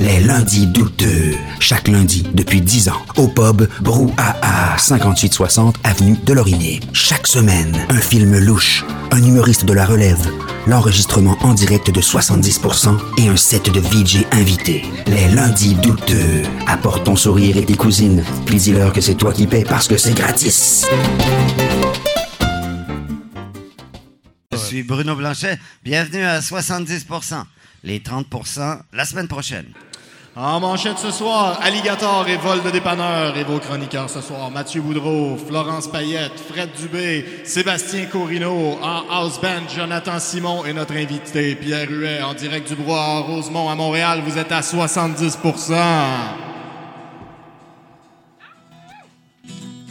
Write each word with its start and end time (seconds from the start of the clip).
Les 0.00 0.18
lundis 0.18 0.66
douteux. 0.66 1.34
Chaque 1.58 1.86
lundi 1.86 2.26
depuis 2.32 2.62
10 2.62 2.88
ans. 2.88 3.02
Au 3.16 3.28
pub 3.28 3.68
Brouhaha, 3.82 4.78
5860 4.78 5.76
Avenue 5.84 6.16
de 6.24 6.32
Laurier. 6.32 6.80
Chaque 6.94 7.26
semaine, 7.26 7.76
un 7.90 8.00
film 8.00 8.38
louche, 8.38 8.82
un 9.10 9.22
humoriste 9.22 9.66
de 9.66 9.74
la 9.74 9.84
relève, 9.84 10.26
l'enregistrement 10.66 11.36
en 11.42 11.52
direct 11.52 11.90
de 11.90 12.00
70% 12.00 12.96
et 13.18 13.28
un 13.28 13.36
set 13.36 13.70
de 13.70 13.78
VJ 13.78 14.24
invités. 14.32 14.84
Les 15.06 15.28
lundis 15.28 15.74
douteux. 15.74 16.44
Apporte 16.66 17.04
ton 17.04 17.14
sourire 17.14 17.58
et 17.58 17.66
tes 17.66 17.76
cousines. 17.76 18.24
Puis 18.46 18.56
dis-leur 18.56 18.94
que 18.94 19.02
c'est 19.02 19.16
toi 19.16 19.34
qui 19.34 19.46
paies 19.46 19.66
parce 19.68 19.86
que 19.86 19.98
c'est 19.98 20.14
gratis. 20.14 20.86
Je 24.50 24.56
suis 24.56 24.82
Bruno 24.82 25.14
Blanchet. 25.14 25.58
Bienvenue 25.84 26.24
à 26.24 26.40
70%. 26.40 27.44
Les 27.84 27.98
30% 27.98 28.78
la 28.94 29.04
semaine 29.04 29.28
prochaine. 29.28 29.66
En 30.36 30.60
manchette 30.60 30.98
ce 30.98 31.10
soir, 31.10 31.58
Alligator 31.60 32.28
et 32.28 32.36
Vol 32.36 32.62
de 32.62 32.70
dépanneur 32.70 33.36
et 33.36 33.42
vos 33.42 33.58
chroniqueurs 33.58 34.08
ce 34.08 34.20
soir, 34.20 34.48
Mathieu 34.52 34.80
Boudreau, 34.80 35.36
Florence 35.36 35.88
Payette, 35.88 36.38
Fred 36.38 36.70
Dubé, 36.78 37.24
Sébastien 37.44 38.06
Corino, 38.06 38.78
en 38.80 39.02
house 39.10 39.40
band, 39.40 39.68
Jonathan 39.74 40.20
Simon 40.20 40.64
et 40.64 40.72
notre 40.72 40.94
invité 40.94 41.56
Pierre 41.56 41.90
Huet 41.90 42.22
en 42.22 42.34
direct 42.34 42.68
du 42.68 42.76
Bois 42.76 43.02
à 43.02 43.18
Rosemont 43.18 43.68
à 43.68 43.74
Montréal. 43.74 44.22
Vous 44.24 44.38
êtes 44.38 44.52
à 44.52 44.60
70% 44.60 45.74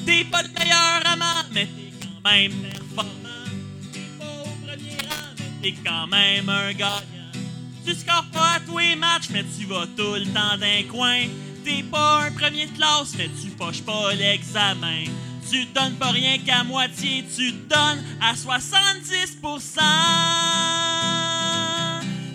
T'es 0.06 0.24
pas 0.24 0.42
le 0.42 0.50
meilleur 0.58 1.02
mais 1.52 1.66
t'es 1.66 2.08
quand 2.24 2.32
même 2.32 2.52
performant. 2.54 3.10
T'es 5.62 5.76
quand 5.84 6.08
même 6.08 6.48
un. 6.48 7.19
Tu 7.90 7.96
scores 7.96 8.28
pas 8.32 8.58
à 8.58 8.60
tous 8.60 8.78
les 8.78 8.96
matchs, 8.96 9.30
mais 9.32 9.44
tu 9.58 9.66
vas 9.66 9.88
tout 9.98 10.14
le 10.14 10.26
temps 10.26 10.56
d'un 10.60 10.84
coin. 10.92 11.22
T'es 11.66 11.82
pas 11.82 12.26
un 12.26 12.32
premier 12.32 12.68
de 12.68 12.78
classe, 12.78 13.16
mais 13.18 13.32
tu 13.42 13.50
poches 13.50 13.82
pas 13.82 14.14
l'examen. 14.14 15.06
Tu 15.50 15.66
donnes 15.66 15.96
pas 15.96 16.12
rien 16.12 16.38
qu'à 16.38 16.64
moitié, 16.64 17.26
tu 17.36 17.52
donnes 17.52 18.04
à 18.22 18.36
70%. 18.36 19.80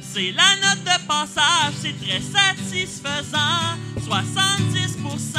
C'est 0.03 0.33
la 0.33 0.57
note 0.57 0.83
de 0.83 1.07
passage, 1.07 1.75
c'est 1.81 1.95
très 2.05 2.21
satisfaisant. 2.21 3.79
70%. 4.01 5.39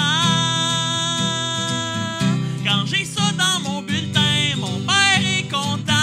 Quand 2.65 2.85
j'ai 2.85 3.03
ça 3.03 3.33
dans 3.37 3.69
mon 3.69 3.81
bulletin, 3.81 4.55
mon 4.55 4.79
père 4.79 5.19
est 5.19 5.51
content. 5.51 5.94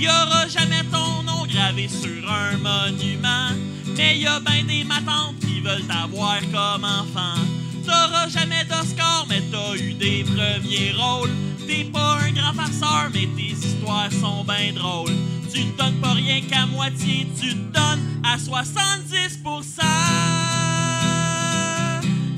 Y 0.00 0.08
aura 0.08 0.48
jamais 0.48 0.82
ton 0.90 1.22
nom 1.24 1.44
gravé 1.44 1.86
sur 1.86 2.32
un 2.32 2.56
monument. 2.56 3.52
Mais 3.98 4.18
y 4.18 4.26
a 4.26 4.40
ben 4.40 4.66
des 4.66 4.82
matantes 4.82 5.38
qui 5.40 5.60
veulent 5.60 5.86
t'avoir 5.86 6.40
comme 6.50 6.84
enfant. 6.84 7.38
T'auras 7.84 8.28
jamais 8.28 8.64
d'Oscar, 8.64 9.26
mais 9.28 9.42
t'as 9.52 9.76
eu 9.76 9.92
des 9.92 10.24
premiers 10.24 10.94
rôles. 10.96 11.28
T'es 11.66 11.84
pas 11.84 12.16
un 12.22 12.32
grand 12.32 12.54
farceur, 12.54 13.10
mais 13.12 13.28
tes 13.36 13.52
histoires 13.52 14.10
sont 14.10 14.42
ben 14.42 14.72
drôles. 14.74 15.12
Tu 15.52 15.66
te 15.66 15.82
donnes 15.82 16.00
pas 16.00 16.14
rien 16.14 16.40
qu'à 16.48 16.64
moitié, 16.64 17.28
tu 17.38 17.50
te 17.50 17.74
donnes 17.74 18.22
à 18.24 18.38
70%. 18.38 19.82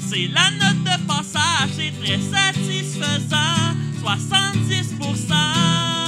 C'est 0.00 0.26
la 0.34 0.50
note 0.50 0.82
de 0.82 0.96
passage, 1.06 1.70
c'est 1.76 1.92
très 2.02 2.18
satisfaisant. 2.18 3.76
70%. 4.02 6.01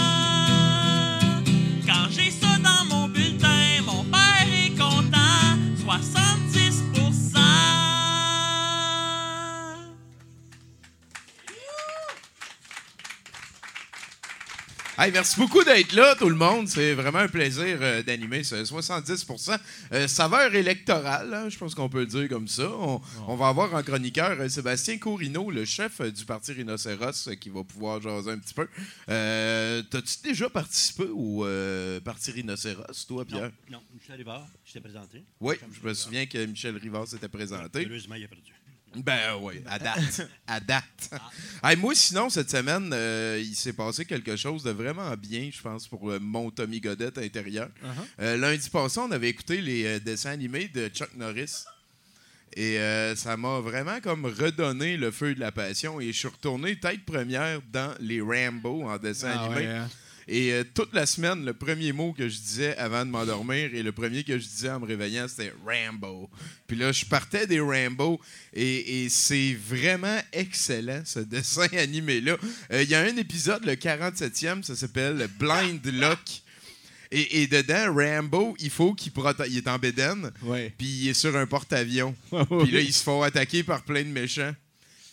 Hey, 14.96 15.10
merci 15.10 15.40
beaucoup 15.40 15.64
d'être 15.64 15.92
là, 15.92 16.14
tout 16.14 16.28
le 16.28 16.36
monde. 16.36 16.68
C'est 16.68 16.94
vraiment 16.94 17.18
un 17.18 17.26
plaisir 17.28 17.78
euh, 17.80 18.02
d'animer 18.04 18.44
ce 18.44 18.54
70% 18.62 19.58
Euh, 19.92 20.06
Saveur 20.06 20.54
électorale, 20.54 21.34
hein, 21.34 21.48
je 21.48 21.58
pense 21.58 21.74
qu'on 21.74 21.88
peut 21.88 22.00
le 22.00 22.06
dire 22.06 22.28
comme 22.28 22.46
ça. 22.46 22.68
On, 22.70 23.00
on 23.26 23.34
va 23.34 23.48
avoir 23.48 23.74
en 23.74 23.82
chroniqueur 23.82 24.40
euh, 24.40 24.48
Sébastien 24.48 24.98
Corino, 24.98 25.50
le 25.50 25.64
chef 25.64 26.00
euh, 26.00 26.12
du 26.12 26.24
Parti 26.24 26.52
Rhinocéros, 26.52 27.28
qui 27.40 27.48
va 27.50 27.64
pouvoir 27.64 28.00
jaser 28.00 28.30
un 28.30 28.38
petit 28.38 28.54
peu. 28.54 28.68
T'as-tu 29.06 30.22
déjà 30.22 30.48
participé 30.48 31.04
au 31.12 31.44
Parti 32.04 32.30
Rhinocéros, 32.30 33.04
toi, 33.08 33.24
Pierre? 33.24 33.50
Non, 33.68 33.82
Michel 33.92 34.16
Rivard, 34.16 34.46
je 34.64 34.74
t'ai 34.74 34.80
présenté. 34.80 35.24
Oui, 35.40 35.56
je 35.72 35.88
me 35.88 35.92
souviens 35.92 36.26
que 36.26 36.44
Michel 36.46 36.76
Rivard 36.76 37.08
s'était 37.08 37.28
présenté. 37.28 37.84
Heureusement, 37.84 38.14
il 38.14 38.24
a 38.24 38.28
perdu. 38.28 38.52
Ben 38.96 39.36
oui, 39.40 39.62
à 39.66 39.78
date. 39.78 40.28
à 40.46 40.60
date. 40.60 41.10
Hey, 41.62 41.76
moi, 41.76 41.94
sinon, 41.94 42.30
cette 42.30 42.50
semaine, 42.50 42.90
euh, 42.92 43.40
il 43.42 43.54
s'est 43.54 43.72
passé 43.72 44.04
quelque 44.04 44.36
chose 44.36 44.62
de 44.62 44.70
vraiment 44.70 45.14
bien, 45.16 45.50
je 45.52 45.60
pense, 45.60 45.88
pour 45.88 46.10
euh, 46.10 46.18
mon 46.20 46.50
Tommy 46.50 46.80
Godette 46.80 47.18
intérieur. 47.18 47.68
Euh, 48.20 48.36
lundi 48.36 48.68
passé, 48.70 49.00
on 49.00 49.10
avait 49.10 49.28
écouté 49.30 49.60
les 49.60 49.84
euh, 49.86 49.98
dessins 50.00 50.30
animés 50.30 50.68
de 50.68 50.88
Chuck 50.88 51.14
Norris. 51.16 51.64
Et 52.56 52.78
euh, 52.78 53.16
ça 53.16 53.36
m'a 53.36 53.58
vraiment 53.58 54.00
comme 54.00 54.26
redonné 54.26 54.96
le 54.96 55.10
feu 55.10 55.34
de 55.34 55.40
la 55.40 55.50
passion. 55.50 56.00
Et 56.00 56.12
je 56.12 56.18
suis 56.18 56.28
retourné 56.28 56.78
tête 56.78 57.04
première 57.04 57.60
dans 57.72 57.92
les 57.98 58.20
Rambo 58.20 58.84
en 58.88 58.96
dessin 58.98 59.32
Ah 59.34 59.44
animé. 59.46 59.60
ouais, 59.60 59.66
hein? 59.66 59.88
Et 60.28 60.52
euh, 60.52 60.64
toute 60.74 60.92
la 60.94 61.06
semaine, 61.06 61.44
le 61.44 61.52
premier 61.52 61.92
mot 61.92 62.12
que 62.12 62.28
je 62.28 62.38
disais 62.38 62.76
avant 62.76 63.04
de 63.04 63.10
m'endormir 63.10 63.74
et 63.74 63.82
le 63.82 63.92
premier 63.92 64.24
que 64.24 64.38
je 64.38 64.46
disais 64.46 64.70
en 64.70 64.80
me 64.80 64.86
réveillant, 64.86 65.26
c'était 65.28 65.52
Rambo. 65.66 66.30
Puis 66.66 66.76
là, 66.76 66.92
je 66.92 67.04
partais 67.04 67.46
des 67.46 67.60
Rambo 67.60 68.20
et, 68.52 69.04
et 69.04 69.08
c'est 69.08 69.54
vraiment 69.54 70.18
excellent, 70.32 71.02
ce 71.04 71.20
dessin 71.20 71.66
animé-là. 71.78 72.36
Euh, 72.72 72.82
Il 72.82 72.88
y 72.88 72.94
a 72.94 73.00
un 73.00 73.16
épisode, 73.16 73.64
le 73.64 73.74
47e, 73.74 74.62
ça 74.62 74.74
s'appelle 74.76 75.28
Blind 75.38 75.84
Luck. 75.86 76.18
Et, 77.10 77.42
et 77.42 77.46
dedans, 77.46 77.94
Rambo, 77.94 78.56
il 78.58 78.70
faut 78.70 78.94
qu'il 78.94 79.12
protège. 79.12 79.46
Il 79.50 79.58
est 79.58 79.68
en 79.68 79.78
bédaine, 79.78 80.32
puis 80.78 80.86
il 80.88 81.08
est 81.10 81.14
sur 81.14 81.36
un 81.36 81.46
porte-avions. 81.46 82.14
Puis 82.30 82.70
là, 82.72 82.80
ils 82.80 82.92
se 82.92 83.04
font 83.04 83.22
attaquer 83.22 83.62
par 83.62 83.84
plein 83.84 84.02
de 84.02 84.08
méchants. 84.08 84.52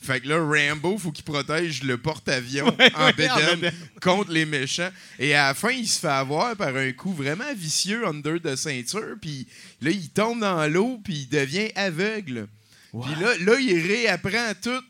Fait 0.01 0.19
que 0.19 0.27
là, 0.27 0.39
Rambo, 0.39 0.97
faut 0.97 1.11
qu'il 1.11 1.23
protège 1.23 1.83
le 1.83 1.97
porte-avions 1.97 2.67
en 2.67 2.75
ouais, 2.75 2.91
en 2.95 3.11
bédaine 3.11 3.71
contre 4.01 4.31
les 4.31 4.45
méchants. 4.45 4.89
Et 5.19 5.35
à 5.35 5.49
la 5.49 5.53
fin, 5.53 5.69
il 5.69 5.87
se 5.87 5.99
fait 5.99 6.07
avoir 6.07 6.55
par 6.55 6.75
un 6.75 6.91
coup 6.91 7.13
vraiment 7.13 7.53
vicieux 7.55 8.07
under 8.07 8.39
de 8.39 8.55
ceinture. 8.55 9.15
Puis 9.21 9.47
là, 9.81 9.91
il 9.91 10.09
tombe 10.09 10.39
dans 10.39 10.67
l'eau, 10.67 10.99
puis 11.03 11.13
il 11.13 11.29
devient 11.29 11.69
aveugle. 11.75 12.47
Puis 12.91 13.15
là, 13.21 13.37
là, 13.39 13.59
il 13.59 13.79
réapprend 13.87 14.53
tout. 14.61 14.83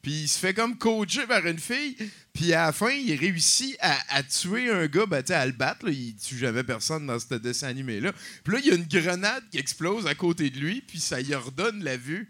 Puis 0.00 0.22
il 0.22 0.28
se 0.28 0.38
fait 0.38 0.54
comme 0.54 0.78
coacher 0.78 1.26
par 1.26 1.44
une 1.46 1.58
fille. 1.58 1.96
Puis 2.32 2.52
à 2.52 2.66
la 2.66 2.72
fin, 2.72 2.90
il 2.90 3.14
réussit 3.16 3.76
à, 3.80 3.96
à 4.10 4.22
tuer 4.22 4.70
un 4.70 4.86
gars, 4.86 5.04
ben, 5.06 5.22
tu 5.22 5.28
sais, 5.28 5.34
à 5.34 5.44
le 5.44 5.52
battre. 5.52 5.84
là. 5.84 5.92
Il 5.92 6.14
tue 6.16 6.38
jamais 6.38 6.62
personne 6.62 7.06
dans 7.06 7.18
ce 7.18 7.34
dessin 7.34 7.68
animé-là. 7.68 8.12
Puis 8.44 8.54
là, 8.54 8.60
il 8.62 8.68
y 8.68 8.70
a 8.70 8.74
une 8.76 8.86
grenade 8.86 9.42
qui 9.50 9.58
explose 9.58 10.06
à 10.06 10.14
côté 10.14 10.48
de 10.48 10.58
lui, 10.58 10.80
puis 10.80 11.00
ça 11.00 11.20
lui 11.20 11.34
redonne 11.34 11.82
la 11.82 11.96
vue. 11.96 12.28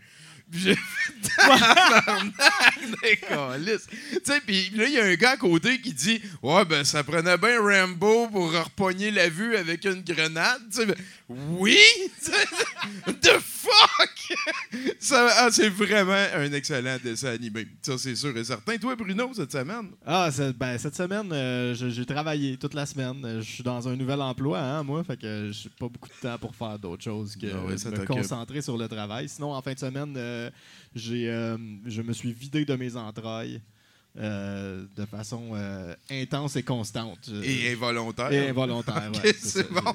J'ai. 0.52 0.76
Tu 3.06 4.32
sais, 4.32 4.40
puis 4.40 4.70
là, 4.74 4.86
il 4.86 4.92
y 4.92 4.98
a 4.98 5.04
un 5.04 5.14
gars 5.14 5.32
à 5.32 5.36
côté 5.36 5.80
qui 5.80 5.92
dit 5.92 6.20
Ouais, 6.42 6.64
ben, 6.64 6.84
ça 6.84 7.04
prenait 7.04 7.36
bien 7.36 7.60
Rambo 7.60 8.28
pour 8.28 8.52
repogner 8.52 9.10
la 9.10 9.28
vue 9.28 9.56
avec 9.56 9.84
une 9.84 10.02
grenade. 10.02 10.62
Tu 10.70 10.78
sais, 10.78 10.86
ben, 10.86 10.96
oui! 11.28 11.78
The 13.20 13.40
fuck! 13.40 14.36
Ça, 15.00 15.28
ah, 15.38 15.48
c'est 15.50 15.68
vraiment 15.68 16.12
un 16.12 16.52
excellent 16.52 16.98
dessin 17.02 17.28
animé. 17.32 17.66
Ça, 17.82 17.98
c'est 17.98 18.14
sûr 18.14 18.36
et 18.36 18.44
certain. 18.44 18.76
Toi, 18.76 18.94
Bruno, 18.94 19.32
cette 19.34 19.50
semaine? 19.50 19.90
Ah, 20.04 20.28
ben, 20.56 20.78
cette 20.78 20.94
semaine, 20.94 21.32
euh, 21.32 21.74
j'ai 21.74 22.06
travaillé 22.06 22.56
toute 22.56 22.74
la 22.74 22.86
semaine. 22.86 23.40
Je 23.40 23.50
suis 23.50 23.64
dans 23.64 23.88
un 23.88 23.96
nouvel 23.96 24.20
emploi, 24.22 24.60
hein, 24.60 24.82
moi, 24.84 25.02
fait 25.02 25.16
que 25.16 25.50
j'ai 25.52 25.68
pas 25.70 25.88
beaucoup 25.88 26.08
de 26.08 26.20
temps 26.20 26.38
pour 26.38 26.54
faire 26.54 26.78
d'autres 26.78 27.02
choses 27.02 27.34
que 27.34 27.46
Ah 27.52 27.64
ouais, 27.64 27.74
me 27.74 28.06
concentrer 28.06 28.62
sur 28.62 28.76
le 28.78 28.86
travail. 28.86 29.28
Sinon, 29.28 29.52
en 29.52 29.62
fin 29.62 29.72
de 29.72 29.78
semaine, 29.78 30.14
euh, 30.16 30.50
j'ai, 30.94 31.28
euh, 31.28 31.56
je 31.86 32.02
me 32.02 32.12
suis 32.12 32.32
vidé 32.32 32.64
de 32.64 32.76
mes 32.76 32.94
entrailles 32.94 33.60
euh, 34.18 34.84
de 34.96 35.04
façon 35.06 35.50
euh, 35.54 35.94
intense 36.10 36.56
et 36.56 36.62
constante. 36.62 37.18
Je- 37.28 37.42
Et 37.42 37.72
involontaire. 37.72 38.32
et 38.32 38.48
involontaire, 38.48 39.10
Ok, 39.14 39.24
ouais, 39.24 39.34
c'est 39.38 39.70
bon. 39.70 39.94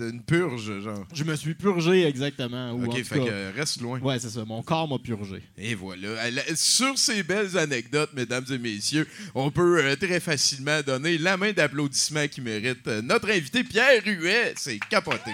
Une 0.00 0.22
purge, 0.22 0.80
genre. 0.82 1.04
Je 1.12 1.24
me 1.24 1.34
suis 1.36 1.54
purgé 1.54 2.04
exactement. 2.06 2.72
Ou 2.72 2.86
Ok, 2.86 3.02
fait 3.04 3.18
cas- 3.18 3.24
que 3.24 3.56
reste 3.56 3.80
loin. 3.80 3.98
Ouais, 4.00 4.18
c'est 4.18 4.30
ça. 4.30 4.44
Mon 4.44 4.62
corps 4.62 4.88
m'a 4.88 4.98
purgé. 4.98 5.42
Et 5.58 5.74
voilà. 5.74 6.08
Sur 6.54 6.98
ces 6.98 7.22
belles 7.22 7.56
anecdotes, 7.56 8.10
mesdames 8.14 8.44
et 8.50 8.58
messieurs, 8.58 9.06
on 9.34 9.50
peut 9.50 9.82
euh, 9.84 9.96
très 9.96 10.20
facilement 10.20 10.80
donner 10.82 11.18
la 11.18 11.36
main 11.36 11.52
d'applaudissement 11.52 12.26
qui 12.28 12.40
mérite 12.40 12.86
euh, 12.88 13.02
notre 13.02 13.30
invité 13.30 13.62
Pierre 13.64 14.02
Huet. 14.04 14.54
C'est 14.56 14.78
capoté. 14.90 15.32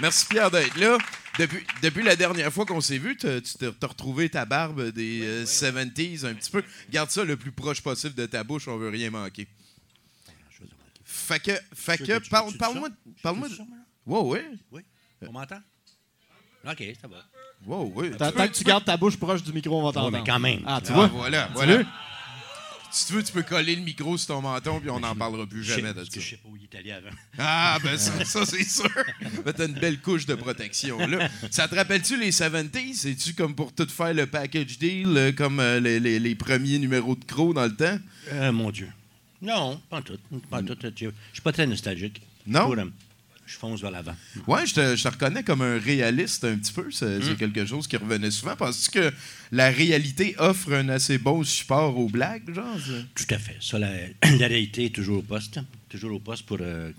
Merci 0.00 0.26
Pierre 0.26 0.50
d'être 0.50 0.76
là. 0.78 0.98
Depuis, 1.38 1.64
depuis 1.82 2.02
la 2.04 2.14
dernière 2.14 2.52
fois 2.52 2.64
qu'on 2.64 2.80
s'est 2.80 2.98
vu, 2.98 3.16
t'as- 3.16 3.40
tu 3.40 3.54
t'es 3.54 3.70
t'as 3.72 3.86
retrouvé 3.88 4.28
ta 4.28 4.44
barbe 4.44 4.90
des 4.90 5.20
euh, 5.24 5.44
70s 5.44 6.24
un 6.24 6.34
petit 6.34 6.50
peu. 6.50 6.62
Garde 6.90 7.10
ça 7.10 7.24
le 7.24 7.36
plus 7.36 7.50
proche 7.50 7.80
possible 7.80 8.14
de 8.14 8.26
ta 8.26 8.44
bouche, 8.44 8.68
on 8.68 8.76
veut 8.76 8.88
rien 8.88 9.10
manquer. 9.10 9.48
Fait 11.04 11.40
que, 11.42 11.52
fait 11.74 11.98
que, 11.98 12.28
parle- 12.28 12.56
parle-moi. 12.56 12.88
Parle-moi. 13.22 13.48
de- 13.48 13.54
Wow, 14.06 14.32
oui. 14.34 14.40
Oui. 14.72 14.82
On 15.26 15.32
m'entend? 15.32 15.60
OK, 16.66 16.82
ça 17.00 17.08
va. 17.08 17.24
Wow, 17.66 17.92
oui. 17.94 18.10
Tant 18.16 18.30
que 18.30 18.46
tu 18.52 18.64
gardes 18.64 18.84
ta 18.84 18.96
bouche 18.96 19.16
proche 19.16 19.42
du 19.42 19.52
micro, 19.52 19.78
on 19.78 19.82
va 19.82 19.88
Ouais, 19.88 19.92
t'entendre. 19.94 20.18
mais 20.18 20.24
quand 20.24 20.38
même. 20.38 20.62
Ah, 20.66 20.80
tu 20.84 20.92
Ah, 20.92 20.94
vois? 20.94 21.06
voilà, 21.08 21.46
Tu 21.48 21.52
voilà. 21.54 21.76
veux? 21.78 21.86
Si 22.94 23.06
tu 23.08 23.12
veux, 23.14 23.22
tu 23.24 23.32
peux 23.32 23.42
coller 23.42 23.74
le 23.74 23.82
micro 23.82 24.16
sur 24.16 24.28
ton 24.28 24.40
menton, 24.40 24.78
puis 24.80 24.88
on 24.88 25.00
n'en 25.00 25.14
parlera 25.16 25.46
plus 25.46 25.64
jamais 25.64 25.92
de 25.92 26.04
ça. 26.04 26.10
je 26.14 26.20
sais 26.20 26.36
pas 26.36 26.48
où 26.48 26.56
il 26.56 26.62
est 26.62 26.78
allé 26.78 26.92
avant. 26.92 27.10
Ah, 27.38 27.76
ben 27.82 27.98
ça, 27.98 28.12
ça, 28.24 28.46
c'est 28.46 28.62
sûr. 28.64 28.88
T'as 29.56 29.66
une 29.66 29.74
belle 29.74 30.00
couche 30.00 30.26
de 30.26 30.34
protection, 30.36 30.98
là. 31.06 31.28
Ça 31.50 31.66
te 31.66 31.74
rappelle-tu 31.74 32.16
les 32.18 32.30
70s? 32.30 32.94
C'est-tu 32.94 33.34
comme 33.34 33.54
pour 33.54 33.72
tout 33.72 33.88
faire 33.88 34.14
le 34.14 34.26
package 34.26 34.78
deal, 34.78 35.08
euh, 35.16 35.32
comme 35.32 35.58
euh, 35.60 35.80
les, 35.80 35.98
les- 35.98 36.20
les 36.20 36.34
premiers 36.36 36.78
numéros 36.78 37.16
de 37.16 37.24
Crow 37.24 37.52
dans 37.52 37.64
le 37.64 37.74
temps? 37.74 37.98
Euh, 38.32 38.52
mon 38.52 38.70
Dieu. 38.70 38.88
Non, 39.42 39.80
pas 39.90 40.00
tout. 40.00 40.18
Pas 40.48 40.62
tout. 40.62 40.76
Je 40.80 40.88
je 41.06 41.10
suis 41.32 41.42
pas 41.42 41.52
très 41.52 41.66
nostalgique. 41.66 42.22
Non? 42.46 42.74
Je 43.46 43.56
fonce 43.56 43.80
vers 43.82 43.90
l'avant. 43.90 44.16
Ouais, 44.46 44.66
je 44.66 44.74
te, 44.74 44.96
je 44.96 45.02
te 45.02 45.08
reconnais 45.08 45.42
comme 45.42 45.60
un 45.62 45.78
réaliste 45.78 46.44
un 46.44 46.56
petit 46.56 46.72
peu. 46.72 46.90
C'est 46.90 47.20
c'est 47.22 47.36
quelque 47.36 47.66
chose 47.66 47.86
qui 47.86 47.96
revenait 47.96 48.30
souvent. 48.30 48.56
Penses-tu 48.56 48.90
que 48.98 49.12
la 49.52 49.70
réalité 49.70 50.34
offre 50.38 50.72
un 50.72 50.88
assez 50.88 51.18
bon 51.18 51.44
support 51.44 51.96
aux 51.98 52.08
blagues, 52.08 52.54
genre? 52.54 52.78
ça? 52.78 52.92
Tout 53.14 53.34
à 53.34 53.38
fait. 53.38 53.56
Ça, 53.60 53.78
la, 53.78 53.90
la 54.38 54.46
réalité 54.48 54.86
est 54.86 54.94
toujours 54.94 55.18
au 55.18 55.22
poste. 55.22 55.60
Toujours 55.90 56.12
au 56.14 56.20
poste 56.20 56.46
pour. 56.46 56.58
euh, 56.60 56.90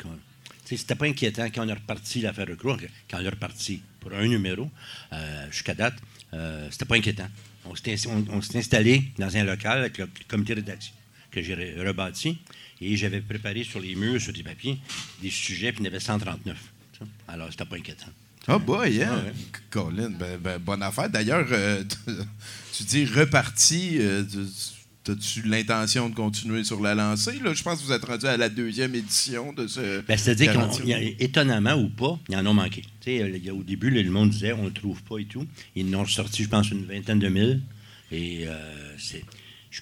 C'était 0.65 0.95
pas 0.95 1.05
inquiétant 1.05 1.45
quand 1.53 1.65
on 1.65 1.69
a 1.69 1.73
reparti 1.75 2.21
l'affaire 2.21 2.45
de 2.45 2.55
Croix, 2.55 2.77
quand 3.09 3.19
on 3.21 3.25
reparti 3.25 3.81
pour 3.99 4.13
un 4.13 4.27
numéro 4.27 4.69
euh, 5.13 5.51
jusqu'à 5.51 5.73
date. 5.73 5.95
euh, 6.33 6.67
C'était 6.71 6.85
pas 6.85 6.95
inquiétant. 6.95 7.27
On 7.67 7.75
s'était 7.75 8.59
installé 8.59 9.03
dans 9.17 9.35
un 9.35 9.43
local 9.43 9.79
avec 9.79 9.97
le 9.97 10.07
comité 10.27 10.53
de 10.53 10.59
rédaction 10.61 10.93
que 11.31 11.41
j'ai 11.41 11.55
re- 11.55 11.87
rebâti 11.87 12.37
et 12.81 12.95
j'avais 12.97 13.21
préparé 13.21 13.63
sur 13.63 13.79
les 13.79 13.95
murs, 13.95 14.19
sur 14.21 14.33
des 14.33 14.43
papiers, 14.43 14.77
des 15.21 15.29
sujets, 15.29 15.71
puis 15.71 15.81
il 15.81 15.85
y 15.85 15.89
en 15.89 15.91
avait 15.91 15.99
139. 15.99 16.57
tu 16.93 16.99
sais. 16.99 17.05
Alors, 17.27 17.47
c'était 17.51 17.65
pas 17.65 17.77
inquiétant. 17.77 18.07
Oh 18.47 18.59
boy? 18.59 18.99
Ouais. 18.99 19.05
Colin, 19.71 20.09
ben, 20.11 20.37
ben, 20.39 20.59
bonne 20.59 20.83
affaire. 20.83 21.09
D'ailleurs, 21.09 21.47
euh, 21.51 21.83
tu 22.73 22.83
dis 22.83 23.05
reparti. 23.05 23.97
euh, 23.99 24.23
tu- 24.23 24.39
As-tu 25.07 25.43
l'intention 25.43 26.09
de 26.09 26.15
continuer 26.15 26.63
sur 26.63 26.81
la 26.81 26.95
lancée? 26.95 27.37
Là? 27.43 27.53
Je 27.53 27.61
pense 27.61 27.79
que 27.79 27.85
vous 27.85 27.91
êtes 27.91 28.03
rendu 28.05 28.25
à 28.25 28.37
la 28.37 28.49
deuxième 28.49 28.95
édition 28.95 29.53
de 29.53 29.67
ce. 29.67 30.01
Ben, 30.01 30.17
C'est-à-dire 30.17 30.51
40. 30.53 30.81
qu'étonnamment 30.83 31.75
ou 31.75 31.89
pas, 31.89 32.17
ils 32.27 32.35
en 32.35 32.43
ont 32.47 32.55
manqué. 32.55 32.81
Au 33.51 33.61
début, 33.61 33.91
le 33.91 34.09
monde 34.09 34.31
disait 34.31 34.53
on 34.53 34.63
ne 34.63 34.69
le 34.69 34.73
trouve 34.73 35.03
pas 35.03 35.19
et 35.19 35.25
tout. 35.25 35.45
Ils 35.75 35.95
en 35.95 35.99
ont 35.99 36.03
ressorti, 36.05 36.41
je 36.43 36.49
pense, 36.49 36.71
une 36.71 36.85
vingtaine 36.85 37.19
de 37.19 37.27
mille. 37.29 37.61
Et 38.11 38.47
euh, 38.47 38.95
c'est, 38.97 39.23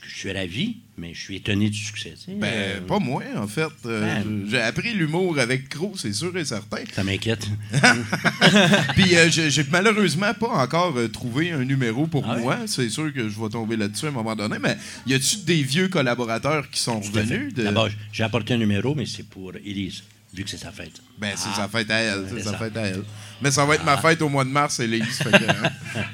je, 0.02 0.10
je 0.10 0.16
suis 0.18 0.32
ravi, 0.32 0.78
mais 0.98 1.14
je 1.14 1.20
suis 1.22 1.36
étonné 1.36 1.70
du 1.70 1.78
succès. 1.78 2.14
tu 2.18 2.32
sais. 2.32 2.38
Ben, 2.38 2.48
Euh, 2.54 2.82
pas 2.82 3.00
moi, 3.00 3.24
en 3.36 3.48
fait. 3.48 3.68
Euh, 3.86 4.02
Ben. 4.24 4.46
J'ai 4.50 4.62
appris 4.62 4.94
l'humour 4.94 5.38
avec 5.40 5.70
Crow, 5.70 5.94
c'est 5.98 6.14
sûr 6.14 6.36
et 6.38 6.46
certain. 6.46 6.78
Ça 6.96 7.04
m'inquiète. 7.04 7.48
Puis 8.96 9.16
euh, 9.16 9.30
j'ai 9.30 9.64
malheureusement 9.72 10.34
pas 10.34 10.50
encore 10.50 10.98
euh, 10.98 11.08
trouvé 11.08 11.52
un 11.52 11.64
numéro 11.64 12.08
pour 12.08 12.26
Ah 12.30 12.38
moi. 12.38 12.60
C'est 12.68 12.90
sûr 12.90 13.14
que 13.14 13.28
je 13.30 13.40
vais 13.40 13.50
tomber 13.50 13.76
là-dessus 13.78 14.06
à 14.06 14.10
un 14.10 14.12
moment 14.12 14.36
donné. 14.36 14.58
Mais 14.62 14.78
y 15.08 15.14
a-tu 15.14 15.38
des 15.46 15.62
vieux 15.64 15.88
collaborateurs 15.90 16.70
qui 16.70 16.80
sont 16.80 17.00
revenus? 17.00 17.54
de- 17.54 17.64
D'abord, 17.64 17.90
j'ai 18.12 18.24
apporté 18.24 18.54
un 18.54 18.58
numéro, 18.58 18.96
mais 18.96 19.06
c'est 19.06 19.28
pour 19.28 19.54
Élise, 19.64 20.04
vu 20.34 20.44
que 20.44 20.50
c'est 20.50 20.58
sa 20.58 20.72
fête. 20.72 21.02
Ben, 21.18 21.34
c'est 21.36 21.54
sa 21.56 21.68
fête 21.68 21.90
à 21.92 21.98
elle. 22.00 22.26
C'est 22.30 22.44
sa 22.44 22.58
fête 22.58 22.76
à 22.78 22.82
elle. 22.82 23.04
Mais 23.42 23.52
ça 23.52 23.66
va 23.66 23.76
être 23.76 23.84
ma 23.86 23.98
fête 23.98 24.22
au 24.22 24.30
mois 24.30 24.46
de 24.46 24.50
mars, 24.50 24.80
Élise. 24.80 25.22
hein. 25.32 25.70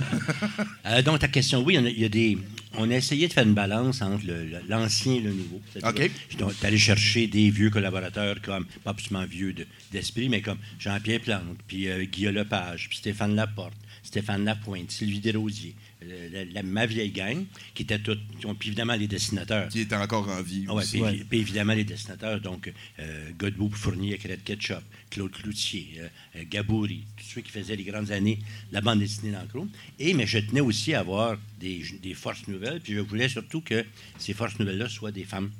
Euh, 0.85 1.01
donc, 1.03 1.19
ta 1.19 1.27
question, 1.27 1.61
oui, 1.63 1.75
il 1.79 1.87
y 1.97 2.01
y, 2.01 2.05
a 2.05 2.09
des. 2.09 2.37
On 2.77 2.89
a 2.91 2.95
essayé 2.95 3.27
de 3.27 3.33
faire 3.33 3.45
une 3.45 3.53
balance 3.55 4.01
entre 4.01 4.25
le- 4.25 4.45
le- 4.45 4.61
l'ancien 4.69 5.15
et 5.15 5.19
le 5.19 5.33
nouveau. 5.33 5.59
C'est-à-dire, 5.73 6.05
OK. 6.39 6.53
Allé 6.63 6.77
chercher 6.77 7.27
des 7.27 7.49
vieux 7.49 7.69
collaborateurs 7.71 8.41
comme, 8.41 8.65
pas 8.83 8.91
absolument 8.91 9.25
vieux 9.25 9.53
de- 9.53 9.65
d'esprit, 9.91 10.29
mais 10.29 10.41
comme 10.41 10.59
Jean-Pierre 10.79 11.21
Plante, 11.21 11.57
puis 11.67 11.87
euh, 11.89 12.05
Guillaume 12.05 12.35
Lepage, 12.35 12.87
puis 12.89 12.97
Stéphane 12.99 13.35
Laporte, 13.35 13.73
Stéphane 14.03 14.45
Lapointe, 14.45 14.91
Sylvie 14.91 15.19
Desrosiers, 15.19 15.75
euh, 16.03 16.29
la, 16.31 16.45
la- 16.45 16.63
ma 16.63 16.85
vieille 16.85 17.11
gang, 17.11 17.43
qui 17.73 17.83
étaient 17.83 17.99
toutes, 17.99 18.21
puis 18.59 18.69
évidemment 18.69 18.95
les 18.95 19.07
dessinateurs. 19.07 19.67
qui 19.69 19.81
est 19.81 19.93
encore 19.93 20.29
en 20.29 20.41
vie. 20.41 20.65
Ah 20.67 20.75
ouais, 20.75 20.83
aussi. 20.83 20.99
puis, 21.01 21.23
puis 21.27 21.39
évidemment 21.39 21.73
les 21.73 21.83
dessinateurs, 21.83 22.39
donc 22.39 22.71
euh, 22.99 23.29
Godbout 23.37 23.71
Fournier 23.75 24.09
avec 24.09 24.23
Red 24.23 24.43
Ketchup, 24.43 24.81
Claude 25.09 25.31
Cloutier, 25.31 26.01
euh, 26.35 26.43
Gabouri, 26.49 27.03
ceux 27.29 27.41
qui 27.41 27.51
faisaient 27.51 27.75
les 27.75 27.83
grandes 27.83 28.11
années 28.11 28.37
de 28.69 28.73
la 28.73 28.81
bande 28.81 28.99
dessinée 28.99 29.33
Chrome. 29.49 29.69
Et 29.99 30.13
mais 30.13 30.25
je 30.27 30.39
tenais 30.39 30.61
aussi 30.61 30.93
à 30.93 30.99
avoir 31.01 31.37
des, 31.59 31.83
des 32.01 32.13
forces 32.13 32.47
nouvelles, 32.47 32.79
puis 32.81 32.93
je 32.93 32.99
voulais 32.99 33.29
surtout 33.29 33.61
que 33.61 33.85
ces 34.17 34.33
forces 34.33 34.57
nouvelles-là 34.59 34.89
soient 34.89 35.11
des 35.11 35.23
femmes. 35.25 35.51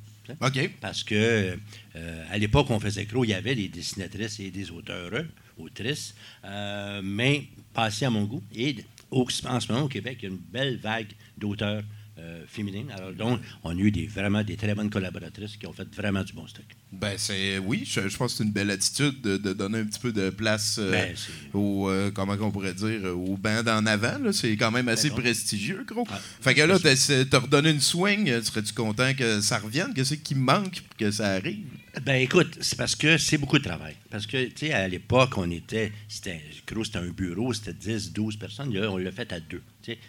OK. 0.42 0.69
Parce 0.80 1.04
que 1.04 1.57
euh, 1.95 2.25
à 2.30 2.38
l'époque 2.38 2.69
où 2.69 2.74
on 2.74 2.80
faisait 2.80 3.06
Crow, 3.06 3.24
il 3.25 3.30
y 3.30 3.33
avait 3.33 3.56
des 3.56 3.68
dessinatrices 3.68 4.39
et 4.39 4.51
des 4.51 4.69
auteurs, 4.69 5.12
autrices, 5.57 6.13
euh, 6.45 7.01
mais 7.04 7.48
passées 7.74 8.06
à 8.06 8.10
mon 8.12 8.25
goût. 8.25 8.44
Et 8.56 8.75
au- 9.12 9.27
en 9.48 9.60
ce 9.60 9.71
moment, 9.71 9.86
au 9.86 9.89
Québec, 9.89 10.19
il 10.21 10.24
y 10.24 10.27
a 10.27 10.31
une 10.31 10.38
belle 10.51 10.77
vague 10.77 11.12
d'auteurs 11.38 11.81
euh, 12.19 12.44
féminines. 12.48 12.92
Alors 12.95 13.13
donc, 13.13 13.39
on 13.63 13.71
a 13.77 13.80
eu 13.81 13.92
des, 13.92 14.07
vraiment 14.07 14.44
des 14.44 14.56
très 14.57 14.75
bonnes 14.75 14.89
collaboratrices 14.89 15.57
qui 15.57 15.66
ont 15.68 15.74
fait 15.74 15.88
vraiment 15.95 16.24
du 16.24 16.33
bon 16.33 16.45
stock. 16.48 16.66
Ben, 16.92 17.13
c'est. 17.18 17.57
Oui, 17.60 17.83
je, 17.86 18.07
je 18.10 18.18
pense 18.18 18.33
que 18.33 18.38
c'est 18.39 18.44
une 18.44 18.51
belle 18.51 18.71
attitude 18.71 19.21
de, 19.21 19.38
de 19.38 19.54
donner 19.54 19.80
un 19.80 19.86
petit 19.86 20.00
peu 20.00 20.12
de 20.12 20.30
place 20.30 20.77
euh, 20.80 20.92
Ben, 20.92 21.16
au. 21.54 21.89
euh, 21.89 22.12
comment 22.12 22.36
on 22.42 22.51
pourrait 22.51 22.74
dire 22.74 23.06
Au 23.18 23.38
band 23.38 23.66
en 23.68 23.86
avant. 23.86 24.31
C'est 24.31 24.56
quand 24.57 24.71
même 24.71 24.88
assez 24.89 25.10
bon. 25.10 25.18
prestigieux, 25.18 25.83
gros. 25.88 26.06
Ah, 26.12 26.19
fait 26.42 26.54
que 26.54 26.62
là, 26.62 26.77
t'as 26.80 27.39
redonné 27.39 27.71
une 27.71 27.80
swing. 27.81 28.42
Serais-tu 28.42 28.74
content 28.74 29.13
que 29.13 29.42
ça 29.42 29.60
revienne? 29.60 29.94
Qu'est-ce 29.94 30.16
qui 30.16 30.36
manque 30.36 30.81
pour 30.81 30.98
que 30.98 31.12
ça 31.12 31.30
arrive? 31.33 31.66
Ben 32.06 32.21
écoute, 32.21 32.57
c'est 32.62 32.77
parce 32.77 32.95
que 32.95 33.18
c'est 33.18 33.38
beaucoup 33.38 33.57
de 33.57 33.63
travail. 33.63 33.95
Parce 34.12 34.25
que, 34.27 34.45
tu 34.45 34.68
sais, 34.68 34.74
à 34.74 34.88
l'époque, 34.88 35.38
on 35.38 35.50
était, 35.51 35.92
c'était, 36.07 36.42
Crow, 36.66 36.83
c'était 36.83 37.00
un 37.00 37.10
bureau, 37.10 37.51
c'était 37.54 37.74
10, 37.74 38.13
12 38.13 38.38
personnes. 38.38 38.74
Là, 38.74 38.89
on 38.92 38.98
l'a 38.98 39.12
fait 39.12 39.31
à 39.33 39.39
deux. 39.39 39.62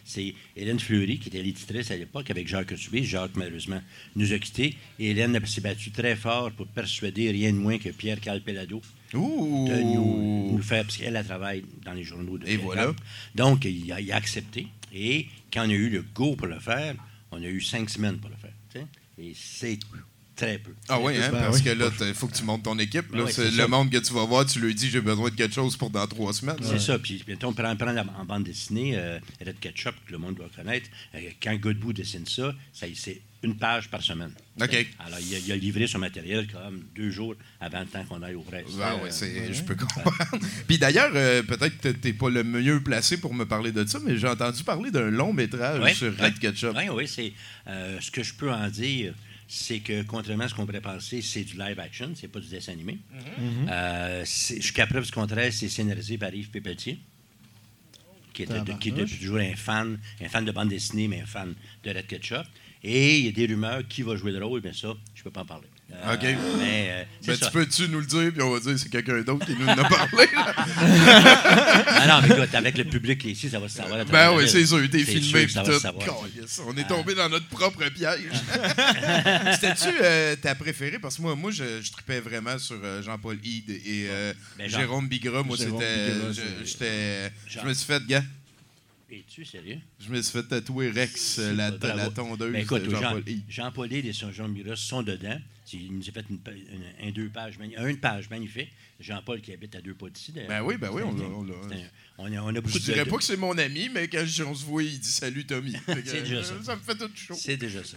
C'est 0.05 0.35
Hélène 0.57 0.81
Fleury, 0.81 1.19
qui 1.19 1.29
était 1.29 1.43
l'éditrice 1.43 1.91
à 1.91 1.97
l'époque, 1.97 2.31
avec 2.31 2.49
Jacques 2.49 2.77
Subé. 2.77 3.03
Jacques, 3.05 3.37
malheureusement, 3.37 3.81
nous 4.17 4.33
a 4.33 4.39
quittés. 4.39 4.77
Et 4.99 5.11
Hélène 5.11 5.39
s'est 5.47 5.61
battue 5.61 5.91
très 5.91 6.17
fort 6.17 6.51
pour 6.53 6.67
persuader 6.67 7.31
rien 7.31 7.53
de 7.53 7.59
moins 7.59 7.79
que 7.79 7.91
Pierre 7.91 8.21
Calpelado 8.21 8.83
Ouh 9.15 9.67
de 9.69 9.83
nous, 9.83 10.53
nous 10.53 10.63
faire, 10.63 10.85
parce 10.85 10.97
qu'elle 10.97 11.17
elle 11.17 11.25
travaille 11.25 11.65
dans 11.85 11.93
les 11.93 12.05
journaux 12.05 12.39
de 12.39 12.47
Et 12.47 12.57
voilà. 12.57 12.93
Donc, 13.35 13.65
il 13.65 13.93
a, 13.93 14.01
il 14.01 14.13
a 14.13 14.17
accepté. 14.17 14.69
Et 14.93 15.27
quand 15.53 15.67
on 15.67 15.71
a 15.71 15.75
eu 15.75 15.91
le 15.91 16.03
go 16.03 16.37
pour 16.37 16.47
le 16.47 16.61
faire, 16.61 16.95
on 17.33 17.43
a 17.43 17.47
eu 17.47 17.61
cinq 17.61 17.91
semaines 17.91 18.19
pour 18.19 18.31
le 18.31 18.37
faire. 18.37 18.87
Et 19.19 19.33
c'est 19.35 19.79
très 20.41 20.59
peu. 20.59 20.73
Ah 20.89 20.99
oui, 21.01 21.17
hein, 21.19 21.29
Ben 21.33 21.39
parce 21.41 21.59
oui. 21.59 21.65
que 21.65 21.71
là, 21.71 21.91
il 22.01 22.15
faut 22.15 22.27
que 22.27 22.37
tu 22.37 22.45
montes 22.45 22.63
ton 22.63 22.79
équipe. 22.79 23.15
là. 23.15 23.25
C'est 23.31 23.45
le 23.51 23.51
ça. 23.51 23.69
monde 23.69 23.91
que 23.91 23.99
tu 23.99 24.13
vas 24.13 24.25
voir, 24.25 24.47
tu 24.47 24.59
lui 24.61 24.75
dis 24.75 24.89
j'ai 24.91 25.01
besoin 25.01 25.29
de 25.31 25.35
quelque 25.35 25.55
chose 25.55 25.77
pour 25.77 25.91
dans 25.91 26.07
trois 26.07 26.33
semaines. 26.33 26.57
C'est 26.63 26.79
ça. 26.81 26.99
Puis, 26.99 27.23
on 27.43 27.53
prend, 27.53 27.77
prend 27.77 27.93
la- 27.93 28.05
en 28.19 28.25
bande 28.25 28.45
dessinée, 28.45 28.93
euh, 28.97 29.19
Red 29.45 29.61
Ketchup, 29.61 29.95
que 30.07 30.13
le 30.13 30.19
monde 30.19 30.35
doit 30.37 30.49
connaître. 30.55 30.89
euh, 31.15 31.19
quand 31.43 31.55
Godbout 31.57 31.93
dessine 31.93 32.27
ça, 32.27 32.55
ça 32.73 32.87
c'est 32.95 33.21
une 33.43 33.57
page 33.57 33.89
par 33.89 34.03
semaine. 34.03 34.33
OK. 34.61 34.87
Alors, 35.07 35.19
il 35.19 35.35
a, 35.35 35.39
il 35.39 35.53
a 35.53 35.57
livré 35.57 35.87
son 35.87 35.99
matériel 35.99 36.47
comme 36.53 36.83
deux 36.95 37.11
jours 37.11 37.35
avant 37.61 37.81
le 37.81 37.87
temps 37.87 38.05
qu'on 38.05 38.23
aille 38.23 38.35
au 38.35 38.43
presse. 38.43 38.67
Ah 38.83 38.97
c'est, 39.09 39.55
je 39.55 39.63
peux 39.63 39.75
comprendre. 39.75 40.13
Puis 40.69 40.77
d'ailleurs, 40.77 41.11
euh, 41.15 41.43
peut-être 41.43 41.79
que 41.81 41.89
t'es 41.89 42.13
pas 42.13 42.29
le 42.29 42.45
mieux 42.45 42.83
placé 42.83 43.17
pour 43.19 43.33
me 43.33 43.45
parler 43.47 43.73
de 43.73 43.87
ça, 43.87 43.99
mais 44.05 44.19
j'ai 44.19 44.29
entendu 44.29 44.63
parler 44.63 44.91
d'un 44.91 45.11
long 45.11 45.33
métrage 45.33 45.81
Ouais, 45.83 45.95
sur. 45.95 46.15
Red 46.19 46.39
Ketchup. 46.39 46.75
Oui, 46.77 46.89
oui, 46.93 47.09
c'est 47.09 47.33
euh, 47.67 47.99
ce 48.01 48.11
que 48.11 48.23
je 48.23 48.35
peux 48.35 48.51
en 48.53 48.69
dire, 48.69 49.15
c'est 49.53 49.81
que 49.81 50.03
contrairement 50.03 50.45
à 50.45 50.49
ce 50.49 50.55
qu'on 50.55 50.65
pourrait 50.65 50.81
penser, 50.81 51.21
c'est 51.23 51.43
du 51.43 51.59
live 51.59 51.79
action, 51.81 52.13
c'est 52.15 52.29
pas 52.29 52.39
du 52.39 52.47
dessin 52.49 52.73
animé. 52.73 52.99
Euh, 53.69 54.23
c'est- 54.25 54.61
Jusqu'à 54.61 54.87
preuve 54.87 55.05
du 55.05 55.11
contraire, 55.11 55.53
c'est 55.53 55.69
scénarisé 55.69 56.17
par 56.19 56.33
Yves 56.33 56.51
qui 58.33 58.45
de- 58.65 58.73
qui 58.79 58.91
est 58.91 58.93
depuis 58.93 59.19
toujours 59.19 59.39
un 59.39 59.57
fan, 59.57 59.99
un 60.21 60.29
fan 60.29 60.45
de 60.45 60.53
bande 60.53 60.69
dessinée, 60.69 61.09
mais 61.09 61.21
un 61.23 61.27
fan 61.27 61.53
de 61.83 61.91
Red 61.91 62.07
Ketchup. 62.07 62.47
Et 62.85 63.19
il 63.19 63.25
y 63.27 63.29
a 63.29 63.33
des 63.33 63.47
rumeurs 63.47 63.83
qui 63.89 64.03
va 64.03 64.15
jouer 64.15 64.31
le 64.31 64.45
rôle, 64.45 64.61
mais 64.63 64.73
ça, 64.73 64.95
je 65.17 65.23
peux 65.25 65.33
pas 65.33 65.43
en 65.43 65.47
parler. 65.47 65.67
Euh, 65.93 66.15
OK. 66.15 66.23
Mais 66.23 66.89
euh, 66.91 67.05
Ben, 67.27 67.37
ça. 67.37 67.47
tu 67.47 67.53
peux-tu 67.53 67.89
nous 67.89 68.01
le 68.01 68.07
dire, 68.07 68.33
puis 68.33 68.43
on 68.43 68.51
va 68.53 68.61
dire 68.61 68.73
que 68.73 68.77
c'est 68.79 68.89
quelqu'un 68.89 69.21
d'autre 69.23 69.45
qui 69.45 69.55
nous 69.55 69.67
en 69.67 69.77
a 69.79 69.85
parlé. 69.89 70.27
Ah 72.03 72.07
non, 72.07 72.21
mais 72.27 72.35
écoute, 72.35 72.55
avec 72.55 72.79
le 72.79 72.85
public 72.85 73.23
ici, 73.25 73.51
ça 73.51 73.59
va 73.59 73.69
se 73.69 73.77
savoir. 73.77 74.05
Ben 74.07 74.33
oui, 74.35 74.49
c'est 74.49 74.65
sûr, 74.65 74.81
t'es 74.91 75.01
filmé, 75.05 75.47
sûr 75.47 75.51
ça 75.51 75.63
va 75.63 75.67
se 75.67 75.73
tout. 75.75 75.81
savoir. 75.81 76.07
Calisse, 76.07 76.61
On 76.67 76.75
est 76.77 76.87
tombé 76.89 77.15
dans 77.15 77.29
notre 77.29 77.47
propre 77.49 77.85
piège. 77.91 78.21
C'était-tu 79.53 79.89
euh, 80.03 80.37
ta 80.37 80.55
préférée? 80.55 80.99
Parce 80.99 81.17
que 81.17 81.23
moi, 81.23 81.35
moi 81.37 81.51
je, 81.51 81.83
je 81.83 81.93
tripais 81.93 82.21
vraiment 82.21 82.59
sur 82.59 82.79
euh, 82.83 83.03
Jean-Paul 83.03 83.39
Hyde 83.43 83.71
et 83.71 84.07
euh, 84.09 84.33
Ben, 84.59 84.69
Jean- 84.71 84.79
Jérôme 84.81 85.09
Bigra. 85.09 85.43
Moi, 85.43 85.57
c'était. 85.59 86.15
Je- 86.33 87.29
Je 87.61 87.67
me 87.67 87.75
suis 87.75 87.87
fait, 87.87 88.03
gars, 88.07 88.23
Es-tu 89.11 89.45
sérieux? 89.45 89.79
je 89.99 90.09
me 90.11 90.23
suis 90.23 90.33
fait 90.33 90.47
tatouer 90.47 90.91
Rex, 90.91 91.39
euh, 91.41 91.53
la, 91.53 91.71
la 91.71 92.11
tondeuse 92.11 92.53
Ben, 92.53 92.63
écoute, 92.63 92.85
de 92.85 92.91
Jean- 92.91 93.01
Jean-Paul. 93.01 93.25
Jean-Paul 93.49 93.93
Hyde 93.93 94.07
et 94.07 94.13
Jean 94.13 94.49
Miros 94.49 94.77
sont 94.77 95.03
dedans. 95.03 95.39
Il 95.73 95.93
nous 95.97 96.09
a 96.09 96.13
fait 96.13 96.25
une, 96.31 97.11
deux 97.13 97.29
pages, 97.29 97.55
une 97.61 97.97
page 97.99 98.29
magnifique. 98.31 98.71
Jean-Paul 99.01 99.41
qui 99.41 99.53
habite 99.53 99.75
à 99.75 99.81
deux 99.81 99.95
pas 99.95 100.09
d'ici. 100.11 100.33
Ben 100.33 100.63
oui, 100.63 100.77
ben 100.77 100.91
oui, 100.93 101.03
on 101.05 101.13
l'a- 101.17 101.25
on 101.25 101.47
On 102.23 102.27
a, 102.31 102.43
on 102.43 102.49
a 102.49 102.61
beaucoup 102.61 102.69
Je 102.79 102.79
dirais 102.81 103.05
de- 103.07 103.11
pas 103.11 103.17
que 103.17 103.25
c'est 103.25 103.37
mon 103.39 103.57
ami, 103.57 103.89
mais 103.89 104.09
quand 104.09 104.23
je- 104.27 104.43
on 104.43 104.55
se 104.55 104.63
voit, 104.65 104.83
il 104.83 105.01
dit 105.01 105.09
salut 105.11 105.47
Tommy. 105.47 105.73
C'est 106.05 106.23
déjà 106.23 106.45
ça. 106.45 106.55
Ça 106.63 106.77
me 106.77 106.83
fait 106.83 106.95
tout 106.95 107.11
chaud. 107.15 107.35
C'est 107.35 107.57
déjà 107.57 107.83
ça. 107.83 107.97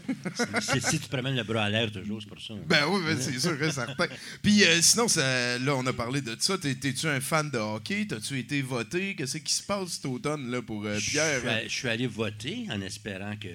C'est- 0.61 0.79
Si 0.89 0.99
tu 0.99 1.09
promènes 1.09 1.35
le 1.35 1.43
bras 1.43 1.65
à 1.65 1.69
l'air 1.69 1.91
toujours, 1.91 2.21
c'est 2.21 2.29
pour 2.29 2.41
ça. 2.41 2.53
Ben 2.65 2.85
oui, 2.87 3.01
ben 3.05 3.19
c'est 3.19 3.37
sûr 3.37 3.61
et 3.61 3.71
certain. 3.71 4.07
Puis 4.41 4.63
euh, 4.63 4.81
sinon, 4.81 5.07
ça, 5.09 5.59
là, 5.59 5.75
on 5.75 5.85
a 5.85 5.91
parlé 5.93 6.21
de 6.21 6.35
ça. 6.39 6.57
T'es- 6.57 6.75
T'es-tu 6.75 7.07
un 7.07 7.19
fan 7.19 7.49
de 7.51 7.57
hockey? 7.57 8.05
T'as-tu 8.07 8.39
été 8.39 8.61
voté? 8.61 9.15
Qu'est-ce 9.15 9.39
qui 9.39 9.53
se 9.53 9.63
passe 9.63 9.89
cet 9.93 10.05
automne 10.05 10.49
là, 10.49 10.61
pour 10.61 10.85
euh, 10.85 10.97
Pierre? 10.99 11.45
allé- 11.45 11.67
Je 11.67 11.73
suis 11.73 11.89
allé 11.89 12.07
voter 12.07 12.65
en 12.71 12.79
espérant 12.81 13.35
que 13.35 13.49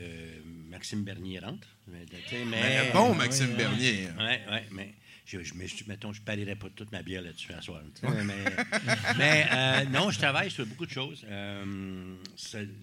Maxime 0.70 1.02
Bernier 1.02 1.38
rentre. 1.38 1.66
Mais, 1.90 2.04
Ben, 2.50 2.92
bon, 2.92 3.14
Maxime 3.14 3.54
Bernier. 3.56 4.08
Oui, 4.18 4.24
oui, 4.50 4.58
mais 4.72 4.94
je, 5.30 5.42
je, 5.42 5.52
me 5.52 5.66
suis- 5.66 5.84
mettons, 5.86 6.10
je 6.14 6.22
parierais 6.22 6.56
pas 6.56 6.68
toute 6.74 6.90
ma 6.90 7.02
bière 7.02 7.20
là-dessus 7.20 7.52
à 7.52 7.60
soir. 7.60 7.82
mais 8.02 8.34
mais, 9.18 9.46
euh, 9.52 9.84
non, 9.92 10.10
je 10.10 10.18
travaille 10.18 10.50
sur 10.50 10.64
beaucoup 10.64 10.86
de 10.86 10.90
choses. 10.90 11.22
Euh, 11.28 12.14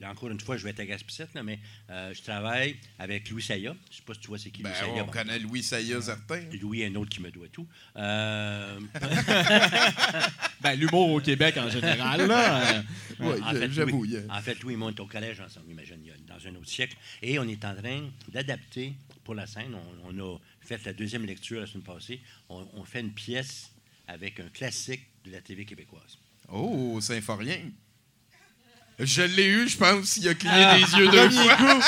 encore 0.05 0.29
une 0.29 0.39
fois, 0.39 0.55
je 0.55 0.63
vais 0.63 0.69
être 0.69 0.79
à 0.81 0.85
Gaspicette, 0.85 1.33
là, 1.33 1.41
mais 1.41 1.59
euh, 1.89 2.13
je 2.13 2.21
travaille 2.21 2.75
avec 2.99 3.29
Louis 3.31 3.41
Saya. 3.41 3.75
Je 3.89 3.95
sais 3.97 4.03
pas 4.05 4.13
si 4.13 4.19
tu 4.19 4.27
vois 4.27 4.37
c'est 4.37 4.51
qui 4.51 4.61
Ben, 4.61 4.69
Louis 4.69 4.77
Saya. 4.79 4.91
on 5.03 5.05
Bon, 5.07 5.11
connaît 5.11 5.39
Louis 5.39 5.63
Saya, 5.63 5.99
certain. 6.01 6.41
Louis 6.61 6.81
est 6.83 6.85
un 6.87 6.95
autre 6.95 7.09
qui 7.09 7.21
me 7.21 7.31
doit 7.31 7.47
tout. 7.47 7.67
Euh, 7.97 8.79
Ben, 10.61 10.75
l'humour 10.79 11.11
au 11.11 11.19
Québec 11.19 11.57
en 11.57 11.69
général, 11.69 12.27
là. 12.27 12.75
euh, 12.77 12.81
Oui, 13.19 13.35
en, 13.43 13.51
fait, 13.53 13.71
j'avoue. 13.71 14.03
Louis, 14.03 14.17
en 14.29 14.41
fait, 14.41 14.59
Louis 14.63 14.73
et 14.73 14.77
moi, 14.77 14.87
on 14.89 14.95
est 14.95 14.99
au 14.99 15.05
collège 15.05 15.39
ensemble, 15.39 15.69
imagine, 15.69 15.97
dans 16.27 16.47
un 16.47 16.55
autre 16.55 16.67
siècle. 16.69 16.95
Et 17.21 17.37
on 17.39 17.43
est 17.43 17.63
en 17.65 17.75
train 17.75 18.09
d'adapter 18.31 18.93
pour 19.23 19.35
la 19.35 19.45
scène. 19.45 19.75
On, 20.05 20.09
on 20.15 20.35
a 20.35 20.37
fait 20.65 20.83
la 20.85 20.93
deuxième 20.93 21.25
lecture 21.25 21.61
la 21.61 21.67
semaine 21.67 21.83
passée. 21.83 22.19
On, 22.49 22.67
on 22.73 22.83
fait 22.83 22.99
une 23.01 23.13
pièce 23.13 23.71
avec 24.07 24.39
un 24.39 24.49
classique 24.49 25.01
de 25.25 25.31
la 25.31 25.41
TV 25.41 25.65
québécoise. 25.65 26.17
Oh, 26.51 26.99
Symphorien. 27.01 27.57
Je 28.97 29.23
l'ai 29.23 29.47
eu, 29.47 29.67
je 29.67 29.77
pense. 29.77 30.15
Il 30.17 30.27
a 30.29 30.33
cligné 30.35 30.55
Ah. 30.63 30.75
des 30.77 30.97
yeux 30.97 31.09
deux 31.09 31.29
fois. 31.29 31.79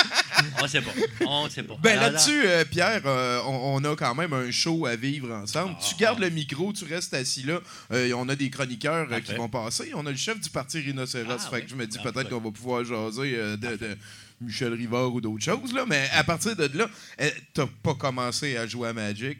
On 0.61 0.67
sait 0.67 0.81
pas. 0.81 0.91
On 1.25 1.49
sait 1.49 1.63
pas. 1.63 1.77
Ben 1.81 1.97
là-dessus, 1.97 2.41
euh, 2.45 2.65
Pierre, 2.65 3.01
euh, 3.05 3.39
on, 3.45 3.81
on 3.81 3.83
a 3.89 3.95
quand 3.95 4.13
même 4.13 4.33
un 4.33 4.51
show 4.51 4.85
à 4.85 4.97
vivre 4.97 5.31
ensemble. 5.33 5.75
Ah, 5.79 5.83
tu 5.87 5.95
gardes 5.95 6.19
le 6.19 6.29
micro, 6.29 6.73
tu 6.73 6.83
restes 6.83 7.13
assis 7.13 7.43
là. 7.43 7.61
Euh, 7.93 8.11
on 8.13 8.27
a 8.27 8.35
des 8.35 8.49
chroniqueurs 8.49 9.07
qui 9.21 9.33
vont 9.35 9.47
passer. 9.47 9.91
On 9.95 10.05
a 10.05 10.11
le 10.11 10.17
chef 10.17 10.37
du 10.41 10.49
parti 10.49 10.79
Rhinocéros. 10.79 11.31
Ah, 11.31 11.37
fait 11.49 11.55
oui. 11.55 11.63
que 11.63 11.69
je 11.69 11.75
me 11.75 11.87
dis 11.87 11.97
peut-être 11.99 12.27
qu'on 12.29 12.41
va 12.41 12.51
pouvoir 12.51 12.83
jaser 12.83 13.37
de, 13.37 13.55
de 13.77 13.97
Michel 14.39 14.73
Rivard 14.73 15.13
ou 15.13 15.21
d'autres 15.21 15.43
choses. 15.43 15.73
Là. 15.73 15.85
Mais 15.85 16.09
à 16.11 16.23
partir 16.23 16.55
de 16.55 16.65
là, 16.77 16.89
euh, 17.21 17.29
t'as 17.53 17.67
pas 17.83 17.95
commencé 17.95 18.55
à 18.57 18.67
jouer 18.67 18.89
à 18.89 18.93
Magic? 18.93 19.39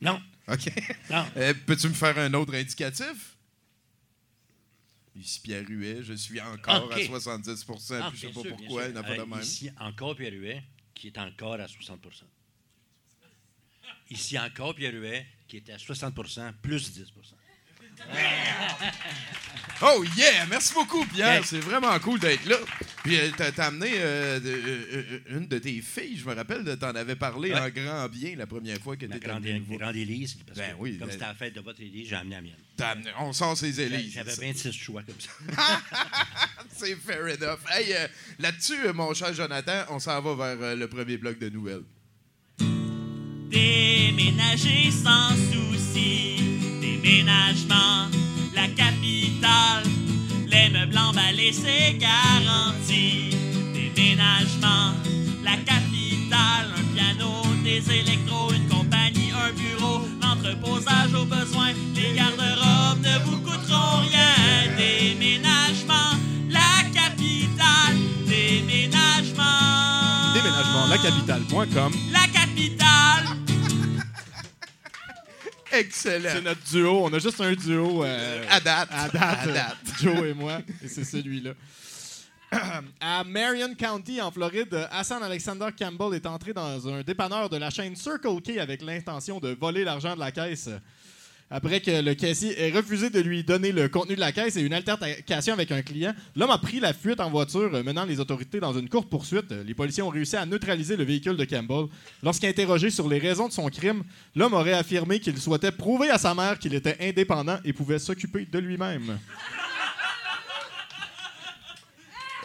Non, 0.00 0.20
OK. 0.48 0.70
non. 1.10 1.26
Euh, 1.36 1.54
Peux-tu 1.66 1.88
me 1.88 1.94
faire 1.94 2.18
un 2.18 2.32
autre 2.34 2.54
indicatif? 2.54 3.36
Ici 5.16 5.40
Pierre 5.40 5.64
Huet, 5.68 6.02
je 6.02 6.14
suis 6.14 6.40
encore 6.40 6.92
à 6.92 7.00
70 7.00 7.64
puis 7.64 7.74
Ah, 7.92 8.10
je 8.12 8.18
sais 8.20 8.26
pas 8.32 8.40
sûr, 8.40 8.56
pourquoi, 8.56 8.86
il 8.86 8.92
n'a 8.94 9.02
pas 9.02 9.14
de 9.16 9.20
Euh, 9.20 9.26
même. 9.26 9.40
Ici, 9.40 9.70
encore 9.78 10.16
Pierre 10.16 10.32
Huet, 10.32 10.62
qui 10.92 11.06
est 11.06 11.18
encore 11.18 11.54
à 11.54 11.66
60% 11.66 12.24
Ici, 14.10 14.38
encore 14.38 14.74
Pierre 14.74 14.92
Huet, 14.94 15.24
qui 15.46 15.58
est 15.58 15.70
à 15.70 15.76
60% 15.76 16.52
plus 16.60 16.92
10 16.92 17.12
Oh 19.82 20.04
yeah! 20.16 20.46
Merci 20.48 20.72
beaucoup, 20.72 21.04
Pierre. 21.06 21.44
C'est 21.44 21.58
vraiment 21.58 21.98
cool 21.98 22.18
d'être 22.20 22.46
là. 22.46 22.56
Puis 23.02 23.18
euh, 23.18 23.28
t'as 23.36 23.66
amené 23.66 23.90
euh, 23.96 24.40
de- 24.40 24.48
euh, 24.48 25.18
une 25.38 25.46
de 25.46 25.58
tes 25.58 25.82
filles, 25.82 26.16
je 26.16 26.24
me 26.28 26.34
rappelle, 26.34 26.64
de 26.64 26.74
t'en 26.74 26.94
avais 26.94 27.16
parlé 27.16 27.52
Ouais. 27.52 27.60
en 27.60 27.68
grand 27.68 28.08
bien 28.08 28.34
la 28.36 28.46
première 28.46 28.78
fois 28.78 28.96
que 28.96 29.04
t'étais 29.04 29.18
grande, 29.18 29.42
venu 29.42 29.58
nous 29.58 29.64
voir. 29.66 29.78
grande 29.80 29.96
Élise, 29.96 30.36
parce 30.46 30.58
Ben 30.58 30.72
que 30.74 30.80
oui, 30.80 30.96
comme 30.96 31.08
ben- 31.08 31.12
c'était 31.12 31.26
la 31.26 31.34
fête 31.34 31.54
de 31.54 31.60
votre 31.60 31.80
Élise, 31.80 32.08
j'ai 32.08 32.14
amené 32.16 32.36
la 32.36 32.42
mienne. 32.42 32.52
T'as 32.76 32.92
amené- 32.94 33.10
On 33.18 33.32
sort 33.32 33.56
ses 33.58 33.78
élises. 33.80 34.14
J'avais 34.14 34.30
ça. 34.30 34.40
26 34.42 34.72
choix 34.72 35.02
comme 35.02 35.20
ça. 35.20 35.30
C'est 36.74 36.96
fair 36.96 37.20
enough. 37.24 37.58
Hey, 37.70 37.92
euh, 37.92 38.06
là-dessus, 38.38 38.86
euh, 38.86 38.92
mon 38.94 39.12
cher 39.12 39.34
Jonathan, 39.34 39.84
on 39.90 39.98
s'en 39.98 40.20
va 40.22 40.34
vers 40.54 40.62
euh, 40.68 40.76
le 40.76 40.88
premier 40.88 41.18
bloc 41.18 41.38
de 41.38 41.50
nouvelles. 41.50 41.82
Déménager 43.50 44.90
sans 44.90 45.30
souci, 45.52 46.43
déménagement, 47.04 48.08
la 48.54 48.66
capitale, 48.68 49.84
les 50.46 50.70
meubles 50.70 50.96
emballés, 50.96 51.52
c'est 51.52 51.98
garanti. 51.98 53.30
Déménagement, 53.74 54.94
la 55.44 55.56
capitale, 55.58 56.72
un 56.78 56.94
piano, 56.94 57.42
des 57.62 57.82
électros, 57.90 58.52
une 58.54 58.68
compagnie, 58.68 59.30
un 59.32 59.52
bureau, 59.52 60.00
l'entreposage 60.22 61.14
au 61.14 61.26
besoin, 61.26 61.72
les 61.94 62.14
garde-robes 62.16 63.02
ne 63.02 63.18
vous 63.24 63.38
coûteront 63.38 64.00
rien. 64.08 64.74
Déménagement, 64.76 66.16
la 66.48 66.88
capitale, 66.98 67.96
déménagement. 68.26 69.42
Déménagement, 70.34 70.86
lacapitale.com. 70.88 71.92
La 72.12 72.26
capitale. 72.32 73.43
Excellent. 75.78 76.30
C'est 76.32 76.42
notre 76.42 76.62
duo. 76.70 77.04
On 77.04 77.12
a 77.12 77.18
juste 77.18 77.40
un 77.40 77.52
duo. 77.52 78.04
euh, 78.04 78.44
À 78.50 78.60
date. 78.60 78.88
À 78.92 79.08
date. 79.08 79.22
À 79.40 79.46
date. 79.46 79.76
Joe 80.00 80.26
et 80.26 80.34
moi. 80.34 80.58
Et 80.82 80.88
c'est 80.88 81.04
celui-là. 81.04 81.52
À 83.00 83.24
Marion 83.24 83.74
County, 83.74 84.20
en 84.20 84.30
Floride, 84.30 84.86
Hassan 84.92 85.20
Alexander 85.24 85.66
Campbell 85.76 86.14
est 86.14 86.24
entré 86.26 86.52
dans 86.52 86.86
un 86.88 87.02
dépanneur 87.02 87.48
de 87.48 87.56
la 87.56 87.68
chaîne 87.70 87.96
Circle 87.96 88.40
K 88.42 88.58
avec 88.58 88.80
l'intention 88.80 89.40
de 89.40 89.56
voler 89.60 89.82
l'argent 89.82 90.14
de 90.14 90.20
la 90.20 90.30
caisse. 90.30 90.68
Après 91.50 91.80
que 91.80 92.02
le 92.02 92.14
caissier 92.14 92.60
ait 92.60 92.72
refusé 92.72 93.10
de 93.10 93.20
lui 93.20 93.44
donner 93.44 93.70
le 93.70 93.88
contenu 93.88 94.14
de 94.16 94.20
la 94.20 94.32
caisse 94.32 94.56
et 94.56 94.60
une 94.62 94.72
altercation 94.72 95.52
avec 95.52 95.70
un 95.70 95.82
client, 95.82 96.12
l'homme 96.34 96.50
a 96.50 96.58
pris 96.58 96.80
la 96.80 96.92
fuite 96.92 97.20
en 97.20 97.30
voiture, 97.30 97.70
euh, 97.74 97.82
menant 97.84 98.04
les 98.06 98.18
autorités 98.18 98.58
dans 98.60 98.76
une 98.76 98.88
courte 98.88 99.08
poursuite. 99.08 99.52
Les 99.64 99.74
policiers 99.74 100.02
ont 100.02 100.08
réussi 100.08 100.36
à 100.36 100.46
neutraliser 100.46 100.96
le 100.96 101.04
véhicule 101.04 101.36
de 101.36 101.44
Campbell. 101.44 101.86
Lorsqu'interrogé 102.22 102.90
sur 102.90 103.08
les 103.08 103.18
raisons 103.18 103.46
de 103.46 103.52
son 103.52 103.68
crime, 103.68 104.02
l'homme 104.34 104.54
aurait 104.54 104.72
affirmé 104.72 105.20
qu'il 105.20 105.38
souhaitait 105.38 105.70
prouver 105.70 106.10
à 106.10 106.18
sa 106.18 106.34
mère 106.34 106.58
qu'il 106.58 106.74
était 106.74 106.96
indépendant 107.00 107.58
et 107.64 107.72
pouvait 107.72 107.98
s'occuper 108.00 108.48
de 108.50 108.58
lui-même. 108.58 109.18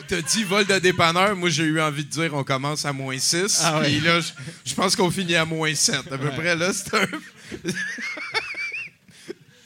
T'as 0.08 0.22
dit 0.22 0.44
vol 0.44 0.66
de 0.66 0.80
dépanneur. 0.80 1.36
Moi, 1.36 1.50
j'ai 1.50 1.64
eu 1.66 1.80
envie 1.82 2.04
de 2.04 2.10
dire 2.10 2.34
on 2.34 2.44
commence 2.44 2.86
à 2.86 2.94
moins 2.94 3.18
6. 3.18 3.62
Ah 3.64 3.80
ouais. 3.80 3.86
Puis 3.88 4.00
là, 4.00 4.20
je, 4.22 4.32
je 4.66 4.74
pense 4.74 4.96
qu'on 4.96 5.12
finit 5.12 5.36
à 5.36 5.46
moins 5.46 5.74
7. 5.76 6.12
À 6.12 6.18
peu 6.18 6.26
Ouais. 6.30 6.36
près, 6.36 6.56
là, 6.56 6.72
c'est 6.74 6.94
un. 6.96 7.06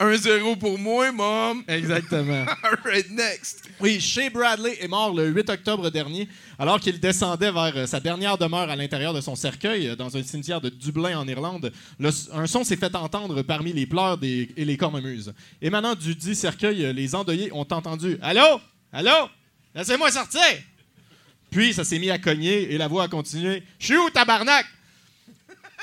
1-0 0.00 0.58
pour 0.58 0.78
moi, 0.78 1.10
mom. 1.12 1.62
Exactement. 1.68 2.44
All 2.62 2.78
right, 2.84 3.10
next. 3.10 3.62
Oui, 3.80 4.00
Shea 4.00 4.28
Bradley 4.30 4.76
est 4.80 4.88
mort 4.88 5.14
le 5.14 5.26
8 5.28 5.48
octobre 5.50 5.90
dernier, 5.90 6.28
alors 6.58 6.80
qu'il 6.80 6.98
descendait 7.00 7.52
vers 7.52 7.72
euh, 7.76 7.86
sa 7.86 8.00
dernière 8.00 8.36
demeure 8.36 8.68
à 8.70 8.76
l'intérieur 8.76 9.14
de 9.14 9.20
son 9.20 9.34
cercueil, 9.36 9.88
euh, 9.88 9.96
dans 9.96 10.16
un 10.16 10.22
cimetière 10.22 10.60
de 10.60 10.68
Dublin, 10.68 11.18
en 11.18 11.26
Irlande. 11.28 11.72
Le- 11.98 12.10
un 12.32 12.46
son 12.46 12.64
s'est 12.64 12.76
fait 12.76 12.94
entendre 12.94 13.42
parmi 13.42 13.72
les 13.72 13.86
pleurs 13.86 14.18
des- 14.18 14.50
et 14.56 14.64
les 14.64 14.76
cornemuses. 14.76 15.32
Émanant 15.62 15.94
du 15.94 16.14
dit 16.14 16.34
cercueil, 16.34 16.84
euh, 16.84 16.92
les 16.92 17.14
endeuillés 17.14 17.52
ont 17.52 17.66
entendu 17.70 18.18
Allô? 18.22 18.60
Allô? 18.92 19.28
Laissez-moi 19.74 20.10
sortir 20.10 20.40
Puis 21.50 21.72
ça 21.72 21.84
s'est 21.84 21.98
mis 21.98 22.10
à 22.10 22.18
cogner 22.18 22.72
et 22.72 22.78
la 22.78 22.88
voix 22.88 23.04
a 23.04 23.08
continué 23.08 23.62
Je 23.78 23.86
suis 23.86 23.96
où, 23.96 24.10
tabarnak? 24.10 24.66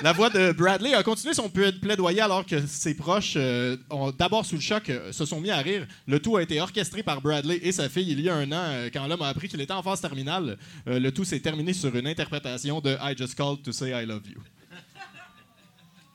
La 0.03 0.13
voix 0.13 0.29
de 0.29 0.51
Bradley 0.51 0.93
a 0.93 1.03
continué 1.03 1.33
son 1.33 1.49
pla- 1.49 1.71
plaidoyer 1.71 2.21
alors 2.21 2.45
que 2.45 2.65
ses 2.65 2.93
proches, 2.95 3.33
euh, 3.35 3.77
ont 3.89 4.11
d'abord 4.11 4.45
sous 4.45 4.55
le 4.55 4.61
choc, 4.61 4.89
euh, 4.89 5.11
se 5.11 5.25
sont 5.25 5.41
mis 5.41 5.51
à 5.51 5.57
rire. 5.57 5.85
Le 6.07 6.19
tout 6.19 6.37
a 6.37 6.43
été 6.43 6.59
orchestré 6.61 7.03
par 7.03 7.21
Bradley 7.21 7.59
et 7.63 7.71
sa 7.71 7.89
fille 7.89 8.09
il 8.11 8.21
y 8.21 8.29
a 8.29 8.35
un 8.35 8.51
an, 8.51 8.65
euh, 8.69 8.89
quand 8.91 9.05
l'homme 9.07 9.21
a 9.21 9.27
appris 9.29 9.47
qu'il 9.47 9.61
était 9.61 9.73
en 9.73 9.83
phase 9.83 10.01
terminale. 10.01 10.57
Le 10.85 11.09
tout 11.11 11.23
s'est 11.25 11.39
terminé 11.39 11.73
sur 11.73 11.95
une 11.95 12.07
interprétation 12.07 12.79
de 12.81 12.97
I 13.01 13.15
Just 13.17 13.35
Called 13.35 13.61
to 13.63 13.71
Say 13.71 13.91
I 13.91 14.05
Love 14.05 14.23
You. 14.27 14.41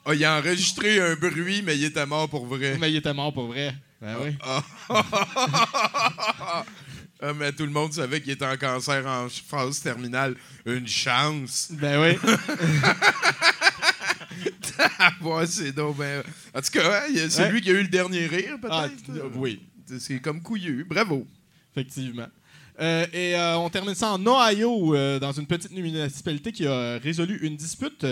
Ah, 0.04 0.14
il 0.14 0.24
a 0.24 0.38
enregistré 0.38 1.00
un 1.00 1.16
bruit, 1.16 1.62
mais 1.62 1.76
il 1.76 1.84
était 1.84 2.06
mort 2.06 2.28
pour 2.28 2.46
vrai. 2.46 2.76
Mais 2.80 2.90
il 2.92 2.96
était 2.96 3.12
mort 3.12 3.32
pour 3.32 3.48
vrai. 3.48 3.74
Ben 4.00 4.16
oui. 4.22 4.30
Ah, 4.40 4.62
mais 7.34 7.50
tout 7.52 7.64
le 7.64 7.72
monde 7.72 7.92
savait 7.92 8.20
qu'il 8.20 8.30
était 8.32 8.46
en 8.46 8.56
cancer 8.56 9.04
en 9.06 9.28
phase 9.28 9.80
terminale. 9.80 10.36
Une 10.64 10.86
chance. 10.86 11.68
Ben 11.72 12.00
oui. 12.00 12.32
Ouais, 15.22 15.46
c'est 15.46 15.72
donc 15.72 15.96
ben... 15.96 16.22
En 16.54 16.60
tout 16.60 16.70
cas, 16.72 17.02
hein, 17.08 17.12
c'est 17.28 17.42
Ouais. 17.42 17.52
lui 17.52 17.60
qui 17.60 17.70
a 17.70 17.72
eu 17.72 17.82
le 17.82 17.88
dernier 17.88 18.26
rire, 18.26 18.58
peut-être? 18.60 18.92
Ah, 19.10 19.26
oui, 19.34 19.60
C'est 19.98 20.20
comme 20.20 20.42
couillu. 20.42 20.84
Bravo. 20.84 21.26
effectivement. 21.74 22.28
Euh, 22.78 23.06
et 23.14 23.34
euh, 23.34 23.56
on 23.56 23.70
termine 23.70 23.94
ça 23.94 24.12
en 24.12 24.20
Ohio, 24.26 24.94
euh, 24.94 25.18
dans 25.18 25.32
une 25.32 25.46
petite 25.46 25.72
municipalité 25.72 26.52
qui 26.52 26.66
a 26.66 26.98
résolu 26.98 27.38
une 27.40 27.56
dispute 27.56 28.04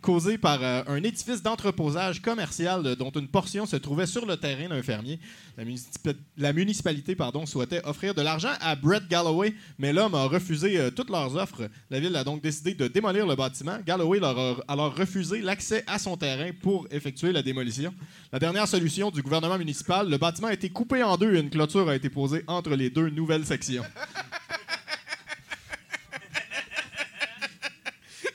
causée 0.00 0.38
par 0.38 0.62
un 0.62 1.02
édifice 1.02 1.42
d'entreposage 1.42 2.22
commercial 2.22 2.94
dont 2.96 3.10
une 3.10 3.26
portion 3.26 3.66
se 3.66 3.74
trouvait 3.76 4.06
sur 4.06 4.24
le 4.24 4.36
terrain 4.36 4.68
d'un 4.68 4.82
fermier. 4.82 5.18
La, 5.56 5.64
municipa- 5.64 6.14
la 6.36 6.52
municipalité 6.52 7.16
pardon, 7.16 7.44
souhaitait 7.44 7.80
offrir 7.84 8.14
de 8.14 8.22
l'argent 8.22 8.52
à 8.60 8.76
Brett 8.76 9.08
Galloway, 9.08 9.54
mais 9.78 9.92
l'homme 9.92 10.14
a 10.14 10.26
refusé 10.26 10.90
toutes 10.94 11.10
leurs 11.10 11.34
offres. 11.36 11.68
La 11.90 11.98
ville 11.98 12.14
a 12.14 12.22
donc 12.22 12.40
décidé 12.40 12.74
de 12.74 12.86
démolir 12.86 13.26
le 13.26 13.34
bâtiment. 13.34 13.78
Galloway 13.84 14.20
leur 14.20 14.38
a 14.38 14.56
alors 14.68 14.94
refusé 14.96 15.40
l'accès 15.40 15.82
à 15.88 15.98
son 15.98 16.16
terrain 16.16 16.50
pour 16.62 16.86
effectuer 16.92 17.32
la 17.32 17.42
démolition. 17.42 17.92
La 18.32 18.38
dernière 18.38 18.68
solution 18.68 19.10
du 19.10 19.22
gouvernement 19.22 19.58
municipal, 19.58 20.08
le 20.08 20.18
bâtiment 20.18 20.48
a 20.48 20.52
été 20.52 20.68
coupé 20.70 21.02
en 21.02 21.16
deux 21.16 21.34
et 21.34 21.40
une 21.40 21.50
clôture 21.50 21.88
a 21.88 21.96
été 21.96 22.10
posée 22.10 22.44
entre 22.46 22.70
les 22.76 22.90
deux 22.90 23.10
nouvelles 23.10 23.46
sections. 23.46 23.82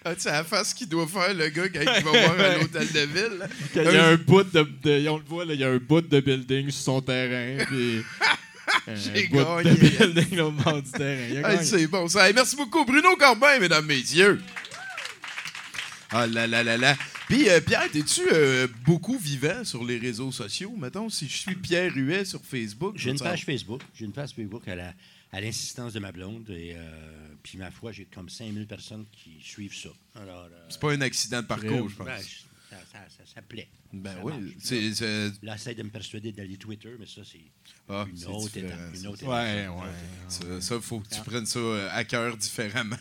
Ah, 0.05 0.15
tu 0.15 0.21
sais, 0.21 0.31
la 0.31 0.43
face 0.45 0.73
qu'il 0.73 0.87
doit 0.87 1.05
faire, 1.07 1.33
le 1.33 1.49
gars, 1.49 1.67
quand 1.67 1.81
il 1.81 2.03
va 2.03 2.11
voir 2.11 2.39
à 2.39 2.57
l'hôtel 2.57 2.87
de 2.91 2.99
ville. 3.01 3.49
Il 3.75 3.81
y 3.83 3.97
a 3.97 4.05
un 4.07 4.15
bout 4.15 4.43
de, 4.43 4.61
de- 4.81 5.07
on 5.09 5.17
le 5.17 5.23
voit 5.23 5.43
là, 5.45 5.53
il 5.53 5.59
y 5.59 5.63
a 5.63 5.69
un 5.69 5.77
bout 5.77 6.01
de 6.01 6.19
building 6.21 6.69
sur 6.71 6.81
son 6.83 7.01
terrain 7.01 7.65
puis 7.65 8.01
un 8.87 8.95
J'ai 8.95 9.27
bout 9.27 9.37
gagné. 9.43 9.63
de 9.73 9.75
building 10.13 10.37
là, 10.37 10.45
au 10.47 10.51
bord 10.51 10.81
du 10.81 10.91
terrain. 10.91 11.27
Il 11.29 11.37
a 11.43 11.49
Hey, 11.49 11.57
gagné. 11.57 11.63
c'est 11.65 11.87
bon 11.87 12.07
ça. 12.07 12.27
Hey, 12.27 12.33
merci 12.33 12.55
beaucoup, 12.55 12.85
Bruno 12.85 13.15
Corbin, 13.17 13.59
mesdames, 13.59 13.85
messieurs. 13.85 14.41
Ah 16.11 16.25
là 16.25 16.47
là 16.47 16.63
là 16.63 16.77
là. 16.77 16.95
Puis, 17.27 17.47
euh, 17.49 17.59
Pierre, 17.61 17.83
es-tu 17.93 18.21
euh, 18.31 18.67
beaucoup 18.85 19.17
vivant 19.19 19.63
sur 19.63 19.83
les 19.83 19.99
réseaux 19.99 20.31
sociaux? 20.31 20.73
Mettons, 20.75 21.09
si 21.09 21.27
je 21.27 21.37
suis 21.37 21.55
Pierre 21.55 21.91
Huet 21.93 22.25
sur 22.25 22.39
Facebook. 22.43 22.93
J'ai 22.97 23.11
une 23.11 23.19
page 23.19 23.43
Facebook. 23.45 23.81
J'ai 23.93 24.05
une 24.05 24.13
page 24.13 24.31
Facebook 24.35 24.65
à 24.67 24.75
la- 24.75 24.93
à 25.31 25.41
l'insistance 25.41 25.93
de 25.93 25.99
ma 25.99 26.11
blonde. 26.11 26.49
Et 26.49 26.73
euh, 26.75 27.35
puis, 27.43 27.57
ma 27.57 27.71
foi, 27.71 27.91
j'ai 27.91 28.05
comme 28.05 28.29
5000 28.29 28.65
personnes 28.67 29.05
qui 29.11 29.37
suivent 29.41 29.75
ça. 29.75 29.89
Alors, 30.15 30.45
euh, 30.51 30.65
C'est 30.69 30.79
pas 30.79 30.91
un 30.91 31.01
accident 31.01 31.41
de 31.41 31.47
parcours, 31.47 31.89
je 31.89 31.95
pense. 31.95 32.05
ben, 32.07 32.17
ça, 32.69 32.77
ça- 32.91 33.07
ça- 33.09 33.23
ça 33.35 33.41
plaît. 33.41 33.67
Ben 33.91 34.13
Ça 34.13 34.19
oui. 34.23 34.55
c'est- 34.59 34.93
c'est- 34.93 35.31
Là, 35.41 35.55
essaie 35.55 35.73
de 35.73 35.81
me 35.81 35.89
persuader 35.89 36.31
d'aller 36.31 36.57
Twitter, 36.57 36.91
mais 36.99 37.07
ça, 37.07 37.21
c'est 37.25 37.39
Ah, 37.89 38.05
une 38.07 38.15
c'est 38.15 38.27
autre 38.27 38.55
étape. 38.55 38.77
Une 38.95 39.07
autre 39.07 39.23
étape. 39.23 39.29
Ouais, 39.29 39.67
ouais. 39.67 39.89
Ça, 40.27 40.61
ça, 40.61 40.79
faut 40.79 40.99
que 40.99 41.09
tu 41.09 41.19
prennes 41.21 41.47
ça 41.47 41.57
euh, 41.57 41.89
à 41.91 42.03
cœur 42.03 42.37
différemment. 42.37 42.95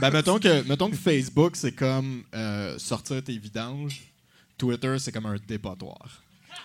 Ben, 0.00 0.10
mettons, 0.10 0.40
que, 0.40 0.62
mettons 0.66 0.90
que 0.90 0.96
Facebook, 0.96 1.54
c'est 1.54 1.70
comme 1.72 2.24
euh, 2.34 2.76
sortir 2.80 3.22
tes 3.22 3.38
vidanges. 3.38 4.00
Twitter, 4.58 4.96
c'est 4.98 5.12
comme 5.12 5.26
un 5.26 5.36
dépotoir. 5.46 6.22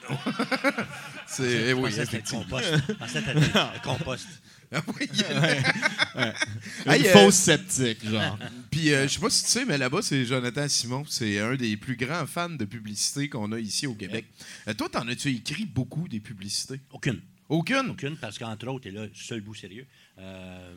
C'est, 1.27 1.69
eh 1.69 1.73
oui, 1.73 1.89
effectivement. 1.97 2.43
compost. 2.43 2.73
Compost. 3.83 4.27
Ah 4.71 4.83
oui. 4.87 5.07
Une 6.85 6.91
Hey, 6.91 7.07
euh, 7.07 7.13
fausse 7.13 7.35
sceptique, 7.35 8.05
genre. 8.05 8.37
Puis, 8.71 8.91
euh, 8.93 9.07
je 9.07 9.13
sais 9.13 9.19
pas 9.19 9.29
si 9.29 9.43
tu 9.45 9.49
sais, 9.49 9.65
mais 9.65 9.77
là-bas, 9.77 10.01
c'est 10.01 10.25
Jonathan 10.25 10.67
Simon. 10.67 11.05
C'est 11.05 11.39
un 11.39 11.55
des 11.55 11.77
plus 11.77 11.95
grands 11.95 12.27
fans 12.27 12.49
de 12.49 12.65
publicité 12.65 13.29
qu'on 13.29 13.51
a 13.53 13.59
ici 13.59 13.87
au 13.87 13.93
Québec. 13.95 14.25
Euh, 14.67 14.73
toi, 14.73 14.89
t'en 14.89 15.07
as-tu 15.07 15.29
écrit 15.29 15.65
beaucoup 15.65 16.07
des 16.07 16.19
publicités? 16.19 16.81
Aucune. 16.91 17.21
Aucune? 17.49 17.89
Aucune, 17.91 18.17
parce 18.17 18.37
qu'entre 18.37 18.67
autres, 18.67 18.87
et 18.87 18.91
là, 18.91 19.07
seul 19.13 19.39
bout 19.41 19.55
sérieux, 19.55 19.87
euh, 20.17 20.75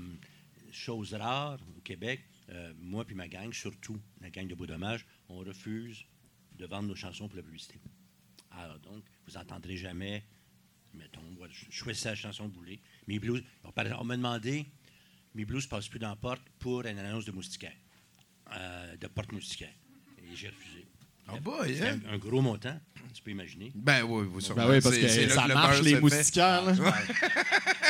chose 0.70 1.14
rare 1.14 1.58
au 1.76 1.80
Québec, 1.80 2.20
euh, 2.50 2.72
moi 2.80 3.04
puis 3.04 3.16
ma 3.16 3.26
gang, 3.26 3.52
surtout 3.52 3.98
la 4.20 4.30
gang 4.30 4.46
de 4.46 4.54
Beau 4.54 4.66
Dommage, 4.66 5.04
on 5.28 5.38
refuse 5.38 6.04
de 6.58 6.66
vendre 6.66 6.88
nos 6.88 6.94
chansons 6.94 7.26
pour 7.26 7.36
la 7.36 7.42
publicité. 7.42 7.74
Alors 8.52 8.78
donc, 8.78 9.02
vous 9.26 9.34
n'entendrez 9.34 9.76
jamais, 9.76 10.22
mettons, 10.94 11.20
je 11.50 11.70
choisis 11.76 12.04
la 12.04 12.14
chanson 12.14 12.48
que 12.48 12.54
vous 12.54 12.60
voulez. 12.60 12.80
Mes 13.06 13.18
blues, 13.18 13.42
on, 13.64 13.72
par 13.72 13.84
exemple, 13.84 14.02
on 14.02 14.06
m'a 14.06 14.16
demandé, 14.16 14.66
mes 15.34 15.44
blues 15.44 15.66
passent 15.66 15.88
plus 15.88 15.98
dans 15.98 16.10
la 16.10 16.16
porte 16.16 16.42
pour 16.58 16.84
une 16.84 16.98
annonce 16.98 17.24
de 17.24 17.32
moustiquaire, 17.32 17.72
euh, 18.56 18.96
de 18.96 19.06
porte 19.06 19.32
moustiquaire. 19.32 19.72
Et 20.18 20.36
j'ai 20.36 20.48
refusé. 20.48 20.86
Ah 21.32 21.38
boy, 21.38 21.80
hein? 21.80 22.00
un, 22.08 22.14
un 22.14 22.18
gros 22.18 22.40
montant, 22.42 22.76
tu 23.14 23.22
peux 23.22 23.30
imaginer. 23.30 23.70
Ben 23.74 24.02
oui, 24.02 24.26
vous. 24.28 24.40
Ben 24.54 24.68
oui, 24.68 24.80
parce 24.80 24.96
C'est- 24.96 25.26
que 25.26 25.32
ça 25.32 25.42
que 25.44 25.48
le 25.48 25.54
marche, 25.54 25.80
les 25.82 26.00
moustiquaires. 26.00 26.64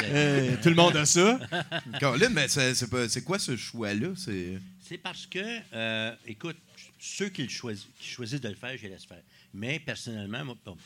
Euh, 0.04 0.57
tout 0.62 0.69
le 0.69 0.75
monde 0.75 0.97
a 0.97 1.07
ça? 1.07 1.38
Colin, 2.00 2.28
mais 2.28 2.49
c'est, 2.49 2.75
c'est 2.75 2.88
pas- 2.90 3.09
c'est 3.09 3.23
quoi 3.25 3.38
ce 3.38 3.57
choix-là? 3.57 4.09
C'est... 4.16 4.59
C'est 4.87 4.99
parce 4.99 5.26
que, 5.26 5.38
euh, 5.73 6.14
écoute, 6.26 6.57
ceux 6.99 7.28
qui, 7.30 7.45
le 7.45 7.49
choisissent, 7.49 7.87
qui 7.99 8.09
choisissent 8.09 8.40
de 8.40 8.49
le 8.49 8.57
faire, 8.57 8.76
je 8.76 8.83
les 8.83 8.88
laisse 8.90 9.04
faire. 9.07 9.23
Mais 9.54 9.78
personnellement, 9.80 10.45
moi, 10.45 10.57
bon, 10.64 10.76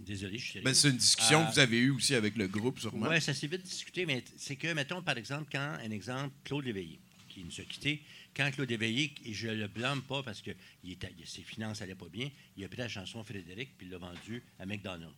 désolé, 0.00 0.38
je 0.38 0.50
suis. 0.50 0.60
Ben, 0.60 0.74
c'est 0.74 0.90
une 0.90 0.96
discussion 0.96 1.42
Euh, 1.42 1.46
que 1.46 1.52
vous 1.54 1.58
avez 1.58 1.78
eue 1.78 1.90
aussi 1.90 2.14
avec 2.14 2.36
le 2.36 2.48
groupe, 2.48 2.78
sûrement. 2.80 3.08
Oui, 3.08 3.20
ça 3.20 3.34
s'est 3.34 3.46
vite 3.46 3.62
discuté, 3.62 4.06
mais 4.06 4.24
c'est 4.36 4.56
que, 4.56 4.72
mettons, 4.72 5.02
par 5.02 5.16
exemple, 5.18 5.48
quand, 5.52 5.58
un 5.82 5.90
exemple, 5.90 6.34
Claude 6.44 6.64
Léveillé, 6.64 6.98
qui 7.28 7.44
nous 7.44 7.60
a 7.60 7.64
quittés, 7.64 8.02
quand 8.36 8.50
Claude 8.52 8.68
Léveillé, 8.70 9.12
et 9.24 9.32
je 9.34 9.48
le 9.48 9.66
blâme 9.68 10.02
pas 10.02 10.22
parce 10.22 10.40
que 10.40 10.50
il 10.84 10.92
était- 10.92 11.12
ses 11.24 11.42
finances 11.42 11.80
n'allaient 11.80 11.94
pas 11.94 12.08
bien, 12.08 12.30
il 12.56 12.64
a 12.64 12.68
pris 12.68 12.78
la 12.78 12.88
chanson 12.88 13.22
Frédéric 13.24 13.70
puis 13.76 13.86
il 13.86 13.90
l'a 13.90 13.98
vendue 13.98 14.42
à 14.58 14.66
McDonald's. 14.66 15.14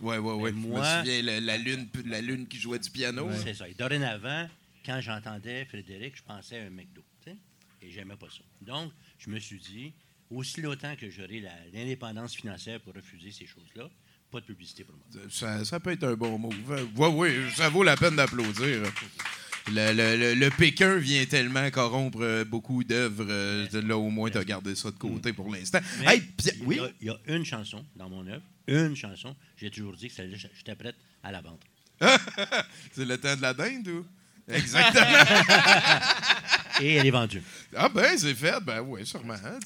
Ouais, 0.00 0.18
ouais, 0.18 0.18
ouais. 0.18 0.52
Mais 0.52 0.60
Je 0.62 0.66
moi- 0.68 0.80
me 1.00 1.04
souviens, 1.06 1.22
la, 1.22 1.40
la 1.40 1.56
lune, 1.56 1.88
la 2.04 2.20
lune 2.20 2.46
qui 2.46 2.58
jouait 2.58 2.78
du 2.78 2.90
piano. 2.90 3.28
C'est 3.42 3.54
ça. 3.54 3.66
Et 3.68 3.74
dorénavant, 3.74 4.48
quand 4.84 5.00
j'entendais 5.00 5.64
Frédéric, 5.64 6.16
je 6.16 6.22
pensais 6.22 6.58
à 6.58 6.64
un 6.64 6.70
McDo. 6.70 7.02
tu 7.24 7.30
sais, 7.30 7.36
Et 7.82 7.90
j'aimais 7.90 8.16
pas 8.16 8.28
ça. 8.30 8.42
Donc, 8.60 8.92
je 9.18 9.30
me 9.30 9.38
suis 9.40 9.58
dit, 9.58 9.92
aussi 10.30 10.60
longtemps 10.60 10.94
que 10.96 11.08
j'aurai 11.10 11.42
l'indépendance 11.72 12.34
financière 12.34 12.80
pour 12.80 12.94
refuser 12.94 13.30
ces 13.30 13.46
choses-là, 13.46 13.90
pas 14.34 14.40
de 14.40 14.46
publicité 14.46 14.82
pour 14.84 14.94
moi. 14.96 15.04
Ça, 15.30 15.64
ça 15.64 15.78
peut 15.80 15.92
être 15.92 16.04
un 16.04 16.14
bon 16.14 16.38
move. 16.38 16.54
Oui, 16.96 17.08
oui, 17.14 17.52
ça 17.54 17.68
vaut 17.68 17.82
la 17.84 17.96
peine 17.96 18.16
d'applaudir. 18.16 18.82
Le, 19.68 19.92
le- 19.94 20.16
le- 20.16 20.34
le 20.34 20.50
Pékin 20.50 20.96
vient 20.96 21.24
tellement 21.24 21.70
corrompre 21.70 22.18
euh, 22.20 22.44
beaucoup 22.44 22.82
d'œuvres. 22.84 23.24
euh, 23.28 23.66
là, 23.82 23.96
au 23.96 24.10
moins, 24.10 24.28
tu 24.30 24.36
as 24.38 24.44
gardé 24.44 24.74
ça 24.74 24.90
de 24.90 24.96
côté 24.96 25.32
pour 25.32 25.50
l'instant. 25.54 25.78
Hey, 26.06 26.22
il, 26.44 26.46
y 26.48 26.62
oui? 26.66 26.80
il 27.00 27.06
y 27.06 27.10
a 27.10 27.16
une 27.28 27.44
chanson 27.44 27.84
dans 27.96 28.08
mon 28.10 28.26
œuvre, 28.26 28.42
une 28.66 28.94
chanson, 28.96 29.34
j'ai 29.56 29.70
toujours 29.70 29.94
dit 29.96 30.08
que 30.08 30.14
j'étais 30.34 30.74
prête 30.74 30.96
à 31.22 31.30
la 31.32 31.40
vendre. 31.40 31.60
C'est 32.92 33.04
le 33.06 33.16
temps 33.18 33.36
de 33.36 33.42
la 33.42 33.54
dinde 33.54 33.88
ou? 33.88 34.04
Exactement. 34.52 35.24
Et 36.82 36.94
elle 36.96 37.06
est 37.06 37.10
vendue. 37.10 37.42
ah 37.76 37.88
ben, 37.88 38.18
c'est 38.18 38.34
fait. 38.34 38.60
Ben 38.60 38.80
oui, 38.80 39.06
sûrement. 39.06 39.34
hein. 39.34 39.58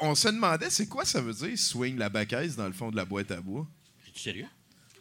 On 0.00 0.14
se 0.16 0.28
demandait, 0.28 0.68
c'est 0.68 0.88
quoi 0.88 1.04
ça 1.04 1.20
veut 1.22 1.32
dire 1.32 1.56
swing 1.56 1.96
la 1.96 2.08
baquette 2.10 2.56
dans 2.56 2.66
le 2.66 2.72
fond 2.72 2.90
de 2.90 2.96
la 2.96 3.04
boîte 3.04 3.30
à 3.30 3.40
bois? 3.40 3.66
Es-tu 4.14 4.22
sérieux? 4.22 4.46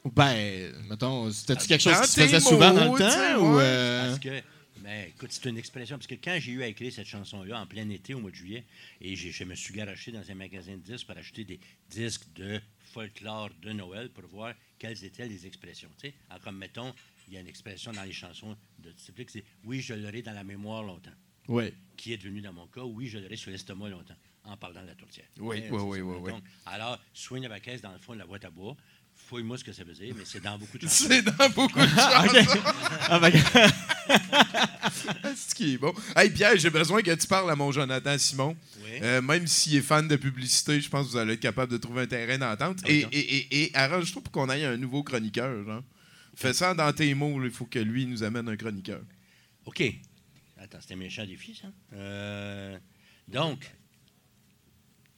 Ben, 0.06 0.74
mettons, 0.90 1.32
c'était-tu 1.32 1.68
quelque 1.68 1.82
chose 1.82 2.02
qui 2.02 2.08
se 2.08 2.22
faisait 2.22 2.40
souvent 2.40 2.74
dans 2.74 2.92
le 2.92 3.00
temps? 3.00 3.42
Ou, 3.42 3.60
euh, 3.60 4.08
Parce 4.08 4.20
que, 4.20 4.42
ben, 4.78 5.08
écoute, 5.10 5.32
c'est 5.32 5.48
une 5.48 5.58
expression. 5.58 5.98
Parce 5.98 6.08
que 6.08 6.16
quand 6.16 6.38
j'ai 6.42 6.52
eu 6.52 6.64
à 6.64 6.68
écrire 6.68 6.92
cette 6.92 7.08
chanson-là 7.08 7.62
en 7.62 7.66
plein 7.68 7.88
été, 7.90 8.14
au 8.14 8.20
mois 8.20 8.32
de 8.32 8.36
juillet, 8.36 8.66
et 9.00 9.16
j'ai- 9.16 9.32
je 9.32 9.44
me 9.44 9.56
suis 9.56 9.74
garoché 9.74 10.12
dans 10.12 10.30
un 10.30 10.36
magasin 10.36 10.74
de 10.74 10.82
disques 10.82 11.06
pour 11.08 11.16
acheter 11.16 11.46
des 11.46 11.60
disques 11.90 12.26
de 12.36 12.60
folklore 12.92 13.50
de 13.62 13.72
Noël 13.72 14.10
pour 14.10 14.26
voir 14.28 14.54
quelles 14.80 15.04
étaient 15.06 15.28
les 15.28 15.46
expressions. 15.46 15.90
tu 16.02 16.08
sais. 16.10 16.14
Alors, 16.30 16.44
comme, 16.44 16.58
mettons, 16.58 16.94
il 17.28 17.36
y 17.36 17.38
a 17.38 17.40
une 17.40 17.48
expression 17.48 17.92
dans 17.94 18.04
les 18.04 18.12
chansons 18.14 18.58
de 18.80 18.90
que 18.92 19.32
c'est 19.32 19.44
«Oui, 19.64 19.80
je 19.80 19.94
l'aurai 19.94 20.22
dans 20.22 20.34
la 20.34 20.44
mémoire 20.44 20.84
longtemps», 20.84 21.12
Ouais. 21.48 21.74
qui 21.96 22.12
est 22.14 22.18
devenu 22.18 22.42
dans 22.42 22.52
mon 22.54 22.68
cas 22.68 22.82
«Oui, 22.84 23.08
je 23.08 23.20
l'aurai 23.20 23.38
sur 23.38 23.52
l'estomac 23.52 23.90
longtemps», 23.90 24.16
en 24.44 24.58
parlant 24.58 24.82
de 24.82 24.88
la 24.88 24.96
tourtière. 24.96 25.28
Oui, 25.40 25.64
oui, 25.72 25.80
oui, 25.82 26.02
oui, 26.02 26.18
oui. 26.20 26.32
Donc, 26.32 26.44
Alors, 26.66 27.00
swing 27.14 27.48
la 27.48 27.62
caisse 27.62 27.82
dans 27.82 27.94
le 27.94 28.00
fond 28.00 28.14
de 28.14 28.20
la 28.20 28.26
boîte 28.26 28.44
à 28.44 28.50
bois. 28.50 28.76
Fouille-moi 29.34 29.58
ce 29.58 29.64
que 29.64 29.74
ça 29.74 29.84
veut 29.84 29.94
dire, 29.94 30.14
mais 30.16 30.26
c'est 30.26 30.42
dans 30.42 30.60
beaucoup 30.60 30.78
de 30.78 30.84
chansons. 30.88 31.06
C'est 31.08 31.24
dans 31.24 31.50
beaucoup 31.50 31.80
de 31.80 31.88
Ah, 31.98 32.24
chansons. 32.28 32.52
ok. 32.54 32.62
Ah, 33.10 33.20
ben, 33.20 33.32
C'est 35.24 35.50
ce 35.50 35.56
qui 35.56 35.74
est 35.74 35.78
bon? 35.80 35.92
Hey 36.16 36.30
Pierre, 36.30 36.56
j'ai 36.56 36.70
besoin 36.70 37.02
que 37.02 37.16
tu 37.16 37.26
parles 37.26 37.50
à 37.50 37.56
mon 37.56 37.72
Jonathan 37.72 38.16
Simon. 38.20 38.56
Oui. 38.84 38.92
Euh, 39.02 39.24
même 39.24 39.48
s'il 39.48 39.78
est 39.78 39.82
fan 39.82 40.08
de 40.08 40.18
publicité, 40.18 40.80
je 40.80 40.88
pense 40.88 41.08
que 41.08 41.12
vous 41.14 41.18
allez 41.18 41.34
être 41.34 41.40
capable 41.40 41.72
de 41.72 41.78
trouver 41.78 42.04
un 42.04 42.06
terrain 42.06 42.38
d'entente. 42.38 42.82
Ah, 42.86 42.90
Et, 42.92 43.06
ok. 43.06 43.10
et, 43.16 43.38
et, 43.38 43.64
et 43.64 43.72
arrange-toi 43.76 44.22
pour 44.22 44.32
qu'on 44.32 44.50
aille 44.50 44.66
un 44.66 44.78
nouveau 44.78 45.02
chroniqueur. 45.02 45.66
Genre. 45.66 45.82
Fais 46.36 46.54
ça 46.54 46.76
dans 46.76 46.94
tes 46.94 47.12
mots. 47.16 47.44
Il 47.44 47.50
faut 47.50 47.66
que 47.66 47.80
lui 47.80 48.06
nous 48.06 48.22
amène 48.22 48.48
un 48.48 48.56
chroniqueur. 48.56 49.02
OK. 49.66 49.82
Attends, 50.58 50.78
c'était 50.80 50.94
un 50.94 50.98
méchant 50.98 51.26
défi, 51.26 51.56
ça. 51.60 51.70
Euh, 51.94 52.78
donc, 53.28 53.66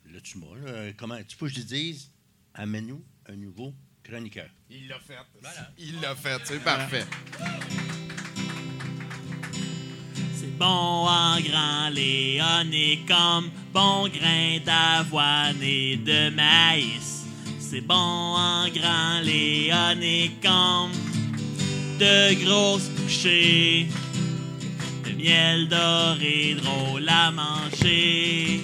là, 0.10 0.22
tu 0.22 0.38
m'as, 0.38 0.94
comment, 0.96 1.22
tu 1.28 1.36
peux 1.36 1.48
que 1.48 1.54
je 1.54 1.60
te 1.60 1.66
dise, 1.68 2.12
amène-nous 2.54 3.04
un 3.28 3.36
nouveau 3.36 3.74
chroniqueur. 4.08 4.48
Il 4.70 4.88
l'a 4.88 5.00
fait. 5.00 5.18
Il 5.78 6.00
l'a 6.02 6.16
fait. 6.16 6.40
C'est 6.44 6.64
parfait. 6.64 7.06
C'est 10.36 10.58
bon 10.58 10.66
en 10.66 11.40
grand 11.42 11.90
léoné 11.92 13.04
comme 13.08 13.50
bon 13.74 14.08
grain 14.08 14.60
d'avoine 14.64 15.62
et 15.62 15.98
de 15.98 16.30
maïs. 16.30 17.26
C'est 17.60 17.82
bon 17.82 17.96
en 17.96 18.68
grand 18.70 19.22
léoné 19.24 20.32
comme 20.42 20.92
de 22.00 22.46
grosses 22.46 22.90
bouchées. 22.90 23.88
Le 25.06 25.14
miel 25.16 25.68
doré 25.68 26.56
drôle 26.56 27.10
à 27.10 27.32
manger. 27.32 28.62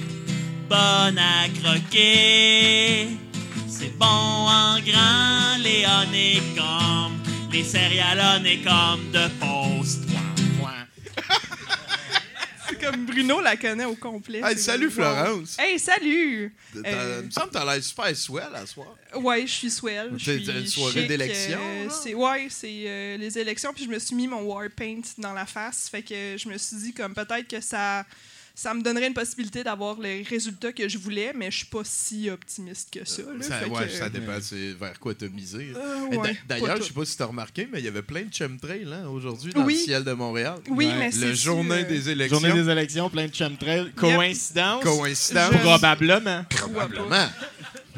Bon 0.69 1.17
à 1.17 1.49
croquer. 1.62 3.21
C'est 3.82 3.98
bon 3.98 4.06
en 4.06 4.80
grand 4.80 5.58
léoné 5.58 6.39
comme 6.56 7.17
les 7.52 7.63
céréales 7.63 8.20
comme 8.63 9.12
de 9.12 9.28
post. 9.39 10.04
Comme 12.80 13.06
Bruno 13.06 13.41
la 13.41 13.56
connaît 13.58 13.86
au 13.86 13.94
complet. 13.96 14.39
Hey, 14.39 14.56
C'est 14.56 14.62
salut, 14.63 14.86
comme, 14.88 14.96
Florence. 14.96 15.56
Hey, 15.60 15.78
salut! 15.78 16.52
T'as- 16.74 16.89
Euh, 16.89 17.20
Il 17.22 17.26
me 17.28 17.32
semble 17.32 17.48
que 17.50 17.54
t'as 17.54 17.65
l'air 17.76 17.84
super 17.84 18.15
swell 18.17 18.56
à 18.56 18.65
soir. 18.65 18.96
Ouais, 19.17 19.41
je 19.46 19.52
suis 19.52 19.70
swell. 19.70 20.10
je 20.17 20.26
C'est 20.26 20.39
suis 20.39 20.50
une 20.52 20.65
soirée 20.67 21.02
chic, 21.02 21.08
d'élection, 21.08 21.60
euh, 21.62 21.86
là? 21.86 21.91
c'est 21.91 22.15
ouais, 22.15 22.48
c'est 22.50 22.84
euh, 22.88 23.17
les 23.17 23.38
élections 23.38 23.72
puis 23.72 23.84
je 23.86 23.89
me 23.89 24.00
suis 24.00 24.15
mis 24.15 24.28
mon 24.28 24.41
war 24.41 24.63
paint 24.76 25.02
dans 25.20 25.34
la 25.34 25.46
face, 25.46 25.89
fait 25.91 26.02
que 26.02 26.36
je 26.38 26.50
me 26.50 26.58
suis 26.58 26.78
dit 26.78 26.94
comme 26.94 27.13
peut-être 27.13 27.48
que 27.48 27.62
ça 27.62 28.04
ça 28.62 28.74
me 28.76 28.82
donnerait 28.84 29.08
une 29.08 29.13
possibilité 29.13 29.63
d'avoir 29.63 30.00
les 30.00 30.21
résultats 30.21 30.71
que 30.71 30.88
je 30.88 30.97
voulais, 31.00 31.34
mais 31.36 31.50
je 31.50 31.58
suis 31.58 31.65
pas 31.65 31.82
si 31.84 32.30
optimiste 32.30 32.89
que 32.93 33.04
ça. 33.08 33.24
là, 33.24 33.28
Ça, 33.41 33.58
fait 33.60 33.69
ouais, 33.69 33.86
que- 33.88 33.91
ça 33.93 34.10
dépend 34.10 34.39
c'est 34.39 34.74
vers 34.74 35.00
quoi 35.00 35.15
t'as 35.15 35.28
misé. 35.30 35.74
Euh, 35.76 36.15
ouais, 36.17 36.38
D'ailleurs, 36.47 36.78
je 36.78 36.84
sais 36.84 36.93
pas 36.93 37.04
si 37.06 37.17
t'as 37.17 37.26
remarqué, 37.26 37.67
mais 37.71 37.80
il 37.80 37.86
y 37.86 37.88
avait 37.88 38.04
plein 38.04 38.21
de 38.21 38.34
chemtrails 38.34 38.88
hein, 38.93 39.08
aujourd'hui 39.08 39.52
dans 39.52 39.63
Oui. 39.65 39.74
le 39.74 39.80
ciel 39.80 40.04
de 40.04 40.13
Montréal. 40.13 40.60
Oui, 40.69 40.86
Ouais. 40.86 40.95
mais 40.97 41.06
Le 41.06 41.12
c'est 41.12 41.36
journée 41.36 41.84
des 41.86 42.10
élections. 42.10 42.39
Journée 42.39 42.54
des 42.63 42.69
élections, 42.69 43.10
plein 43.10 43.28
de 43.28 43.34
chemtrails. 43.34 43.91
Coïncidence? 43.95 44.84
Coïncidence. 44.84 45.54
Je- 45.54 45.58
Probablement. 45.58 46.45
Probablement. 46.50 47.28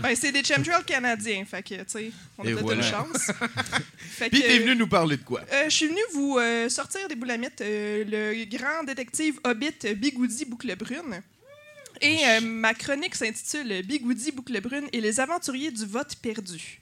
Ben, 0.03 0.13
c'est 0.17 0.33
des 0.33 0.43
chemtrails 0.43 0.83
canadiens, 0.83 1.45
fait 1.45 1.63
que 1.63 1.75
tu 1.75 1.83
sais, 1.87 2.11
on 2.37 2.43
a 2.43 2.49
Et 2.49 2.51
peut-être 2.51 2.63
voilà. 2.65 2.85
une 2.85 2.91
chance. 2.91 3.31
Fait 3.97 4.29
Puis 4.29 4.41
t'es 4.41 4.59
venu 4.59 4.75
nous 4.75 4.87
parler 4.87 5.15
de 5.15 5.23
quoi? 5.23 5.39
Euh, 5.53 5.63
je 5.65 5.69
suis 5.69 5.87
venu 5.87 6.01
vous 6.13 6.37
euh, 6.37 6.67
sortir 6.67 7.07
des 7.07 7.15
boulamites, 7.15 7.61
euh, 7.61 8.03
le 8.05 8.45
grand 8.45 8.83
détective 8.83 9.39
Hobbit 9.45 9.95
Bigoudi 9.95 10.43
Bouclebrune. 10.43 11.21
Et 12.01 12.17
euh, 12.27 12.41
ma 12.41 12.73
chronique 12.73 13.15
s'intitule 13.15 13.81
Bigoudi 13.83 14.33
Bouclebrune 14.33 14.89
et 14.91 14.99
les 14.99 15.21
aventuriers 15.21 15.71
du 15.71 15.85
vote 15.85 16.17
perdu. 16.21 16.81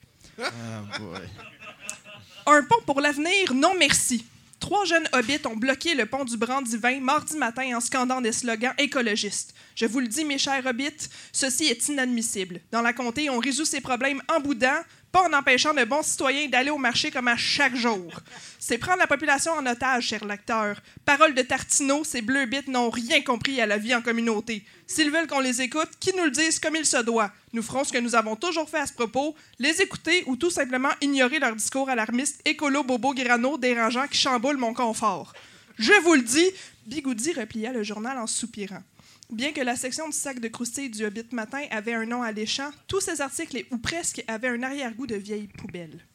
Un 2.48 2.64
pont 2.64 2.82
pour 2.88 3.02
l'avenir, 3.02 3.54
non 3.54 3.76
merci. 3.78 4.26
Trois 4.72 4.86
jeunes 4.86 5.10
hobbits 5.12 5.46
ont 5.48 5.58
bloqué 5.58 5.96
le 5.96 6.06
pont 6.06 6.24
du 6.24 6.38
Brandivin 6.38 7.02
mardi 7.02 7.36
matin 7.36 7.76
en 7.76 7.82
scandant 7.82 8.22
des 8.22 8.32
slogans 8.32 8.74
écologistes. 8.78 9.54
Je 9.76 9.86
vous 9.86 10.00
le 10.00 10.08
dis, 10.08 10.24
mes 10.24 10.38
chers 10.38 10.66
hobbits, 10.66 11.10
ceci 11.34 11.66
est 11.66 11.90
inadmissible. 11.90 12.62
Dans 12.72 12.82
la 12.82 12.94
comté, 12.94 13.30
on 13.30 13.40
résout 13.40 13.66
ces 13.66 13.82
problèmes 13.82 14.22
en 14.34 14.40
boudant, 14.40 14.80
pas 15.12 15.28
en 15.28 15.34
empêchant 15.34 15.74
de 15.74 15.84
bons 15.84 16.04
citoyens 16.04 16.47
d'aller 16.47 16.69
au 16.69 16.78
marché 16.78 17.12
comme 17.12 17.28
à 17.28 17.36
chaque 17.36 17.76
jour. 17.76 18.12
C'est 18.60 18.78
prendre 18.78 19.00
la 19.00 19.08
population 19.08 19.52
en 19.54 19.65
otage, 19.65 20.08
cher 20.08 20.24
lecteur. 20.24 20.78
Parole 21.04 21.34
de 21.34 21.41
Tartino, 21.41 22.04
ces 22.04 22.21
bleus 22.21 22.45
bits 22.45 22.69
n'ont 22.69 22.89
rien 22.89 23.21
compris 23.21 23.60
à 23.60 23.65
la 23.65 23.78
vie 23.78 23.93
en 23.93 24.02
communauté. 24.02 24.63
S'ils 24.88 25.12
veulent 25.12 25.28
qu'on 25.28 25.39
les 25.39 25.62
écoute, 25.62 25.89
qu'ils 26.00 26.15
nous 26.15 26.26
le 26.26 26.32
disent 26.32 26.60
comme 26.60 26.76
il 26.76 26.86
se 26.86 26.97
doit. 26.97 27.32
Nous 27.54 27.63
ferons 27.63 27.84
ce 27.84 27.91
que 27.91 27.97
nous 27.97 28.15
avons 28.15 28.36
toujours 28.36 28.69
fait 28.69 28.80
à 28.80 28.88
ce 28.88 28.93
propos, 28.93 29.36
les 29.60 29.82
écouter 29.82 30.24
ou 30.28 30.36
tout 30.36 30.50
simplement 30.50 30.91
ignorer 31.02 31.39
leur 31.39 31.56
discours 31.56 31.89
alarmiste, 31.89 32.41
écolo, 32.45 32.84
bobo, 32.84 33.13
grano, 33.13 33.58
dérangeant 33.58 34.08
qui 34.08 34.17
chamboule 34.17 34.58
mon 34.58 34.74
confort. 34.74 35.34
Je 35.78 35.93
vous 36.04 36.13
le 36.13 36.21
dis, 36.21 36.47
Bigoudi 36.86 37.34
replia 37.34 37.71
le 37.71 37.84
journal 37.84 38.17
en 38.17 38.28
soupirant. 38.28 38.84
Bien 39.32 39.54
que 39.54 39.62
la 39.62 39.78
section 39.78 40.10
du 40.10 40.17
sac 40.17 40.41
de 40.41 40.50
croustilles 40.50 40.89
du 40.89 41.06
Hobbit 41.06 41.28
Matin 41.32 41.63
avait 41.72 41.94
un 41.94 42.06
nom 42.06 42.22
alléchant, 42.22 42.70
tous 42.86 43.00
ces 43.00 43.22
articles, 43.22 43.65
ou 43.72 43.78
presque, 43.78 44.22
avaient 44.28 44.50
un 44.50 44.62
arrière-goût 44.62 45.08
de 45.08 45.15
vieille 45.15 45.48
poubelle. 45.48 46.06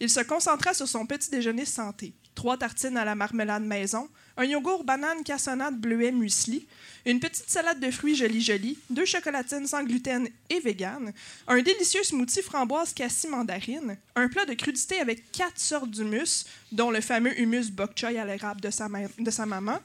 Il 0.00 0.08
se 0.08 0.20
concentra 0.20 0.72
sur 0.72 0.88
son 0.88 1.04
petit 1.04 1.30
déjeuner 1.30 1.66
santé. 1.66 2.14
Trois 2.34 2.56
tartines 2.56 2.96
à 2.96 3.04
la 3.04 3.14
marmelade 3.14 3.62
maison, 3.62 4.08
un 4.38 4.44
yogourt 4.44 4.84
banane 4.84 5.22
cassonade 5.22 5.78
bleuet 5.78 6.12
muesli, 6.12 6.66
une 7.04 7.20
petite 7.20 7.48
salade 7.48 7.78
de 7.78 7.90
fruits 7.90 8.16
joli 8.16 8.40
joli, 8.40 8.78
deux 8.88 9.04
chocolatines 9.04 9.66
sans 9.66 9.84
gluten 9.84 10.26
et 10.48 10.60
vegan, 10.60 11.12
un 11.46 11.60
délicieux 11.60 12.04
smoothie 12.04 12.42
framboise 12.42 12.94
cassis 12.94 13.28
mandarine, 13.28 13.98
un 14.14 14.28
plat 14.28 14.46
de 14.46 14.54
crudité 14.54 14.98
avec 14.98 15.30
quatre 15.30 15.60
sortes 15.60 15.90
d'humus, 15.90 16.46
dont 16.72 16.90
le 16.90 17.02
fameux 17.02 17.38
humus 17.38 17.70
bok 17.70 17.92
choy 17.96 18.18
à 18.18 18.24
l'érable 18.24 18.62
de 18.62 18.70
sa 18.70 19.46
maman, 19.46 19.78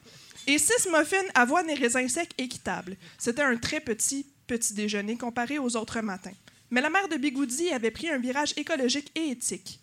et 0.47 0.57
six 0.57 0.87
muffins 0.91 1.17
avoine 1.35 1.69
et 1.69 1.75
raisins 1.75 2.07
secs 2.07 2.33
équitables. 2.37 2.97
C'était 3.17 3.41
un 3.41 3.57
très 3.57 3.79
petit 3.79 4.25
petit 4.51 4.73
déjeuner 4.73 5.15
comparé 5.15 5.59
aux 5.59 5.77
autres 5.77 6.01
matins. 6.01 6.33
Mais 6.71 6.81
la 6.81 6.89
mère 6.89 7.07
de 7.07 7.15
Bigoudi 7.15 7.69
avait 7.71 7.89
pris 7.89 8.09
un 8.09 8.17
virage 8.17 8.53
écologique 8.57 9.09
et 9.15 9.29
éthique. 9.29 9.79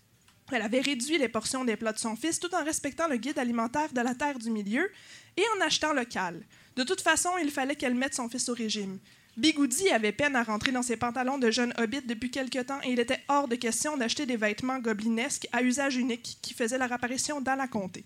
Elle 0.52 0.60
avait 0.60 0.82
réduit 0.82 1.16
les 1.16 1.28
portions 1.28 1.64
des 1.64 1.76
plats 1.76 1.94
de 1.94 1.98
son 1.98 2.16
fils 2.16 2.38
tout 2.38 2.54
en 2.54 2.64
respectant 2.64 3.08
le 3.08 3.16
guide 3.16 3.38
alimentaire 3.38 3.92
de 3.94 4.00
la 4.02 4.14
terre 4.14 4.38
du 4.38 4.50
milieu 4.50 4.90
et 5.38 5.44
en 5.56 5.64
achetant 5.64 5.94
local. 5.94 6.42
De 6.76 6.84
toute 6.84 7.00
façon, 7.00 7.30
il 7.42 7.50
fallait 7.50 7.76
qu'elle 7.76 7.94
mette 7.94 8.14
son 8.14 8.28
fils 8.28 8.48
au 8.50 8.54
régime. 8.54 8.98
Bigoudi 9.38 9.88
avait 9.88 10.12
peine 10.12 10.36
à 10.36 10.42
rentrer 10.42 10.72
dans 10.72 10.82
ses 10.82 10.98
pantalons 10.98 11.38
de 11.38 11.50
jeune 11.50 11.72
hobbit 11.78 12.02
depuis 12.02 12.30
quelque 12.30 12.58
temps 12.58 12.80
et 12.82 12.92
il 12.92 13.00
était 13.00 13.24
hors 13.28 13.48
de 13.48 13.56
question 13.56 13.96
d'acheter 13.96 14.26
des 14.26 14.36
vêtements 14.36 14.80
goblinesques 14.80 15.48
à 15.52 15.62
usage 15.62 15.96
unique 15.96 16.36
qui 16.42 16.52
faisaient 16.52 16.78
leur 16.78 16.92
apparition 16.92 17.40
dans 17.40 17.54
la 17.54 17.68
comté. 17.68 18.04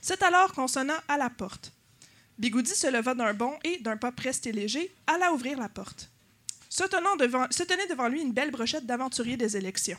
C'est 0.00 0.22
alors 0.22 0.52
qu'on 0.52 0.68
sonna 0.68 1.02
à 1.08 1.18
la 1.18 1.28
porte. 1.28 1.72
Bigoudi 2.40 2.74
se 2.74 2.86
leva 2.86 3.14
d'un 3.14 3.34
bond 3.34 3.58
et, 3.64 3.80
d'un 3.80 3.98
pas 3.98 4.12
presque 4.12 4.46
et 4.46 4.52
léger, 4.52 4.90
alla 5.06 5.30
ouvrir 5.34 5.58
la 5.58 5.68
porte. 5.68 6.10
Se, 6.70 6.84
devant, 7.18 7.46
se 7.50 7.62
tenait 7.64 7.86
devant 7.86 8.08
lui 8.08 8.22
une 8.22 8.32
belle 8.32 8.50
brochette 8.50 8.86
d'aventuriers 8.86 9.36
des 9.36 9.58
élections. 9.58 9.98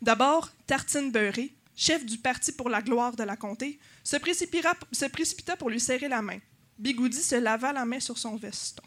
D'abord, 0.00 0.52
Tartine 0.68 1.10
Beurré, 1.10 1.52
chef 1.74 2.06
du 2.06 2.18
Parti 2.18 2.52
pour 2.52 2.70
la 2.70 2.82
gloire 2.82 3.16
de 3.16 3.24
la 3.24 3.36
comté, 3.36 3.80
se, 4.04 4.14
précipita 4.14 5.56
pour 5.56 5.68
lui 5.68 5.80
serrer 5.80 6.06
la 6.06 6.22
main. 6.22 6.38
Bigoudi 6.78 7.20
se 7.20 7.34
lava 7.34 7.72
la 7.72 7.84
main 7.84 7.98
sur 7.98 8.16
son 8.16 8.36
veston. 8.36 8.84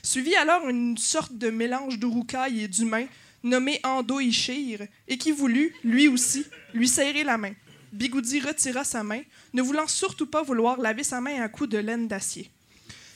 Suivit 0.00 0.36
alors 0.36 0.68
une 0.68 0.96
sorte 0.96 1.36
de 1.36 1.50
mélange 1.50 1.98
d'urukai 1.98 2.60
et 2.60 2.68
d'humain 2.68 3.08
nommé 3.42 3.80
Ando 3.82 4.20
Ishir 4.20 4.86
et 5.08 5.18
qui 5.18 5.32
voulut, 5.32 5.74
lui 5.82 6.06
aussi, 6.06 6.46
lui 6.74 6.86
serrer 6.86 7.24
la 7.24 7.38
main. 7.38 7.54
Bigoudi 7.92 8.40
retira 8.40 8.84
sa 8.84 9.02
main, 9.02 9.22
ne 9.52 9.62
voulant 9.62 9.86
surtout 9.86 10.26
pas 10.26 10.42
vouloir 10.42 10.78
laver 10.78 11.04
sa 11.04 11.20
main 11.20 11.42
à 11.42 11.48
coups 11.48 11.70
de 11.70 11.78
laine 11.78 12.08
d'acier. 12.08 12.50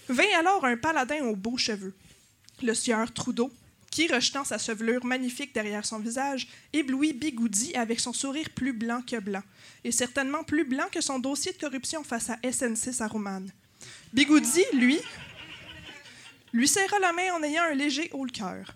Vint 0.08 0.38
alors 0.38 0.64
un 0.64 0.76
paladin 0.76 1.24
aux 1.24 1.36
beaux 1.36 1.58
cheveux, 1.58 1.94
le 2.62 2.74
sieur 2.74 3.12
Trudeau, 3.12 3.50
qui, 3.90 4.08
rejetant 4.08 4.44
sa 4.44 4.56
chevelure 4.56 5.04
magnifique 5.04 5.54
derrière 5.54 5.84
son 5.84 5.98
visage, 5.98 6.48
éblouit 6.72 7.12
Bigoudi 7.12 7.74
avec 7.74 8.00
son 8.00 8.14
sourire 8.14 8.48
plus 8.54 8.72
blanc 8.72 9.02
que 9.06 9.20
blanc, 9.20 9.42
et 9.84 9.92
certainement 9.92 10.44
plus 10.44 10.64
blanc 10.64 10.86
que 10.90 11.02
son 11.02 11.18
dossier 11.18 11.52
de 11.52 11.58
corruption 11.58 12.02
face 12.02 12.30
à 12.30 12.38
SNC 12.42 12.92
Saruman. 12.92 13.46
Bigoudi, 14.12 14.64
lui, 14.72 14.98
lui 16.52 16.68
serra 16.68 16.98
la 17.00 17.12
main 17.12 17.34
en 17.34 17.42
ayant 17.42 17.64
un 17.64 17.74
léger 17.74 18.08
haut 18.12 18.24
le 18.24 18.30
cœur. 18.30 18.74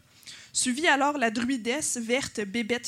Suivit 0.52 0.86
alors 0.86 1.18
la 1.18 1.30
druidesse 1.30 1.98
verte 1.98 2.40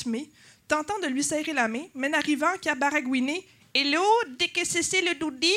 May, 0.05 0.29
tentant 0.69 0.99
de 0.99 1.07
lui 1.07 1.23
serrer 1.23 1.51
la 1.51 1.67
main, 1.67 1.83
mais 1.95 2.07
n'arrivant 2.07 2.55
qu'à 2.61 2.75
baragouiner 2.75 3.45
Hello, 3.73 4.03
dès 4.37 4.47
que 4.47 4.63
c'est 4.63 5.01
le 5.01 5.15
doudi? 5.15 5.55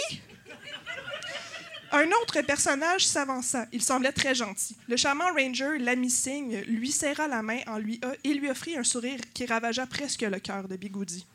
Un 1.92 2.08
autre 2.22 2.40
personnage 2.40 3.06
s'avança. 3.06 3.66
Il 3.72 3.82
semblait 3.82 4.12
très 4.12 4.34
gentil. 4.34 4.74
Le 4.88 4.96
charmant 4.96 5.30
ranger, 5.36 5.78
l'ami 5.78 6.10
Singh, 6.10 6.64
lui 6.66 6.90
serra 6.90 7.28
la 7.28 7.42
main 7.42 7.60
en 7.66 7.76
lui 7.76 8.00
et 8.24 8.32
lui 8.32 8.50
offrit 8.50 8.76
un 8.76 8.84
sourire 8.84 9.20
qui 9.34 9.44
ravagea 9.44 9.86
presque 9.86 10.22
le 10.22 10.40
cœur 10.40 10.66
de 10.66 10.76
Bigoudi. 10.76 11.26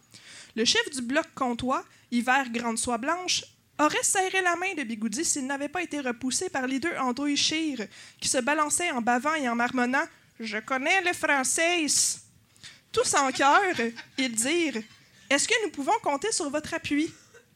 Le 0.56 0.66
chef 0.66 0.90
du 0.90 1.04
bloc 1.04 1.28
comtois, 1.36 1.86
hiver 2.10 2.50
grande 2.50 2.80
soie 2.80 2.98
blanche, 2.98 3.44
aurait 3.78 4.02
serré 4.02 4.42
la 4.42 4.56
main 4.56 4.74
de 4.76 4.84
Bigoudi 4.84 5.24
s'il 5.24 5.46
n'avait 5.46 5.70
pas 5.70 5.84
été 5.84 6.00
repoussé 6.00 6.50
par 6.50 6.66
les 6.66 6.80
deux 6.80 6.96
andouilles 6.98 7.36
qui 7.36 8.28
se 8.28 8.40
balançaient 8.40 8.90
en 8.90 9.02
bavant 9.02 9.36
et 9.36 9.48
en 9.48 9.56
marmonnant 9.56 10.06
Je 10.40 10.58
connais 10.58 11.02
le 11.02 11.13
français. 11.13 11.86
Tous 12.91 13.13
en 13.15 13.32
chœur, 13.32 13.62
ils 14.17 14.34
dirent 14.34 14.82
Est-ce 15.30 15.47
que 15.47 15.54
nous 15.65 15.71
pouvons 15.71 15.97
compter 16.02 16.32
sur 16.32 16.50
votre 16.50 16.73
appui? 16.73 17.12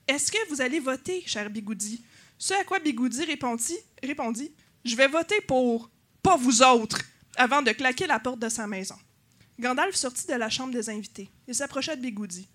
Est-ce 0.07 0.31
que 0.31 0.49
vous 0.49 0.61
allez 0.61 0.79
voter, 0.79 1.23
cher 1.25 1.49
Bigoudi 1.49 2.03
Ce 2.37 2.53
à 2.53 2.63
quoi 2.63 2.79
Bigoudi 2.79 3.23
répondit, 3.23 3.77
répondit 4.03 4.51
Je 4.83 4.95
vais 4.95 5.07
voter 5.07 5.41
pour 5.41 5.89
pas 6.21 6.37
vous 6.37 6.61
autres 6.61 6.99
avant 7.35 7.61
de 7.61 7.71
claquer 7.71 8.07
la 8.07 8.19
porte 8.19 8.39
de 8.39 8.49
sa 8.49 8.67
maison. 8.67 8.95
Gandalf 9.59 9.95
sortit 9.95 10.27
de 10.27 10.33
la 10.33 10.49
chambre 10.49 10.73
des 10.73 10.89
invités. 10.89 11.29
Il 11.47 11.55
s'approcha 11.55 11.95
de 11.95 12.01
Bigoudi. 12.01 12.47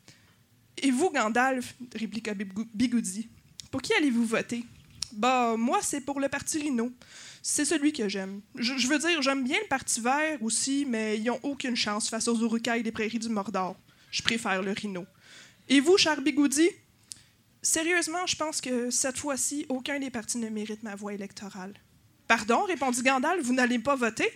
Et 0.78 0.90
vous, 0.90 1.10
Gandalf, 1.10 1.74
répliqua 1.94 2.34
Bigou- 2.34 2.68
Bigoudi, 2.74 3.28
pour 3.70 3.80
qui 3.80 3.94
allez-vous 3.94 4.26
voter 4.26 4.64
Bah, 5.12 5.54
moi, 5.56 5.80
c'est 5.82 6.00
pour 6.02 6.20
le 6.20 6.28
Parti 6.28 6.58
Rhino. 6.58 6.92
C'est 7.48 7.64
celui 7.64 7.92
que 7.92 8.08
j'aime. 8.08 8.40
Je, 8.56 8.88
veux 8.88 8.98
dire, 8.98 9.22
j'aime 9.22 9.44
bien 9.44 9.56
le 9.62 9.68
Parti 9.68 10.00
Vert 10.00 10.42
aussi, 10.42 10.84
mais 10.84 11.16
ils 11.16 11.26
n'ont 11.26 11.38
aucune 11.44 11.76
chance 11.76 12.08
face 12.08 12.26
aux 12.26 12.36
Urukai 12.40 12.82
des 12.82 12.90
prairies 12.90 13.20
du 13.20 13.28
Mordor. 13.28 13.76
Je 14.10 14.20
préfère 14.20 14.62
le 14.62 14.72
Rhino. 14.72 15.06
Et 15.68 15.78
vous, 15.78 15.96
cher 15.96 16.20
Bigoudi 16.20 16.68
Sérieusement, 17.62 18.26
je 18.26 18.34
pense 18.34 18.60
que 18.60 18.90
cette 18.90 19.18
fois-ci, 19.18 19.64
aucun 19.68 20.00
des 20.00 20.10
partis 20.10 20.38
ne 20.38 20.48
mérite 20.48 20.82
ma 20.82 20.96
voix 20.96 21.14
électorale. 21.14 21.74
Pardon, 22.26 22.64
répondit 22.64 23.02
Gandalf, 23.04 23.44
vous 23.44 23.54
n'allez 23.54 23.78
pas 23.78 23.94
voter? 23.94 24.28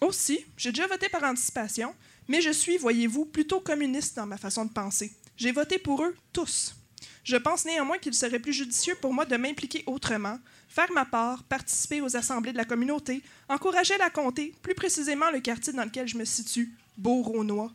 Aussi, 0.00 0.44
j'ai 0.56 0.72
déjà 0.72 0.88
voté 0.88 1.08
par 1.08 1.22
anticipation, 1.22 1.94
mais 2.26 2.40
je 2.40 2.50
suis, 2.50 2.78
voyez-vous, 2.78 3.26
plutôt 3.26 3.60
communiste 3.60 4.16
dans 4.16 4.26
ma 4.26 4.38
façon 4.38 4.64
de 4.64 4.72
penser. 4.72 5.12
J'ai 5.36 5.52
voté 5.52 5.78
pour 5.78 6.02
eux 6.02 6.16
tous. 6.32 6.74
Je 7.22 7.36
pense 7.36 7.64
néanmoins 7.64 7.98
qu'il 7.98 8.12
serait 8.12 8.40
plus 8.40 8.52
judicieux 8.52 8.96
pour 9.00 9.14
moi 9.14 9.24
de 9.24 9.36
m'impliquer 9.36 9.84
autrement, 9.86 10.40
faire 10.74 10.90
ma 10.92 11.04
part, 11.04 11.44
participer 11.44 12.00
aux 12.00 12.16
assemblées 12.16 12.52
de 12.52 12.56
la 12.56 12.64
communauté, 12.64 13.22
encourager 13.48 13.96
la 13.98 14.10
comté, 14.10 14.52
plus 14.62 14.74
précisément 14.74 15.30
le 15.30 15.40
quartier 15.40 15.72
dans 15.72 15.84
lequel 15.84 16.08
je 16.08 16.16
me 16.18 16.24
situe, 16.24 16.74
Beauraunois. 16.96 17.72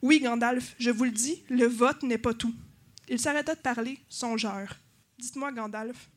Oui, 0.00 0.20
Gandalf, 0.20 0.74
je 0.78 0.90
vous 0.90 1.04
le 1.04 1.10
dis, 1.10 1.42
le 1.50 1.66
vote 1.66 2.02
n'est 2.04 2.18
pas 2.18 2.32
tout. 2.32 2.54
Il 3.08 3.18
s'arrêta 3.20 3.54
de 3.54 3.60
parler, 3.60 3.98
songeur. 4.08 4.76
Dites-moi, 5.18 5.52
Gandalf, 5.52 6.08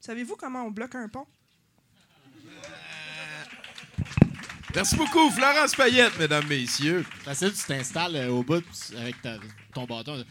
Savez-vous 0.00 0.34
comment 0.34 0.66
on 0.66 0.70
bloque 0.72 0.96
un 0.96 1.08
pont? 1.08 1.26
Merci 4.74 4.96
beaucoup, 4.96 5.30
Florence 5.30 5.74
Payette, 5.76 6.18
mesdames, 6.18 6.46
messieurs. 6.48 7.04
Facile, 7.24 7.52
tu 7.52 7.62
t'installes 7.66 8.16
euh, 8.16 8.30
au 8.30 8.42
bout 8.42 8.64
avec 8.98 9.20
ta- 9.22 9.36
ton 9.74 9.84
bâton. 9.84 10.24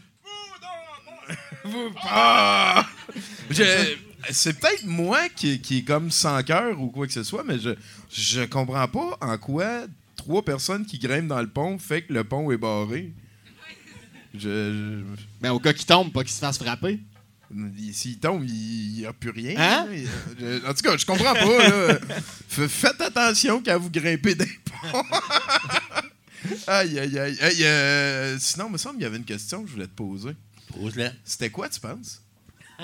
Vous- 1.64 1.90
Ah! 2.02 2.84
Je- 3.50 3.96
C'est 4.30 4.58
peut-être 4.58 4.84
moi 4.84 5.28
qui, 5.28 5.60
qui 5.60 5.78
est 5.78 5.82
comme 5.84 6.10
sans 6.10 6.42
cœur 6.42 6.80
ou 6.80 6.88
quoi 6.88 7.06
que 7.06 7.12
ce 7.12 7.22
soit, 7.24 7.42
mais 7.44 7.58
je, 7.58 7.70
je 8.10 8.42
comprends 8.44 8.86
pas 8.88 9.18
en 9.20 9.38
quoi 9.38 9.86
trois 10.16 10.44
personnes 10.44 10.86
qui 10.86 10.98
grimpent 10.98 11.28
dans 11.28 11.40
le 11.40 11.48
pont 11.50 11.78
fait 11.78 12.02
que 12.02 12.12
le 12.12 12.22
pont 12.24 12.50
est 12.52 12.56
barré. 12.56 13.12
Je, 14.34 14.38
je- 14.40 15.22
Mais 15.42 15.48
au 15.50 15.58
cas 15.58 15.72
qu'il 15.72 15.84
tombe, 15.86 16.12
pas 16.12 16.22
qu'il 16.22 16.32
se 16.32 16.38
fasse 16.38 16.58
frapper. 16.58 17.00
il- 17.78 17.92
S'il 17.94 18.18
tombe, 18.18 18.44
il 18.44 18.92
n'y 18.94 19.04
a 19.06 19.12
plus 19.12 19.30
rien. 19.30 19.54
Hein? 19.58 19.86
Je- 20.38 20.64
en 20.66 20.72
tout 20.72 20.82
cas, 20.82 20.96
je 20.96 21.04
comprends 21.04 21.34
pas. 21.34 21.68
là. 21.68 21.98
Faites 22.48 23.00
attention 23.00 23.62
quand 23.64 23.78
vous 23.78 23.90
grimpez 23.90 24.34
des 24.34 24.46
ponts. 24.64 25.02
aïe, 26.68 26.98
aïe, 26.98 27.18
aïe. 27.18 27.36
Hey, 27.40 27.64
euh, 27.64 28.38
sinon, 28.38 28.66
il 28.68 28.72
me 28.72 28.78
semble 28.78 28.94
qu'il 28.94 29.02
y 29.04 29.06
avait 29.06 29.18
une 29.18 29.24
question 29.24 29.62
que 29.62 29.68
je 29.68 29.74
voulais 29.74 29.86
te 29.86 29.94
poser. 29.94 30.34
Pose-la. 30.68 31.12
C'était 31.24 31.50
quoi, 31.50 31.68
tu 31.68 31.80
penses? 31.80 32.22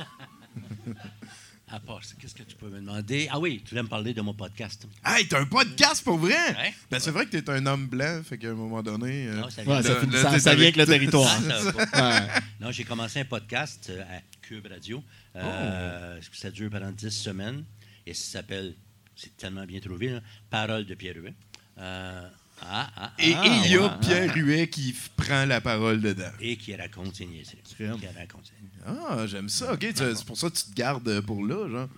À 1.70 1.81
part 1.81 2.02
ça, 2.02 2.14
qu'est-ce 2.18 2.35
que 2.35 2.42
tu 2.44 2.57
peux 2.57 2.68
me 2.68 2.76
demander? 2.81 3.28
Ah 3.31 3.38
oui, 3.38 3.61
tu 3.62 3.70
voulais 3.70 3.83
me 3.83 3.88
parler 3.88 4.14
de 4.14 4.22
mon 4.22 4.33
podcast. 4.33 4.87
Hey, 5.04 5.28
t'as 5.28 5.40
un 5.40 5.44
podcast 5.46 6.02
pour 6.02 6.16
vrai? 6.16 6.33
Ouais. 6.57 6.74
Ben, 6.90 6.98
c'est 6.98 7.11
vrai 7.11 7.26
que 7.26 7.37
t'es 7.37 7.50
un 7.50 7.66
homme 7.66 7.87
blanc, 7.87 8.22
fait 8.24 8.38
qu'à 8.38 8.48
un 8.48 8.54
moment 8.54 8.83
donné. 8.83 9.26
euh, 9.28 9.37
Non, 9.40 9.50
ça 9.50 9.62
vient 9.62 9.76
Ouais, 9.76 9.83
ça, 9.83 10.00
le- 10.00 10.38
ça- 10.40 10.54
vient 10.54 10.62
avec 10.64 10.76
le 10.76 10.87
territoire. 10.87 11.31
Ah, 11.31 11.42
ça 11.62 11.70
va 11.70 11.87
pas. 11.87 12.20
Ouais. 12.20 12.26
Non, 12.61 12.72
j'ai 12.72 12.85
commencé 12.85 13.20
un 13.20 13.24
podcast 13.26 13.88
euh, 13.90 14.02
à 14.02 14.20
Cube 14.40 14.66
Radio. 14.66 15.04
Euh, 15.37 16.18
Ça 16.33 16.50
dure 16.50 16.70
pendant 16.70 16.90
10 16.90 17.11
semaines. 17.11 17.64
Et 18.07 18.14
ça 18.14 18.38
s'appelle, 18.38 18.74
c'est 19.14 19.37
tellement 19.37 19.64
bien 19.66 19.81
trouvé, 19.81 20.09
là, 20.09 20.20
Parole 20.48 20.87
de 20.87 20.94
Pierre 20.94 21.16
Huet. 21.16 21.35
Euh, 21.78 22.28
ah, 22.62 22.90
ah, 22.96 23.12
Et 23.18 23.32
ah, 23.34 23.62
il 23.64 23.72
y 23.72 23.76
a. 23.76 23.88
Pierre 24.00 24.36
Huet 24.36 24.68
qui 24.68 24.94
prend 25.16 25.44
la 25.46 25.60
parole 25.60 26.00
dedans. 26.00 26.30
Et 26.40 26.56
qui 26.56 26.74
raconte 26.74 27.14
ses 27.16 27.26
niaiseries. 27.26 27.58
Qui 27.64 27.86
raconte 27.86 28.52
Ah, 28.86 29.26
j'aime 29.26 29.48
ça. 29.48 29.72
OK, 29.74 29.86
c'est 29.94 30.24
pour 30.24 30.36
ça 30.36 30.50
que 30.50 30.56
tu 30.56 30.64
te 30.64 30.74
gardes 30.74 31.20
pour 31.22 31.44
là, 31.46 31.68
genre. 31.68 31.88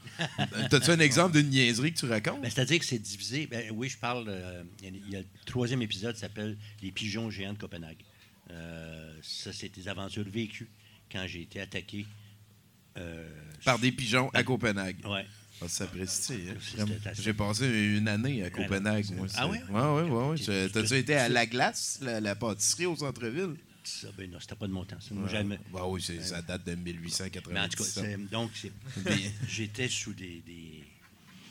T'as-tu 0.71 0.91
un 0.91 1.01
exemple 1.01 1.37
d'une 1.37 1.51
niaiserie 1.51 1.93
que 1.93 1.99
tu 1.99 2.07
racontes? 2.07 2.41
Ben, 2.43 2.51
C'est-à-dire 2.51 2.79
que 2.79 2.85
c'est 2.85 2.99
divisé. 2.99 3.47
Ben, 3.47 3.71
oui, 3.73 3.89
je 3.89 3.99
parle. 3.99 4.27
euh, 4.29 4.63
il 4.83 4.85
y 4.85 4.89
a- 4.89 5.01
il 5.07 5.11
y 5.13 5.17
a 5.17 5.21
le 5.21 5.27
troisième 5.47 5.83
épisode 5.83 6.15
qui 6.15 6.21
s'appelle 6.21 6.57
Les 6.83 6.91
pigeons 6.93 7.31
géants 7.31 7.53
de 7.53 7.59
Copenhague. 7.59 7.99
Euh, 8.51 9.15
ça, 9.23 9.53
c'est 9.53 9.69
des 9.75 9.89
aventures 9.89 10.29
vécues 10.29 10.69
quand 11.11 11.25
j'ai 11.27 11.43
été 11.43 11.61
attaqué. 11.61 12.07
euh, 12.97 13.29
Par 13.65 13.79
des 13.79 13.93
pigeons 13.93 14.31
à 14.35 14.43
Copenhague. 14.43 14.97
Ouais. 15.07 15.25
Ah, 15.63 15.69
ça 15.69 15.85
apprécie, 15.85 16.41
hein? 16.79 16.85
J'ai 17.21 17.35
passé 17.35 17.67
une 17.69 18.09
année 18.09 18.43
à 18.43 18.51
Copenhague, 18.51 19.07
moi. 19.15 19.27
Ah? 19.37 19.47
Ouais, 19.49 19.61
ouais, 19.69 19.81
ouais. 19.81 20.11
ouais. 20.11 20.31
Ok. 20.33 20.43
Je- 20.43 20.69
T'as-tu 20.69 20.95
été 20.97 21.15
à 21.15 21.29
La 21.29 21.45
Glace, 21.47 21.99
la, 22.03 22.21
la 22.21 22.35
pâtisserie 22.35 22.87
au 22.87 22.97
centre-ville? 22.97 23.57
Ça, 23.85 24.09
ben 24.17 24.31
non, 24.31 24.39
c'était 24.41 24.55
pas 24.55 24.67
de 24.67 24.73
mon 24.73 24.85
temps. 24.85 24.97
ça. 25.01 25.15
Moi, 25.15 25.25
Ouais. 25.25 25.31
jamais- 25.31 25.59
Bah 25.73 25.87
oui, 25.87 26.03
ça 26.03 26.41
date 26.43 26.65
de 26.67 26.75
1897. 26.75 27.53
Mais 27.53 27.61
en 27.61 27.69
tout 27.69 27.85
cas, 27.95 28.17
donc, 28.31 28.51
j'étais 29.49 29.89
sous 29.89 30.13
des, 30.13 30.43
des 30.47 30.85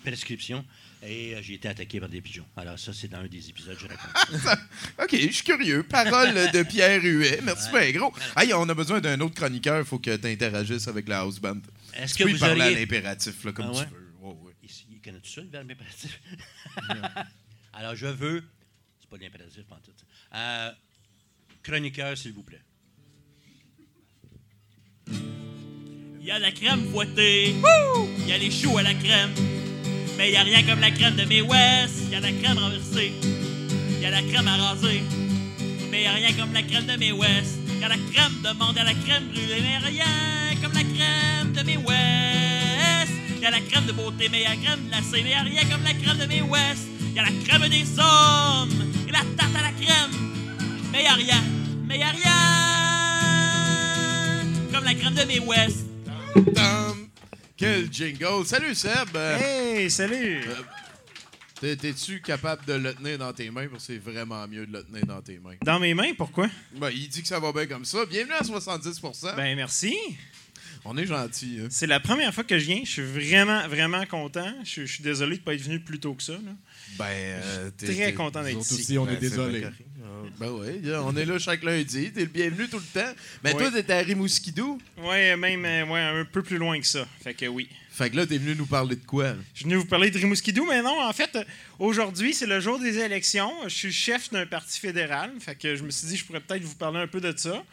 prescriptions 0.04 0.64
et 1.02 1.36
euh, 1.36 1.42
j'ai 1.42 1.54
été 1.54 1.68
attaqué 1.70 2.00
par 2.00 2.10
des 2.10 2.22
pigeons. 2.22 2.46
Alors, 2.58 2.78
ça, 2.78 2.92
c'est 2.94 3.08
dans 3.08 3.20
un 3.20 3.28
des 3.28 3.50
épisodes 3.50 3.76
que 3.76 3.82
je 3.82 3.88
raconte. 3.88 4.60
OK, 5.04 5.10
je 5.16 5.32
suis 5.32 5.44
curieux. 5.44 5.84
Parole 5.84 6.34
de 6.52 6.64
Pierre 6.64 7.02
Huet. 7.04 7.40
Merci 7.44 7.70
bien 7.72 7.92
gros. 7.92 8.14
Hey, 8.36 8.54
on 8.54 8.68
a 8.68 8.74
besoin 8.74 9.00
d'un 9.00 9.20
autre 9.22 9.36
chroniqueur. 9.36 9.80
Il 9.80 9.86
faut 9.86 10.00
que 10.00 10.16
tu 10.16 10.28
interagisses 10.28 10.88
avec 10.88 11.08
la 11.08 11.20
house 11.20 11.40
band. 11.40 11.58
Est-ce 11.94 12.16
Tu 12.16 12.24
que 12.24 12.28
peux 12.30 12.34
vous 12.34 12.40
parler 12.40 12.62
à 12.62 12.72
l'impératif, 12.72 13.44
là, 13.46 13.52
comme 13.54 13.66
Ah 13.70 13.72
ouais? 13.78 13.86
tu 13.86 13.94
veux. 13.94 14.28
Ouais, 14.28 14.36
ouais. 14.44 14.54
Ici, 14.64 14.86
connais-tu 15.04 15.32
ça, 15.32 15.42
le 15.42 15.48
verbe 15.48 15.72
impératif? 15.72 16.20
Alors, 17.74 17.96
je 17.96 18.08
veux. 18.08 18.44
C'est 19.00 19.10
pas 19.10 19.18
l'impératif, 19.24 19.64
en 19.72 19.76
tout. 19.76 19.92
Euh, 20.36 20.72
chroniqueur, 21.64 22.18
s'il 22.18 22.34
vous 22.34 22.44
plaît. 22.44 22.62
Il 25.08 26.26
y 26.26 26.32
a 26.32 26.40
la 26.40 26.52
crème 26.52 26.92
fouettée. 26.92 27.56
Il 28.20 28.28
y 28.28 28.34
a 28.34 28.38
les 28.38 28.52
choux 28.52 28.78
à 28.78 28.84
la 28.84 28.94
crème. 28.94 29.32
Mais 30.20 30.32
n'y 30.32 30.36
a 30.36 30.44
rien 30.44 30.64
comme 30.64 30.82
la 30.82 30.92
crème 30.92 31.16
de 31.16 31.24
mes 31.24 31.42
West. 31.42 32.12
Y 32.12 32.16
a 32.16 32.20
la 32.20 32.34
crème 32.34 32.58
renversée. 32.58 33.14
Y 34.02 34.06
a 34.06 34.10
la 34.10 34.22
crème 34.22 34.50
à 34.50 34.58
raser. 34.58 35.02
Mais 35.90 36.02
n'y 36.02 36.08
a 36.08 36.12
rien 36.12 36.34
comme 36.34 36.52
la 36.52 36.62
crème 36.62 36.86
de 36.88 36.98
mes 36.98 37.14
West. 37.14 37.58
Y 37.80 37.84
a 37.86 37.88
la 37.88 37.96
crème 37.96 38.34
de 38.44 38.52
monde, 38.60 38.76
y 38.76 38.80
a 38.80 38.84
la 38.84 38.94
crème 38.96 39.30
brûlée. 39.32 39.62
Mais 39.62 39.78
rien 39.78 40.04
comme 40.62 40.74
la 40.74 40.84
crème 40.84 41.54
de 41.54 41.64
mes 41.64 41.78
West. 41.78 43.14
Y 43.42 43.46
a 43.46 43.50
la 43.50 43.62
crème 43.62 43.86
de 43.86 43.94
beauté, 43.94 44.28
mais 44.30 44.42
y 44.42 44.46
a 44.46 44.50
la 44.50 44.56
crème 44.58 44.90
glacée. 44.90 45.24
Mais 45.24 45.30
n'y 45.30 45.36
a 45.36 45.44
rien 45.44 45.62
comme 45.72 45.84
la 45.86 45.94
crème 45.94 46.18
de 46.18 46.26
mes 46.26 46.42
West. 46.42 46.90
Y 47.16 47.20
a 47.20 47.24
la 47.24 47.32
crème 47.46 47.70
des 47.70 47.86
hommes. 47.98 48.92
Et 49.08 49.12
la 49.14 49.24
tarte 49.38 49.56
à 49.56 49.62
la 49.62 49.72
crème. 49.72 50.12
Mais 50.92 51.04
n'y 51.04 51.08
a 51.08 51.14
rien. 51.14 51.42
Mais 51.88 51.96
n'y 51.96 52.04
a 52.04 52.10
rien 52.10 52.36
comme 54.74 54.84
la 54.84 54.96
crème 54.96 55.14
de 55.14 55.24
mes 55.24 55.40
West. 55.40 55.86
Quel 57.60 57.92
jingle. 57.92 58.46
Salut, 58.46 58.74
Seb. 58.74 59.10
Euh, 59.16 59.38
Hey, 59.38 59.92
salut! 59.92 60.42
t'es- 61.60 61.76
T'es-tu 61.76 62.22
capable 62.22 62.64
de 62.66 62.74
le 62.74 62.94
tenir 62.94 63.18
dans 63.18 63.34
tes 63.34 63.52
mains? 63.52 63.68
Parce 63.68 63.86
que 63.86 63.94
c'est 63.94 64.00
vraiment 64.00 64.48
mieux 64.48 64.66
de 64.66 64.72
le 64.72 64.84
tenir 64.84 65.06
dans 65.06 65.22
tes 65.22 65.40
mains? 65.40 65.56
Dans 65.66 65.78
mes 65.80 65.94
mains, 65.94 66.14
pourquoi? 66.18 66.48
Ben, 66.78 66.90
il 66.90 67.10
dit 67.10 67.22
que 67.22 67.28
ça 67.28 67.38
va 67.40 67.52
bien 67.52 67.66
comme 67.68 67.84
ça. 67.84 68.06
Bienvenue 68.06 68.34
à 68.40 68.44
70% 68.44 69.36
Ben, 69.36 69.58
merci. 69.58 69.94
On 70.86 70.96
est 70.98 71.06
gentil. 71.06 71.60
Hein? 71.62 71.68
C'est 71.70 71.88
la 71.88 72.00
première 72.00 72.34
fois 72.34 72.46
que 72.46 72.58
je 72.58 72.64
viens. 72.66 72.80
Je 72.86 72.90
suis 72.90 73.02
vraiment, 73.02 73.68
vraiment 73.68 74.06
content. 74.06 74.54
Je, 74.64 74.86
je 74.86 74.94
suis 74.94 75.04
désolé 75.04 75.36
de 75.36 75.42
ne 75.42 75.46
pas 75.46 75.54
être 75.54 75.62
venu 75.62 75.82
plus 75.82 76.00
tôt 76.00 76.14
que 76.14 76.24
ça. 76.24 76.32
là. 76.34 76.52
Ben, 76.98 77.06
euh, 77.10 77.70
t'es- 77.78 77.94
Très 77.94 78.14
content 78.14 78.42
d'être 78.42 78.62
ici. 78.62 78.74
aussi, 78.76 78.98
on 78.98 79.06
Ben, 79.06 79.16
est 79.16 79.18
désolés. 79.18 79.60
c'est 79.78 79.84
Ah, 80.12 80.28
Ben 80.40 80.50
oui, 80.52 80.82
on 81.04 81.16
est 81.16 81.26
là 81.26 81.38
chaque 81.38 81.64
lundi. 81.64 82.12
T'es 82.12 82.22
le 82.22 82.26
bienvenu 82.28 82.68
tout 82.68 82.80
le 82.80 83.00
temps. 83.02 83.12
Mais 83.44 83.54
Oui. 83.54 83.58
toi, 83.60 83.72
t'es 83.82 83.94
à 83.94 84.00
Rimouskidou? 84.00 84.82
Ouais, 84.98 85.36
même 85.38 85.64
euh, 85.66 85.86
ouais, 85.86 86.00
un 86.00 86.26
peu 86.26 86.42
plus 86.42 86.58
loin 86.58 86.80
que 86.80 86.88
ça. 86.88 87.08
Fait 87.24 87.34
que 87.34 87.46
oui. 87.46 87.70
Fait 87.92 88.10
que 88.10 88.16
là, 88.16 88.26
t'es 88.26 88.38
venu 88.38 88.56
nous 88.56 88.66
parler 88.66 88.96
de 88.96 89.06
quoi? 89.06 89.26
là? 89.30 89.36
Je 89.54 89.66
venais 89.66 89.76
vous 89.76 89.86
parler 89.86 90.10
de 90.10 90.18
Rimouskidou, 90.18 90.66
mais 90.66 90.82
non, 90.82 91.02
en 91.02 91.12
fait, 91.14 91.36
euh, 91.36 91.44
aujourd'hui, 91.78 92.34
c'est 92.34 92.46
le 92.48 92.60
jour 92.60 92.80
des 92.80 92.98
élections. 92.98 93.52
Je 93.66 93.70
suis 93.76 93.92
chef 93.92 94.32
d'un 94.32 94.46
parti 94.46 94.80
fédéral. 94.80 95.32
Fait 95.40 95.56
que 95.56 95.76
je 95.76 95.84
me 95.84 95.92
suis 95.92 96.08
dit, 96.08 96.18
je 96.18 96.26
pourrais 96.26 96.40
peut-être 96.40 96.64
vous 96.64 96.76
parler 96.76 97.00
un 97.00 97.08
peu 97.08 97.20
de 97.22 97.34
ça. 97.38 97.64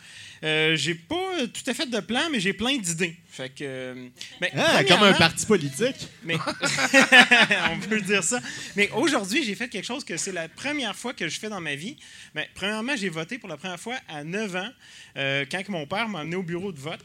Euh, 0.43 0.77
j'ai 0.77 0.95
pas 0.95 1.41
euh, 1.41 1.47
tout 1.47 1.69
à 1.69 1.75
fait 1.75 1.87
de 1.87 2.01
plan, 2.01 2.29
mais 2.31 2.41
j'ai 2.41 2.53
plein 2.53 2.77
d'idées. 2.77 3.17
Fait 3.29 3.49
que. 3.49 3.65
euh, 3.65 4.09
ben, 4.41 4.51
Ah, 4.55 4.85
comme 4.85 5.03
un 5.03 5.13
parti 5.13 5.47
politique. 5.47 6.09
Mais 6.25 6.37
on 7.71 7.79
peut 7.81 8.01
dire 8.01 8.23
ça. 8.23 8.41
Mais 8.77 8.91
aujourd'hui, 8.91 9.45
j'ai 9.45 9.55
fait 9.55 9.69
quelque 9.69 9.85
chose 9.85 10.05
que 10.05 10.17
c'est 10.17 10.33
la 10.33 10.49
première 10.49 10.95
fois 10.95 11.15
que 11.15 11.29
je 11.29 11.39
fais 11.39 11.49
dans 11.49 11.61
ma 11.61 11.75
vie. 11.75 11.97
Mais 12.35 12.49
premièrement, 12.55 12.97
j'ai 12.97 13.09
voté 13.09 13.39
pour 13.39 13.49
la 13.49 13.57
première 13.57 13.81
fois 13.81 13.97
à 14.09 14.25
9 14.25 14.57
ans, 14.57 14.71
euh, 15.17 15.45
quand 15.51 15.63
que 15.63 15.73
mon 15.73 15.87
père 15.87 16.09
m'a 16.09 16.21
amené 16.21 16.37
au 16.37 16.43
bureau 16.43 16.73
de 16.73 16.79
vote. 16.79 17.01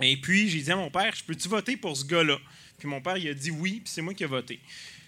Et 0.00 0.16
puis, 0.16 0.48
j'ai 0.48 0.60
dit 0.60 0.70
à 0.72 0.76
mon 0.76 0.90
père, 0.90 1.14
je 1.14 1.22
peux-tu 1.24 1.48
voter 1.48 1.76
pour 1.76 1.96
ce 1.96 2.04
gars-là? 2.04 2.38
Puis 2.78 2.88
mon 2.88 3.00
père, 3.00 3.16
il 3.16 3.28
a 3.28 3.34
dit 3.34 3.50
oui, 3.50 3.80
puis 3.84 3.92
c'est 3.92 4.02
moi 4.02 4.14
qui 4.14 4.22
ai 4.24 4.26
voté. 4.26 4.58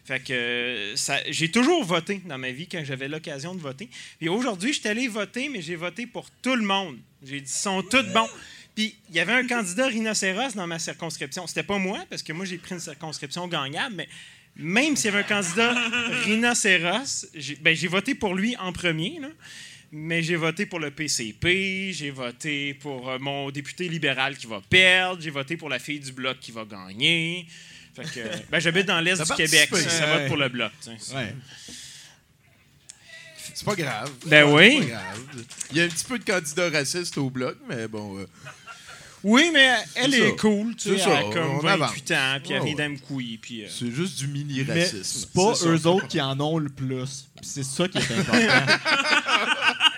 Fait 0.05 0.21
que 0.21 0.33
euh, 0.33 0.95
j'ai 1.29 1.51
toujours 1.51 1.85
voté 1.85 2.21
dans 2.25 2.37
ma 2.37 2.51
vie 2.51 2.67
quand 2.67 2.83
j'avais 2.85 3.09
l'occasion 3.09 3.55
de 3.55 3.61
voter. 3.61 3.89
Puis 4.19 4.29
aujourd'hui, 4.29 4.73
je 4.73 4.81
suis 4.81 4.89
allé 4.89 5.09
voter, 5.09 5.49
mais 5.49 5.63
j'ai 5.63 5.77
voté 5.77 6.07
pour 6.07 6.29
tout 6.43 6.57
le 6.57 6.65
monde. 6.65 6.99
J'ai 7.25 7.41
dit, 7.41 7.51
ils 7.51 7.53
sont 7.53 7.83
tous 7.83 8.03
bons. 8.13 8.29
Puis 8.75 8.97
il 9.11 9.17
y 9.17 9.21
avait 9.21 9.33
un 9.33 9.47
candidat 9.47 9.87
rhinocéros 9.87 10.55
dans 10.55 10.67
ma 10.67 10.79
circonscription. 10.79 11.47
C'était 11.47 11.63
pas 11.63 11.79
moi, 11.79 12.05
parce 12.09 12.23
que 12.23 12.33
moi, 12.33 12.45
j'ai 12.45 12.59
pris 12.59 12.75
une 12.75 12.81
circonscription 12.81 13.47
gagnable, 13.49 13.95
mais 13.97 14.09
même 14.57 14.97
s'il 14.97 15.07
y 15.07 15.15
avait 15.15 15.25
un 15.25 15.29
candidat 15.29 15.75
rhinocéros, 16.25 17.27
j'ai, 17.35 17.57
ben, 17.57 17.77
voté 17.89 18.15
pour 18.15 18.35
lui 18.35 18.57
en 18.57 18.73
premier. 18.73 19.19
là. 19.21 19.29
Mais 19.95 20.23
j'ai 20.23 20.37
voté 20.37 20.65
pour 20.65 20.81
le 20.81 20.91
PCP, 20.91 21.93
j'ai 21.93 22.11
voté 22.11 22.73
pour 22.73 23.11
euh, 23.11 23.19
mon 23.19 23.51
député 23.51 23.91
libéral 23.91 24.39
qui 24.39 24.47
va 24.47 24.63
perdre, 24.63 25.21
j'ai 25.21 25.29
voté 25.29 25.59
pour 25.59 25.69
la 25.69 25.79
fille 25.79 26.01
du 26.01 26.13
bloc 26.13 26.39
qui 26.41 26.51
va 26.51 26.65
gagner. 26.65 27.47
Fait 27.95 28.05
que, 28.05 28.21
ben, 28.51 28.59
j'habite 28.59 28.87
dans 28.87 29.01
l'est 29.01 29.23
du 29.23 29.35
Québec, 29.35 29.69
ça 29.71 30.07
vote 30.07 30.29
pour 30.29 30.39
le 30.39 30.49
bloc. 30.49 30.73
Ouais. 30.87 31.35
C'est 33.65 33.77
pas 33.77 33.83
grave. 33.83 34.11
Ben 34.27 34.47
C'est 34.47 34.53
oui. 34.55 34.81
pas 34.81 34.87
grave. 34.87 35.21
Il 35.71 35.77
y 35.77 35.81
a 35.81 35.85
un 35.85 35.89
petit 35.89 36.05
peu 36.05 36.19
de 36.19 36.25
candidats 36.25 36.71
racistes 36.71 37.17
au 37.19 37.31
bloc, 37.31 37.57
mais 37.69 37.87
bon. 37.87 38.19
euh, 38.19 38.27
Oui, 39.25 39.51
mais 39.53 39.77
elle 39.95 40.15
est 40.15 40.37
cool, 40.37 40.75
tu 40.75 40.99
sais, 40.99 41.05
elle 41.07 41.13
a 41.13 41.23
comme 41.33 41.51
on 41.51 41.59
28 41.61 41.71
avance. 41.71 41.91
ans, 41.91 41.95
puis 42.43 42.53
elle 42.55 42.61
Ouais, 42.63 42.75
vient 42.75 42.77
ouais. 42.87 42.89
d'Amkoui, 42.97 43.39
puis... 43.41 43.65
euh, 43.65 43.69
c'est 43.71 43.91
juste 43.93 44.19
du 44.19 44.27
mini-racisme. 44.27 44.99
c'est 45.05 45.31
pas 45.33 45.55
ça. 45.55 45.67
eux 45.69 45.87
autres 45.87 46.09
qui 46.09 46.21
en 46.21 46.39
ont 46.41 46.59
le 46.59 46.69
plus. 46.71 47.29
C'est 47.41 47.63
ça 47.65 47.87
qui 47.87 47.99
est 47.99 48.11
important. 48.19 48.73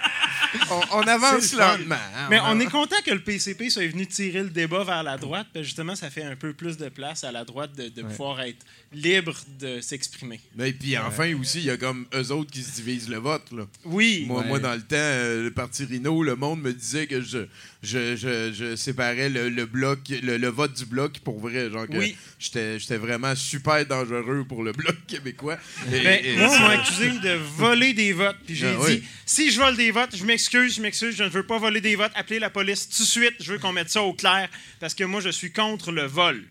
on, 0.92 0.98
on 0.98 1.02
avance 1.02 1.52
lentement. 1.54 1.94
hein, 2.16 2.26
Mais 2.30 2.38
on 2.46 2.58
est 2.60 2.70
content 2.70 2.96
que 3.04 3.10
le 3.12 3.20
PCP 3.20 3.70
soit 3.70 3.86
venu 3.86 4.06
tirer 4.06 4.42
le 4.42 4.50
débat 4.50 4.84
vers 4.84 5.02
la 5.02 5.16
droite, 5.16 5.46
parce 5.52 5.62
que 5.62 5.66
justement, 5.66 5.94
ça 5.96 6.10
fait 6.10 6.22
un 6.24 6.36
peu 6.36 6.52
plus 6.52 6.76
de 6.76 6.88
place 6.88 7.24
à 7.24 7.32
la 7.32 7.44
droite 7.44 7.74
de, 7.76 7.88
de 7.88 8.02
pouvoir 8.02 8.40
être 8.42 8.64
libre 8.92 9.34
de 9.60 9.80
s'exprimer. 9.80 10.40
Mais 10.54 10.72
puis 10.72 10.96
enfin 10.98 11.34
aussi, 11.38 11.58
il 11.58 11.64
y 11.64 11.70
a 11.70 11.76
comme 11.76 12.06
eux 12.14 12.30
autres 12.32 12.50
qui 12.50 12.62
se 12.62 12.76
divisent 12.76 13.08
le 13.08 13.18
vote. 13.18 13.50
Là. 13.52 13.66
Oui, 13.84 14.24
Moi, 14.26 14.40
Ouais. 14.42 14.46
moi, 14.48 14.58
dans 14.60 14.74
le 14.74 14.80
temps, 14.82 14.96
euh, 14.96 15.42
le 15.44 15.50
parti 15.50 15.84
Rhino, 15.84 16.22
le 16.22 16.36
monde 16.36 16.60
me 16.60 16.72
disait 16.72 17.06
que 17.06 17.20
je, 17.20 17.46
je, 17.84 18.16
je, 18.16 18.52
je 18.52 18.74
séparais 18.76 19.28
le, 19.28 19.48
le 19.48 19.66
bloc, 19.66 20.00
le, 20.08 20.36
le 20.38 20.48
vote 20.48 20.72
du 20.74 20.86
bloc 20.86 21.18
pour 21.20 21.38
vrai. 21.38 21.70
Genre 21.70 21.86
que 21.86 21.96
Oui. 21.96 22.16
j'étais, 22.38 22.78
j'étais 22.80 22.96
vraiment 22.96 23.34
super 23.36 23.84
dangereux 23.86 24.44
pour 24.48 24.62
le 24.64 24.72
bloc 24.72 24.96
québécois. 25.06 25.58
Et- 25.92 26.00
Ben, 26.00 26.24
et 26.24 26.36
moi, 26.36 26.48
on 26.48 26.58
m'a 26.60 26.68
accusé 26.70 27.10
de 27.10 27.34
voler 27.56 27.92
des 27.94 28.12
votes. 28.12 28.36
Puis 28.46 28.56
j'ai 28.56 28.68
Ah 28.68 28.72
dit, 28.86 28.92
oui. 28.94 29.04
si 29.26 29.50
je 29.50 29.60
vole 29.60 29.76
des 29.76 29.90
votes, 29.90 30.16
je 30.16 30.24
m'excuse, 30.24 30.74
je 30.76 30.80
m'excuse, 30.82 31.14
je 31.16 31.22
ne 31.24 31.28
veux 31.28 31.46
pas 31.46 31.58
voler 31.58 31.80
des 31.80 31.94
votes. 31.96 32.12
Appelez 32.14 32.38
la 32.38 32.50
police 32.50 32.88
tout 32.88 33.02
de 33.02 33.08
suite. 33.08 33.34
Je 33.40 33.52
veux 33.52 33.58
qu'on 33.58 33.72
mette 33.72 33.90
ça 33.90 34.02
au 34.02 34.12
clair 34.14 34.48
parce 34.80 34.94
que 34.94 35.04
moi, 35.04 35.20
je 35.20 35.28
suis 35.30 35.52
contre 35.52 35.92
le 35.92 36.02
vol. 36.06 36.42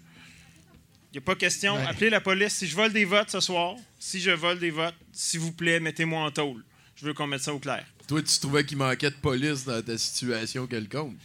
Il 1.12 1.18
n'y 1.18 1.20
a 1.20 1.22
pas 1.22 1.36
question. 1.36 1.76
Appelez 1.88 2.10
la 2.10 2.22
police. 2.22 2.54
Si 2.54 2.68
je 2.68 2.76
vole 2.76 2.92
des 2.92 3.06
votes 3.06 3.30
ce 3.30 3.40
soir, 3.40 3.76
si 4.00 4.20
je 4.20 4.32
vole 4.32 4.58
des 4.60 4.72
votes, 4.72 4.96
s'il 5.12 5.40
vous 5.42 5.52
plaît, 5.52 5.80
mettez-moi 5.80 6.22
en 6.24 6.32
tôle. 6.32 6.64
Je 6.96 7.06
veux 7.06 7.14
qu'on 7.14 7.28
mette 7.28 7.42
ça 7.42 7.54
au 7.54 7.60
clair. 7.60 7.86
Toi, 8.08 8.22
tu 8.22 8.40
trouvais 8.40 8.66
qu'il 8.66 8.78
manquait 8.78 9.10
de 9.10 9.16
police 9.16 9.66
dans 9.66 9.82
ta 9.82 9.98
situation 9.98 10.68
quelconque. 10.68 11.16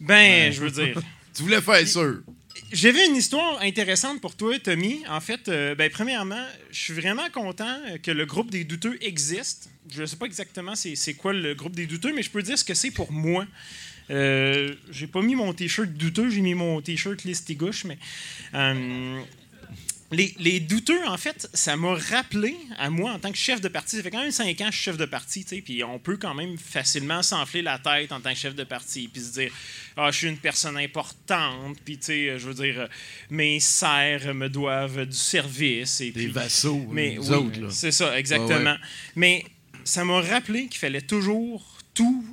Ben, 0.00 0.52
je 0.52 0.60
veux 0.60 0.70
dire. 0.70 1.00
Tu 1.34 1.42
voulais 1.42 1.60
faire 1.60 1.88
sûr. 1.88 2.22
J'avais 2.70 3.08
une 3.08 3.16
histoire 3.16 3.60
intéressante 3.60 4.20
pour 4.20 4.36
toi, 4.36 4.56
Tommy. 4.60 5.02
En 5.08 5.20
fait, 5.20 5.48
euh, 5.48 5.74
ben, 5.74 5.90
premièrement, 5.90 6.46
je 6.70 6.78
suis 6.78 6.92
vraiment 6.92 7.28
content 7.32 7.76
que 8.04 8.12
le 8.12 8.24
groupe 8.24 8.52
des 8.52 8.62
douteux 8.62 8.96
existe. 9.00 9.68
Je 9.90 10.02
ne 10.02 10.06
sais 10.06 10.14
pas 10.14 10.26
exactement 10.26 10.74
c'est 10.76 11.14
quoi 11.14 11.32
le 11.32 11.54
groupe 11.54 11.74
des 11.74 11.86
douteux, 11.86 12.12
mais 12.14 12.22
je 12.22 12.30
peux 12.30 12.42
dire 12.42 12.56
ce 12.56 12.62
que 12.62 12.74
c'est 12.74 12.92
pour 12.92 13.10
moi. 13.10 13.46
Euh, 14.10 14.74
j'ai 14.90 15.06
pas 15.06 15.22
mis 15.22 15.34
mon 15.34 15.52
t-shirt 15.52 15.88
douteux, 15.88 16.30
j'ai 16.30 16.40
mis 16.40 16.54
mon 16.54 16.80
t-shirt 16.80 17.24
listigouche, 17.24 17.84
mais 17.84 17.98
euh, 18.54 19.20
les, 20.12 20.34
les 20.38 20.60
douteux, 20.60 21.06
en 21.06 21.16
fait, 21.16 21.48
ça 21.54 21.76
m'a 21.76 21.94
rappelé 21.94 22.56
à 22.78 22.90
moi 22.90 23.12
en 23.12 23.18
tant 23.18 23.30
que 23.30 23.38
chef 23.38 23.60
de 23.60 23.68
parti. 23.68 23.96
Ça 23.96 24.02
fait 24.02 24.10
quand 24.10 24.20
même 24.20 24.30
cinq 24.30 24.60
ans 24.60 24.66
que 24.66 24.72
je 24.72 24.76
suis 24.76 24.84
chef 24.84 24.96
de 24.96 25.04
parti, 25.04 25.44
tu 25.44 25.56
sais, 25.56 25.62
puis 25.62 25.82
on 25.82 25.98
peut 25.98 26.16
quand 26.16 26.34
même 26.34 26.56
facilement 26.58 27.22
s'enfler 27.22 27.62
la 27.62 27.78
tête 27.78 28.12
en 28.12 28.20
tant 28.20 28.32
que 28.32 28.38
chef 28.38 28.54
de 28.54 28.64
parti, 28.64 29.08
puis 29.08 29.22
se 29.22 29.32
dire 29.32 29.52
ah, 29.96 30.10
je 30.10 30.18
suis 30.18 30.28
une 30.28 30.38
personne 30.38 30.76
importante, 30.76 31.78
puis 31.84 31.98
tu 31.98 32.06
sais, 32.06 32.38
je 32.38 32.48
veux 32.48 32.54
dire, 32.54 32.88
mes 33.30 33.60
serfs 33.60 34.34
me 34.34 34.48
doivent 34.48 35.06
du 35.06 35.16
service. 35.16 36.00
Et 36.00 36.10
Des 36.10 36.26
vassaux, 36.26 36.86
mais 36.90 37.18
oui, 37.18 37.30
autres. 37.30 37.60
Là. 37.60 37.68
c'est 37.70 37.92
ça, 37.92 38.18
exactement. 38.18 38.76
Mais 39.16 39.44
ça 39.84 40.04
m'a 40.04 40.20
rappelé 40.20 40.66
qu'il 40.68 40.78
fallait 40.78 41.00
toujours 41.00 41.78
tout 41.94 42.24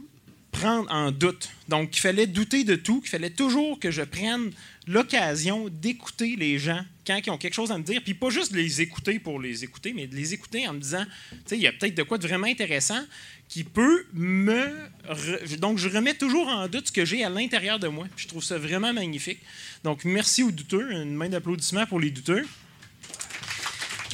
prendre 0.52 0.92
en 0.92 1.12
doute. 1.12 1.50
Donc, 1.70 1.92
qu'il 1.92 2.02
fallait 2.02 2.28
douter 2.28 2.64
de 2.64 2.76
tout, 2.76 3.00
qu'il 3.02 3.10
fallait 3.10 3.30
toujours 3.30 3.80
que 3.80 3.92
je 3.92 4.02
prenne 4.02 4.52
l'occasion 4.88 5.70
d'écouter 5.70 6.36
les 6.36 6.60
gens 6.60 6.84
quand 7.19 7.28
ils 7.28 7.30
ont 7.32 7.38
quelque 7.38 7.54
chose 7.54 7.71
à 7.71 7.78
me 7.78 7.84
dire, 7.84 8.02
puis 8.04 8.13
pas 8.13 8.30
juste 8.30 8.52
de 8.54 8.58
les 8.58 8.82
écouter 8.82 9.19
pour 9.19 9.39
les 9.39 9.63
écouter, 9.63 9.93
mais 9.93 10.08
de 10.08 10.15
les 10.15 10.34
écouter 10.34 10.67
en 10.67 10.74
me 10.74 10.80
disant, 10.80 11.06
tu 11.32 11.38
sais, 11.45 11.56
il 11.58 11.62
y 11.62 11.67
a 11.67 11.71
peut-être 11.71 11.95
de 11.95 12.04
quoi 12.04 12.17
de 12.17 12.28
vraiment 12.28 12.47
intéressant 12.47 13.02
qui 13.47 13.63
peut 13.63 14.06
me... 14.13 14.65
re- 15.10 15.58
Donc, 15.60 15.78
je 15.78 15.89
remets 15.89 16.13
toujours 16.13 16.47
en 16.47 16.67
doute 16.67 16.88
ce 16.88 16.91
que 16.91 17.04
j'ai 17.06 17.24
à 17.24 17.30
l'intérieur 17.30 17.80
de 17.80 17.88
moi. 17.89 18.08
Je 18.15 18.28
trouve 18.28 18.43
ça 18.43 18.58
vraiment 18.58 18.93
magnifique. 18.93 19.39
Donc, 19.84 20.06
merci 20.06 20.41
aux 20.43 20.52
douteux. 20.52 20.91
Une 20.91 21.13
main 21.15 21.28
d'applaudissement 21.30 21.86
pour 21.86 22.00
les 22.00 22.12
douteux. 22.12 22.45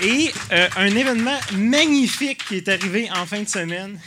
Et 0.01 0.31
euh, 0.51 0.67
un 0.77 0.95
événement 0.95 1.39
magnifique 1.53 2.45
qui 2.47 2.55
est 2.55 2.67
arrivé 2.67 3.10
en 3.12 3.25
fin 3.25 3.41
de 3.41 3.47
semaine. 3.49 3.99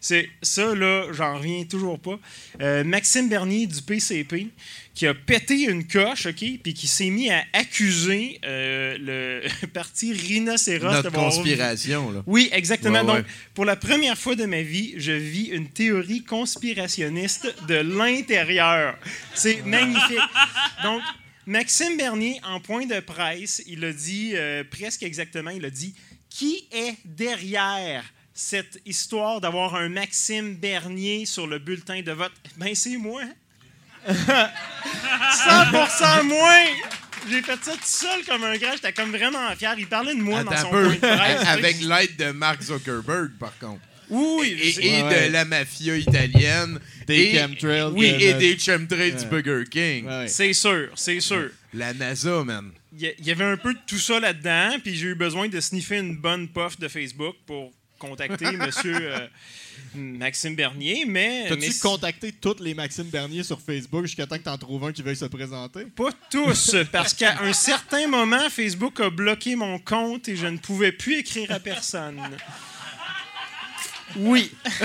C'est 0.00 0.28
ça, 0.42 0.74
là, 0.74 1.06
j'en 1.12 1.36
reviens 1.38 1.64
toujours 1.64 1.98
pas. 1.98 2.18
Euh, 2.60 2.82
Maxime 2.82 3.28
Bernier 3.28 3.66
du 3.66 3.80
PCP 3.82 4.48
qui 4.94 5.06
a 5.06 5.14
pété 5.14 5.62
une 5.62 5.86
coche, 5.86 6.26
OK, 6.26 6.44
puis 6.62 6.74
qui 6.74 6.86
s'est 6.86 7.08
mis 7.08 7.30
à 7.30 7.42
accuser 7.54 8.38
euh, 8.44 8.98
le 9.00 9.66
parti 9.72 10.12
Rhinocéros 10.12 10.84
Notre 10.90 11.02
d'avoir- 11.04 11.30
conspiration. 11.30 12.10
Là. 12.12 12.22
Oui, 12.26 12.50
exactement. 12.52 13.00
Ouais, 13.00 13.06
ouais. 13.12 13.22
Donc, 13.22 13.26
pour 13.54 13.64
la 13.64 13.76
première 13.76 14.18
fois 14.18 14.34
de 14.34 14.44
ma 14.44 14.60
vie, 14.62 14.94
je 14.98 15.12
vis 15.12 15.46
une 15.46 15.68
théorie 15.68 16.22
conspirationniste 16.24 17.54
de 17.68 17.76
l'intérieur. 17.76 18.98
C'est 19.34 19.62
magnifique. 19.66 20.18
Donc, 20.82 21.00
Maxime 21.46 21.96
Bernier, 21.96 22.40
en 22.44 22.60
point 22.60 22.86
de 22.86 23.00
presse, 23.00 23.62
il 23.66 23.84
a 23.84 23.92
dit 23.92 24.32
euh, 24.34 24.62
presque 24.70 25.02
exactement, 25.02 25.50
il 25.50 25.64
a 25.64 25.70
dit 25.70 25.94
qui 26.30 26.66
est 26.70 26.94
derrière 27.04 28.04
cette 28.34 28.80
histoire 28.86 29.40
d'avoir 29.40 29.74
un 29.74 29.88
Maxime 29.88 30.54
Bernier 30.54 31.26
sur 31.26 31.46
le 31.46 31.58
bulletin 31.58 32.00
de 32.02 32.12
vote 32.12 32.32
Ben 32.56 32.74
c'est 32.74 32.96
moi. 32.96 33.22
100% 34.08 36.22
moi. 36.24 36.50
J'ai 37.30 37.40
fait 37.42 37.58
ça 37.62 37.72
tout 37.72 37.78
seul 37.84 38.24
comme 38.26 38.42
un 38.44 38.56
grand. 38.56 38.72
J'étais 38.72 38.92
comme 38.92 39.10
vraiment 39.12 39.54
fier. 39.56 39.74
Il 39.78 39.86
parlait 39.86 40.14
de 40.14 40.20
moi 40.20 40.40
Attends 40.40 40.50
dans 40.50 40.56
son 40.56 40.70
peu. 40.70 40.84
point 40.84 40.94
de 40.94 40.98
presse. 41.16 41.46
Avec 41.46 41.80
l'aide 41.82 42.16
de 42.16 42.32
Mark 42.32 42.60
Zuckerberg, 42.62 43.30
par 43.38 43.56
contre. 43.58 43.80
Oui, 44.10 44.58
Et, 44.60 44.72
je- 44.72 44.80
et 44.80 45.02
Ouais. 45.02 45.28
de 45.28 45.32
la 45.32 45.44
mafia 45.44 45.96
italienne. 45.96 46.80
Des 47.06 47.14
et, 47.16 47.38
chemtrails 47.38 47.92
Oui, 47.94 48.10
de 48.12 48.16
et 48.20 48.26
notre- 48.26 48.38
des 48.40 48.58
chemtrails 48.58 49.12
du. 49.12 49.24
Burger 49.26 49.64
King. 49.70 50.06
Ouais. 50.06 50.28
c'est 50.28 50.52
sûr, 50.52 50.88
c'est 50.96 51.20
sûr. 51.20 51.48
La 51.72 51.94
NASA, 51.94 52.42
man. 52.44 52.72
Il 52.94 53.00
y 53.02 53.06
a- 53.06 53.12
il 53.18 53.26
y 53.26 53.30
avait 53.30 53.44
un 53.44 53.56
peu 53.56 53.72
de 53.72 53.78
tout 53.86 53.98
ça 53.98 54.20
là-dedans, 54.20 54.76
puis 54.82 54.94
j'ai 54.96 55.06
eu 55.06 55.14
besoin 55.14 55.48
de 55.48 55.60
sniffer 55.60 55.98
une 55.98 56.16
bonne 56.16 56.48
puff 56.48 56.78
de 56.78 56.88
Facebook 56.88 57.36
pour 57.46 57.72
contacter 57.98 58.50
monsieur 58.56 58.96
euh, 59.00 59.26
Maxime 59.94 60.54
Bernier, 60.54 61.04
mais, 61.06 61.44
mais 61.44 61.48
T'as-tu 61.48 61.72
c- 61.72 61.80
contacté 61.80 62.32
toutes 62.32 62.60
les 62.60 62.74
Maxime 62.74 63.04
Bernier 63.08 63.42
sur 63.42 63.60
Facebook 63.60 64.04
jusqu'à 64.06 64.26
temps 64.26 64.38
que 64.38 64.42
t'en 64.44 64.58
trouves 64.58 64.84
un 64.84 64.92
qui 64.92 65.02
veuille 65.02 65.16
se 65.16 65.24
présenter? 65.26 65.84
pas 65.84 66.10
tous, 66.30 66.76
parce 66.90 67.14
qu'à 67.14 67.40
un 67.42 67.52
certain 67.52 68.06
moment, 68.08 68.48
Facebook 68.50 69.00
a 69.00 69.10
bloqué 69.10 69.56
mon 69.56 69.78
compte 69.78 70.28
et 70.28 70.36
je 70.36 70.46
ne 70.46 70.58
pouvais 70.58 70.92
plus 70.92 71.18
écrire 71.18 71.50
à 71.50 71.58
personne. 71.60 72.20
Oui. 74.16 74.50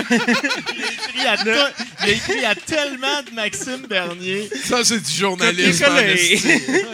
Il 1.14 1.26
a, 1.26 1.36
il 1.44 1.50
a 1.50 2.08
écrit 2.10 2.44
à 2.44 2.54
tellement 2.54 3.22
de 3.22 3.34
Maxime 3.34 3.86
Bernier. 3.88 4.48
Ça, 4.64 4.84
c'est 4.84 5.00
du 5.00 5.12
journalisme. 5.12 5.84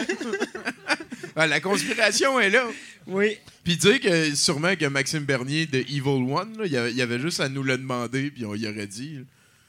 Ah, 1.37 1.47
la 1.47 1.59
conspiration 1.59 2.39
est 2.39 2.49
là. 2.49 2.63
Oui. 3.07 3.37
Puis 3.65 3.75
dire 3.75 3.99
que 3.99 4.33
sûrement 4.35 4.73
que 4.77 4.85
Maxime 4.85 5.25
Bernier 5.25 5.65
de 5.65 5.79
Evil 5.79 6.01
One, 6.31 6.57
là, 6.57 6.65
il 6.65 6.71
y 6.71 6.77
avait- 6.77 6.91
il 6.91 6.95
y 6.97 7.01
avait 7.01 7.19
juste 7.19 7.41
à 7.41 7.49
nous 7.49 7.61
le 7.61 7.77
demander, 7.77 8.31
puis 8.31 8.45
on 8.45 8.55
y 8.55 8.65
aurait 8.67 8.87
dit. 8.87 9.19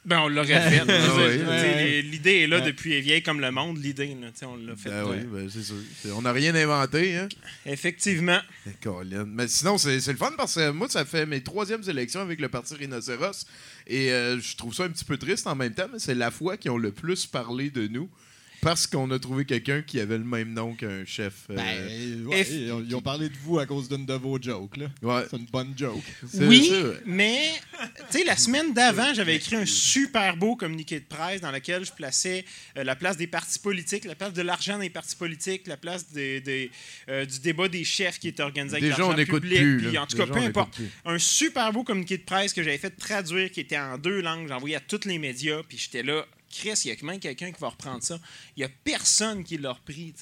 Ben, 0.06 0.20
on 0.20 0.28
l'aurait 0.28 0.60
fait. 0.70 2.02
L'idée 2.02 2.36
est 2.42 2.46
là 2.46 2.60
Ouais. 2.60 2.62
depuis 2.66 2.92
elle 2.92 2.98
est 2.98 3.02
vieille 3.02 3.22
comme 3.22 3.40
le 3.40 3.50
monde, 3.50 3.78
l'idée. 3.82 4.16
là, 4.20 4.28
tu 4.32 4.38
sais, 4.38 4.46
On 4.46 4.56
l'a 4.56 4.76
fait. 4.76 4.88
Ben 4.88 5.04
ouais. 5.04 5.18
oui, 5.20 5.42
ben, 5.42 5.50
c'est 5.50 5.62
sûr. 5.62 5.74
On 6.16 6.22
n'a 6.22 6.32
rien 6.32 6.54
inventé, 6.54 7.16
hein? 7.16 7.28
Effectivement. 7.66 8.38
Eh, 8.66 8.70
Colin. 8.82 9.24
Mais 9.26 9.48
sinon, 9.48 9.78
c'est 9.78 10.00
c'est 10.00 10.12
le 10.12 10.18
fun 10.18 10.32
parce 10.36 10.54
que 10.54 10.70
moi, 10.70 10.88
ça 10.88 11.04
fait 11.04 11.26
mes 11.26 11.42
troisièmes 11.42 11.82
élections 11.88 12.20
avec 12.20 12.40
le 12.40 12.48
Parti 12.48 12.74
Rhinocéros. 12.74 13.46
Et 13.88 14.12
euh, 14.12 14.40
je 14.40 14.56
trouve 14.56 14.72
ça 14.74 14.84
un 14.84 14.88
petit 14.90 15.04
peu 15.04 15.16
triste 15.18 15.46
en 15.46 15.54
même 15.56 15.74
temps, 15.74 15.88
mais 15.92 15.98
c'est 15.98 16.14
la 16.14 16.30
fois 16.30 16.56
qu'ils 16.56 16.70
ont 16.70 16.78
le 16.78 16.92
plus 16.92 17.26
parlé 17.26 17.70
de 17.70 17.86
nous 17.88 18.08
parce 18.66 18.86
qu'on 18.88 19.08
a 19.12 19.18
trouvé 19.20 19.44
quelqu'un 19.44 19.80
qui 19.82 20.00
avait 20.00 20.18
le 20.18 20.24
même 20.24 20.52
nom 20.52 20.74
qu'un 20.74 21.04
chef. 21.04 21.44
euh, 21.50 21.54
Ben, 21.54 22.26
ouais, 22.26 22.42
F- 22.42 22.48
ils, 22.50 22.72
ont, 22.72 22.84
ils 22.84 22.94
ont 22.96 23.00
parlé 23.00 23.28
de 23.28 23.34
vous 23.44 23.60
à 23.60 23.66
cause 23.66 23.88
d'une 23.88 24.04
de 24.04 24.14
vos 24.14 24.42
jokes. 24.42 24.76
là. 24.76 24.86
ouais. 25.02 25.22
C'est 25.30 25.36
une 25.36 25.44
bonne 25.46 25.72
joke. 25.76 26.02
C'est- 26.28 26.44
Oui, 26.44 26.72
mais 27.04 27.52
tu 28.10 28.18
sais, 28.18 28.24
la 28.24 28.36
semaine 28.36 28.74
d'avant, 28.74 29.14
j'avais 29.14 29.36
écrit 29.36 29.54
un 29.54 29.66
super 29.66 30.36
beau 30.36 30.56
communiqué 30.56 30.98
de 30.98 31.04
presse 31.04 31.40
dans 31.40 31.52
lequel 31.52 31.84
je 31.84 31.92
plaçais 31.92 32.44
euh, 32.76 32.82
la 32.82 32.96
place 32.96 33.16
des 33.16 33.28
partis 33.28 33.60
politiques, 33.60 34.04
la 34.04 34.16
place 34.16 34.32
de 34.32 34.42
l'argent 34.42 34.78
les 34.78 34.90
partis 34.90 35.14
politiques, 35.14 35.68
la 35.68 35.76
place 35.76 36.10
des, 36.12 36.40
des, 36.40 36.70
euh, 37.08 37.24
du 37.24 37.38
débat 37.38 37.68
des 37.68 37.84
chefs 37.84 38.18
qui 38.18 38.26
est 38.26 38.40
organisé 38.40 38.78
avec 38.78 38.82
Déjà, 38.82 38.96
l'argent 38.98 39.12
on 39.14 39.16
n'écoute 39.16 39.42
public. 39.42 39.58
plus. 39.60 39.78
puis 39.88 39.96
en 39.98 40.06
tout 40.08 40.16
cas, 40.16 40.26
peu 40.26 40.38
importe. 40.40 40.76
Un 41.04 41.18
super 41.20 41.72
beau 41.72 41.84
communiqué 41.84 42.18
de 42.18 42.24
presse 42.24 42.52
que 42.52 42.64
j'avais 42.64 42.78
fait 42.78 42.90
traduire, 42.90 43.50
qui 43.52 43.60
était 43.60 43.78
en 43.78 43.96
deux 43.96 44.20
langues. 44.20 44.48
J'ai 44.48 44.54
envoyé 44.54 44.74
à 44.74 44.80
tous 44.80 45.04
les 45.04 45.18
médias, 45.18 45.62
puis 45.68 45.78
j'étais 45.78 46.02
là. 46.02 46.26
Chris, 46.56 46.80
il 46.84 46.88
y 46.88 46.90
a 46.90 46.96
quand 46.96 47.06
même 47.06 47.20
quelqu'un 47.20 47.52
qui 47.52 47.60
va 47.60 47.68
reprendre 47.68 48.02
ça. 48.02 48.18
Il 48.56 48.60
n'y 48.60 48.64
a 48.64 48.70
personne 48.82 49.44
qui 49.44 49.58
l'a 49.58 49.72
repris. 49.72 50.14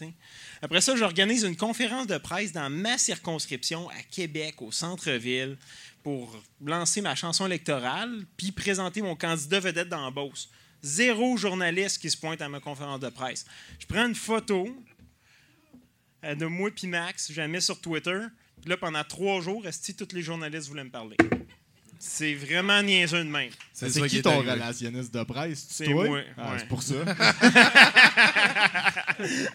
Après 0.63 0.81
ça, 0.81 0.97
j'organise 0.97 1.45
une 1.45 1.57
conférence 1.57 2.07
de 2.07 2.19
presse 2.19 2.53
dans 2.53 2.69
ma 2.69 2.99
circonscription 2.99 3.89
à 3.91 4.03
Québec, 4.11 4.61
au 4.61 4.73
centre-ville, 4.73 5.57
pour 6.03 6.43
lancer 6.61 7.01
ma 7.01 7.15
chanson 7.15 7.47
électorale, 7.47 8.25
puis 8.37 8.51
présenter 8.51 9.01
mon 9.01 9.15
candidat 9.15 9.61
vedette 9.61 9.89
dans 9.89 10.05
la 10.05 10.11
Beauce. 10.11 10.51
Zéro 10.83 11.37
journaliste 11.37 11.99
qui 11.99 12.11
se 12.11 12.17
pointe 12.17 12.43
à 12.43 12.49
ma 12.49 12.61
conférence 12.61 13.01
de 13.01 13.09
presse. 13.09 13.47
Je 13.79 13.87
prends 13.87 14.07
une 14.07 14.15
photo 14.15 14.69
euh, 16.25 16.35
de 16.35 16.47
moi 16.47 16.71
puis 16.75 16.89
Max, 16.89 17.33
je 17.33 17.41
la 17.41 17.49
mets 17.49 17.61
sur 17.61 17.81
Twitter. 17.81 18.21
Puis 18.61 18.71
là, 18.71 18.77
pendant 18.77 19.05
trois 19.05 19.41
jours, 19.41 19.67
est 19.67 19.97
tous 19.97 20.15
les 20.15 20.23
journalistes 20.23 20.69
voulaient 20.69 20.85
me 20.85 20.91
parler? 20.91 21.17
C'est 22.07 22.35
vraiment 22.35 22.83
niaiseux 22.83 23.25
de 23.25 23.31
même. 23.31 23.49
C'est 23.73 23.89
ça 23.89 24.07
qui 24.07 24.21
ton 24.21 24.39
relationniste 24.41 25.13
de 25.13 25.25
presse? 25.25 25.67
C'est 25.71 25.87
toi? 25.87 26.05
moi, 26.05 26.21
Ah, 26.37 26.53
ouais. 26.53 26.59
C'est 26.59 26.69
pour 26.69 26.83
ça. 26.83 26.95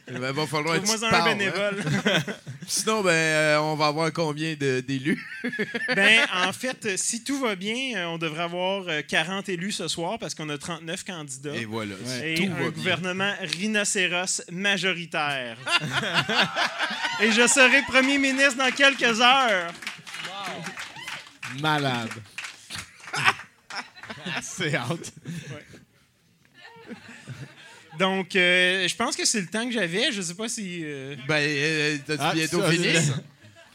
Il 0.10 0.18
va 0.20 0.48
falloir 0.48 0.76
que 0.76 0.80
tu 0.82 0.86
Trouve-moi 0.88 1.10
te 1.10 1.16
un 1.16 1.20
hein. 1.20 1.26
bénévole. 1.26 1.84
Sinon, 2.68 3.02
ben, 3.02 3.12
euh, 3.12 3.58
on 3.60 3.76
va 3.76 3.86
avoir 3.88 4.12
combien 4.12 4.56
d'élus? 4.56 5.24
Ben, 5.96 6.26
en 6.34 6.52
fait, 6.52 6.86
euh, 6.86 6.98
si 6.98 7.24
tout 7.24 7.40
va 7.40 7.56
bien, 7.56 7.96
euh, 7.96 8.06
on 8.08 8.18
devrait 8.18 8.44
avoir 8.44 8.84
euh, 8.88 9.02
40 9.08 9.48
élus 9.50 9.72
ce 9.74 9.88
soir 9.88 10.18
parce 10.20 10.34
qu'on 10.36 10.50
a 10.50 10.58
39 10.58 11.04
candidats. 11.06 11.56
Et 11.56 11.66
voilà. 11.66 11.96
Et 12.24 12.34
Tout 12.36 12.44
un 12.44 12.48
va 12.50 12.56
bien. 12.62 12.70
gouvernement 12.72 13.34
rhinocéros 13.42 14.42
majoritaire. 14.52 15.56
Et 17.22 17.32
je 17.32 17.48
serai 17.48 17.84
premier 17.84 18.18
ministre 18.18 18.58
dans 18.58 18.72
quelques 18.72 19.22
heures. 19.22 19.72
Malade. 21.62 22.10
C'est 24.42 24.76
hâte. 24.76 25.12
Donc, 27.98 28.36
euh, 28.36 28.88
je 28.88 28.96
pense 28.96 29.16
que 29.16 29.26
c'est 29.26 29.42
le 29.42 29.48
temps 29.48 29.66
que 29.66 29.74
j'avais. 29.74 30.12
Je 30.12 30.22
sais 30.22 30.34
pas 30.34 30.48
si. 30.48 30.82
euh, 30.84 31.16
Ben, 31.28 31.36
euh, 31.36 31.98
t'as-tu 32.06 32.22
Ah, 32.24 32.34
bientôt 32.34 32.62
fini? 32.64 32.94
Le, 32.94 33.00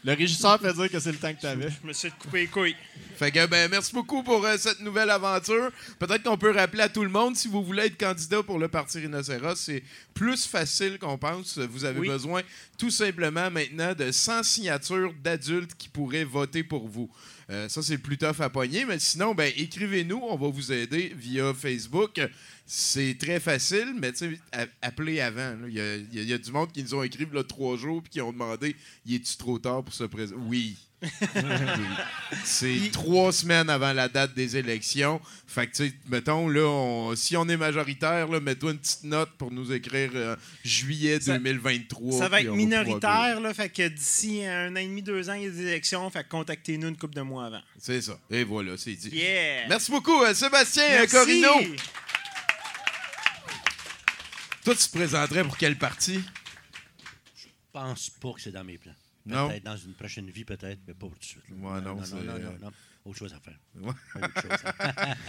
le 0.03 0.13
régisseur 0.13 0.59
fait 0.59 0.73
dire 0.73 0.89
que 0.89 0.99
c'est 0.99 1.11
le 1.11 1.17
temps 1.17 1.33
que 1.33 1.41
t'avais. 1.41 1.67
je 1.69 1.87
me 1.87 1.93
suis 1.93 2.09
coupé 2.11 2.39
les 2.41 2.47
couilles. 2.47 2.75
Fait 3.17 3.31
que, 3.31 3.45
ben, 3.47 3.69
merci 3.71 3.93
beaucoup 3.93 4.23
pour 4.23 4.45
euh, 4.45 4.55
cette 4.57 4.81
nouvelle 4.81 5.09
aventure. 5.09 5.71
Peut-être 5.99 6.23
qu'on 6.23 6.37
peut 6.37 6.51
rappeler 6.51 6.83
à 6.83 6.89
tout 6.89 7.03
le 7.03 7.09
monde, 7.09 7.35
si 7.35 7.47
vous 7.47 7.63
voulez 7.63 7.83
être 7.85 7.97
candidat 7.97 8.43
pour 8.43 8.59
le 8.59 8.67
Parti 8.67 8.99
Rhinocéros, 8.99 9.55
c'est 9.55 9.83
plus 10.13 10.45
facile 10.45 10.99
qu'on 10.99 11.17
pense. 11.17 11.57
Vous 11.57 11.85
avez 11.85 11.99
Oui. 11.99 12.07
besoin 12.09 12.41
tout 12.77 12.91
simplement 12.91 13.49
maintenant 13.49 13.93
de 13.93 14.11
100 14.11 14.43
signatures 14.43 15.13
d'adultes 15.23 15.75
qui 15.77 15.87
pourraient 15.89 16.25
voter 16.25 16.63
pour 16.63 16.87
vous. 16.87 17.09
Euh, 17.49 17.69
ça, 17.69 17.81
c'est 17.83 17.97
plus 17.99 18.17
tough 18.17 18.41
à 18.41 18.49
pogner, 18.49 18.85
mais 18.85 18.97
sinon, 18.99 19.35
ben, 19.35 19.51
écrivez-nous, 19.55 20.19
on 20.29 20.35
va 20.35 20.47
vous 20.47 20.71
aider 20.71 21.13
via 21.15 21.53
Facebook. 21.53 22.19
C'est 22.67 23.15
très 23.19 23.39
facile, 23.39 23.93
mais 23.99 24.11
tu 24.11 24.17
sais, 24.17 24.39
appelez 24.81 25.21
avant. 25.21 25.55
Il 25.67 25.73
y 25.75 25.79
a, 25.79 25.95
il 25.97 26.13
y 26.15 26.19
a- 26.19 26.21
il 26.23 26.29
y 26.29 26.33
a 26.33 26.37
du 26.37 26.51
monde 26.51 26.71
qui 26.71 26.81
nous 26.81 26.95
ont 26.95 27.03
écrit 27.03 27.27
là 27.31 27.43
trois 27.43 27.77
jours 27.77 28.01
puis 28.01 28.09
qui 28.09 28.21
ont 28.21 28.31
demandé 28.31 28.75
«Y 29.05 29.15
est-tu 29.15 29.37
trop 29.37 29.59
tard 29.59 29.83
pour 29.83 29.93
se 29.93 30.03
présenter?» 30.05 30.39
Oui. 30.47 30.75
C'est 32.43 32.89
trois 32.91 33.31
semaines 33.31 33.69
avant 33.69 33.93
la 33.93 34.07
date 34.07 34.33
des 34.33 34.57
élections. 34.57 35.21
Fait 35.47 35.67
que, 35.67 35.75
tu 35.75 35.87
sais, 35.89 35.93
mettons, 36.09 36.47
là, 36.49 36.61
on- 36.67 37.15
si 37.15 37.37
on 37.37 37.47
est 37.47 37.57
majoritaire, 37.57 38.27
là, 38.27 38.39
mets-toi 38.39 38.71
une 38.71 38.77
petite 38.79 39.03
note 39.03 39.29
pour 39.37 39.51
nous 39.51 39.71
écrire 39.71 40.11
euh, 40.15 40.35
juillet 40.63 41.19
Ça- 41.19 41.37
2023. 41.37 42.17
Ça 42.19 42.29
va 42.29 42.41
être 42.41 42.51
minoritaire, 42.51 43.39
là, 43.39 43.53
fait 43.53 43.69
que 43.69 43.87
d'ici 43.87 44.43
un 44.45 44.71
an 44.73 44.77
et 44.77 44.87
demi, 44.87 45.01
deux 45.01 45.29
ans, 45.29 45.33
il 45.33 45.43
y 45.43 45.47
a 45.47 45.49
des 45.49 45.61
élections, 45.61 46.09
fait 46.09 46.23
que 46.23 46.29
contactez-nous 46.29 46.87
une 46.87 46.97
couple 46.97 47.15
de 47.15 47.21
mois 47.21 47.45
avant. 47.45 47.61
C'est 47.77 48.01
ça. 48.01 48.17
Et 48.31 48.43
voilà, 48.43 48.77
c'est 48.77 48.93
dit. 48.93 49.09
Yeah! 49.13 49.67
Merci 49.69 49.91
beaucoup, 49.91 50.23
euh, 50.23 50.33
Sébastien 50.33 50.83
euh, 50.85 50.97
Merci. 50.99 51.15
Corino. 51.15 51.49
Toi, 54.65 54.75
tu 54.75 54.87
te 54.87 54.97
présenterais 54.97 55.43
pour 55.43 55.57
quel 55.57 55.77
parti? 55.77 56.19
Je 57.35 57.47
pense 57.71 58.09
pas 58.09 58.33
que 58.33 58.41
c'est 58.41 58.51
dans 58.51 58.63
mes 58.63 58.79
plans. 58.79 58.95
Non? 59.27 59.47
Peut-être 59.47 59.63
dans 59.63 59.77
une 59.77 59.93
prochaine 59.93 60.27
vie, 60.31 60.43
peut-être, 60.43 60.79
mais 60.87 60.95
pas 60.95 61.05
tout 61.07 61.19
de 61.19 61.23
suite. 61.23 61.43
Ouais, 61.51 61.81
non, 61.81 61.81
non, 61.81 61.95
non, 61.95 62.23
non, 62.23 62.33
euh, 62.33 62.39
non, 62.39 62.57
non. 62.63 62.71
Autre 63.05 63.19
chose 63.19 63.33
à 63.35 63.39
faire. 63.39 63.59
Ouais. 63.75 63.93
Autre 64.15 64.41
chose. 64.41 64.73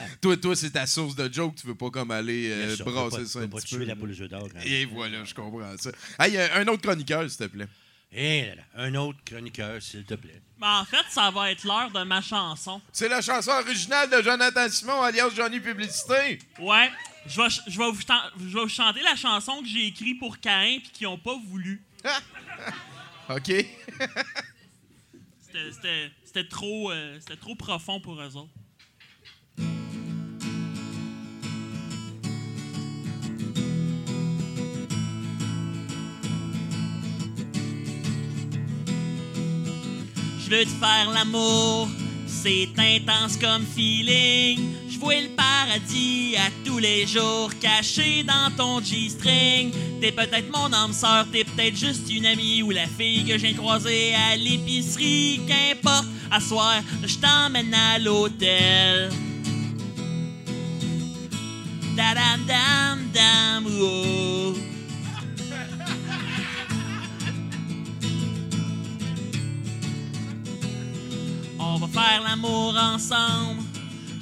Toi, 0.23 0.37
toi 0.39 0.57
c'est 0.57 0.71
ta 0.71 0.87
source 0.87 1.15
de 1.15 1.31
joke. 1.31 1.55
Tu 1.57 1.67
veux 1.67 1.75
pas 1.75 1.91
comme 1.91 2.11
aller 2.13 2.51
euh, 2.51 2.77
brasser 2.83 3.17
pas- 3.19 3.25
ça 3.27 3.39
un 3.41 3.43
peut 3.43 3.49
pas 3.51 3.57
petit 3.59 3.67
tuer 3.67 3.79
peu. 3.81 3.85
la 3.85 3.97
poule 3.97 4.13
aux 4.13 4.27
d'or. 4.29 4.49
même. 4.55 4.63
Et 4.65 4.87
voilà, 4.87 5.23
je 5.25 5.35
comprends 5.35 5.77
ça. 5.77 5.91
Hey, 6.19 6.39
euh, 6.39 6.49
un 6.55 6.67
autre 6.69 6.81
chroniqueur, 6.81 7.29
s'il 7.29 7.39
te 7.39 7.45
plaît. 7.45 7.69
Et 8.13 8.47
là, 8.47 8.55
là, 8.55 8.63
un 8.77 8.95
autre 8.95 9.19
chroniqueur, 9.25 9.83
s'il 9.83 10.05
te 10.05 10.15
plaît. 10.15 10.41
Ben, 10.59 10.81
en 10.81 10.85
fait, 10.85 11.05
ça 11.11 11.31
va 11.31 11.51
être 11.51 11.65
l'heure 11.65 11.91
de 11.91 12.03
ma 12.05 12.23
chanson. 12.23 12.81
C'est 12.93 13.09
la 13.09 13.21
chanson 13.21 13.51
originale 13.51 14.09
de 14.09 14.23
Jonathan 14.23 14.69
Simon, 14.71 15.03
alias 15.03 15.31
Johnny 15.35 15.61
Publicité. 15.61 16.39
Ouais, 16.59 16.91
je 17.27 17.41
vais, 17.41 17.49
je 17.67 17.79
vais, 17.79 17.91
vous, 17.91 18.01
je 18.01 18.55
vais 18.55 18.61
vous 18.63 18.69
chanter 18.69 19.03
la 19.03 19.17
chanson 19.17 19.61
que 19.61 19.69
j'ai 19.69 19.87
écrite 19.89 20.19
pour 20.19 20.39
Caïn 20.39 20.81
puis 20.81 20.91
qu'ils 20.91 21.07
ont 21.09 21.19
pas 21.19 21.37
voulu. 21.49 21.83
OK. 23.29 23.47
C'était- 25.41 25.73
C'était 25.73 26.11
c'était 26.25 26.49
trop, 26.49 26.91
euh, 26.93 27.19
c'était 27.21 27.37
trop 27.37 27.55
profond 27.55 28.01
pour 28.01 28.21
eux 28.21 28.37
autres. 28.37 28.51
Je 40.49 40.55
veux 40.55 40.65
te 40.65 40.71
faire 40.71 41.11
l'amour, 41.13 41.89
c'est 42.25 42.69
intense 42.79 43.37
comme 43.37 43.67
feeling. 43.67 44.61
Je 44.89 44.97
vois 44.97 45.21
le 45.21 45.31
paradis 45.31 46.37
à 46.37 46.51
tous 46.65 46.79
les 46.79 47.05
jours, 47.05 47.51
caché 47.61 48.23
dans 48.23 48.55
ton 48.57 48.81
G-string. 48.81 49.73
T'es 50.01 50.13
peut-être 50.13 50.57
mon 50.57 50.73
âme 50.73 50.93
sœur, 50.93 51.27
t'es 51.33 51.43
peut-être 51.43 51.77
juste 51.77 52.09
une 52.13 52.27
amie 52.27 52.63
ou 52.63 52.71
la 52.71 52.87
fille 52.87 53.25
que 53.25 53.37
j'ai 53.37 53.55
croisée 53.55 54.15
à 54.15 54.37
l'épicerie. 54.37 55.41
Qu'importe, 55.49 56.07
à 56.31 56.39
soir, 56.39 56.81
je 57.03 57.17
t'emmène 57.17 57.75
à 57.75 57.99
l'hôtel. 57.99 59.11
On 71.77 71.79
va 71.79 71.89
faire 71.89 72.23
l'amour 72.23 72.75
ensemble. 72.75 73.61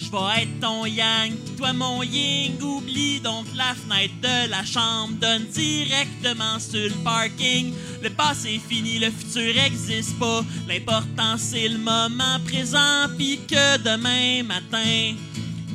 Je 0.01 0.11
vais 0.11 0.43
être 0.43 0.61
ton 0.61 0.87
yang, 0.87 1.33
toi 1.57 1.73
mon 1.73 2.03
ying. 2.03 2.61
Oublie 2.61 3.21
donc 3.21 3.47
la 3.55 3.77
fenêtre 3.77 4.15
de 4.21 4.51
la 4.51 4.65
chambre. 4.65 5.15
Donne 5.21 5.45
directement 5.53 6.59
sur 6.59 6.89
le 6.89 7.05
parking. 7.05 7.73
Le 8.03 8.11
passé 8.11 8.55
est 8.55 8.69
fini, 8.69 8.99
le 8.99 9.09
futur 9.13 9.57
existe 9.57 10.19
pas. 10.19 10.45
L'important 10.67 11.37
c'est 11.37 11.69
le 11.69 11.79
moment 11.79 12.41
présent. 12.45 13.07
Puis 13.17 13.39
que 13.47 13.79
demain 13.79 14.43
matin, 14.43 15.15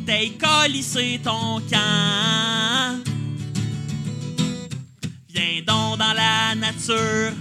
t'aies 0.06 0.32
colissé 0.32 1.22
ton 1.24 1.62
camp. 1.62 3.00
Viens 5.30 5.62
donc 5.66 5.98
dans 5.98 6.14
la 6.14 6.56
nature. 6.56 7.32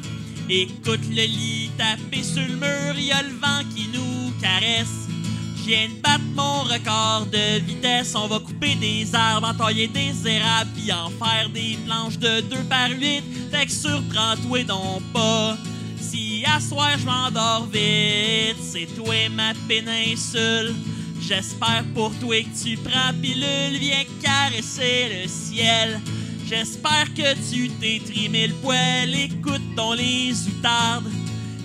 Écoute 0.51 1.01
le 1.11 1.26
lit 1.26 1.70
taper 1.76 2.22
sur 2.22 2.41
le 2.41 2.57
mur, 2.57 2.99
y 2.99 3.12
a 3.12 3.22
le 3.22 3.34
vent 3.34 3.62
qui 3.74 3.86
nous 3.93 4.08
caresse. 4.41 5.09
Je 5.57 5.64
viens 5.64 5.89
de 5.89 6.01
battre 6.01 6.24
mon 6.34 6.62
record 6.62 7.26
de 7.26 7.61
vitesse. 7.61 8.14
On 8.14 8.26
va 8.26 8.39
couper 8.39 8.74
des 8.74 9.14
arbres, 9.14 9.49
entailler 9.49 9.89
des 9.89 10.14
érables, 10.26 10.70
puis 10.76 10.93
en 10.93 11.11
faire 11.11 11.49
des 11.51 11.78
planches 11.84 12.18
de 12.18 12.41
2 12.41 12.57
par 12.64 12.91
8. 12.91 13.22
Fait 13.51 13.66
que 13.66 13.72
surprends-toi 13.72 14.64
donc 14.64 15.03
pas. 15.12 15.57
Si 16.01 16.45
à 16.47 16.61
soir 16.61 16.91
je 16.99 17.05
m'endors 17.05 17.66
vite, 17.66 18.57
c'est 18.62 18.89
toi 18.97 19.28
ma 19.30 19.53
péninsule. 19.66 20.74
J'espère 21.20 21.84
pour 21.95 22.14
toi 22.18 22.41
que 22.43 22.64
tu 22.64 22.76
prends 22.76 23.12
pilule, 23.20 23.78
viens 23.78 24.05
caresser 24.22 25.22
le 25.22 25.28
ciel. 25.28 26.01
J'espère 26.49 27.12
que 27.14 27.34
tu 27.51 27.68
t'es 27.68 28.01
trimé 28.03 28.47
le 28.47 28.55
poil, 28.55 29.14
écoute 29.14 29.61
ton 29.76 29.93
les 29.93 30.32
outardes 30.49 31.11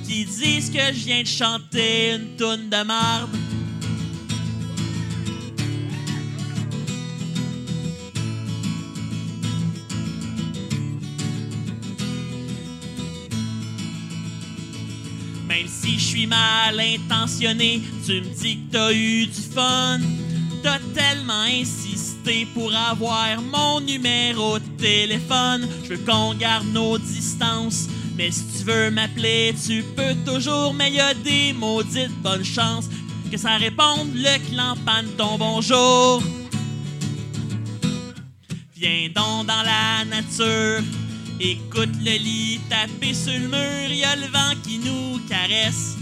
qui 0.05 0.25
disent 0.25 0.69
que 0.69 0.93
je 0.93 1.05
viens 1.05 1.21
de 1.21 1.27
chanter 1.27 2.13
une 2.13 2.35
toune 2.37 2.69
de 2.69 2.83
marde. 2.83 3.29
Même 15.47 15.67
si 15.67 15.99
je 15.99 16.05
suis 16.05 16.27
mal 16.27 16.79
intentionné, 16.79 17.81
tu 18.05 18.21
me 18.21 18.41
dis 18.41 18.57
que 18.57 18.71
t'as 18.71 18.93
eu 18.93 19.25
du 19.27 19.41
fun. 19.53 19.99
T'as 20.63 20.79
tellement 20.95 21.43
insisté 21.43 22.47
pour 22.53 22.73
avoir 22.73 23.41
mon 23.41 23.81
numéro 23.81 24.59
de 24.59 24.67
téléphone. 24.77 25.67
Je 25.83 25.95
veux 25.95 26.05
qu'on 26.05 26.33
garde 26.35 26.67
nos 26.67 26.97
distances. 26.97 27.87
Mais 28.15 28.31
si 28.31 28.45
tu 28.57 28.63
veux 28.65 28.91
m'appeler, 28.91 29.53
tu 29.65 29.83
peux 29.95 30.15
toujours. 30.25 30.73
Mais 30.73 30.91
y 30.91 30.99
a 30.99 31.13
des 31.13 31.53
maudites 31.53 32.15
bonnes 32.21 32.45
chances 32.45 32.89
que 33.31 33.37
ça 33.37 33.57
réponde 33.57 34.13
le 34.13 34.37
clan 34.49 34.75
panne 34.85 35.07
ton 35.17 35.39
bonjour. 35.39 36.21
Viens 38.75 39.09
donc 39.15 39.47
dans 39.47 39.63
la 39.63 40.05
nature. 40.05 40.83
Écoute 41.39 41.95
le 42.05 42.17
lit 42.17 42.59
taper 42.69 43.13
sur 43.15 43.33
le 43.33 43.47
mur, 43.47 43.91
y 43.91 44.03
a 44.03 44.15
le 44.15 44.27
vent 44.27 44.53
qui 44.63 44.77
nous 44.77 45.19
caresse. 45.27 45.97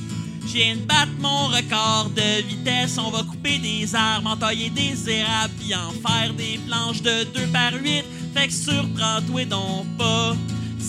Je 0.46 0.54
viens 0.54 0.76
de 0.76 0.82
battre 0.82 1.14
mon 1.20 1.48
record 1.48 2.12
de 2.14 2.46
vitesse. 2.46 2.98
On 2.98 3.12
va 3.12 3.24
couper 3.24 3.60
des 3.60 3.96
arbres, 3.96 4.32
entailler 4.32 4.70
des 4.70 5.10
érables, 5.10 5.54
puis 5.58 5.74
en 5.74 5.92
faire 5.92 6.34
des 6.34 6.60
planches 6.68 7.02
de 7.02 7.24
2 7.34 7.48
par 7.54 7.74
8. 7.74 8.04
Fait 8.34 8.48
que 8.48 8.54
surprends-toi 8.54 9.46
donc 9.46 9.86
pas. 9.98 10.36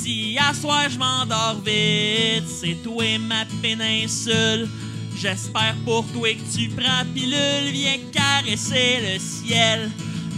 Si 0.02 0.36
à 0.36 0.52
je 0.88 0.98
m'endors 0.98 1.62
vite, 1.64 2.48
c'est 2.48 2.82
toi 2.82 3.04
ma 3.20 3.44
péninsule. 3.62 4.68
J'espère 5.16 5.76
pour 5.84 6.04
toi 6.08 6.28
que 6.34 6.58
tu 6.58 6.68
prends 6.70 7.04
pilule, 7.14 7.70
viens 7.70 7.98
caresser 8.10 8.98
le 9.00 9.20
ciel. 9.20 9.88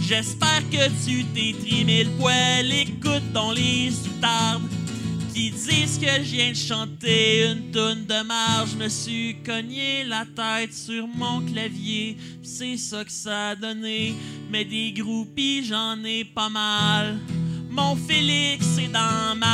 J'espère 0.07 0.61
que 0.69 0.87
tu 1.03 1.25
t'es 1.33 1.55
trimé 1.59 2.03
le 2.03 2.11
poil, 2.11 2.71
écoute 2.71 3.33
ton 3.33 3.53
les 3.53 3.89
soutardes 3.89 4.61
Pis 5.33 5.49
disent 5.49 5.97
que 5.97 6.23
je 6.23 6.35
viens 6.35 6.51
de 6.51 6.55
chanter 6.55 7.47
une 7.49 7.71
toune 7.71 8.05
de 8.05 8.23
marge. 8.23 8.69
Je 8.73 8.77
me 8.83 8.87
suis 8.87 9.37
cogné 9.43 10.03
la 10.03 10.25
tête 10.25 10.75
sur 10.75 11.07
mon 11.07 11.41
clavier. 11.41 12.17
C'est 12.43 12.77
ça 12.77 13.03
que 13.03 13.11
ça 13.11 13.49
a 13.49 13.55
donné. 13.55 14.13
Mais 14.51 14.63
des 14.63 14.93
groupies, 14.93 15.65
j'en 15.65 16.03
ai 16.03 16.23
pas 16.23 16.49
mal. 16.49 17.17
Mon 17.75 17.95
Félix 17.95 18.77
est 18.77 18.87
dans 18.87 19.35
mal. 19.35 19.49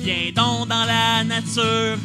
Viens 0.00 0.30
donc 0.34 0.68
dans 0.68 0.84
la 0.84 1.24
nature. 1.24 1.98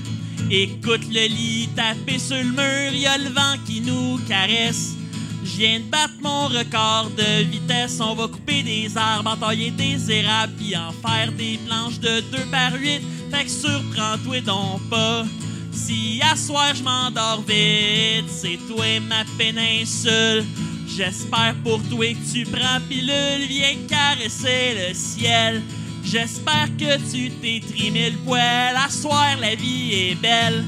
Écoute 0.49 1.01
le 1.11 1.27
lit 1.27 1.69
taper 1.75 2.17
sur 2.17 2.37
le 2.37 2.43
mur, 2.43 2.93
y 2.93 3.05
a 3.05 3.17
le 3.17 3.29
vent 3.29 3.55
qui 3.65 3.81
nous 3.81 4.17
caresse. 4.27 4.95
Je 5.43 5.57
viens 5.57 5.79
de 5.79 5.85
battre 5.85 6.13
mon 6.21 6.47
record 6.47 7.11
de 7.17 7.43
vitesse. 7.43 7.99
On 7.99 8.15
va 8.15 8.27
couper 8.29 8.63
des 8.63 8.97
arbres, 8.97 9.31
entailler 9.31 9.71
des 9.71 10.09
érables, 10.09 10.53
puis 10.57 10.75
en 10.77 10.93
faire 11.05 11.33
des 11.33 11.59
planches 11.65 11.99
de 11.99 12.21
2 12.31 12.37
par 12.49 12.73
8. 12.75 13.01
Fait 13.29 13.43
que 13.43 13.49
surprends-toi 13.51 14.41
donc 14.41 14.89
pas. 14.89 15.25
Si 15.71 16.21
à 16.21 16.35
soir 16.35 16.73
je 16.75 16.83
m'endors 16.83 17.43
vite, 17.47 18.29
c'est 18.29 18.59
toi 18.67 18.99
ma 19.07 19.23
péninsule. 19.37 20.45
J'espère 20.87 21.55
pour 21.63 21.81
toi 21.83 22.13
que 22.13 22.33
tu 22.33 22.43
prends 22.45 22.81
pilule, 22.87 23.47
viens 23.47 23.77
caresser 23.87 24.75
le 24.75 24.93
ciel. 24.93 25.61
J'espère 26.03 26.67
que 26.77 26.97
tu 27.11 27.29
t'es 27.29 27.61
trimé 27.61 28.09
le 28.09 28.17
poil. 28.17 28.75
À 28.75 28.89
soir, 28.89 29.37
la 29.39 29.55
vie 29.55 29.93
est 29.93 30.15
belle. 30.15 30.65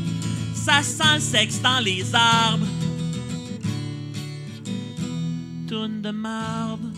Ça 0.54 0.84
sent 0.84 1.16
le 1.16 1.20
sexe 1.20 1.60
dans 1.62 1.80
les 1.80 2.06
arbres. 2.14 2.68
Toune 5.68 6.02
de 6.02 6.12
marde. 6.12 6.94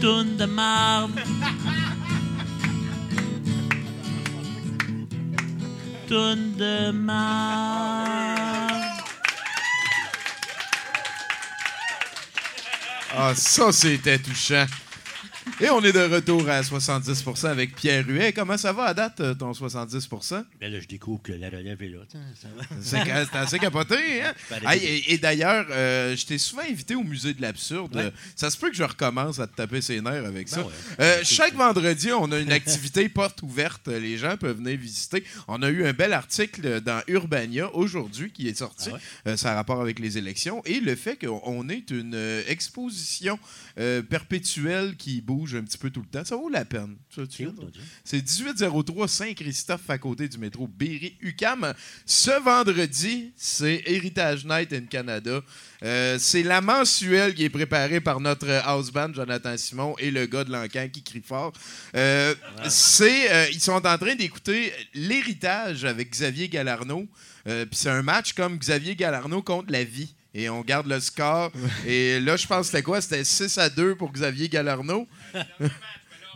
Toune 0.00 0.36
de 0.36 0.46
marde. 0.46 1.20
Toune 6.08 6.54
de. 6.56 6.92
Ah, 13.18 13.34
ça, 13.34 13.72
c'était 13.72 14.18
touchant. 14.18 14.66
Et 15.58 15.70
on 15.70 15.80
est 15.82 15.92
de 15.92 16.00
retour 16.00 16.46
à 16.50 16.60
70% 16.60 17.46
avec 17.46 17.74
Pierre 17.74 18.06
Huet. 18.06 18.34
Comment 18.34 18.58
ça 18.58 18.74
va 18.74 18.84
à 18.84 18.94
date, 18.94 19.20
euh, 19.20 19.32
ton 19.32 19.54
70 19.54 20.06
Ben 20.60 20.70
là, 20.70 20.80
je 20.80 20.86
découvre 20.86 21.22
que 21.22 21.32
la 21.32 21.48
relève 21.48 21.82
est 21.82 21.88
là. 21.88 22.00
ça. 22.10 22.98
C'est 23.30 23.36
assez 23.36 23.58
capoté, 23.58 24.22
hein? 24.22 24.34
Hey, 24.66 24.84
et 24.84 25.14
et 25.14 25.18
d'ailleurs, 25.18 25.66
euh, 25.70 26.14
je 26.14 26.26
t'ai 26.26 26.36
souvent 26.36 26.62
invité 26.68 26.94
au 26.94 27.02
musée 27.02 27.32
de 27.32 27.40
l'absurde. 27.40 27.96
Ouais. 27.96 28.12
Ça 28.34 28.50
se 28.50 28.58
peut 28.58 28.68
que 28.68 28.76
je 28.76 28.82
recommence 28.82 29.38
à 29.38 29.46
te 29.46 29.56
taper 29.56 29.80
ses 29.80 30.00
nerfs 30.02 30.26
avec 30.26 30.48
ça. 30.48 30.58
Ben 30.58 30.66
ouais. 30.66 30.72
Euh, 31.00 31.20
chaque 31.22 31.54
vendredi, 31.54 32.12
on 32.12 32.30
a 32.32 32.38
une 32.38 32.52
activité 32.60 33.08
porte 33.08 33.42
ouverte. 33.42 33.88
Les 33.88 34.18
gens 34.18 34.36
peuvent 34.36 34.58
venir 34.58 34.78
visiter. 34.78 35.24
On 35.48 35.62
a 35.62 35.70
eu 35.70 35.86
un 35.86 35.92
bel 35.94 36.12
article 36.12 36.82
dans 36.82 37.00
Urbania 37.08 37.74
aujourd'hui 37.74 38.30
qui 38.30 38.46
est 38.48 38.58
sorti. 38.58 38.90
Ah 38.90 38.94
ouais? 38.94 39.00
Euh, 39.28 39.36
ça 39.38 39.52
a 39.52 39.54
rapport 39.54 39.80
avec 39.80 40.00
les 40.00 40.18
élections 40.18 40.62
et 40.66 40.80
le 40.80 40.94
fait 40.96 41.16
qu'on 41.16 41.40
on 41.44 41.68
est 41.70 41.90
une 41.90 42.42
exposition 42.46 43.38
euh, 43.78 44.02
perpétuelle 44.02 44.96
qui 44.96 45.20
bouge 45.22 45.45
un 45.54 45.62
petit 45.62 45.78
peu 45.78 45.90
tout 45.90 46.00
le 46.00 46.06
temps. 46.06 46.24
Ça 46.24 46.36
vaut 46.36 46.48
la 46.48 46.64
peine. 46.64 46.96
C'est 47.10 47.42
vois? 47.42 47.52
où, 47.52 47.56
ton 47.56 47.68
Dieu? 47.68 47.82
C'est 48.04 48.22
1803 48.22 49.08
Saint-Christophe 49.08 49.88
à 49.88 49.98
côté 49.98 50.28
du 50.28 50.38
métro 50.38 50.66
Berry-UQAM. 50.66 51.74
Ce 52.04 52.42
vendredi, 52.42 53.32
c'est 53.36 53.82
Heritage 53.86 54.44
Night 54.44 54.72
in 54.72 54.86
Canada. 54.86 55.42
Euh, 55.82 56.18
c'est 56.18 56.42
la 56.42 56.60
mensuelle 56.60 57.34
qui 57.34 57.44
est 57.44 57.50
préparée 57.50 58.00
par 58.00 58.20
notre 58.20 58.50
house 58.64 58.90
band, 58.90 59.12
Jonathan 59.12 59.56
Simon, 59.56 59.94
et 59.98 60.10
le 60.10 60.26
gars 60.26 60.44
de 60.44 60.50
l'encan 60.50 60.88
qui 60.92 61.02
crie 61.02 61.22
fort. 61.22 61.52
Euh, 61.94 62.34
c'est, 62.68 63.30
euh, 63.32 63.46
ils 63.52 63.60
sont 63.60 63.86
en 63.86 63.98
train 63.98 64.14
d'écouter 64.14 64.72
l'héritage 64.94 65.84
avec 65.84 66.10
Xavier 66.10 66.48
Galarno. 66.48 67.06
Puis 67.44 67.66
c'est 67.72 67.90
un 67.90 68.02
match 68.02 68.32
comme 68.32 68.58
Xavier 68.58 68.96
Galarno 68.96 69.40
contre 69.40 69.70
la 69.70 69.84
vie. 69.84 70.12
Et 70.38 70.50
on 70.50 70.60
garde 70.60 70.86
le 70.86 71.00
score. 71.00 71.50
Et 71.86 72.20
là, 72.20 72.36
je 72.36 72.46
pense 72.46 72.66
que 72.66 72.72
c'était 72.72 72.82
quoi? 72.82 73.00
C'était 73.00 73.24
6 73.24 73.56
à 73.56 73.70
2 73.70 73.94
pour 73.94 74.12
Xavier 74.12 74.50
Galarno. 74.50 75.08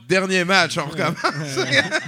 Dernier 0.09 0.43
match, 0.45 0.77
on 0.79 0.87
recommence. 0.87 1.59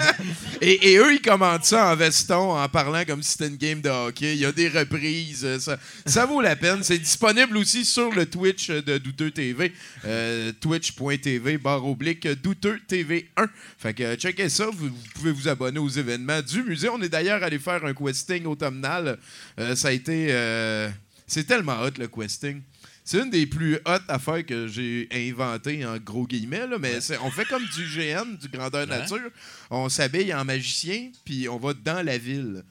et, 0.62 0.92
et 0.92 0.96
eux, 0.96 1.12
ils 1.14 1.20
commentent 1.20 1.66
ça 1.66 1.92
en 1.92 1.94
veston, 1.94 2.56
en 2.58 2.68
parlant 2.68 3.04
comme 3.04 3.22
si 3.22 3.32
c'était 3.32 3.46
une 3.48 3.56
game 3.56 3.80
de 3.82 3.90
hockey. 3.90 4.34
Il 4.34 4.40
y 4.40 4.44
a 4.46 4.50
des 4.50 4.68
reprises. 4.70 5.44
euh, 5.44 5.58
Ça, 5.60 5.78
ça 6.06 6.24
vaut 6.26 6.40
la 6.40 6.56
peine. 6.56 6.82
C'est 6.82 6.98
disponible 6.98 7.56
aussi 7.58 7.84
sur 7.84 8.10
le 8.10 8.26
Twitch 8.26 8.70
de 8.70 8.96
Douteux 8.98 9.30
TV. 9.30 9.72
euh, 10.06 10.50
Twitch.tv, 10.60 11.58
barre 11.58 11.86
oblique, 11.86 12.26
Douteux 12.42 12.80
TV 12.88 13.28
1. 13.36 13.46
Fait 13.78 13.92
que 13.94 14.02
euh, 14.02 14.16
checkez 14.16 14.48
ça. 14.48 14.66
Vous, 14.66 14.88
vous 14.88 14.94
pouvez 15.14 15.30
vous 15.30 15.46
abonner 15.46 15.78
aux 15.78 15.90
événements 15.90 16.40
du 16.42 16.62
musée. 16.64 16.88
On 16.88 17.00
est 17.02 17.10
d'ailleurs 17.10 17.42
allé 17.44 17.58
faire 17.60 17.84
un 17.84 17.94
questing 17.94 18.46
automnal. 18.46 19.18
Euh, 19.60 19.76
ça 19.76 19.88
a 19.88 19.92
été... 19.92 20.28
euh, 20.30 20.88
c'est 21.32 21.44
tellement 21.44 21.80
hot, 21.82 21.90
le 21.98 22.08
questing. 22.08 22.60
C'est 23.04 23.18
une 23.18 23.30
des 23.30 23.46
plus 23.46 23.74
hautes 23.84 24.02
affaires 24.08 24.46
que 24.46 24.68
j'ai 24.68 25.08
inventées, 25.12 25.84
en 25.84 25.96
gros 25.98 26.26
guillemets. 26.26 26.66
là, 26.68 26.78
mais 26.78 26.98
on 27.24 27.30
fait 27.30 27.44
comme 27.46 27.64
du 27.74 27.84
GN, 27.84 28.36
du 28.40 28.48
grandeur 28.48 28.82
Ouais. 28.88 28.98
nature. 28.98 29.30
On 29.70 29.88
s'habille 29.88 30.32
en 30.32 30.44
magicien, 30.44 31.10
puis 31.24 31.48
on 31.48 31.58
va 31.58 31.74
dans 31.74 32.04
la 32.04 32.16
ville. 32.18 32.62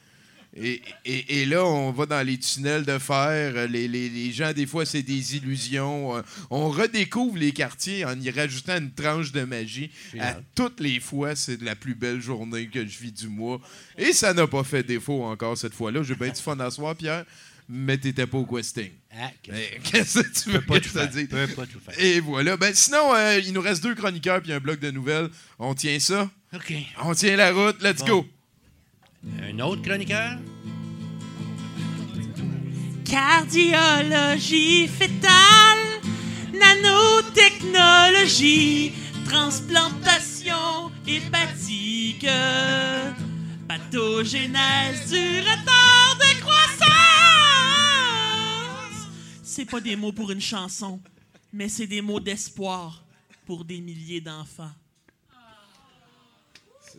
Et, 0.55 0.81
et- 1.05 1.41
et 1.41 1.45
là, 1.45 1.65
on 1.65 1.91
va 1.91 2.05
dans 2.05 2.21
les 2.25 2.37
tunnels 2.37 2.83
de 2.83 2.97
fer. 2.97 3.67
Les, 3.69 3.87
les- 3.87 4.09
les 4.09 4.31
gens, 4.33 4.51
des 4.51 4.65
fois, 4.65 4.85
c'est 4.85 5.01
des 5.01 5.37
illusions. 5.37 6.17
Euh, 6.17 6.21
On 6.49 6.69
redécouvre 6.69 7.37
les 7.37 7.53
quartiers 7.53 8.03
en 8.03 8.19
y 8.19 8.29
rajoutant 8.29 8.77
une 8.77 8.91
tranche 8.91 9.31
de 9.31 9.43
magie. 9.45 9.89
À 10.19 10.35
toutes 10.55 10.81
les 10.81 10.99
fois, 10.99 11.35
c'est 11.37 11.61
la 11.61 11.75
plus 11.75 11.95
belle 11.95 12.19
journée 12.21 12.67
que 12.67 12.85
je 12.85 12.99
vis 12.99 13.13
du 13.13 13.29
mois. 13.29 13.61
Et 13.97 14.11
ça 14.11 14.33
n'a 14.33 14.45
pas 14.45 14.63
fait 14.65 14.83
défaut 14.83 15.23
encore 15.23 15.57
cette 15.57 15.73
fois-là. 15.73 16.03
J'ai 16.03 16.15
bien 16.15 16.29
du 16.29 16.41
fun 16.41 16.59
à 16.59 16.69
soir, 16.69 16.97
Pierre, 16.97 17.23
mais 17.69 17.97
t'étais 17.97 18.27
pas 18.27 18.37
au 18.37 18.45
questing. 18.45 18.91
Ah, 19.13 19.29
qu'est-ce 19.43 20.19
que 20.21 20.43
tu 20.43 20.49
veux 20.51 20.61
pas 20.61 20.79
que 20.79 20.83
tout 20.85 20.89
je 20.89 20.99
faire. 20.99 21.09
dise? 21.09 21.27
Peut 21.27 21.47
pas 21.47 21.65
tout 21.65 21.79
faire. 21.79 21.99
Et 21.99 22.19
voilà. 22.19 22.57
Ben, 22.57 22.73
sinon, 22.73 23.13
euh, 23.13 23.39
il 23.39 23.51
nous 23.53 23.61
reste 23.61 23.83
deux 23.83 23.95
chroniqueurs 23.95 24.41
puis 24.41 24.53
un 24.53 24.59
bloc 24.59 24.79
de 24.79 24.91
nouvelles. 24.91 25.29
On 25.59 25.73
tient 25.73 25.99
ça? 25.99 26.29
OK. 26.53 26.73
On 27.03 27.13
tient 27.13 27.35
la 27.35 27.51
route. 27.51 27.81
Let's 27.81 27.99
Bon. 27.99 28.07
go. 28.07 28.27
Un 29.43 29.59
autre 29.59 29.81
chroniqueur? 29.81 30.37
Cardiologie 33.51 34.87
fétale, 34.87 35.99
nanotechnologie, 36.53 38.93
transplantation 39.25 40.89
hépatique, 41.05 42.25
pathogénèse 43.71 45.09
du 45.09 45.39
retard 45.39 46.17
de 46.17 46.41
croissance. 46.41 46.87
C'est 49.43 49.63
pas 49.65 49.79
des 49.79 49.95
mots 49.95 50.11
pour 50.11 50.31
une 50.31 50.41
chanson, 50.41 50.99
mais 51.53 51.69
c'est 51.69 51.87
des 51.87 52.01
mots 52.01 52.19
d'espoir 52.19 53.05
pour 53.45 53.63
des 53.63 53.79
milliers 53.79 54.19
d'enfants. 54.19 54.73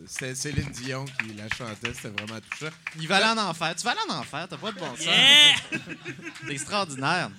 C'est 0.07 0.33
Céline 0.33 0.71
Dion 0.71 1.05
qui 1.05 1.33
la 1.33 1.47
chantait. 1.49 1.93
C'était 1.93 2.09
vraiment 2.09 2.39
touchant. 2.49 2.71
Il 2.97 3.07
va 3.07 3.17
aller 3.17 3.39
en 3.39 3.49
enfer. 3.49 3.75
Tu 3.75 3.83
vas 3.83 3.91
aller 3.91 3.99
en 4.09 4.15
enfer, 4.15 4.47
t'as 4.49 4.57
pas 4.57 4.71
de 4.71 4.79
bon 4.79 4.95
sens. 4.95 5.05
Yeah! 5.05 5.53
C'est 6.47 6.53
extraordinaire. 6.53 7.29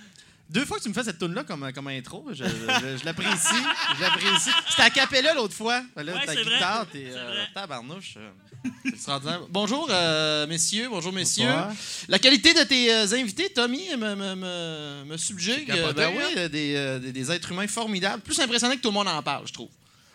Deux 0.51 0.65
fois 0.67 0.77
que 0.79 0.83
tu 0.83 0.89
me 0.91 0.95
fais 0.95 1.03
cette 1.03 1.19
tune 1.19 1.35
là 1.35 1.43
comme, 1.43 1.73
comme 1.73 1.89
intro, 1.89 2.27
je, 2.31 2.45
je- 2.45 2.99
je 3.01 3.05
l'apprécie. 3.05 3.63
Je 3.97 4.01
l'apprécie. 4.03 4.51
C'était 4.69 4.83
à 4.83 4.91
Capella 4.91 5.33
l'autre 5.35 5.55
fois. 5.55 5.83
Là, 5.97 6.13
Ouais, 6.15 6.27
ta 6.27 6.35
guitare, 6.37 6.87
t'es 6.93 7.07
euh, 7.11 7.45
tabarnouche. 7.55 8.15
euh, 8.19 8.71
extraordinaire. 8.91 9.41
Bonjour, 9.51 9.89
euh, 9.91 10.47
messieurs. 10.47 10.89
Bonjour, 10.91 11.13
messieurs. 11.13 11.47
Bonsoir. 11.47 11.73
La 12.09 12.19
qualité 12.19 12.53
de 12.55 12.63
tes 12.63 12.93
euh, 12.93 13.07
invités, 13.15 13.49
Tommy, 13.51 13.89
me, 13.97 14.15
me, 14.15 14.35
me, 14.35 15.05
me 15.07 15.17
subjugue. 15.17 15.67
Capoté, 15.67 15.95
Ben 15.95 16.09
hein? 16.09 16.13
oui, 16.17 16.35
euh, 16.37 16.49
des, 16.49 16.75
euh, 16.77 16.99
des, 16.99 17.13
des 17.13 17.33
êtres 17.33 17.51
humains 17.51 17.67
formidables. 17.67 18.23
Plus 18.23 18.39
impressionnant 18.39 18.75
que 18.77 18.81
tout 18.81 18.89
le 18.91 18.95
monde 18.95 19.09
en 19.09 19.23
parle, 19.23 19.47
je 19.49 19.53
trouve. 19.53 19.71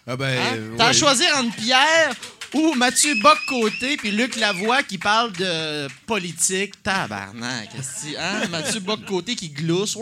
Ah 0.08 0.16
ben, 0.16 0.26
Hein? 0.40 0.56
euh, 0.58 0.76
T'as 0.78 0.88
à 0.90 0.94
choisir 0.94 1.36
entre 1.38 1.56
Pierre 1.56 2.14
ou 2.54 2.74
Mathieu 2.76 3.16
Bock-Côté 3.22 3.98
puis 3.98 4.12
Luc 4.12 4.36
Lavoie 4.36 4.84
qui 4.84 4.98
parle 4.98 5.32
de 5.34 5.88
politique. 6.06 6.82
Tabarnak, 6.84 7.70
que- 7.72 8.18
hein? 8.18 8.48
Mathieu 8.50 8.80
Bock-Côté 8.80 9.36
qui 9.36 9.50
glousse. 9.50 9.98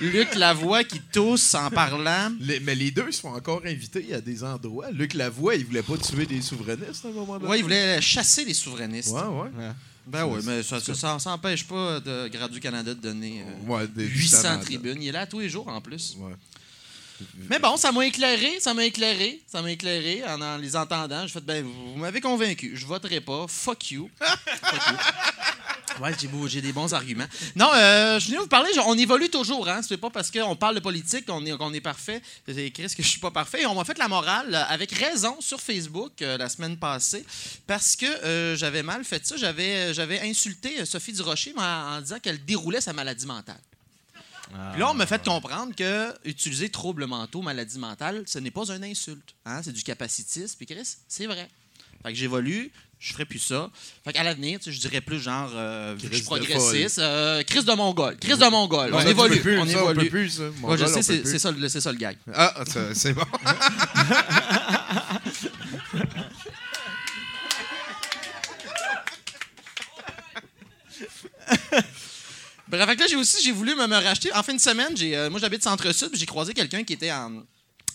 Luc 0.00 0.34
Lavoie 0.34 0.84
qui 0.84 1.00
tousse 1.00 1.54
en 1.54 1.70
parlant. 1.70 2.32
Les- 2.40 2.60
mais 2.60 2.74
les 2.74 2.90
deux 2.90 3.10
se 3.12 3.20
font 3.20 3.34
encore 3.34 3.62
inviter 3.64 4.14
à 4.14 4.20
des 4.20 4.42
endroits. 4.44 4.90
Luc 4.90 5.14
Lavoie, 5.14 5.54
il 5.56 5.64
voulait 5.64 5.82
pas 5.82 5.96
tuer 5.96 6.26
des 6.26 6.42
souverainistes 6.42 7.04
à 7.04 7.08
un 7.08 7.12
moment 7.12 7.38
donné. 7.38 7.50
Ouais, 7.50 7.58
il 7.58 7.62
voulait 7.62 8.00
chasser 8.00 8.44
les 8.44 8.54
souverainistes. 8.54 9.10
Ouais, 9.10 9.20
ouais. 9.22 9.50
Ben 10.06 10.26
oui, 10.26 10.40
mais 10.44 10.62
ça 10.62 10.80
ça, 10.80 11.18
ça 11.18 11.30
empêche 11.30 11.64
pas 11.64 11.98
de 11.98 12.28
Gradu 12.28 12.60
Canada 12.60 12.92
de 12.92 13.00
donner 13.00 13.42
euh, 13.42 13.66
Ouais, 13.72 13.86
des- 13.88 14.04
800 14.04 14.18
justement, 14.18 14.58
tribunes. 14.60 14.98
Il 15.02 15.08
est 15.08 15.12
là 15.12 15.26
tous 15.26 15.40
les 15.40 15.48
jours 15.48 15.66
en 15.68 15.80
plus. 15.80 16.14
Ouais. 16.18 16.34
Mais 17.48 17.58
bon, 17.58 17.76
ça 17.76 17.92
m'a 17.92 18.06
éclairé, 18.06 18.58
ça 18.60 18.74
m'a 18.74 18.84
éclairé, 18.84 19.40
ça 19.46 19.62
m'a 19.62 19.70
éclairé 19.70 20.22
en, 20.26 20.40
en 20.40 20.56
les 20.56 20.76
entendant. 20.76 21.26
J'ai 21.26 21.32
fait, 21.32 21.44
ben, 21.44 21.64
vous, 21.64 21.92
vous 21.92 21.98
m'avez 21.98 22.20
convaincu, 22.20 22.72
je 22.74 22.86
voterai 22.86 23.20
pas, 23.20 23.46
fuck 23.48 23.90
you. 23.90 24.10
Fuck 24.20 24.86
you. 24.90 24.96
Ouais, 26.00 26.12
j'ai, 26.48 26.60
des 26.60 26.72
bons 26.72 26.92
arguments. 26.92 27.26
Non, 27.54 27.70
euh, 27.72 28.18
je 28.18 28.26
viens 28.26 28.40
vous 28.40 28.48
parler, 28.48 28.70
on 28.86 28.98
évolue 28.98 29.28
toujours, 29.28 29.68
hein. 29.68 29.80
C'est 29.86 29.96
pas 29.96 30.10
parce 30.10 30.30
qu'on 30.30 30.56
parle 30.56 30.74
de 30.74 30.80
politique 30.80 31.26
qu'on 31.26 31.44
est, 31.46 31.56
qu'on 31.56 31.72
est 31.72 31.80
parfait. 31.80 32.20
J'ai 32.48 32.66
écrit 32.66 32.88
ce 32.88 32.96
que 32.96 33.02
je 33.02 33.08
suis 33.08 33.20
pas 33.20 33.30
parfait? 33.30 33.62
Et 33.62 33.66
on 33.66 33.74
m'a 33.74 33.84
fait 33.84 33.96
la 33.98 34.08
morale, 34.08 34.54
euh, 34.54 34.64
avec 34.68 34.92
raison, 34.92 35.36
sur 35.40 35.60
Facebook 35.60 36.20
euh, 36.22 36.36
la 36.36 36.48
semaine 36.48 36.76
passée, 36.76 37.24
parce 37.66 37.94
que 37.94 38.06
euh, 38.06 38.56
j'avais 38.56 38.82
mal 38.82 39.04
fait 39.04 39.24
ça. 39.24 39.36
J'avais, 39.36 39.94
j'avais 39.94 40.20
insulté 40.20 40.84
Sophie 40.84 41.12
Durocher 41.12 41.54
en, 41.56 41.62
en 41.62 42.00
disant 42.00 42.18
qu'elle 42.18 42.44
déroulait 42.44 42.80
sa 42.80 42.92
maladie 42.92 43.26
mentale. 43.26 43.60
Puis 44.72 44.80
là, 44.80 44.90
on 44.90 44.94
m'a 44.94 45.06
fait 45.06 45.24
comprendre 45.24 45.74
que 45.74 46.12
utiliser 46.28 46.68
troubles 46.68 47.06
mentaux, 47.06 47.40
maladie 47.42 47.78
mentale, 47.78 48.24
ce 48.26 48.38
n'est 48.38 48.50
pas 48.50 48.70
une 48.70 48.84
insulte. 48.84 49.34
Hein? 49.46 49.62
C'est 49.62 49.72
du 49.72 49.82
capacitisme. 49.82 50.56
Puis 50.56 50.66
Chris, 50.66 50.96
c'est 51.08 51.26
vrai. 51.26 51.48
Fait 52.02 52.12
que 52.12 52.18
j'évolue, 52.18 52.70
je 52.98 53.12
ferai 53.14 53.24
plus 53.24 53.38
ça. 53.38 53.70
Fait 54.04 54.12
qu'à 54.12 54.22
l'avenir, 54.22 54.58
tu 54.58 54.66
sais, 54.66 54.72
je 54.72 54.80
dirais 54.80 55.00
plus 55.00 55.18
genre, 55.20 55.50
euh, 55.54 55.96
je 55.98 56.14
suis 56.14 56.24
progressiste, 56.24 56.98
euh, 56.98 57.42
Chris 57.44 57.64
de 57.64 57.72
Mongol. 57.72 58.18
Chris 58.18 58.36
de 58.36 58.50
Mongol. 58.50 58.90
Ouais, 58.92 58.98
on 58.98 59.00
ça, 59.00 59.08
évolue. 59.10 59.40
plus, 59.40 59.58
on 59.58 59.66
ça, 59.66 59.78
on 59.78 59.90
évolue. 59.90 60.00
peut 60.00 60.08
plus, 60.10 60.28
ça. 60.30 60.42
Ouais, 60.42 60.50
Mongol, 60.60 60.78
je 60.78 60.84
on 60.84 60.88
sais, 60.88 61.02
c'est 61.24 61.38
ça, 61.38 61.50
le- 61.50 61.68
c'est 61.70 61.80
ça 61.80 61.92
le 61.92 61.98
gag. 61.98 62.18
Ah, 62.34 62.62
c'est 62.92 63.14
bon. 63.14 63.24
Bref, 72.76 72.98
là, 72.98 73.06
j'ai 73.08 73.16
aussi 73.16 73.42
j'ai 73.42 73.52
voulu 73.52 73.74
me, 73.74 73.86
me 73.86 73.96
racheter. 73.96 74.32
En 74.32 74.42
fin 74.42 74.54
de 74.54 74.60
semaine, 74.60 74.96
j'ai, 74.96 75.16
euh, 75.16 75.30
moi, 75.30 75.40
j'habite 75.40 75.62
Centre-Sud, 75.62 76.10
j'ai 76.14 76.26
croisé 76.26 76.54
quelqu'un 76.54 76.84
qui 76.84 76.92
était 76.92 77.12
en, 77.12 77.42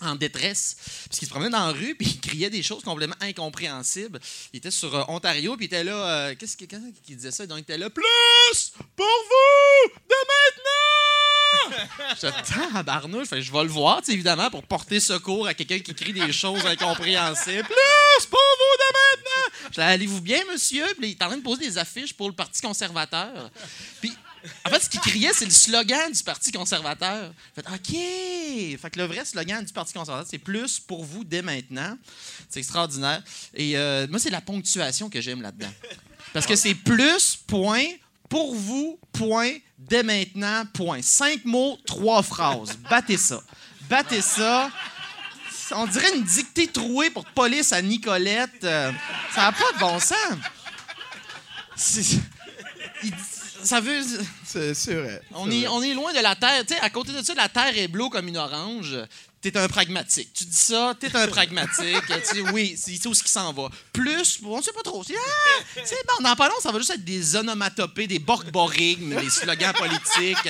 en 0.01 0.15
détresse, 0.15 0.75
parce 1.07 1.19
qu'il 1.19 1.27
se 1.27 1.32
promenait 1.32 1.49
dans 1.49 1.67
la 1.67 1.71
rue, 1.73 1.95
puis 1.95 2.07
il 2.11 2.19
criait 2.19 2.49
des 2.49 2.63
choses 2.63 2.84
complètement 2.84 3.15
incompréhensibles. 3.21 4.19
Il 4.53 4.57
était 4.57 4.71
sur 4.71 4.93
euh, 4.95 5.03
Ontario, 5.07 5.55
puis 5.57 5.65
il 5.65 5.67
était 5.67 5.84
là. 5.84 5.93
euh, 6.30 6.36
qu'est-ce 6.38 6.55
qu'il 6.57 6.67
disait 7.15 7.32
ça? 7.32 7.45
Donc, 7.45 7.59
il 7.59 7.61
était 7.61 7.77
là. 7.77 7.89
Plus 7.89 8.71
pour 8.95 9.05
vous 9.05 9.89
de 10.09 10.15
maintenant! 10.30 11.86
J'étais 12.21 12.71
tabarnouche. 12.73 13.27
Fait 13.27 13.41
je 13.41 13.51
vais 13.51 13.63
le 13.63 13.69
voir, 13.69 14.01
évidemment, 14.07 14.49
pour 14.49 14.63
porter 14.63 14.99
secours 14.99 15.47
à 15.47 15.53
quelqu'un 15.53 15.80
qui 15.80 15.93
crie 15.93 16.13
des 16.13 16.32
choses 16.32 16.65
incompréhensibles. 16.65 17.63
Plus 17.67 18.25
pour 18.27 18.39
vous 18.39 18.77
de 18.77 18.93
maintenant! 18.93 19.69
Je 19.71 19.82
allez-vous 19.82 20.21
bien, 20.21 20.39
monsieur? 20.51 20.86
Puis 20.97 21.09
il 21.09 21.11
est 21.11 21.23
en 21.23 21.27
train 21.27 21.38
de 21.38 21.43
poser 21.43 21.67
des 21.67 21.77
affiches 21.77 22.13
pour 22.13 22.27
le 22.30 22.36
Parti 22.36 22.61
conservateur. 22.61 23.49
Puis, 24.01 24.13
en 24.65 24.69
fait, 24.69 24.79
ce 24.79 24.89
qu'il 24.89 24.99
criait, 24.99 25.31
c'est 25.33 25.45
le 25.45 25.51
slogan 25.51 26.11
du 26.11 26.23
Parti 26.23 26.51
conservateur. 26.51 27.33
Fait, 27.55 27.65
OK! 27.67 28.79
Fait 28.81 28.89
que 28.91 28.99
le 28.99 29.05
vrai 29.05 29.25
slogan 29.25 29.63
du 29.63 29.73
Parti 29.73 29.93
conservateur, 29.93 30.27
c'est 30.29 30.37
plus 30.37 30.79
pour 30.79 31.03
vous 31.03 31.23
dès 31.23 31.41
maintenant. 31.41 31.97
C'est 32.49 32.59
extraordinaire. 32.59 33.21
Et 33.53 33.77
euh, 33.77 34.07
moi, 34.09 34.19
c'est 34.19 34.29
la 34.29 34.41
ponctuation 34.41 35.09
que 35.09 35.19
j'aime 35.21 35.41
là-dedans. 35.41 35.71
Parce 36.33 36.45
que 36.45 36.55
c'est 36.55 36.75
plus, 36.75 37.35
point, 37.47 37.83
pour 38.29 38.55
vous, 38.55 38.99
point, 39.11 39.51
dès 39.77 40.03
maintenant, 40.03 40.65
point. 40.73 41.01
Cinq 41.01 41.43
mots, 41.45 41.77
trois 41.85 42.21
phrases. 42.23 42.77
Battez 42.89 43.17
ça. 43.17 43.41
Battez 43.89 44.21
ça. 44.21 44.69
On 45.71 45.85
dirait 45.85 46.15
une 46.15 46.23
dictée 46.23 46.67
trouée 46.67 47.09
pour 47.09 47.25
police 47.25 47.73
à 47.73 47.81
Nicolette. 47.81 48.63
Euh, 48.63 48.91
ça 49.35 49.41
n'a 49.41 49.51
pas 49.51 49.71
de 49.73 49.79
bon 49.79 49.99
sens. 49.99 50.37
Il- 53.03 53.13
ça 53.64 53.80
veut. 53.80 54.01
C'est 54.45 54.74
c'est 54.74 54.95
vrai. 54.95 55.22
On 55.34 55.45
c'est 55.45 55.57
est, 55.57 55.60
vrai. 55.62 55.68
on 55.68 55.82
est 55.82 55.93
loin 55.93 56.14
de 56.14 56.20
la 56.20 56.36
Terre. 56.36 56.66
Tu 56.66 56.74
sais, 56.74 56.80
à 56.80 56.89
côté 56.89 57.12
de 57.12 57.22
ça, 57.24 57.34
la 57.34 57.49
Terre 57.49 57.78
est 57.78 57.88
bleue 57.88 58.10
comme 58.10 58.28
une 58.28 58.38
orange. 58.38 58.97
T'es 59.41 59.55
un 59.55 59.70
pragmatique. 59.70 60.34
Tu 60.34 60.43
dis 60.43 60.57
ça, 60.57 60.93
t'es 60.99 61.16
un 61.16 61.28
pragmatique. 61.28 62.05
tu 62.07 62.14
sais, 62.24 62.41
oui, 62.51 62.76
c'est 62.78 63.05
où 63.07 63.14
ce 63.14 63.24
qui 63.24 63.32
s'en 63.32 63.53
va. 63.53 63.70
Plus, 63.93 64.39
on 64.43 64.62
sait 64.62 64.74
pas 64.74 64.82
trop. 64.82 65.01
C'est 65.03 65.16
ah, 65.16 65.95
bon. 66.07 66.24
Dans 66.24 66.36
pas 66.36 66.49
long, 66.49 66.60
ça 66.62 66.72
va 66.74 66.80
juste 66.80 66.91
être 66.91 67.05
des 67.05 67.38
onomatopées, 67.38 68.07
des 68.07 68.20
borborigmes, 68.20 69.16
des 69.16 69.30
slogans 69.30 69.74
politiques. 69.74 70.49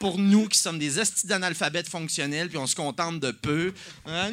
Pour 0.00 0.18
nous 0.18 0.48
qui 0.48 0.58
sommes 0.58 0.78
des 0.78 0.98
estis 0.98 1.26
d'analphabètes 1.26 1.88
fonctionnels, 1.88 2.48
puis 2.48 2.58
on 2.58 2.66
se 2.66 2.74
contente 2.74 3.20
de 3.20 3.30
peu. 3.30 3.72
Euh, 4.06 4.32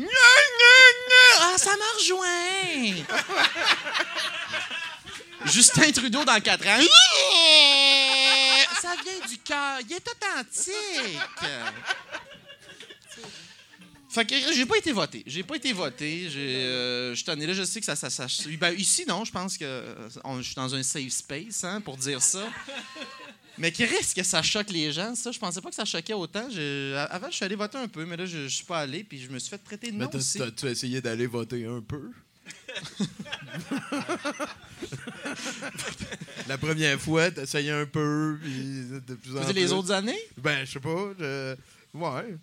ah, 1.39 1.57
ça 1.57 1.71
m'a 1.71 1.85
rejoint! 1.97 3.03
Justin 5.45 5.91
Trudeau 5.91 6.23
dans 6.25 6.39
4 6.39 6.67
ans. 6.67 6.79
Ça 8.81 8.93
vient 9.03 9.27
du 9.27 9.37
cœur. 9.39 9.79
Il 9.89 9.93
est 9.93 10.07
authentique. 10.07 11.19
Fait 14.09 14.25
que 14.25 14.35
j'ai 14.53 14.65
pas 14.65 14.77
été 14.77 14.91
voté. 14.91 15.23
J'ai 15.25 15.43
pas 15.43 15.55
été 15.55 15.71
voté. 15.71 16.27
Euh, 16.35 17.15
je 17.15 17.23
suis. 17.23 17.25
Là, 17.47 17.53
je 17.53 17.63
sais 17.63 17.79
que 17.79 17.85
ça. 17.85 17.95
ça, 17.95 18.09
ça- 18.09 18.25
ben, 18.59 18.73
ici, 18.77 19.05
non, 19.07 19.23
je 19.23 19.31
pense 19.31 19.57
que 19.57 19.63
euh, 19.63 20.09
on- 20.25 20.37
je 20.41 20.47
suis 20.47 20.55
dans 20.55 20.75
un 20.75 20.83
safe 20.83 21.09
space 21.13 21.63
hein, 21.63 21.79
pour 21.79 21.95
dire 21.95 22.21
ça. 22.21 22.45
Mais 23.57 23.71
qui 23.71 23.85
risque 23.85 24.17
que 24.17 24.23
ça 24.23 24.41
choque 24.41 24.69
les 24.69 24.91
gens, 24.91 25.13
ça? 25.15 25.31
Je 25.31 25.39
pensais 25.39 25.61
pas 25.61 25.69
que 25.69 25.75
ça 25.75 25.85
choquait 25.85 26.13
autant. 26.13 26.47
Avant, 27.09 27.29
je 27.29 27.35
suis 27.35 27.45
allé 27.45 27.55
voter 27.55 27.77
un 27.77 27.87
peu, 27.87 28.05
mais 28.05 28.17
là, 28.17 28.25
je, 28.25 28.47
je 28.47 28.55
suis 28.55 28.65
pas 28.65 28.79
allé, 28.79 29.03
puis 29.03 29.21
je 29.21 29.29
me 29.29 29.39
suis 29.39 29.49
fait 29.49 29.57
traiter 29.59 29.91
de 29.91 29.97
Mais 29.97 30.05
non 30.05 30.09
t'as- 30.09 30.17
aussi. 30.17 30.37
t'as- 30.39 30.51
tu 30.51 30.67
as 30.67 30.71
essayé 30.71 30.99
d'aller 30.99 31.27
voter 31.27 31.65
un 31.65 31.81
peu? 31.81 32.09
La 36.47 36.57
première 36.57 36.99
fois, 36.99 37.27
essayé 37.27 37.71
un 37.71 37.85
peu, 37.85 38.37
puis 38.41 38.83
de 39.07 39.13
plus 39.15 39.31
en 39.37 39.41
Vous 39.41 39.45
plus. 39.45 39.53
les 39.53 39.71
autres 39.73 39.91
années? 39.91 40.19
Ben, 40.37 40.65
je 40.65 40.71
sais 40.73 40.79
pas. 40.79 41.09
je- 41.19 41.55
Ouais. 41.93 42.37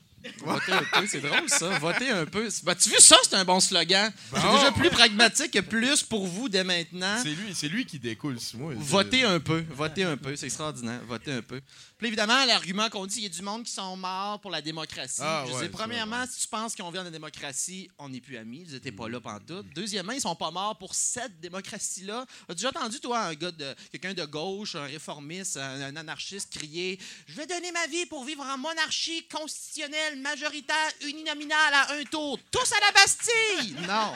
Voter 0.45 0.73
un 0.73 0.83
peu, 1.01 1.07
c'est 1.07 1.21
drôle 1.21 1.49
ça. 1.49 1.79
Voter 1.79 2.11
un 2.11 2.27
peu. 2.27 2.49
Ben, 2.65 2.75
tu 2.75 2.91
vois, 2.91 2.99
ça, 3.01 3.17
c'est 3.23 3.35
un 3.37 3.45
bon 3.45 3.61
slogan. 3.61 4.13
C'est 4.35 4.43
Bon. 4.43 4.55
déjà 4.57 4.73
plus 4.73 4.91
pragmatique 4.91 5.53
que 5.53 5.61
plus 5.61 6.03
pour 6.03 6.27
vous 6.27 6.49
dès 6.51 6.65
maintenant. 6.65 7.19
C'est 7.23 7.31
lui, 7.31 7.55
c'est 7.55 7.69
lui 7.69 7.87
qui 7.87 7.99
découle 7.99 8.39
sur 8.41 8.59
moi. 8.59 8.73
Votez 8.77 9.23
un 9.23 9.41
peu. 9.41 9.65
Votez 9.71 10.03
un 10.03 10.17
peu. 10.19 10.37
C'est 10.37 10.47
extraordinaire. 10.47 11.01
Votez 11.09 11.33
un 11.33 11.41
peu. 11.43 11.61
Puis 11.99 12.07
évidemment, 12.07 12.45
l'argument 12.45 12.89
qu'on 12.91 13.07
dit, 13.07 13.19
il 13.19 13.23
y 13.25 13.27
a 13.27 13.29
du 13.29 13.43
monde 13.43 13.65
qui 13.65 13.73
sont 13.73 13.97
morts 13.97 14.39
pour 14.41 14.53
la 14.53 14.63
démocratie. 14.63 15.21
Ah, 15.21 15.43
Je 15.49 15.53
ouais, 15.53 15.67
dis, 15.67 15.73
ça, 15.73 15.79
premièrement, 15.79 16.25
si 16.31 16.43
tu 16.43 16.47
penses 16.47 16.77
qu'on 16.77 16.91
vient 16.93 17.01
de 17.01 17.07
la 17.09 17.11
démocratie, 17.11 17.91
on 17.99 18.09
n'est 18.09 18.21
plus 18.21 18.37
amis. 18.37 18.63
Vous 18.63 18.75
n'étiez 18.75 18.93
pas 18.93 19.09
là 19.09 19.21
pantoute. 19.21 19.67
Deuxièmement, 19.75 20.13
ils 20.13 20.21
sont 20.21 20.37
pas 20.37 20.53
morts 20.53 20.79
pour 20.79 20.95
cette 20.95 21.41
démocratie-là. 21.41 22.25
As-tu 22.49 22.55
déjà 22.55 22.69
entendu, 22.69 23.01
toi, 23.01 23.19
un 23.23 23.35
gars 23.35 23.51
de 23.51 23.75
quelqu'un 23.91 24.15
de 24.15 24.25
gauche, 24.25 24.77
un 24.77 24.85
réformiste, 24.85 25.57
un, 25.57 25.81
un 25.83 25.97
anarchiste 25.97 26.57
crier 26.57 27.01
Je 27.27 27.35
vais 27.35 27.47
donner 27.49 27.73
ma 27.73 27.87
vie 27.89 28.07
pour 28.07 28.25
vivre 28.25 28.45
en 28.45 28.57
monarchie 28.57 29.27
constitutionnelle, 29.27 30.21
majoritaire, 30.21 30.93
uninominale 31.03 31.75
à 31.75 31.93
un 31.95 32.05
tour, 32.05 32.39
tous 32.53 32.73
à 32.73 32.81
la 32.81 32.93
Bastille! 32.93 33.75
Non. 33.89 34.13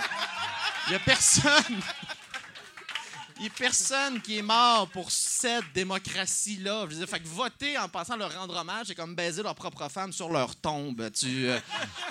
Il 0.87 0.91
n'y 0.91 0.97
a 0.97 1.01
personne. 1.01 1.81
Il 3.37 3.43
n'y 3.43 3.49
a 3.49 3.51
personne 3.51 4.21
qui 4.21 4.39
est 4.39 4.43
mort 4.43 4.89
pour 4.89 5.11
cette 5.11 5.73
démocratie-là. 5.75 6.83
Je 6.85 6.95
veux 6.95 6.99
dire, 7.01 7.09
fait 7.09 7.21
que 7.21 7.29
voter 7.29 7.79
en 7.79 7.89
pensant 7.89 8.17
leur 8.17 8.35
rendre 8.35 8.57
hommage, 8.57 8.87
c'est 8.89 8.95
comme 8.95 9.15
baiser 9.15 9.43
leur 9.43 9.55
propre 9.55 9.89
femme 9.89 10.13
sur 10.13 10.29
leur 10.29 10.55
tombe. 10.57 11.11
Tu, 11.13 11.49
euh, 11.49 11.59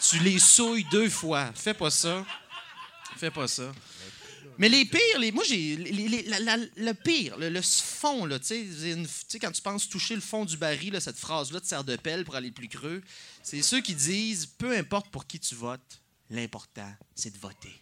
tu 0.02 0.20
les 0.20 0.40
souilles 0.40 0.86
deux 0.92 1.10
fois. 1.10 1.52
Fais 1.56 1.74
pas 1.74 1.90
ça. 1.90 2.26
Fais 3.18 3.32
pas 3.32 3.48
ça. 3.48 3.72
Mais 4.58 4.70
les 4.70 4.86
pires, 4.86 5.34
moi, 5.34 5.44
j'ai. 5.48 5.76
le 5.76 6.92
pire, 6.94 7.38
le, 7.38 7.62
fond, 7.62 8.26
là, 8.26 8.38
tu 8.38 8.72
sais, 9.28 9.40
quand 9.40 9.52
tu 9.52 9.62
penses 9.62 9.90
toucher 9.90 10.16
le 10.16 10.22
fond 10.22 10.46
du 10.46 10.58
baril, 10.58 11.00
cette 11.02 11.18
phrase-là 11.18 11.62
te 11.62 11.66
sert 11.68 11.84
de 11.84 11.96
pelle 11.96 12.24
pour 12.24 12.36
aller 12.36 12.52
plus 12.52 12.68
creux. 12.68 13.02
C'est 13.42 13.62
ceux 13.62 13.82
qui 13.82 13.96
disent 13.96 14.46
peu 14.46 14.78
importe 14.78 15.10
pour 15.10 15.26
qui 15.26 15.40
tu 15.40 15.56
votes, 15.56 16.02
l'important, 16.30 16.94
c'est 17.16 17.34
de 17.34 17.40
voter. 17.40 17.74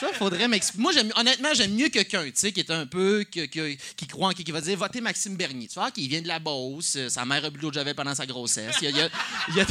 Ça, 0.00 0.12
faudrait 0.12 0.48
m'expliquer. 0.48 0.82
Moi, 0.82 0.92
honnêtement, 1.16 1.54
j'aime 1.54 1.72
mieux 1.74 1.88
quelqu'un, 1.88 2.24
tu 2.24 2.32
sais, 2.34 2.52
qui 2.52 2.60
est 2.60 2.70
un 2.70 2.86
peu, 2.86 3.24
qui 3.30 4.06
croit 4.06 4.28
en 4.28 4.32
qui, 4.32 4.44
qui 4.44 4.52
va 4.52 4.60
dire 4.60 4.76
votez 4.76 5.00
Maxime 5.00 5.36
Bernier. 5.36 5.68
Tu 5.68 5.74
vois, 5.74 5.90
qui 5.90 6.06
vient 6.08 6.20
de 6.20 6.28
la 6.28 6.38
Beauce, 6.38 6.94
euh, 6.96 7.08
sa 7.08 7.24
mère 7.24 7.44
a 7.44 7.50
bu 7.50 7.60
l'eau 7.60 7.70
de 7.70 7.74
javel 7.74 7.94
pendant 7.94 8.14
sa 8.14 8.26
grossesse. 8.26 8.76
Il 8.82 8.84
y 8.84 8.88
a, 8.88 8.90
il 8.90 8.96
y 8.96 9.00
a- 9.02 9.08
il 9.48 9.54
y 9.56 9.60
a- 9.60 9.66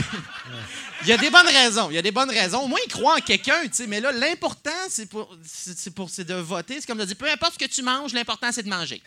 il 1.04 1.08
y 1.08 1.12
a 1.12 1.18
des 1.18 1.30
bonnes 1.30 1.48
raisons. 1.48 1.92
Il 1.92 1.96
y 1.96 1.98
a 1.98 2.02
des 2.02 2.12
bonnes 2.12 2.30
raisons. 2.32 2.62
Au 2.62 2.68
moins, 2.68 2.80
il 2.86 2.92
croit 2.92 3.18
en 3.18 3.22
quelqu'un, 3.22 3.62
tu 3.64 3.70
sais. 3.74 3.88
Mais 3.88 4.00
là, 4.02 4.12
l'important, 4.12 4.72
c'est 4.90 5.08
pour, 5.08 5.36
c'est 5.46 5.78
c'est 5.78 5.92
pour, 5.92 6.10
c'est 6.10 6.26
de 6.26 6.34
voter. 6.36 6.80
C'est 6.82 6.88
comme 6.88 6.98
de 6.98 7.06
dire 7.06 7.16
peu 7.18 7.30
importe 7.30 7.54
ce 7.54 7.66
que 7.66 7.70
tu 7.72 7.84
manges, 7.84 8.14
l'important, 8.14 8.52
c'est 8.52 8.64
de 8.64 8.70
manger. 8.70 9.02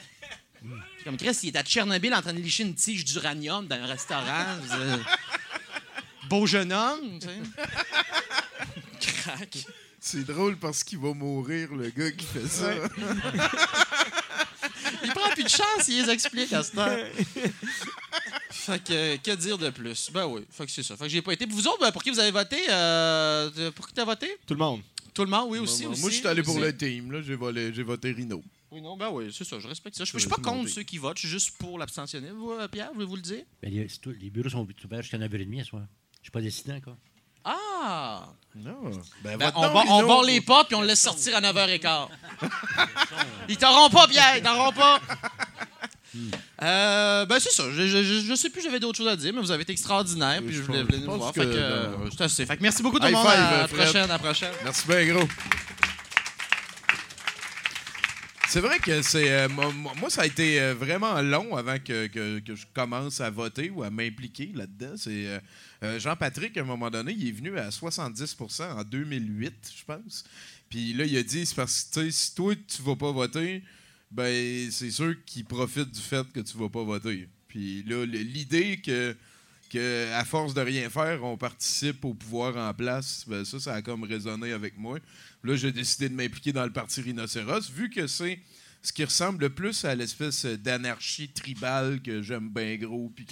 C'est 0.98 1.04
Comme 1.04 1.16
Chris, 1.16 1.36
il 1.42 1.48
est 1.48 1.58
à 1.58 1.62
Tchernobyl 1.62 2.14
en 2.14 2.22
train 2.22 2.32
de 2.34 2.40
licher 2.40 2.62
une 2.64 2.74
tige 2.74 3.04
d'uranium 3.04 3.66
dans 3.66 3.76
un 3.76 3.86
restaurant. 3.86 4.44
Beau 6.28 6.46
jeune 6.46 6.72
homme, 6.72 7.18
tu 7.20 7.26
sais. 7.26 7.40
Crac. 9.22 9.58
C'est 10.00 10.24
drôle 10.24 10.56
parce 10.56 10.84
qu'il 10.84 10.98
va 10.98 11.12
mourir, 11.12 11.74
le 11.74 11.90
gars 11.90 12.10
qui 12.12 12.24
fait 12.24 12.46
ça. 12.46 12.70
Il 15.02 15.10
prend 15.12 15.30
plus 15.30 15.44
de 15.44 15.48
chance, 15.48 15.88
il 15.88 16.02
les 16.04 16.10
explique 16.10 16.52
à 16.52 16.62
cette 16.62 16.76
heure. 16.78 17.06
Fait 18.50 18.82
que, 18.82 19.16
que 19.16 19.34
dire 19.36 19.56
de 19.56 19.70
plus? 19.70 20.10
Ben 20.12 20.26
oui, 20.26 20.42
fait 20.50 20.66
que 20.66 20.72
c'est 20.72 20.82
ça. 20.82 20.94
Fait 20.96 21.04
que 21.04 21.10
j'ai 21.10 21.22
pas 21.22 21.32
été. 21.32 21.46
Vous 21.46 21.66
autres, 21.66 21.80
ben, 21.80 21.90
pour 21.90 22.02
qui 22.02 22.10
vous 22.10 22.18
avez 22.18 22.30
voté? 22.30 22.56
Euh, 22.68 23.70
pour 23.70 23.86
qui 23.88 23.94
t'as 23.94 24.04
voté? 24.04 24.28
Tout 24.46 24.52
le 24.54 24.58
monde. 24.58 24.82
Tout 25.14 25.24
le 25.24 25.30
monde, 25.30 25.46
oui, 25.50 25.58
aussi. 25.58 25.84
Moi, 25.84 25.92
aussi, 25.92 26.00
moi, 26.02 26.10
je 26.10 26.16
suis 26.16 26.26
allé 26.26 26.42
pour 26.42 26.58
le 26.60 26.76
team. 26.76 27.10
Là. 27.12 27.22
J'ai, 27.22 27.38
j'ai 27.74 27.82
voté 27.82 28.12
Rino. 28.12 28.42
Oui, 28.70 28.82
non, 28.82 28.96
ben 28.98 29.08
oui, 29.10 29.32
c'est 29.34 29.44
ça, 29.44 29.58
je 29.58 29.66
respecte 29.66 29.96
ça. 29.96 30.04
Je, 30.04 30.10
je 30.10 30.14
Je 30.14 30.18
suis 30.20 30.28
pas 30.28 30.36
contre 30.36 30.56
monter. 30.58 30.70
ceux 30.70 30.82
qui 30.82 30.98
votent, 30.98 31.16
je 31.16 31.20
suis 31.20 31.28
juste 31.30 31.56
pour 31.56 31.78
l'abstentionnisme. 31.78 32.34
Vous, 32.34 32.50
euh, 32.52 32.68
Pierre, 32.68 32.90
voulez-vous 32.92 33.16
le 33.16 33.22
dire? 33.22 33.44
Ben, 33.62 33.72
les, 33.72 33.88
c'est 33.88 34.00
tout- 34.00 34.14
les 34.20 34.28
bureaux 34.28 34.50
sont 34.50 34.66
ouverts 34.84 35.02
jusqu'à 35.02 35.16
9h30 35.18 35.60
ce 35.60 35.64
soir. 35.64 35.82
Je 36.20 36.24
suis 36.26 36.30
pas 36.30 36.42
décidé 36.42 36.72
encore. 36.72 36.96
Ah! 37.44 38.28
Non. 38.56 38.90
Ben, 39.22 39.36
Ben, 39.38 39.52
on, 39.54 39.68
va- 39.68 39.82
on 39.88 40.06
barre 40.06 40.22
les 40.22 40.40
portes 40.40 40.66
puis 40.68 40.74
on 40.76 40.80
le 40.80 40.86
laisse 40.88 41.00
sortir 41.00 41.36
à 41.36 41.40
9h15. 41.40 42.06
Ils 43.48 43.56
t'auront 43.56 43.88
pas, 43.90 44.06
Pierre, 44.08 44.36
ils 44.36 44.42
t'auront 44.42 44.72
pas. 44.72 45.00
Euh, 46.62 47.24
ben 47.26 47.38
c'est 47.38 47.52
ça. 47.52 47.64
Je, 47.70 47.86
je, 47.86 48.34
sais 48.34 48.50
plus, 48.50 48.62
j'avais 48.62 48.80
d'autres 48.80 48.98
choses 48.98 49.08
à 49.08 49.16
dire, 49.16 49.32
mais 49.32 49.40
vous 49.40 49.50
avez 49.50 49.62
été 49.62 49.72
extraordinaire. 49.72 50.40
Puis 50.44 50.54
je 50.56 50.62
voulais 50.62 50.82
venir 50.82 51.08
vous 51.10 51.18
voir. 51.18 51.32
que- 51.32 51.40
Fait 51.40 51.46
que, 51.46 51.52
euh, 51.54 52.10
c'est 52.10 52.24
assez. 52.24 52.46
Fait 52.46 52.56
que 52.56 52.62
merci 52.62 52.82
beaucoup 52.82 52.98
tout 52.98 53.06
le 53.06 53.12
monde. 53.12 53.26
five, 53.26 53.38
à 53.38 53.58
la 53.62 53.68
prochaine, 53.68 54.04
à 54.04 54.06
la 54.06 54.18
prochaine. 54.18 54.52
Merci 54.64 54.86
bien 54.88 55.06
gros. 55.14 55.28
C'est 58.48 58.60
vrai 58.60 58.78
que 58.78 59.02
c'est. 59.02 59.30
euh, 59.30 59.48
moi, 59.48 60.08
ça 60.08 60.22
a 60.22 60.26
été 60.26 60.58
euh, 60.60 60.74
vraiment 60.74 61.20
long 61.20 61.54
avant 61.54 61.78
que, 61.78 62.06
que- 62.06 62.40
je 62.54 62.64
commence 62.72 63.20
à 63.20 63.28
voter 63.30 63.68
ou 63.68 63.82
à 63.82 63.90
m'impliquer 63.90 64.50
là-dedans. 64.54 64.94
C'est 64.96 65.38
euh, 65.82 65.98
Jean-Patrick, 66.00 66.56
à 66.56 66.62
un 66.62 66.64
moment 66.64 66.90
donné, 66.90 67.12
il 67.12 67.28
est 67.28 67.32
venu 67.32 67.58
à 67.58 67.68
70% 67.68 68.72
en 68.72 68.82
2008, 68.84 69.52
je 69.78 69.84
pense. 69.84 70.24
Puis 70.70 70.94
là, 70.94 71.04
il 71.04 71.16
a 71.18 71.22
dit 71.22 71.44
c'est 71.44 71.54
parce 71.54 71.84
que 71.94 72.10
si 72.10 72.34
toi, 72.34 72.54
tu 72.56 72.82
vas 72.82 72.96
pas 72.96 73.12
voter, 73.12 73.62
ben 74.10 74.70
c'est 74.70 74.90
sûr 74.90 75.14
qu'il 75.26 75.44
profite 75.44 75.90
du 75.90 76.00
fait 76.00 76.26
que 76.32 76.40
tu 76.40 76.56
vas 76.56 76.70
pas 76.70 76.82
voter. 76.84 77.28
Puis 77.48 77.82
là, 77.84 78.04
l'idée 78.06 78.78
que 78.78 79.14
que 79.68 80.12
à 80.12 80.24
force 80.24 80.54
de 80.54 80.60
rien 80.60 80.88
faire, 80.90 81.22
on 81.24 81.36
participe 81.36 82.04
au 82.04 82.14
pouvoir 82.14 82.56
en 82.56 82.72
place, 82.74 83.24
ben 83.26 83.44
ça, 83.44 83.60
ça 83.60 83.74
a 83.74 83.82
comme 83.82 84.04
résonné 84.04 84.52
avec 84.52 84.78
moi. 84.78 84.98
Là, 85.44 85.56
j'ai 85.56 85.72
décidé 85.72 86.08
de 86.08 86.14
m'impliquer 86.14 86.52
dans 86.52 86.64
le 86.64 86.72
parti 86.72 87.00
Rhinocéros, 87.00 87.70
vu 87.70 87.90
que 87.90 88.06
c'est 88.06 88.38
ce 88.82 88.92
qui 88.92 89.04
ressemble 89.04 89.42
le 89.42 89.50
plus 89.50 89.84
à 89.84 89.94
l'espèce 89.94 90.44
d'anarchie 90.44 91.28
tribale 91.28 92.00
que 92.00 92.22
j'aime 92.22 92.48
bien 92.48 92.76
gros, 92.76 93.12
puis 93.14 93.26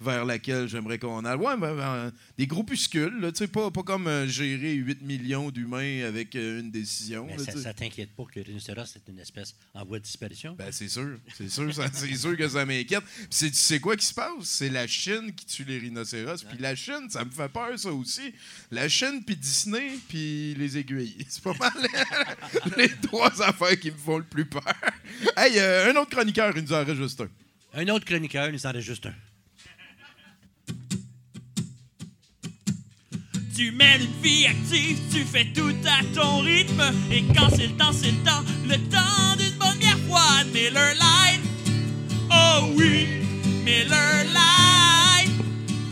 vers 0.00 0.24
laquelle 0.24 0.68
j'aimerais 0.68 0.98
qu'on 0.98 1.24
aille. 1.24 1.36
Ouais, 1.36 1.56
ben, 1.56 1.74
ben, 1.74 2.12
des 2.36 2.46
groupuscules, 2.46 3.20
là, 3.20 3.32
tu 3.32 3.38
sais, 3.38 3.48
pas, 3.48 3.70
pas 3.70 3.82
comme 3.82 4.06
euh, 4.06 4.26
gérer 4.26 4.74
8 4.74 5.02
millions 5.02 5.50
d'humains 5.50 6.04
avec 6.04 6.36
euh, 6.36 6.60
une 6.60 6.70
décision. 6.70 7.26
Mais 7.26 7.36
là, 7.36 7.52
ça, 7.56 7.72
t'inquiète 7.74 8.10
pas 8.14 8.24
que 8.24 8.38
le 8.38 8.44
rhinocéros 8.44 8.86
c'est 8.86 9.08
une 9.08 9.18
espèce 9.18 9.54
en 9.74 9.84
voie 9.84 9.98
de 9.98 10.04
disparition? 10.04 10.54
Ben, 10.54 10.70
c'est 10.70 10.88
sûr. 10.88 11.18
C'est 11.36 11.48
sûr, 11.48 11.70
c'est 11.92 12.14
sûr 12.14 12.36
que 12.36 12.48
ça 12.48 12.64
m'inquiète. 12.66 13.02
C'est- 13.30 13.54
sais 13.54 13.80
quoi 13.80 13.96
qui 13.96 14.06
se 14.06 14.14
passe? 14.14 14.32
C'est 14.42 14.68
la 14.68 14.86
Chine 14.86 15.32
qui 15.34 15.46
tue 15.46 15.64
les 15.64 15.78
rhinocéros. 15.78 16.44
Puis 16.44 16.58
la 16.58 16.74
Chine, 16.74 17.08
ça 17.08 17.24
me 17.24 17.30
fait 17.30 17.48
peur, 17.48 17.78
ça 17.78 17.92
aussi. 17.92 18.34
La 18.70 18.88
Chine, 18.88 19.22
puis 19.24 19.36
Disney, 19.36 19.92
puis 20.08 20.54
les 20.54 20.78
aiguilles. 20.78 21.16
C'est 21.28 21.42
pas 21.42 21.54
mal 21.54 21.72
les 22.76 22.90
trois 23.02 23.42
affaires 23.42 23.78
qui 23.78 23.90
me 23.90 23.96
font 23.96 24.18
le 24.18 24.24
plus 24.24 24.44
peur. 24.44 24.62
Hey, 25.36 25.58
euh, 25.58 25.92
un 25.92 25.96
autre 25.96 26.10
chroniqueur, 26.10 26.52
il 26.56 26.62
nous 26.62 26.72
en 26.72 26.84
reste 26.84 26.94
juste 26.94 27.20
un. 27.20 27.28
Un 27.74 27.88
autre 27.88 28.04
chroniqueur, 28.04 28.46
il 28.48 28.52
nous 28.52 28.66
en 28.66 28.72
reste 28.72 28.86
juste 28.86 29.06
un. 29.06 29.14
Tu 33.54 33.70
mènes 33.70 34.00
une 34.00 34.22
vie 34.22 34.46
active, 34.46 34.98
tu 35.12 35.24
fais 35.24 35.46
tout 35.54 35.74
à 35.84 36.02
ton 36.14 36.40
rythme. 36.40 36.82
Et 37.10 37.22
quand 37.34 37.50
c'est 37.50 37.66
le 37.66 37.76
temps, 37.76 37.92
c'est 37.92 38.10
le 38.10 38.24
temps, 38.24 38.42
le 38.66 38.76
temps 38.88 39.36
d'une 39.38 39.58
bonne 39.58 39.78
bière. 39.78 39.98
Miller 40.52 40.94
Lite, 40.94 41.42
oh 42.30 42.72
oui, 42.76 43.06
Miller 43.64 44.24
Lite, 44.24 45.32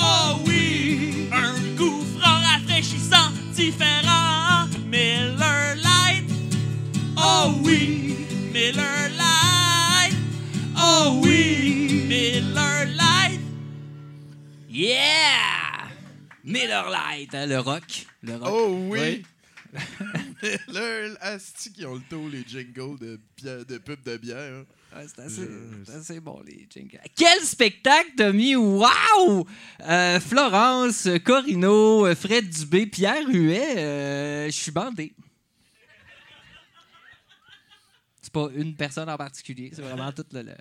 oh 0.00 0.40
oui. 0.46 1.28
Un 1.32 1.76
goût 1.76 2.04
franc, 2.18 2.40
rafraîchissant, 2.40 3.30
différent. 3.54 4.66
Miller 4.86 5.76
Lite, 5.76 6.30
oh 7.16 7.54
oui, 7.62 8.09
Miller 8.52 9.08
Lite, 9.10 10.16
oh 10.76 11.20
oui, 11.22 12.04
Miller 12.08 12.86
Lite. 12.86 13.40
Yeah! 14.68 15.88
Miller 16.42 16.90
Lite, 16.90 17.34
hein, 17.34 17.46
le 17.46 17.60
rock. 17.60 18.06
Le 18.22 18.34
rock. 18.34 18.48
Oh 18.50 18.88
oui! 18.90 19.22
Là, 20.68 20.80
asti 21.20 21.72
qui 21.72 21.86
ont 21.86 21.94
le 21.94 22.02
taux, 22.10 22.28
les 22.28 22.42
jingles 22.44 22.98
de, 22.98 23.20
de 23.64 23.78
pub 23.78 24.02
de 24.02 24.16
bière. 24.16 24.64
Ouais, 24.96 25.06
c'est 25.14 25.94
assez, 25.94 26.18
bon, 26.18 26.42
les 26.44 26.66
jingles. 26.68 26.98
Quel 27.14 27.40
spectacle, 27.42 28.10
Tommy! 28.16 28.56
Wow! 28.56 29.46
Euh, 29.88 30.18
Florence, 30.18 31.08
Corino, 31.24 32.12
Fred 32.16 32.48
Dubé, 32.48 32.86
Pierre 32.86 33.28
Huet, 33.28 33.78
euh, 33.78 34.46
je 34.46 34.50
suis 34.50 34.72
bandé. 34.72 35.12
C'est 38.30 38.40
pas 38.40 38.48
une 38.54 38.76
personne 38.76 39.08
en 39.10 39.16
particulier, 39.16 39.72
c'est 39.74 39.82
vraiment 39.82 40.12
tout 40.12 40.24
le. 40.32 40.54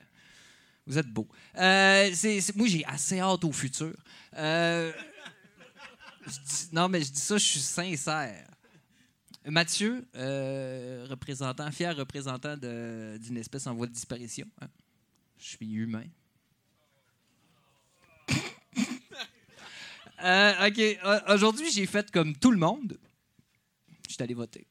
Vous 0.88 0.98
êtes 0.98 1.08
beau. 1.08 1.28
Euh, 1.56 2.12
moi, 2.56 2.68
j'ai 2.68 2.84
assez 2.84 3.20
hâte 3.20 3.44
au 3.44 3.52
futur. 3.52 3.96
Euh, 4.36 4.92
non, 6.72 6.90
mais 6.90 7.02
je 7.02 7.12
dis 7.12 7.20
ça, 7.20 7.38
je 7.38 7.46
suis 7.46 7.60
sincère. 7.60 8.48
Mathieu, 9.46 10.04
euh, 10.16 11.06
représentant, 11.08 11.70
fier 11.72 11.96
représentant 11.96 12.58
d'une 12.58 13.38
espèce 13.38 13.68
en 13.68 13.76
voie 13.76 13.86
de 13.86 13.94
disparition. 13.94 14.48
hein. 14.62 14.68
Je 15.38 15.46
suis 15.46 15.72
humain. 15.72 16.06
OK. 20.66 20.82
Aujourd'hui, 21.30 21.72
j'ai 21.72 21.86
fait 21.86 22.10
comme 22.10 22.36
tout 22.36 22.52
le 22.52 22.58
monde. 22.58 22.98
Je 24.08 24.14
suis 24.16 24.24
allé 24.24 24.34
voter. 24.34 24.66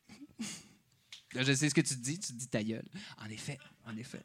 Je 1.41 1.53
sais 1.53 1.69
ce 1.69 1.75
que 1.75 1.81
tu 1.81 1.95
dis. 1.97 2.19
Tu 2.19 2.33
dis 2.33 2.49
ta 2.49 2.63
gueule. 2.63 2.87
En 3.25 3.29
effet, 3.31 3.59
en 3.87 3.97
effet. 3.97 4.23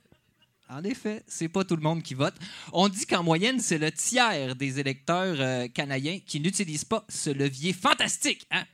En 0.69 0.83
effet, 0.83 1.23
c'est 1.27 1.49
pas 1.49 1.63
tout 1.63 1.75
le 1.75 1.81
monde 1.81 2.01
qui 2.01 2.13
vote. 2.13 2.35
On 2.71 2.87
dit 2.87 3.05
qu'en 3.05 3.21
moyenne, 3.21 3.59
c'est 3.59 3.77
le 3.77 3.91
tiers 3.91 4.55
des 4.55 4.79
électeurs 4.79 5.35
euh, 5.39 5.67
canadiens 5.67 6.19
qui 6.25 6.39
n'utilisent 6.39 6.85
pas 6.85 7.05
ce 7.09 7.29
levier 7.29 7.73
fantastique, 7.73 8.47
hein, 8.49 8.65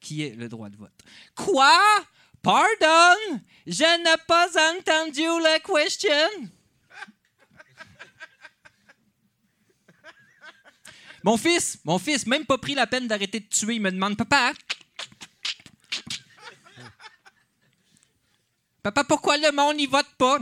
qui 0.00 0.22
est 0.22 0.34
le 0.34 0.48
droit 0.48 0.70
de 0.70 0.76
vote. 0.76 0.98
Quoi? 1.34 1.78
Pardon? 2.42 3.40
Je 3.66 4.02
n'ai 4.02 4.22
pas 4.26 4.48
entendu 4.78 5.22
la 5.42 5.60
question. 5.60 6.50
Mon 11.22 11.36
fils, 11.36 11.78
mon 11.84 11.98
fils, 11.98 12.24
même 12.26 12.46
pas 12.46 12.56
pris 12.56 12.74
la 12.74 12.86
peine 12.86 13.08
d'arrêter 13.08 13.40
de 13.40 13.46
tuer, 13.46 13.74
il 13.74 13.82
me 13.82 13.90
demande 13.90 14.16
Papa. 14.16 14.52
Papa, 18.86 19.02
pourquoi 19.02 19.36
le 19.36 19.50
monde 19.50 19.78
n'y 19.78 19.86
vote 19.86 20.06
pas? 20.16 20.38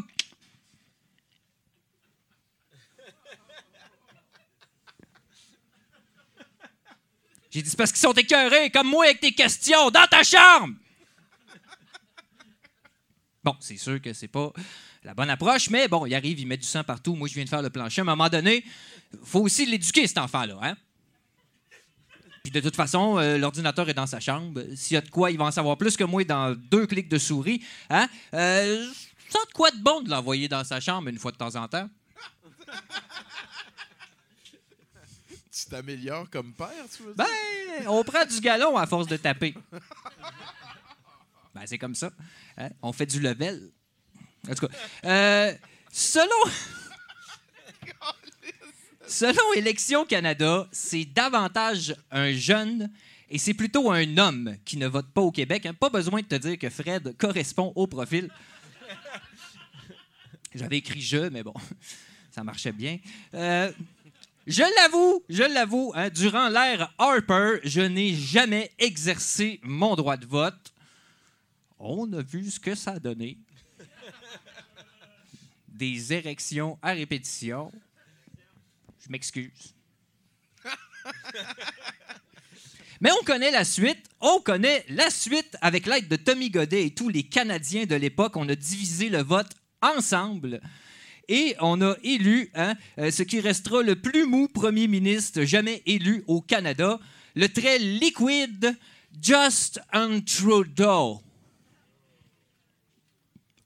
J'ai 7.51 7.62
dit, 7.62 7.70
c'est 7.70 7.76
parce 7.78 7.90
qu'ils 7.90 8.03
sont 8.03 8.12
écœurés, 8.12 8.70
comme 8.70 8.88
moi, 8.88 9.07
avec 9.07 9.20
tes 9.20 9.32
questions, 9.32 9.90
dans 9.90 10.07
ta 10.09 10.22
chambre! 10.22 10.74
Bon, 13.42 13.57
c'est 13.61 13.78
sûr 13.78 13.99
que 14.03 14.12
c'est 14.12 14.28
pas 14.28 14.53
la 15.05 15.14
bonne 15.14 15.30
approche, 15.30 15.70
mais 15.70 15.88
bon, 15.88 16.05
il 16.05 16.14
arrive, 16.14 16.38
il 16.38 16.47
met 16.47 16.59
du 16.59 16.66
sang 16.66 16.84
partout. 16.84 17.14
Moi, 17.14 17.28
je 17.28 17.32
viens 17.32 17.45
de 17.45 17.49
faire 17.49 17.62
le 17.62 17.70
plancher. 17.70 18.03
À 18.03 18.03
un 18.03 18.05
moment 18.05 18.28
donné, 18.28 18.62
faut 19.22 19.40
aussi 19.40 19.64
l'éduquer, 19.64 20.07
cet 20.07 20.18
enfant-là, 20.18 20.59
hein? 20.61 20.76
Puis 22.45 22.53
de 22.53 22.61
toute 22.61 22.76
façon, 22.76 23.16
euh, 23.18 23.38
l'ordinateur 23.38 23.88
est 23.88 23.95
dans 23.95 24.07
sa 24.07 24.20
chambre. 24.20 24.61
S'il 24.76 24.95
y 24.95 24.99
a 24.99 25.01
de 25.01 25.09
quoi, 25.09 25.30
il 25.30 25.38
va 25.38 25.47
en 25.47 25.51
savoir 25.51 25.78
plus 25.78 25.97
que 25.97 26.05
moi 26.05 26.24
dans 26.24 26.55
deux 26.55 26.86
clics 26.86 27.09
de 27.09 27.16
souris. 27.16 27.64
Hein? 27.88 28.07
Euh, 28.34 28.86
ça 29.30 29.38
a 29.42 29.47
de 29.47 29.53
quoi 29.53 29.70
de 29.70 29.78
bon 29.78 30.03
de 30.03 30.11
l'envoyer 30.11 30.47
dans 30.47 30.62
sa 30.62 30.78
chambre 30.78 31.09
une 31.09 31.18
fois 31.18 31.32
de 31.32 31.38
temps 31.38 31.57
en 31.57 31.66
temps? 31.68 31.88
Tu 35.51 35.64
t'améliores 35.70 36.28
comme 36.28 36.53
père, 36.53 36.68
tu 36.95 37.03
veux 37.05 37.14
dire? 37.14 37.24
Ben, 37.24 37.88
on 37.88 38.05
prend 38.05 38.26
du 38.26 38.38
galon 38.40 38.76
à 38.76 38.86
force 38.86 39.07
de 39.07 39.16
taper. 39.16 39.55
Ben, 41.55 41.62
c'est 41.64 41.78
comme 41.78 41.95
ça. 41.95 42.11
hein? 42.59 42.68
On 42.82 42.92
fait 42.92 43.07
du 43.07 43.20
level. 43.20 43.70
En 44.51 44.55
tout 44.55 44.68
cas, 44.68 44.74
euh, 45.07 45.55
selon... 45.90 46.51
selon 49.07 49.52
Élections 49.55 50.05
Canada, 50.05 50.68
c'est 50.72 51.05
davantage 51.05 51.94
un 52.11 52.32
jeune 52.32 52.90
et 53.30 53.38
c'est 53.38 53.55
plutôt 53.55 53.90
un 53.90 54.18
homme 54.18 54.57
qui 54.64 54.76
ne 54.76 54.86
vote 54.86 55.09
pas 55.12 55.20
au 55.20 55.32
Québec. 55.32 55.66
hein. 55.66 55.74
Pas 55.74 55.90
besoin 55.90 56.20
de 56.20 56.26
te 56.26 56.34
dire 56.36 56.59
que 56.59 56.70
Fred 56.70 57.16
correspond 57.18 57.72
au 57.74 57.86
profil. 57.86 58.30
J'avais 60.55 60.78
écrit 60.78 61.00
je, 61.00 61.28
mais 61.28 61.42
bon, 61.42 61.55
ça 62.30 62.44
marchait 62.44 62.72
bien. 62.72 62.98
Euh, 63.34 63.72
je 64.46 64.62
l'avoue, 64.76 65.24
je 65.28 65.42
l'avoue, 65.42 65.92
hein, 65.96 66.11
durant 66.11 66.48
l'ère 66.48 66.92
Harper, 66.98 67.61
je 67.64 67.80
n'ai 67.80 68.14
jamais 68.14 68.70
exercé 68.78 69.59
mon 69.62 69.96
droit 69.96 70.16
de 70.16 70.26
vote. 70.26 70.72
On 71.78 72.12
a 72.12 72.22
vu 72.22 72.50
ce 72.50 72.61
que 72.61 72.74
ça 72.74 72.92
a 72.92 72.98
donné. 72.98 73.38
Des 75.68 76.12
érections 76.12 76.78
à 76.82 76.92
répétition. 76.92 77.72
Je 79.05 79.11
m'excuse. 79.11 79.74
Mais 83.00 83.11
on 83.20 83.24
connaît 83.24 83.50
la 83.50 83.64
suite. 83.64 84.09
On 84.20 84.40
connaît 84.40 84.84
la 84.88 85.11
suite 85.11 85.57
avec 85.61 85.86
l'aide 85.86 86.09
de 86.09 86.16
Tommy 86.16 86.48
Godet 86.48 86.86
et 86.86 86.94
tous 86.94 87.11
les 87.11 87.24
Canadiens 87.24 87.84
de 87.84 87.96
l'époque. 87.96 88.36
On 88.36 88.48
a 88.48 88.55
divisé 88.55 89.11
le 89.11 89.22
vote 89.22 89.50
ensemble. 89.82 90.61
Et 91.28 91.55
on 91.61 91.82
a 91.82 91.96
élu 92.02 92.50
hein, 92.55 92.74
euh, 92.98 93.11
ce 93.11 93.22
qui 93.22 93.40
restera 93.40 93.82
le 93.82 93.96
plus 93.96 94.26
mou 94.26 94.48
premier 94.48 94.88
ministre 94.88 95.42
jamais 95.44 95.82
élu 95.86 96.22
au 96.26 96.40
Canada, 96.40 96.98
le 97.34 97.48
très 97.48 97.78
liquide 97.78 98.76
Justin 99.22 100.20
Trudeau. 100.20 101.22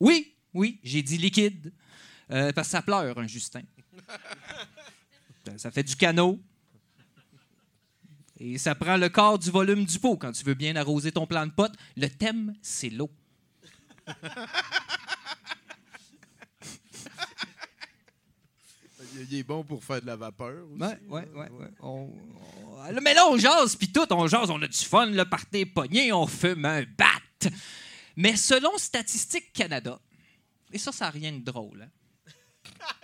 Oui, 0.00 0.34
oui, 0.54 0.78
j'ai 0.84 1.02
dit 1.02 1.18
liquide. 1.18 1.72
euh, 2.30 2.52
parce 2.52 2.68
que 2.68 2.72
ça 2.72 2.82
pleure, 2.82 3.18
un 3.18 3.26
Justin. 3.26 3.62
Ça- 5.58 5.70
fait 5.70 5.82
du 5.82 5.96
canot. 5.96 6.40
Et 8.40 8.56
ça 8.58 8.74
prend 8.74 8.96
le 8.96 9.08
quart 9.08 9.38
du 9.38 9.50
volume 9.50 9.84
du 9.84 9.98
pot 9.98 10.16
quand 10.16 10.30
tu 10.32 10.44
veux 10.44 10.54
bien 10.54 10.76
arroser 10.76 11.10
ton 11.10 11.26
plant 11.26 11.44
de 11.46 11.50
pote. 11.50 11.72
Le 11.96 12.08
thème, 12.08 12.54
c'est 12.62 12.88
l'eau. 12.90 13.10
Il, 19.30 19.34
est 19.34 19.42
bon 19.42 19.64
pour 19.64 19.82
faire 19.82 20.00
de 20.00 20.06
la 20.06 20.16
vapeur. 20.16 20.64
aussi. 20.70 20.80
Ouais, 20.80 20.98
ouais, 21.08 21.28
ouais. 21.34 21.48
ouais. 21.50 21.68
On- 21.80 22.12
on- 22.66 22.82
là, 22.92 23.00
mais 23.00 23.14
là, 23.14 23.26
on 23.28 23.36
jase, 23.36 23.74
puis 23.76 23.88
tout, 23.90 24.06
on 24.12 24.26
jase, 24.28 24.50
on 24.50 24.60
a 24.62 24.68
du 24.68 24.78
fun, 24.78 25.06
le 25.06 25.24
party 25.24 25.66
pogné, 25.66 26.12
on 26.12 26.26
fume 26.26 26.64
un 26.64 26.84
bat. 26.96 27.50
Mais 28.16 28.36
selon 28.36 28.76
Statistique 28.78 29.52
Canada, 29.52 30.00
et 30.72 30.78
ça, 30.78 30.92
ça 30.92 31.06
n'a 31.06 31.10
rien 31.10 31.32
de 31.32 31.40
drôle, 31.44 31.82
hein? 31.82 31.90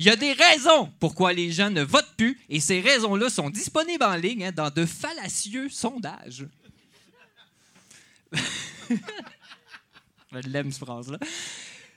Il 0.00 0.06
y 0.06 0.08
a 0.08 0.16
des 0.16 0.32
raisons 0.32 0.90
pourquoi 0.98 1.34
les 1.34 1.52
gens 1.52 1.68
ne 1.68 1.82
votent 1.82 2.14
plus, 2.16 2.40
et 2.48 2.58
ces 2.58 2.80
raisons-là 2.80 3.28
sont 3.28 3.50
disponibles 3.50 4.02
en 4.02 4.14
ligne 4.14 4.46
hein, 4.46 4.50
dans 4.50 4.70
de 4.70 4.86
fallacieux 4.86 5.68
sondages. 5.68 6.46
Je 10.32 10.38
l'aime, 10.48 10.72
cette 10.72 10.86
phrase-là. 10.86 11.18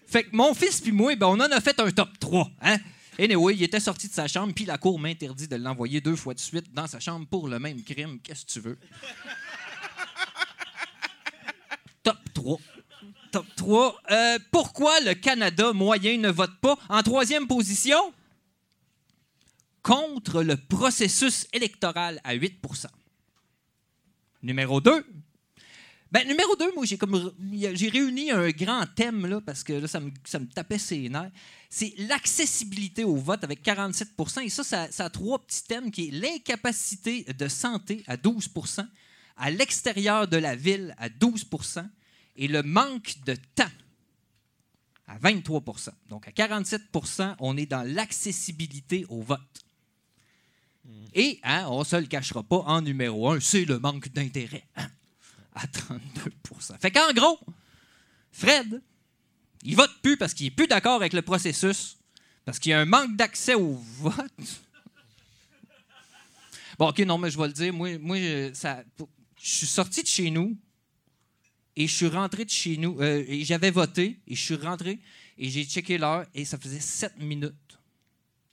Fait 0.06 0.26
que 0.26 0.36
mon 0.36 0.54
fils 0.54 0.82
puis 0.82 0.92
moi, 0.92 1.16
ben, 1.16 1.28
on 1.28 1.40
en 1.40 1.50
a 1.50 1.62
fait 1.62 1.80
un 1.80 1.90
top 1.92 2.10
3. 2.20 2.52
Hein? 2.64 2.78
Anyway, 3.18 3.56
il 3.56 3.64
était 3.64 3.80
sorti 3.80 4.10
de 4.10 4.14
sa 4.14 4.28
chambre, 4.28 4.54
puis 4.54 4.66
la 4.66 4.78
cour 4.78 5.00
m'interdit 5.00 5.48
de 5.48 5.56
l'envoyer 5.56 6.02
deux 6.02 6.18
fois 6.18 6.34
de 6.34 6.42
suite 6.42 6.74
dans 6.74 6.88
sa 6.88 7.00
chambre 7.00 7.26
pour 7.26 7.48
le 7.48 7.58
même 7.58 7.82
crime. 7.84 8.20
Qu'est-ce 8.22 8.46
que 8.46 8.52
tu 8.52 8.60
veux? 8.60 8.78
top 12.04 12.18
3. 12.34 12.60
Top 13.34 13.48
3. 13.56 14.02
Euh, 14.12 14.40
pourquoi 14.52 15.00
le 15.00 15.16
Canada 15.16 15.74
moyen 15.74 16.20
ne 16.20 16.30
vote 16.30 16.56
pas? 16.62 16.78
En 16.88 17.02
troisième 17.02 17.48
position, 17.48 18.14
contre 19.82 20.44
le 20.44 20.56
processus 20.56 21.48
électoral 21.52 22.22
à 22.24 22.36
8% 22.36 22.86
Numéro 24.44 24.80
2, 24.80 25.04
ben, 26.12 26.28
numéro 26.28 26.56
2, 26.56 26.76
moi, 26.76 26.86
j'ai 26.86 27.00
comme 27.00 27.34
j'ai 27.50 27.90
réuni 27.90 28.30
un 28.30 28.52
grand 28.52 28.86
thème, 28.96 29.26
là, 29.26 29.42
parce 29.42 29.64
que 29.64 29.74
là, 29.74 29.88
ça 29.88 30.00
me, 30.00 30.12
ça 30.26 30.38
me 30.38 30.46
tapait 30.46 30.78
ses 30.78 31.10
nerfs. 31.10 31.32
C'est 31.72 31.96
l'accessibilité 31.98 33.04
au 33.04 33.16
vote 33.16 33.44
avec 33.44 33.66
47% 33.66 34.44
Et 34.44 34.50
ça, 34.50 34.64
ça, 34.64 34.92
ça 34.92 35.06
a 35.06 35.10
trois 35.10 35.40
petits 35.40 35.64
thèmes 35.64 35.90
qui 35.90 36.10
est 36.10 36.12
l'incapacité 36.12 37.24
de 37.24 37.48
santé 37.48 38.04
à 38.06 38.16
12% 38.16 38.86
à 39.38 39.50
l'extérieur 39.50 40.28
de 40.28 40.38
la 40.38 40.56
ville 40.56 40.94
à 41.00 41.10
12 41.10 41.46
et 42.36 42.48
le 42.48 42.64
manque 42.64 43.16
de 43.26 43.36
temps 43.56 43.70
à 45.08 45.18
23% 45.20 45.90
Donc, 46.10 46.28
à 46.28 46.32
47% 46.32 47.36
on 47.40 47.58
est 47.58 47.66
dans 47.66 47.84
l'accessibilité 47.84 49.06
au 49.10 49.22
vote. 49.22 49.40
Et, 51.14 51.40
hein, 51.44 51.66
on 51.70 51.80
ne 51.80 51.86
se 51.86 51.96
le 51.96 52.08
cachera 52.08 52.44
pas, 52.44 52.58
en 52.58 52.82
numéro 52.82 53.30
un, 53.30 53.40
c'est 53.40 53.66
le 53.66 53.80
manque 53.80 54.10
d'intérêt. 54.10 54.68
hein, 54.76 54.90
à 55.54 55.66
32% 55.66 56.80
Fait 56.80 56.92
qu'en 56.92 57.14
gros, 57.14 57.40
Fred, 58.32 58.82
il 59.64 59.76
vote 59.76 59.92
plus 60.02 60.18
parce 60.18 60.34
qu'il 60.34 60.48
est 60.48 60.52
plus 60.52 60.68
d'accord 60.68 60.96
avec 60.96 61.14
le 61.14 61.22
processus, 61.22 61.98
parce 62.44 62.60
qu'il 62.60 62.72
y 62.72 62.74
a 62.74 62.80
un 62.80 62.86
manque 62.86 63.16
d'accès 63.16 63.54
au 63.54 63.74
vote. 63.74 64.62
Bon, 66.78 66.90
OK, 66.90 67.00
non, 67.00 67.18
mais 67.18 67.30
je 67.30 67.38
vais 67.38 67.48
le 67.48 67.54
dire. 67.54 67.72
Moi, 67.72 67.98
moi 68.00 68.18
ça, 68.54 68.84
je 69.40 69.50
suis 69.50 69.68
sorti 69.68 70.02
de 70.02 70.08
chez 70.08 70.32
nous 70.32 70.58
et 71.76 71.88
je 71.88 71.94
suis 71.94 72.08
rentré 72.08 72.46
de 72.46 72.50
chez 72.50 72.78
nous. 72.78 73.00
euh, 73.02 73.24
et 73.28 73.44
j'avais 73.46 73.72
voté 73.72 74.20
et 74.28 74.36
je 74.36 74.42
suis 74.42 74.56
rentré 74.56 75.00
et 75.38 75.50
j'ai 75.50 75.64
checké 75.66 75.98
l'heure 75.98 76.26
et 76.34 76.46
ça 76.46 76.58
faisait 76.58 76.80
7 76.80 77.18
minutes 77.20 77.54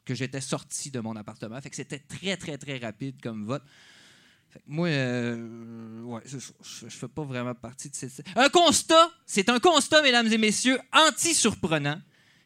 que 0.05 0.15
j'étais 0.15 0.41
sorti 0.41 0.91
de 0.91 1.01
mon 1.01 1.15
appartement. 1.17 1.61
Fait 1.61 1.71
que 1.71 1.77
c'était 1.77 1.99
très, 1.99 2.37
très, 2.37 2.57
très 2.59 2.79
rapide 2.79 3.21
comme 3.23 3.45
vote. 3.47 3.63
Fait 4.49 4.59
que 4.59 4.65
moi, 4.67 4.89
euh, 4.89 6.03
ouais, 6.03 6.23
ça. 6.27 6.39
je, 6.39 6.87
je 6.89 6.97
fais 6.97 7.07
pas 7.09 7.23
vraiment 7.25 7.55
partie 7.55 7.89
de 7.91 7.95
cette. 7.95 8.25
Un 8.37 8.49
constat, 8.49 9.13
c'est 9.27 9.49
un 9.49 9.61
constat, 9.61 10.03
mesdames 10.03 10.27
et 10.33 10.39
messieurs, 10.39 10.79
anti-surprenant, 10.93 12.01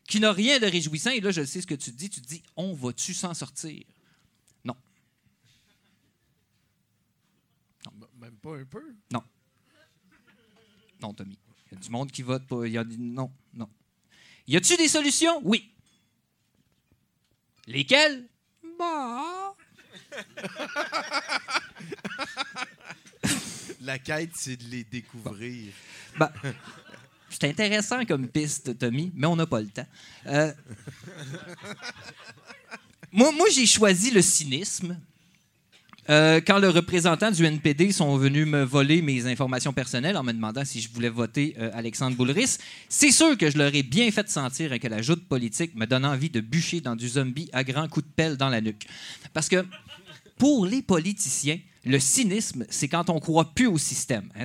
qui 0.07 0.21
n'a 0.21 0.33
rien 0.33 0.59
de 0.59 0.67
réjouissant. 0.67 1.11
Et 1.13 1.21
là, 1.21 1.31
je 1.31 1.45
sais 1.45 1.63
ce 1.63 1.67
que 1.67 1.75
tu 1.75 1.93
dis. 1.93 2.11
Tu 2.11 2.21
dis, 2.21 2.43
on 2.57 2.75
va-tu 2.75 3.15
s'en 3.15 3.33
sortir? 3.33 3.83
Non. 4.67 4.77
M- 7.87 8.07
Même 8.21 8.37
pas 8.37 8.57
un 8.57 8.65
peu. 8.67 8.83
Non. 9.13 9.23
Non, 11.05 11.13
Tommy. 11.13 11.39
Il 11.71 11.75
y 11.75 11.77
a 11.77 11.81
du 11.83 11.91
monde 11.91 12.11
qui 12.11 12.23
vote. 12.23 12.45
Il 12.65 12.73
y 12.73 12.79
a 12.79 12.85
Non, 12.99 13.31
non. 13.53 13.69
Y 14.47 14.57
a-tu 14.57 14.75
des 14.79 14.89
solutions? 14.89 15.39
Oui. 15.45 15.71
Lesquelles? 17.67 18.27
Bah. 18.79 19.55
La 23.83 23.99
quête, 23.99 24.31
c'est 24.35 24.57
de 24.57 24.65
les 24.65 24.85
découvrir. 24.85 25.75
Ben, 26.19 26.33
c'est 27.29 27.45
intéressant 27.45 28.07
comme 28.07 28.29
piste, 28.29 28.79
Tommy, 28.79 29.13
mais 29.15 29.27
on 29.27 29.37
n'a 29.37 29.47
pas 29.47 29.61
le 29.61 29.69
temps. 29.69 29.87
Euh, 30.25 30.55
moi, 33.13 33.31
moi 33.33 33.49
j'ai 33.51 33.67
choisi 33.67 34.11
le 34.11 34.23
cynisme. 34.23 34.99
Euh, 36.11 36.41
quand 36.47 36.59
le 36.59 36.69
représentant 36.69 37.31
du 37.31 37.45
NPD 37.45 37.91
sont 37.93 38.17
venus 38.17 38.47
me 38.47 38.63
voler 38.63 39.01
mes 39.01 39.27
informations 39.27 39.73
personnelles 39.73 40.17
en 40.17 40.23
me 40.23 40.33
demandant 40.33 40.65
si 40.65 40.81
je 40.81 40.91
voulais 40.91 41.09
voter 41.09 41.57
euh, 41.59 41.71
Alexandre 41.73 42.17
Boulris, 42.17 42.59
c'est 42.89 43.11
sûr 43.11 43.39
que 43.39 43.51
je 43.51 43.57
leur 43.57 43.75
ai 43.75 43.83
bien 43.83 44.11
fait 44.11 44.29
sentir 44.29 44.79
que 44.79 44.89
la 44.89 45.01
joute 45.01 45.27
politique 45.27 45.75
me 45.75 45.87
donne 45.87 46.05
envie 46.05 46.29
de 46.29 46.41
bûcher 46.41 46.81
dans 46.81 46.95
du 46.95 47.09
zombie 47.09 47.49
à 47.53 47.65
grands 47.65 47.89
coups 47.89 48.07
de 48.07 48.13
pelle 48.13 48.37
dans 48.37 48.51
la 48.51 48.61
nuque. 48.61 48.87
Parce 49.33 49.49
que 49.49 49.65
pour 50.37 50.67
les 50.67 50.83
politiciens, 50.83 51.59
le 51.87 51.99
cynisme, 51.99 52.65
c'est 52.69 52.89
quand 52.89 53.09
on 53.09 53.21
croit 53.21 53.53
plus 53.55 53.67
au 53.67 53.79
système. 53.79 54.31
hein, 54.39 54.45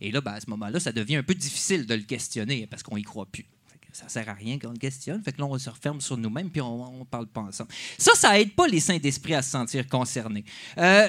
et 0.00 0.10
là, 0.10 0.20
ben, 0.20 0.32
à 0.32 0.40
ce 0.40 0.50
moment-là, 0.50 0.80
ça 0.80 0.92
devient 0.92 1.16
un 1.16 1.22
peu 1.22 1.34
difficile 1.34 1.86
de 1.86 1.94
le 1.94 2.02
questionner 2.02 2.66
parce 2.66 2.82
qu'on 2.82 2.96
y 2.96 3.02
croit 3.02 3.26
plus. 3.26 3.46
Ça 3.92 4.08
sert 4.08 4.28
à 4.28 4.34
rien 4.34 4.58
qu'on 4.58 4.72
le 4.72 4.78
questionne. 4.78 5.22
Fait 5.22 5.32
que 5.32 5.38
là, 5.38 5.46
on 5.46 5.58
se 5.58 5.70
referme 5.70 6.00
sur 6.00 6.16
nous-mêmes 6.16 6.50
puis 6.50 6.60
on 6.60 7.00
ne 7.00 7.04
parle 7.04 7.26
pas 7.26 7.40
ensemble. 7.42 7.70
Ça, 7.98 8.12
ça 8.14 8.38
aide 8.38 8.54
pas 8.54 8.66
les 8.66 8.80
saints 8.80 8.98
d'esprit 8.98 9.34
à 9.34 9.42
se 9.42 9.50
sentir 9.50 9.86
concernés. 9.88 10.44
Euh, 10.78 11.08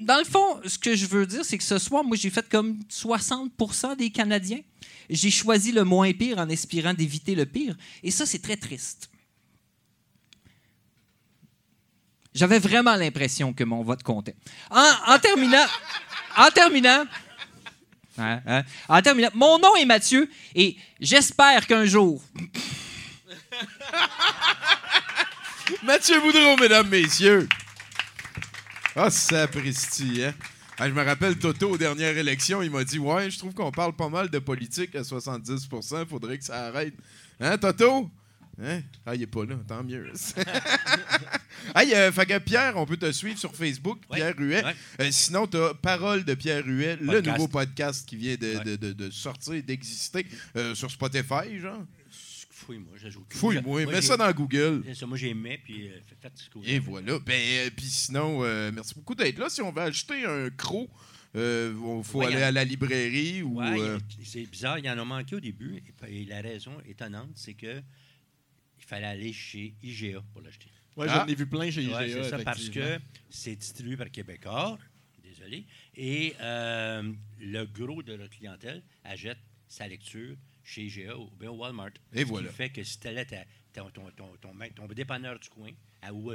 dans 0.00 0.18
le 0.18 0.24
fond, 0.24 0.60
ce 0.64 0.78
que 0.78 0.94
je 0.94 1.06
veux 1.06 1.26
dire, 1.26 1.44
c'est 1.44 1.58
que 1.58 1.64
ce 1.64 1.78
soir, 1.78 2.04
moi, 2.04 2.16
j'ai 2.16 2.30
fait 2.30 2.48
comme 2.48 2.78
60 2.88 3.50
des 3.98 4.10
Canadiens. 4.10 4.60
J'ai 5.08 5.30
choisi 5.30 5.72
le 5.72 5.84
moins 5.84 6.12
pire 6.12 6.38
en 6.38 6.48
espérant 6.48 6.94
d'éviter 6.94 7.34
le 7.34 7.46
pire. 7.46 7.76
Et 8.02 8.10
ça, 8.10 8.26
c'est 8.26 8.40
très 8.40 8.56
triste. 8.56 9.10
J'avais 12.32 12.60
vraiment 12.60 12.94
l'impression 12.94 13.52
que 13.52 13.64
mon 13.64 13.82
vote 13.82 14.04
comptait. 14.04 14.36
En 14.70 15.18
terminant, 15.18 15.66
en 16.36 16.48
terminant, 16.50 17.04
hein, 18.20 18.40
hein, 18.46 18.62
mon 19.34 19.58
nom 19.58 19.74
est 19.76 19.84
Mathieu 19.84 20.30
et 20.54 20.76
j'espère 21.00 21.66
qu'un 21.66 21.84
jour, 21.84 22.22
Mathieu 25.82 26.20
Boudreau, 26.20 26.56
mesdames, 26.56 26.88
messieurs. 26.88 27.48
Ah, 28.96 29.10
sapristi, 29.10 30.24
hein? 30.24 30.34
Ah, 30.78 30.88
je 30.88 30.94
me 30.94 31.02
rappelle 31.02 31.38
Toto 31.38 31.70
aux 31.70 31.78
dernières 31.78 32.16
élections, 32.16 32.62
il 32.62 32.70
m'a 32.70 32.84
dit 32.84 32.98
Ouais, 32.98 33.30
je 33.30 33.38
trouve 33.38 33.52
qu'on 33.52 33.70
parle 33.70 33.92
pas 33.92 34.08
mal 34.08 34.30
de 34.30 34.38
politique 34.38 34.96
à 34.96 35.02
70% 35.02 36.08
faudrait 36.08 36.38
que 36.38 36.44
ça 36.44 36.68
arrête. 36.68 36.94
Hein, 37.38 37.58
Toto? 37.58 38.10
Hein? 38.62 38.82
Ah, 39.06 39.14
il 39.14 39.22
est 39.22 39.26
pas 39.26 39.44
là, 39.46 39.56
tant 39.66 39.82
mieux. 39.82 40.12
hey, 41.76 41.94
euh, 41.94 42.12
fait 42.12 42.26
que 42.26 42.38
Pierre, 42.38 42.76
on 42.76 42.86
peut 42.86 42.96
te 42.96 43.10
suivre 43.12 43.38
sur 43.38 43.54
Facebook, 43.54 44.00
Ouais, 44.10 44.16
Pierre 44.18 44.34
Huet. 44.38 44.64
ouais. 44.64 44.74
Euh, 45.00 45.08
sinon, 45.10 45.46
tu 45.46 45.56
as 45.56 45.74
Parole 45.74 46.24
de 46.24 46.34
Pierre 46.34 46.66
Huet, 46.66 46.96
le 47.00 47.20
nouveau 47.20 47.48
podcast 47.48 48.06
qui 48.08 48.16
vient 48.16 48.36
de, 48.36 48.56
Ouais. 48.56 48.64
de- 48.64 48.76
de- 48.76 48.92
de 48.92 49.10
sortir, 49.10 49.62
d'exister 49.62 50.26
euh, 50.56 50.74
sur 50.74 50.90
Spotify, 50.90 51.58
genre. 51.58 51.84
Fouille-moi, 52.50 52.92
j'ajoute. 53.00 53.24
Fouille-moi, 53.30 53.82
Moi, 53.84 53.92
mets 53.92 54.02
ça 54.02 54.16
dans 54.16 54.30
Google. 54.32 54.82
Ça, 54.94 55.06
moi 55.06 55.16
j'aimais, 55.16 55.58
puis 55.64 55.88
euh, 55.88 55.92
fait- 56.06 56.16
faites 56.20 56.32
ce 56.36 56.50
que 56.50 56.58
vous 56.58 56.64
Et 56.66 56.78
voilà. 56.78 57.18
Ben, 57.20 57.70
puis 57.74 57.86
sinon, 57.86 58.40
euh, 58.44 58.70
merci 58.72 58.94
beaucoup 58.94 59.14
d'être 59.14 59.38
là. 59.38 59.48
Si 59.48 59.62
on 59.62 59.72
veut 59.72 59.80
acheter 59.82 60.24
un 60.26 60.50
croc, 60.50 60.88
il 61.34 61.72
faut 62.04 62.18
Ouais, 62.18 62.26
aller 62.26 62.42
a- 62.42 62.48
à 62.48 62.52
la 62.52 62.64
librairie 62.64 63.42
ou. 63.42 63.60
Ouais, 63.60 63.80
euh, 63.80 63.98
c'est 64.24 64.42
bizarre, 64.44 64.78
il 64.78 64.84
y 64.84 64.90
en 64.90 64.98
a 64.98 65.04
manqué 65.04 65.36
au 65.36 65.40
début. 65.40 65.82
Et, 66.06 66.20
et 66.22 66.24
la 66.26 66.42
raison 66.42 66.72
étonnante, 66.86 67.30
c'est 67.34 67.54
que 67.54 67.80
fallait 68.90 69.06
aller 69.06 69.32
chez 69.32 69.74
IGA 69.82 70.20
pour 70.32 70.42
l'acheter. 70.42 70.68
Ah. 70.98 71.06
j'en 71.06 71.26
ai 71.26 71.34
vu 71.34 71.46
plein 71.46 71.70
chez 71.70 71.82
IGA. 71.82 71.96
Ouais, 71.98 72.10
c'est 72.10 72.24
ça, 72.24 72.38
parce 72.40 72.68
que 72.68 72.98
c'est 73.30 73.54
distribué 73.56 73.96
par 73.96 74.10
Québécois. 74.10 74.78
désolé. 75.22 75.64
Et 75.96 76.34
euh, 76.40 77.12
le 77.38 77.64
gros 77.66 78.02
de 78.02 78.16
notre 78.16 78.36
clientèle 78.36 78.82
achète 79.04 79.38
sa 79.68 79.86
lecture 79.86 80.36
chez 80.64 80.82
IGA 80.86 81.16
ou 81.16 81.30
bien 81.38 81.50
au 81.50 81.56
Walmart. 81.56 81.92
Et 82.12 82.22
Ce 82.22 82.24
voilà. 82.26 82.48
qui 82.48 82.54
fait 82.54 82.70
que 82.70 82.82
si 82.82 82.98
tu 82.98 83.06
allais 83.06 83.24
ta- 83.24 83.44
ton, 83.72 83.88
ton, 83.90 84.10
ton, 84.40 84.52
ton, 84.74 84.86
dépanneur 84.88 85.38
du 85.38 85.48
coin, 85.48 85.70
à, 86.02 86.12
ou 86.12 86.34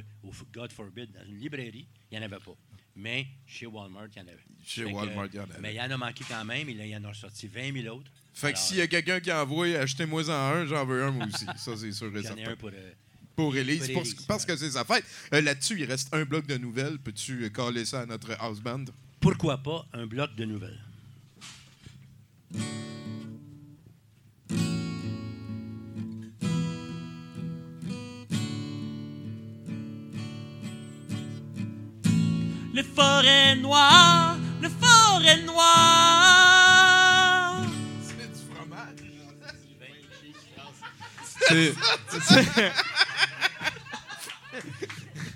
God 0.53 0.71
forbid, 0.71 1.11
dans 1.11 1.25
une 1.25 1.37
librairie, 1.37 1.87
il 2.09 2.17
n'y 2.17 2.23
en 2.23 2.25
avait 2.25 2.37
pas. 2.43 2.55
Mais 2.95 3.27
chez 3.45 3.65
Walmart, 3.65 4.07
il 4.15 4.17
y 4.17 4.21
en 4.21 4.27
avait. 4.27 4.37
Chez 4.65 4.85
Fait 4.85 4.91
Walmart, 4.91 5.27
il 5.27 5.35
y 5.35 5.39
en 5.39 5.43
avait. 5.43 5.59
Mais 5.59 5.73
il 5.73 5.77
y 5.77 5.81
en 5.81 5.91
a 5.91 5.97
manqué 5.97 6.23
quand 6.27 6.45
même. 6.45 6.69
Il 6.69 6.85
y 6.85 6.95
en 6.95 7.03
a 7.03 7.13
sorti 7.13 7.47
20 7.47 7.73
000 7.83 7.95
autres. 7.95 8.09
Fait 8.33 8.53
que 8.53 8.59
s'il 8.59 8.77
y 8.77 8.81
a 8.81 8.87
quelqu'un 8.87 9.19
qui 9.19 9.31
envoie, 9.31 9.67
achetez-moi 9.67 10.29
en 10.29 10.33
un, 10.55 10.65
j'en 10.65 10.85
veux 10.85 11.03
un 11.03 11.11
moi 11.11 11.25
aussi. 11.27 11.45
Ça, 11.57 11.75
c'est 11.77 11.91
sûr 11.91 12.07
et 12.07 12.21
J'en 12.23 12.35
ai 12.35 12.37
certain. 12.37 12.51
un 12.51 12.55
pour, 12.55 12.69
euh, 12.69 12.91
Pour 13.35 13.55
Élise, 13.55 13.91
parce 14.27 14.45
que 14.45 14.55
c'est 14.55 14.71
sa 14.71 14.83
fête. 14.85 15.05
Euh, 15.33 15.41
Là-dessus, 15.41 15.77
il 15.79 15.85
reste 15.85 16.13
un 16.13 16.23
bloc 16.25 16.45
de 16.47 16.57
nouvelles. 16.57 16.97
Peux-tu 16.99 17.43
euh, 17.43 17.49
caler 17.49 17.85
ça 17.85 18.01
à 18.01 18.05
notre 18.05 18.31
house 18.39 18.59
band? 18.61 18.85
Pourquoi 19.19 19.57
pas 19.57 19.85
un 19.93 20.05
bloc 20.05 20.35
de 20.35 20.45
nouvelles? 20.45 20.79
Le 32.75 32.83
forêt 32.83 33.55
noir, 33.55 34.35
le 34.61 34.67
forêt 34.69 35.37
noir. 35.43 35.63
C'est 38.03 38.27
du 38.33 38.39
fromage. 38.53 38.99
C'est- 42.27 42.71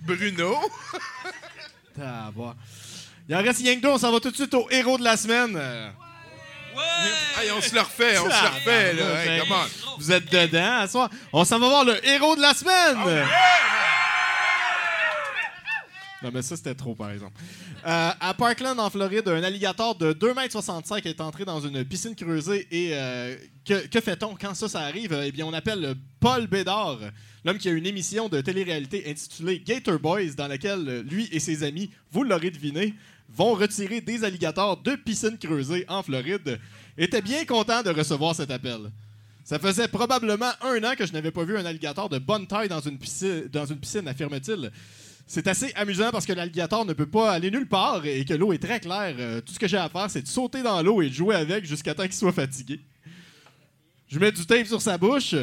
Bruno. 0.03 0.57
Ah, 2.01 2.29
bon. 2.35 2.53
Il 3.27 3.35
en 3.35 3.41
reste 3.43 3.59
rien 3.61 3.75
que 3.75 3.81
deux, 3.81 3.89
on 3.89 3.97
s'en 3.97 4.11
va 4.11 4.19
tout 4.19 4.31
de 4.31 4.35
suite 4.35 4.53
au 4.53 4.67
héros 4.69 4.97
de 4.97 5.03
la 5.03 5.15
semaine. 5.15 5.55
Euh, 5.55 5.89
Hey, 7.41 7.51
on 7.51 7.61
se 7.61 7.73
le 7.75 7.81
refait, 7.81 8.17
on 8.19 8.29
se 8.29 8.41
le 8.43 8.49
refait. 8.49 8.93
Là. 8.93 9.23
Hey, 9.25 9.39
come 9.41 9.51
on. 9.51 9.65
Vous 9.97 10.11
êtes 10.11 10.31
dedans 10.31 10.79
à 10.79 10.87
soir. 10.87 11.09
On 11.33 11.43
s'en 11.43 11.59
va 11.59 11.67
voir 11.67 11.83
le 11.83 12.05
héros 12.07 12.35
de 12.37 12.41
la 12.41 12.53
semaine. 12.53 12.97
Non, 16.21 16.31
mais 16.33 16.41
ça, 16.41 16.57
c'était 16.57 16.75
trop, 16.75 16.95
par 16.95 17.11
exemple. 17.11 17.33
Euh, 17.85 18.11
à 18.19 18.33
Parkland, 18.33 18.77
en 18.77 18.89
Floride, 18.89 19.27
un 19.27 19.41
alligator 19.41 19.95
de 19.95 20.11
2,65 20.11 20.97
m 20.97 21.01
est 21.05 21.21
entré 21.21 21.45
dans 21.45 21.61
une 21.61 21.85
piscine 21.85 22.13
creusée. 22.13 22.67
Et 22.71 22.89
euh, 22.93 23.37
que, 23.65 24.01
fait-on 24.01 24.35
quand 24.35 24.53
ça, 24.53 24.67
ça 24.67 24.81
arrive? 24.81 25.17
Eh 25.23 25.31
bien, 25.31 25.45
on 25.45 25.53
appelle 25.53 25.95
Paul 26.19 26.47
Bédard, 26.47 26.99
l'homme 27.45 27.57
qui 27.57 27.69
a 27.69 27.71
une 27.71 27.85
émission 27.85 28.27
de 28.27 28.41
télé-réalité 28.41 29.09
intitulée 29.09 29.61
Gator 29.61 29.97
Boys, 29.97 30.33
dans 30.35 30.47
laquelle 30.47 31.05
lui 31.09 31.29
et 31.31 31.39
ses 31.39 31.63
amis, 31.63 31.89
vous 32.11 32.23
l'aurez 32.23 32.51
deviné, 32.51 32.93
vont 33.29 33.53
retirer 33.53 34.01
des 34.01 34.25
alligators 34.25 34.75
de 34.77 34.95
piscines 34.95 35.37
creusées 35.37 35.85
en 35.87 36.03
Floride. 36.03 36.59
Était 36.97 37.21
bien 37.21 37.45
content 37.45 37.81
de 37.81 37.91
recevoir 37.91 38.35
cet 38.35 38.51
appel. 38.51 38.91
Ça 39.45 39.57
faisait 39.57 39.87
probablement 39.87 40.51
un 40.61 40.83
an 40.83 40.95
que 40.97 41.07
je 41.07 41.13
n'avais 41.13 41.31
pas 41.31 41.43
vu 41.43 41.57
un 41.57 41.65
alligator 41.65 42.09
de 42.09 42.19
bonne 42.19 42.45
taille 42.45 42.67
dans 42.67 42.81
une 42.81 42.99
piscine, 42.99 43.47
dans 43.51 43.65
une 43.65 43.79
piscine 43.79 44.07
affirme-t-il. 44.07 44.69
C'est 45.31 45.45
assez 45.45 45.71
amusant 45.75 46.09
parce 46.09 46.25
que 46.25 46.33
l'alligator 46.33 46.85
ne 46.85 46.93
peut 46.93 47.05
pas 47.05 47.31
aller 47.31 47.51
nulle 47.51 47.67
part 47.67 48.03
et 48.03 48.25
que 48.25 48.33
l'eau 48.33 48.51
est 48.51 48.57
très 48.57 48.79
claire. 48.79 49.15
Euh, 49.19 49.41
tout 49.41 49.53
ce 49.53 49.59
que 49.59 49.67
j'ai 49.67 49.77
à 49.77 49.87
faire, 49.87 50.09
c'est 50.09 50.23
de 50.23 50.27
sauter 50.27 50.63
dans 50.63 50.81
l'eau 50.81 51.03
et 51.03 51.09
de 51.09 51.13
jouer 51.13 51.35
avec 51.35 51.65
jusqu'à 51.65 51.93
temps 51.93 52.01
qu'il 52.05 52.13
soit 52.13 52.31
fatigué. 52.33 52.79
Je 54.07 54.17
mets 54.17 54.31
du 54.31 54.43
tape 54.47 54.65
sur 54.65 54.81
sa 54.81 54.97
bouche, 54.97 55.35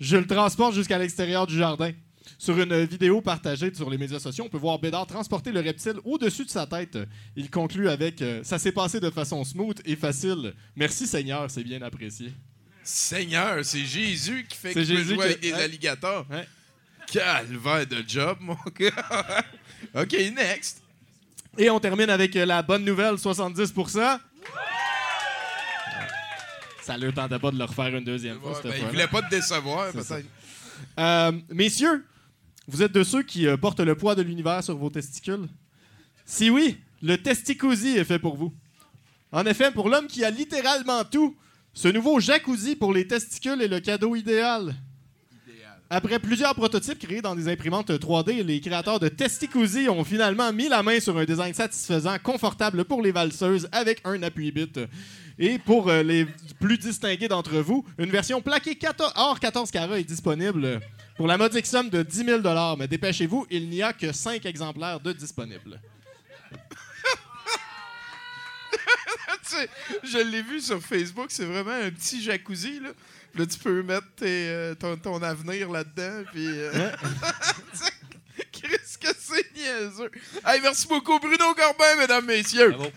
je 0.00 0.16
le 0.16 0.26
transporte 0.26 0.74
jusqu'à 0.74 0.96
l'extérieur 0.98 1.46
du 1.46 1.58
jardin. 1.58 1.92
Sur 2.38 2.58
une 2.58 2.84
vidéo 2.84 3.20
partagée 3.20 3.72
sur 3.74 3.90
les 3.90 3.98
médias 3.98 4.18
sociaux, 4.18 4.44
on 4.46 4.48
peut 4.48 4.56
voir 4.56 4.78
Bédard 4.78 5.06
transporter 5.06 5.52
le 5.52 5.60
reptile 5.60 5.96
au-dessus 6.04 6.46
de 6.46 6.50
sa 6.50 6.66
tête. 6.66 6.96
Il 7.36 7.50
conclut 7.50 7.90
avec 7.90 8.22
euh, 8.22 8.42
Ça 8.44 8.58
s'est 8.58 8.72
passé 8.72 8.98
de 8.98 9.10
façon 9.10 9.44
smooth 9.44 9.78
et 9.84 9.94
facile. 9.96 10.54
Merci 10.74 11.06
Seigneur, 11.06 11.50
c'est 11.50 11.64
bien 11.64 11.82
apprécié. 11.82 12.32
Seigneur, 12.82 13.62
c'est 13.62 13.84
Jésus 13.84 14.46
qui 14.48 14.56
fait 14.56 14.72
jouer 14.84 15.04
qui- 15.16 15.20
avec 15.22 15.40
des 15.40 15.52
alligators. 15.52 16.24
Ouais. 16.30 16.46
Calvaire 17.10 17.86
de 17.86 18.04
job, 18.06 18.38
mon 18.40 18.56
gars. 18.78 19.44
OK, 19.94 20.12
next. 20.34 20.82
Et 21.56 21.70
on 21.70 21.80
termine 21.80 22.10
avec 22.10 22.36
euh, 22.36 22.44
la 22.44 22.62
bonne 22.62 22.84
nouvelle 22.84 23.14
70%. 23.14 24.18
Ça 26.82 26.96
ne 26.96 27.10
tentait 27.10 27.38
pas 27.38 27.50
de 27.50 27.58
le 27.58 27.64
refaire 27.64 27.94
une 27.96 28.04
deuxième 28.04 28.40
fois. 28.40 28.52
Ouais, 28.52 28.58
cette 28.62 28.80
ben, 28.80 28.88
voulait 28.88 29.08
pas 29.08 29.22
te 29.22 29.30
décevoir, 29.30 29.92
peut-être. 29.92 30.26
Euh, 30.98 31.32
messieurs, 31.50 32.04
vous 32.66 32.82
êtes 32.82 32.92
de 32.92 33.02
ceux 33.02 33.22
qui 33.22 33.46
euh, 33.46 33.56
portent 33.56 33.80
le 33.80 33.94
poids 33.94 34.14
de 34.14 34.22
l'univers 34.22 34.62
sur 34.62 34.76
vos 34.76 34.90
testicules? 34.90 35.48
Si 36.24 36.50
oui, 36.50 36.78
le 37.02 37.16
testicousi 37.16 37.96
est 37.96 38.04
fait 38.04 38.18
pour 38.18 38.36
vous. 38.36 38.54
En 39.32 39.44
effet, 39.46 39.70
pour 39.70 39.88
l'homme 39.88 40.06
qui 40.06 40.24
a 40.24 40.30
littéralement 40.30 41.04
tout, 41.04 41.36
ce 41.74 41.88
nouveau 41.88 42.20
jacuzzi 42.20 42.76
pour 42.76 42.92
les 42.92 43.06
testicules 43.06 43.60
est 43.62 43.68
le 43.68 43.80
cadeau 43.80 44.14
idéal. 44.16 44.74
Après 45.90 46.18
plusieurs 46.18 46.54
prototypes 46.54 46.98
créés 46.98 47.22
dans 47.22 47.34
des 47.34 47.48
imprimantes 47.48 47.90
3D, 47.90 48.42
les 48.44 48.60
créateurs 48.60 49.00
de 49.00 49.08
Testicousi 49.08 49.88
ont 49.88 50.04
finalement 50.04 50.52
mis 50.52 50.68
la 50.68 50.82
main 50.82 51.00
sur 51.00 51.16
un 51.16 51.24
design 51.24 51.54
satisfaisant, 51.54 52.18
confortable 52.22 52.84
pour 52.84 53.00
les 53.00 53.10
valseuses 53.10 53.66
avec 53.72 54.02
un 54.04 54.22
appui-bit. 54.22 54.80
Et 55.38 55.58
pour 55.58 55.88
euh, 55.88 56.02
les 56.02 56.26
plus 56.60 56.76
distingués 56.76 57.28
d'entre 57.28 57.56
vous, 57.60 57.86
une 57.96 58.10
version 58.10 58.42
plaquée 58.42 58.74
14 58.74 59.14
hors 59.16 59.40
14 59.40 59.70
carats 59.70 59.98
est 59.98 60.04
disponible 60.04 60.80
pour 61.16 61.26
la 61.26 61.38
modique 61.38 61.64
somme 61.64 61.88
de 61.88 62.02
10 62.02 62.24
000 62.42 62.76
Mais 62.78 62.86
dépêchez-vous, 62.86 63.46
il 63.48 63.70
n'y 63.70 63.80
a 63.82 63.94
que 63.94 64.12
5 64.12 64.44
exemplaires 64.44 65.00
de 65.00 65.12
disponibles. 65.12 65.80
Je 70.02 70.18
l'ai 70.18 70.42
vu 70.42 70.60
sur 70.60 70.82
Facebook, 70.82 71.28
c'est 71.30 71.46
vraiment 71.46 71.70
un 71.70 71.90
petit 71.90 72.22
jacuzzi. 72.22 72.80
Là, 72.80 72.90
Là, 73.34 73.46
tu 73.46 73.58
peux 73.58 73.82
mettre 73.82 74.06
tes, 74.16 74.48
euh, 74.48 74.74
ton, 74.74 74.96
ton 74.96 75.22
avenir 75.22 75.70
là-dedans. 75.70 76.24
Puis. 76.32 76.46
euh, 76.46 76.90
Qu'est-ce 78.52 78.98
que 78.98 79.08
c'est 79.18 79.52
niaiseux? 79.54 80.10
Hey, 80.44 80.60
merci 80.62 80.86
beaucoup, 80.86 81.18
Bruno 81.18 81.54
Corbin, 81.54 81.96
mesdames, 81.98 82.24
messieurs. 82.26 82.70
Bravo. 82.70 82.90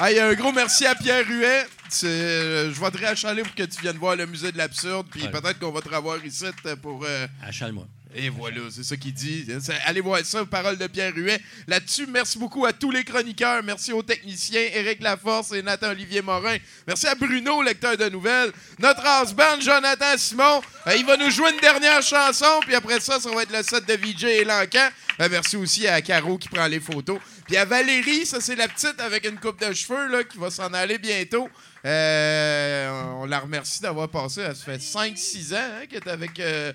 Hey, 0.00 0.18
un 0.20 0.32
gros 0.34 0.52
merci 0.52 0.86
à 0.86 0.94
Pierre 0.94 1.26
Huet. 1.28 1.66
C'est, 1.88 2.06
euh, 2.06 2.72
je 2.72 2.80
vais 2.80 2.90
te 2.90 2.98
réachaler 2.98 3.42
pour 3.42 3.54
que 3.54 3.64
tu 3.64 3.80
viennes 3.80 3.96
voir 3.98 4.14
le 4.14 4.26
musée 4.26 4.52
de 4.52 4.58
l'absurde. 4.58 5.08
Puis 5.10 5.22
Ouais. 5.22 5.30
peut-être 5.30 5.58
qu'on 5.58 5.72
va 5.72 5.80
te 5.80 5.88
revoir 5.88 6.24
ici 6.24 6.44
euh, 6.66 6.76
pour. 6.76 7.04
euh, 7.04 7.26
Achale-moi. 7.42 7.86
Et 8.18 8.28
voilà, 8.30 8.62
c'est 8.70 8.82
ça 8.82 8.96
qu'il 8.96 9.12
dit. 9.12 9.46
Allez 9.86 10.00
voir 10.00 10.18
ça, 10.24 10.44
parole 10.44 10.76
de 10.76 10.86
Pierre 10.88 11.12
Huet. 11.14 11.40
Là-dessus, 11.68 12.06
merci 12.06 12.36
beaucoup 12.36 12.66
à 12.66 12.72
tous 12.72 12.90
les 12.90 13.04
chroniqueurs. 13.04 13.62
Merci 13.62 13.92
aux 13.92 14.02
techniciens, 14.02 14.60
Éric 14.74 15.00
Laforce 15.00 15.52
et 15.52 15.62
Nathan-Olivier 15.62 16.20
Morin. 16.20 16.56
Merci 16.86 17.06
à 17.06 17.14
Bruno, 17.14 17.62
lecteur 17.62 17.96
de 17.96 18.08
nouvelles. 18.08 18.50
Notre 18.80 19.06
house 19.06 19.32
band, 19.32 19.60
Jonathan 19.60 20.16
Simon. 20.16 20.60
Euh, 20.88 20.96
il 20.96 21.06
va 21.06 21.16
nous 21.16 21.30
jouer 21.30 21.52
une 21.52 21.60
dernière 21.60 22.02
chanson, 22.02 22.60
puis 22.62 22.74
après 22.74 22.98
ça, 22.98 23.20
ça 23.20 23.30
va 23.30 23.42
être 23.42 23.56
le 23.56 23.62
set 23.62 23.86
de 23.86 23.94
VJ 23.94 24.24
et 24.24 24.44
Lancan. 24.44 24.88
Euh, 25.20 25.28
merci 25.30 25.56
aussi 25.56 25.86
à 25.86 26.00
Caro 26.02 26.38
qui 26.38 26.48
prend 26.48 26.66
les 26.66 26.80
photos. 26.80 27.18
Puis 27.46 27.56
à 27.56 27.64
Valérie, 27.64 28.26
ça 28.26 28.40
c'est 28.40 28.56
la 28.56 28.68
petite 28.68 29.00
avec 29.00 29.26
une 29.26 29.38
coupe 29.38 29.60
de 29.60 29.72
cheveux 29.72 30.08
là, 30.08 30.24
qui 30.24 30.38
va 30.38 30.50
s'en 30.50 30.72
aller 30.74 30.98
bientôt. 30.98 31.48
Euh, 31.84 33.12
on 33.14 33.26
la 33.26 33.40
remercie 33.40 33.80
d'avoir 33.80 34.08
passé. 34.08 34.40
Elle 34.40 34.56
fait 34.56 34.78
5-6 34.78 35.54
ans 35.54 35.58
hein, 35.58 35.86
qu'elle 35.86 36.02
est 36.02 36.08
avec. 36.08 36.38
euh, 36.40 36.72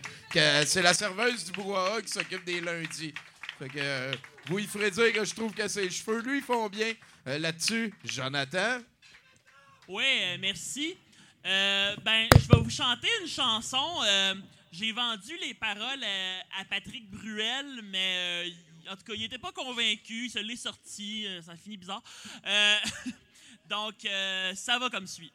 c'est 0.65 0.81
la 0.81 0.93
serveuse 0.93 1.45
du 1.45 1.51
brouhaha 1.51 2.01
qui 2.01 2.09
s'occupe 2.09 2.45
des 2.45 2.61
lundis. 2.61 3.13
Fait 3.59 3.69
que 3.69 3.79
euh, 3.79 4.13
vous, 4.47 4.59
il 4.59 4.67
ferait 4.67 4.91
dire 4.91 5.11
que 5.13 5.25
je 5.25 5.35
trouve 5.35 5.53
que 5.53 5.67
ses 5.67 5.89
cheveux, 5.89 6.21
lui, 6.21 6.41
font 6.41 6.69
bien. 6.69 6.93
Là-dessus, 7.25 7.93
Jonathan? 8.03 8.79
Oui, 9.87 10.03
merci. 10.39 10.97
Ben, 11.43 12.27
je 12.33 12.47
vais 12.49 12.61
vous 12.61 12.69
chanter 12.69 13.07
une 13.21 13.27
chanson. 13.27 14.01
J'ai 14.71 14.91
vendu 14.91 15.37
les 15.41 15.53
paroles 15.53 16.03
à 16.59 16.65
Patrick 16.65 17.09
Bruel, 17.09 17.81
mais 17.83 18.51
en 18.89 18.95
tout 18.97 19.03
cas, 19.03 19.13
il 19.13 19.21
n'était 19.21 19.37
pas 19.37 19.53
convaincu. 19.53 20.25
Il 20.25 20.29
se 20.29 20.39
l'est 20.39 20.57
sorti. 20.57 21.27
ça 21.45 21.55
finit 21.55 21.77
bizarre. 21.77 22.03
Donc, 23.69 24.05
euh, 24.05 24.53
ça 24.55 24.77
va 24.77 24.89
comme 24.89 25.07
suit. 25.07 25.31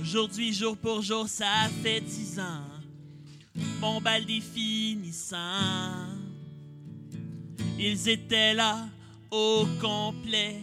Aujourd'hui, 0.00 0.52
jour 0.52 0.76
pour 0.76 1.02
jour, 1.02 1.28
ça 1.28 1.68
fait 1.82 2.00
dix 2.00 2.38
ans. 2.38 2.64
Mon 3.80 4.00
bal 4.00 4.24
définissant. 4.24 5.36
Ils 7.78 8.08
étaient 8.08 8.54
là 8.54 8.88
au 9.30 9.66
complet. 9.80 10.60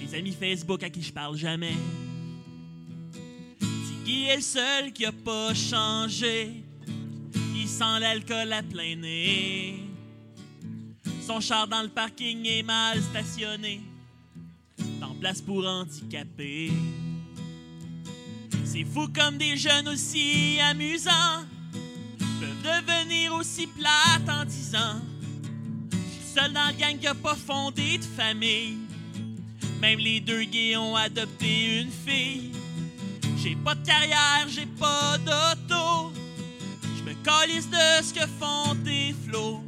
Les 0.00 0.14
amis 0.14 0.32
Facebook 0.32 0.82
à 0.82 0.90
qui 0.90 1.02
je 1.02 1.12
parle 1.12 1.36
jamais. 1.36 1.74
Tiggy 3.58 4.24
est 4.24 4.36
le 4.36 4.42
seul 4.42 4.92
qui 4.92 5.06
a 5.06 5.12
pas 5.12 5.54
changé. 5.54 6.62
Il 7.54 7.68
sent 7.68 8.00
l'alcool 8.00 8.52
à 8.52 8.62
plein 8.62 8.96
nez. 8.96 9.80
Son 11.26 11.40
char 11.40 11.66
dans 11.66 11.82
le 11.82 11.88
parking 11.88 12.44
est 12.46 12.62
mal 12.62 13.02
stationné. 13.02 13.80
Pour 15.46 15.66
handicapés. 15.66 16.70
C'est 18.62 18.84
fou 18.84 19.08
comme 19.08 19.38
des 19.38 19.56
jeunes 19.56 19.88
aussi 19.88 20.58
amusants 20.60 21.46
peuvent 22.18 22.82
devenir 22.84 23.32
aussi 23.32 23.66
plates 23.66 24.28
en 24.28 24.44
disant 24.44 25.00
Je 25.90 26.38
seul 26.38 26.52
dans 26.52 26.66
la 26.66 26.72
gang 26.74 26.98
qui 26.98 27.06
a 27.06 27.14
pas 27.14 27.34
fondé 27.34 27.96
de 27.96 28.04
famille. 28.04 28.76
Même 29.80 29.98
les 29.98 30.20
deux 30.20 30.44
gays 30.44 30.76
ont 30.76 30.94
adopté 30.94 31.80
une 31.80 31.90
fille. 31.90 32.52
J'ai 33.38 33.56
pas 33.56 33.74
de 33.74 33.86
carrière, 33.86 34.46
j'ai 34.48 34.66
pas 34.66 35.16
d'auto. 35.18 36.12
Je 36.98 37.02
me 37.02 37.14
calisse 37.24 37.70
de 37.70 38.04
ce 38.04 38.12
que 38.12 38.26
font 38.26 38.76
tes 38.84 39.14
flots. 39.26 39.62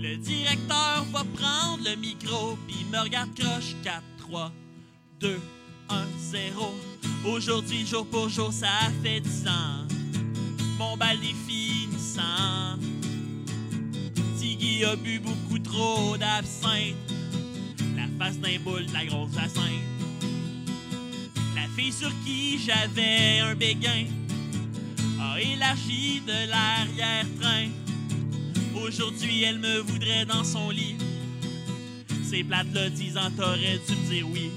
Le 0.00 0.16
directeur 0.16 1.04
va 1.12 1.22
prendre 1.36 1.84
le 1.84 1.94
micro, 1.94 2.58
puis 2.66 2.84
me 2.92 2.98
regarde 2.98 3.32
croche 3.38 3.76
4, 3.84 4.02
3, 4.28 4.52
2, 5.20 5.40
1, 5.88 6.06
0. 6.18 6.74
Aujourd'hui, 7.24 7.86
jour 7.86 8.06
pour 8.06 8.28
jour, 8.28 8.52
ça 8.52 8.68
fait 9.02 9.20
10 9.20 9.46
ans. 9.48 9.86
Mon 10.78 10.98
bal 10.98 11.16
est 11.16 11.50
finissant. 11.50 12.76
Tiggy 14.38 14.84
a 14.84 14.96
bu 14.96 15.18
beaucoup 15.18 15.58
trop 15.58 16.16
d'absinthe. 16.18 16.94
La 17.96 18.06
face 18.18 18.38
d'un 18.38 18.58
boule, 18.62 18.84
de 18.84 18.92
la 18.92 19.06
grosse 19.06 19.32
jacinthe. 19.32 19.64
La 21.54 21.66
fille 21.74 21.92
sur 21.92 22.10
qui 22.22 22.58
j'avais 22.58 23.38
un 23.40 23.54
béguin 23.54 24.04
a 25.22 25.40
élargi 25.40 26.20
de 26.20 26.50
l'arrière-train. 26.50 27.68
Aujourd'hui, 28.74 29.42
elle 29.44 29.58
me 29.58 29.78
voudrait 29.78 30.26
dans 30.26 30.44
son 30.44 30.68
lit. 30.68 30.96
Ces 32.28 32.44
plates 32.44 32.66
là 32.74 32.90
disant 32.90 33.30
t'aurais 33.34 33.80
dû 33.88 33.96
me 33.96 34.10
dire 34.10 34.26
oui. 34.28 34.50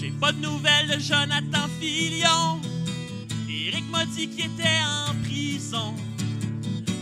J'ai 0.00 0.10
pas 0.10 0.32
de 0.32 0.40
nouvelles 0.40 0.88
de 0.88 0.98
Jonathan 0.98 1.68
Filion. 1.78 2.60
Eric 3.46 3.84
m'a 3.90 4.06
dit 4.06 4.26
qu'il 4.26 4.46
était 4.46 4.80
en 4.86 5.14
prison. 5.22 5.94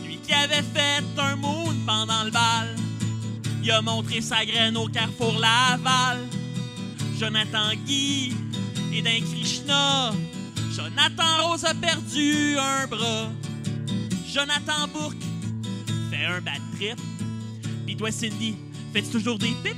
Lui 0.04 0.16
qui 0.26 0.34
avait 0.34 0.64
fait 0.74 1.04
un 1.18 1.36
moon 1.36 1.72
pendant 1.86 2.24
le 2.24 2.32
bal. 2.32 2.74
Il 3.62 3.70
a 3.70 3.80
montré 3.80 4.20
sa 4.20 4.44
graine 4.44 4.76
au 4.76 4.88
carrefour 4.88 5.34
Laval. 5.38 6.18
Jonathan 7.16 7.74
Guy 7.86 8.32
et 8.92 9.02
d'un 9.02 9.20
Krishna. 9.20 10.10
Jonathan 10.74 11.48
Rose 11.48 11.64
a 11.64 11.74
perdu 11.74 12.58
un 12.58 12.88
bras. 12.88 13.30
Jonathan 14.26 14.88
Bourque 14.92 15.22
fait 16.10 16.24
un 16.24 16.40
bad 16.40 16.60
trip. 16.76 16.98
Pis 17.86 17.96
toi, 17.96 18.10
Cindy, 18.10 18.56
fais-tu 18.92 19.10
toujours 19.10 19.38
des 19.38 19.54
pipes? 19.62 19.76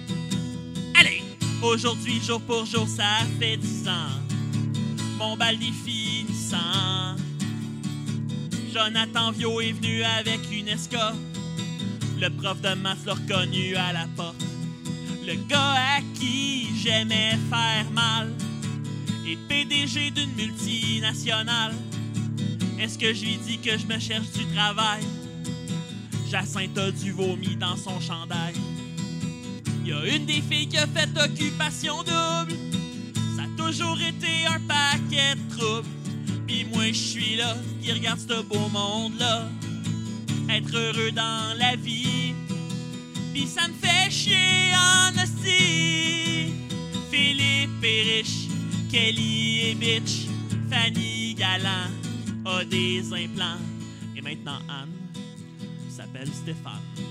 Allez! 0.98 1.22
Aujourd'hui, 1.62 2.20
jour 2.20 2.40
pour 2.40 2.64
jour, 2.66 2.86
ça 2.88 3.26
fait 3.38 3.56
10 3.56 3.88
ans. 3.88 4.20
Mon 5.18 5.36
bal 5.36 5.56
finissant. 5.84 7.16
Jonathan 8.72 9.32
Vio 9.32 9.60
est 9.60 9.72
venu 9.72 10.02
avec 10.02 10.40
une 10.50 10.68
escorte. 10.68 11.16
Le 12.20 12.28
prof 12.30 12.60
de 12.60 12.74
maths 12.74 13.04
l'a 13.04 13.14
reconnu 13.14 13.74
à 13.76 13.92
la 13.92 14.06
porte. 14.16 14.42
Le 15.26 15.34
gars 15.48 15.74
à 15.96 16.00
qui 16.14 16.68
j'aimais 16.82 17.38
faire 17.50 17.90
mal 17.92 18.32
est 19.26 19.36
PDG 19.48 20.10
d'une 20.10 20.32
multinationale. 20.34 21.74
Est-ce 22.78 22.98
que 22.98 23.12
je 23.12 23.24
lui 23.24 23.36
dis 23.36 23.58
que 23.58 23.76
je 23.76 23.86
me 23.86 23.98
cherche 23.98 24.30
du 24.32 24.46
travail? 24.54 25.02
Jacinthe 26.30 26.78
a 26.78 26.90
du 26.90 27.12
vomi 27.12 27.56
dans 27.56 27.76
son 27.76 28.00
chandail. 28.00 28.54
Y 29.90 29.92
a 29.92 30.06
une 30.06 30.24
des 30.24 30.40
filles 30.40 30.68
qui 30.68 30.78
a 30.78 30.86
fait 30.86 31.08
occupation 31.18 31.96
double. 32.04 32.54
Ça 33.36 33.42
a 33.42 33.48
toujours 33.56 33.98
été 34.00 34.46
un 34.46 34.60
paquet 34.60 35.34
de 35.34 35.56
troubles. 35.56 35.88
Pis 36.46 36.64
moi, 36.72 36.86
je 36.86 36.92
suis 36.92 37.34
là, 37.34 37.56
qui 37.82 37.90
regarde 37.90 38.20
ce 38.20 38.40
beau 38.42 38.68
monde-là. 38.68 39.48
Être 40.48 40.76
heureux 40.76 41.10
dans 41.10 41.58
la 41.58 41.74
vie. 41.74 42.34
Pis 43.34 43.48
ça 43.48 43.66
me 43.66 43.74
fait 43.74 44.08
chier 44.12 44.72
en 44.76 45.20
hostie. 45.20 46.52
Philippe 47.10 47.82
est 47.82 48.02
riche, 48.02 48.46
Kelly 48.92 49.70
est 49.70 49.74
bitch, 49.74 50.28
Fanny 50.70 51.34
Galant 51.34 51.90
a 52.44 52.64
des 52.64 53.12
implants. 53.12 53.58
Et 54.14 54.22
maintenant 54.22 54.60
Anne 54.68 54.92
s'appelle 55.88 56.28
Stéphane. 56.32 57.09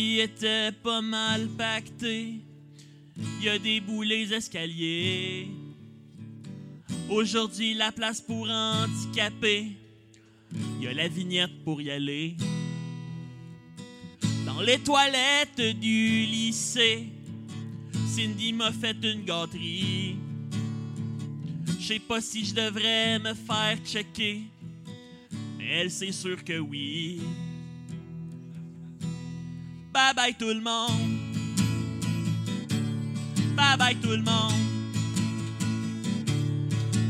Était 0.00 0.72
pas 0.72 1.02
mal 1.02 1.48
pacté. 1.48 2.40
Y 3.42 3.48
a 3.48 3.58
des 3.58 3.80
boulets 3.80 4.32
escaliers. 4.32 5.48
Aujourd'hui, 7.08 7.74
la 7.74 7.92
place 7.92 8.20
pour 8.20 8.48
handicapés. 8.48 9.72
Y 10.80 10.86
a 10.86 10.94
la 10.94 11.08
vignette 11.08 11.64
pour 11.64 11.82
y 11.82 11.90
aller. 11.90 12.36
Dans 14.46 14.60
les 14.62 14.78
toilettes 14.78 15.78
du 15.78 16.26
lycée, 16.26 17.08
Cindy 18.06 18.52
m'a 18.52 18.72
fait 18.72 18.96
une 19.02 19.24
gâterie. 19.24 20.16
Je 21.78 21.86
sais 21.86 21.98
pas 21.98 22.20
si 22.20 22.44
je 22.44 22.54
devrais 22.54 23.18
me 23.18 23.34
faire 23.34 23.78
checker, 23.84 24.42
mais 25.58 25.66
elle, 25.66 25.90
c'est 25.90 26.12
sûr 26.12 26.42
que 26.44 26.58
oui. 26.58 27.20
Bye 29.92 30.14
bye 30.14 30.34
tout 30.38 30.46
le 30.46 30.60
monde. 30.60 31.18
Bye 33.56 33.76
bye 33.76 33.96
tout 33.96 34.10
le 34.10 34.22
monde. 34.22 34.52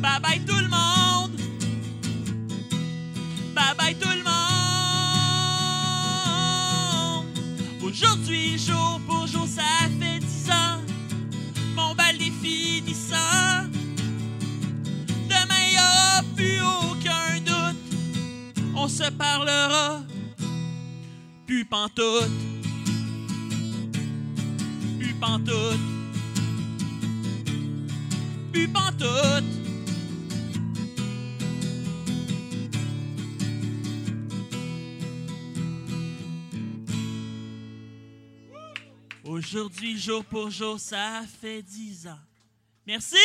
Bye 0.00 0.20
bye 0.22 0.40
tout 0.46 0.56
le 0.56 0.68
monde. 0.68 1.36
Bye 3.54 3.74
bye 3.76 3.94
tout 3.94 4.08
le 4.08 4.22
monde. 4.24 4.30
Aujourd'hui, 7.82 8.58
jour 8.58 9.00
pour 9.06 9.26
jour, 9.26 9.46
ça 9.46 9.62
fait 10.00 10.20
dix 10.20 10.50
ans. 10.50 10.80
Mon 11.74 11.94
bal 11.94 12.16
est 12.16 12.32
finissant. 12.42 13.68
Demain, 15.28 15.70
y 15.70 15.76
a 15.76 16.22
plus 16.34 16.60
aucun 16.62 17.40
doute. 17.44 17.76
On 18.74 18.88
se 18.88 19.10
parlera. 19.10 20.02
Plus 21.46 21.66
pantoute. 21.66 22.30
Pantoute. 25.20 25.80
Plus. 28.52 28.68
Aujourd'hui, 39.24 39.98
jour 39.98 40.24
pour 40.24 40.50
jour, 40.50 40.78
ça 40.78 41.22
fait 41.40 41.62
dix 41.62 42.06
ans. 42.06 42.18
Merci! 42.86 43.16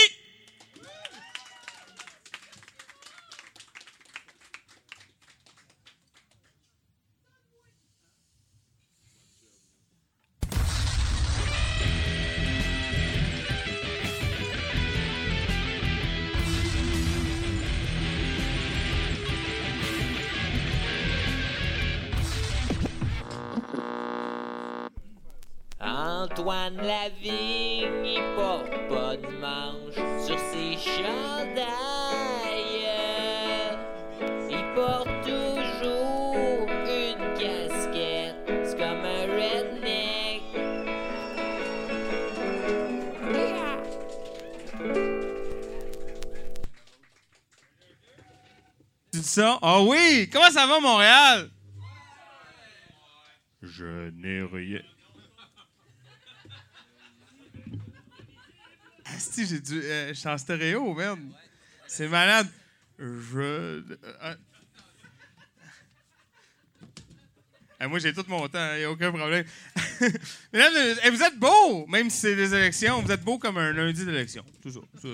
Antoine 26.66 26.88
Lavigne, 26.88 28.06
il 28.06 28.24
porte 28.36 28.72
pas 28.90 29.18
de 29.18 29.28
manche 29.40 30.26
sur 30.26 30.40
ses 30.40 30.78
chandails. 30.78 31.68
Il 34.50 34.74
porte 34.74 35.10
toujours 35.22 36.68
une 36.88 37.34
casquette, 37.38 38.50
c'est 38.64 38.78
comme 38.78 39.06
un 39.06 39.26
redneck. 39.28 40.42
Tu 49.12 49.20
dis 49.20 49.24
ça? 49.24 49.60
Ah 49.62 49.82
oui! 49.82 50.30
Comment 50.32 50.50
ça 50.50 50.66
va, 50.66 50.80
Montréal? 50.80 51.52
Je 53.62 54.10
n'ai 54.12 54.42
rien. 54.42 54.82
Asti, 59.28 59.46
j'ai 59.48 59.60
dû. 59.60 59.82
euh, 59.82 60.10
je 60.10 60.14
suis 60.14 60.28
en 60.30 60.38
stéréo, 60.38 60.94
man. 60.94 61.34
C'est 61.88 62.08
malade. 62.08 62.48
Je. 63.00 63.40
euh, 63.40 64.36
ah, 67.80 67.88
moi, 67.88 68.00
j'ai 68.00 68.14
tout 68.14 68.24
mon 68.28 68.48
temps, 68.48 68.74
il 68.74 68.80
n'y 68.80 68.84
a 68.86 68.92
aucun 68.92 69.12
problème. 69.12 69.46
Et- 70.54 71.08
et 71.08 71.10
vous 71.10 71.22
êtes 71.24 71.38
beaux, 71.38 71.86
même 71.88 72.10
si 72.10 72.18
c'est 72.20 72.36
des 72.36 72.54
élections, 72.54 73.02
vous 73.02 73.12
êtes 73.12 73.22
beaux 73.24 73.38
comme 73.38 73.58
un 73.58 73.72
lundi 73.74 74.06
d'élection. 74.06 74.46
Ça. 74.64 74.70
Ça, 75.02 75.08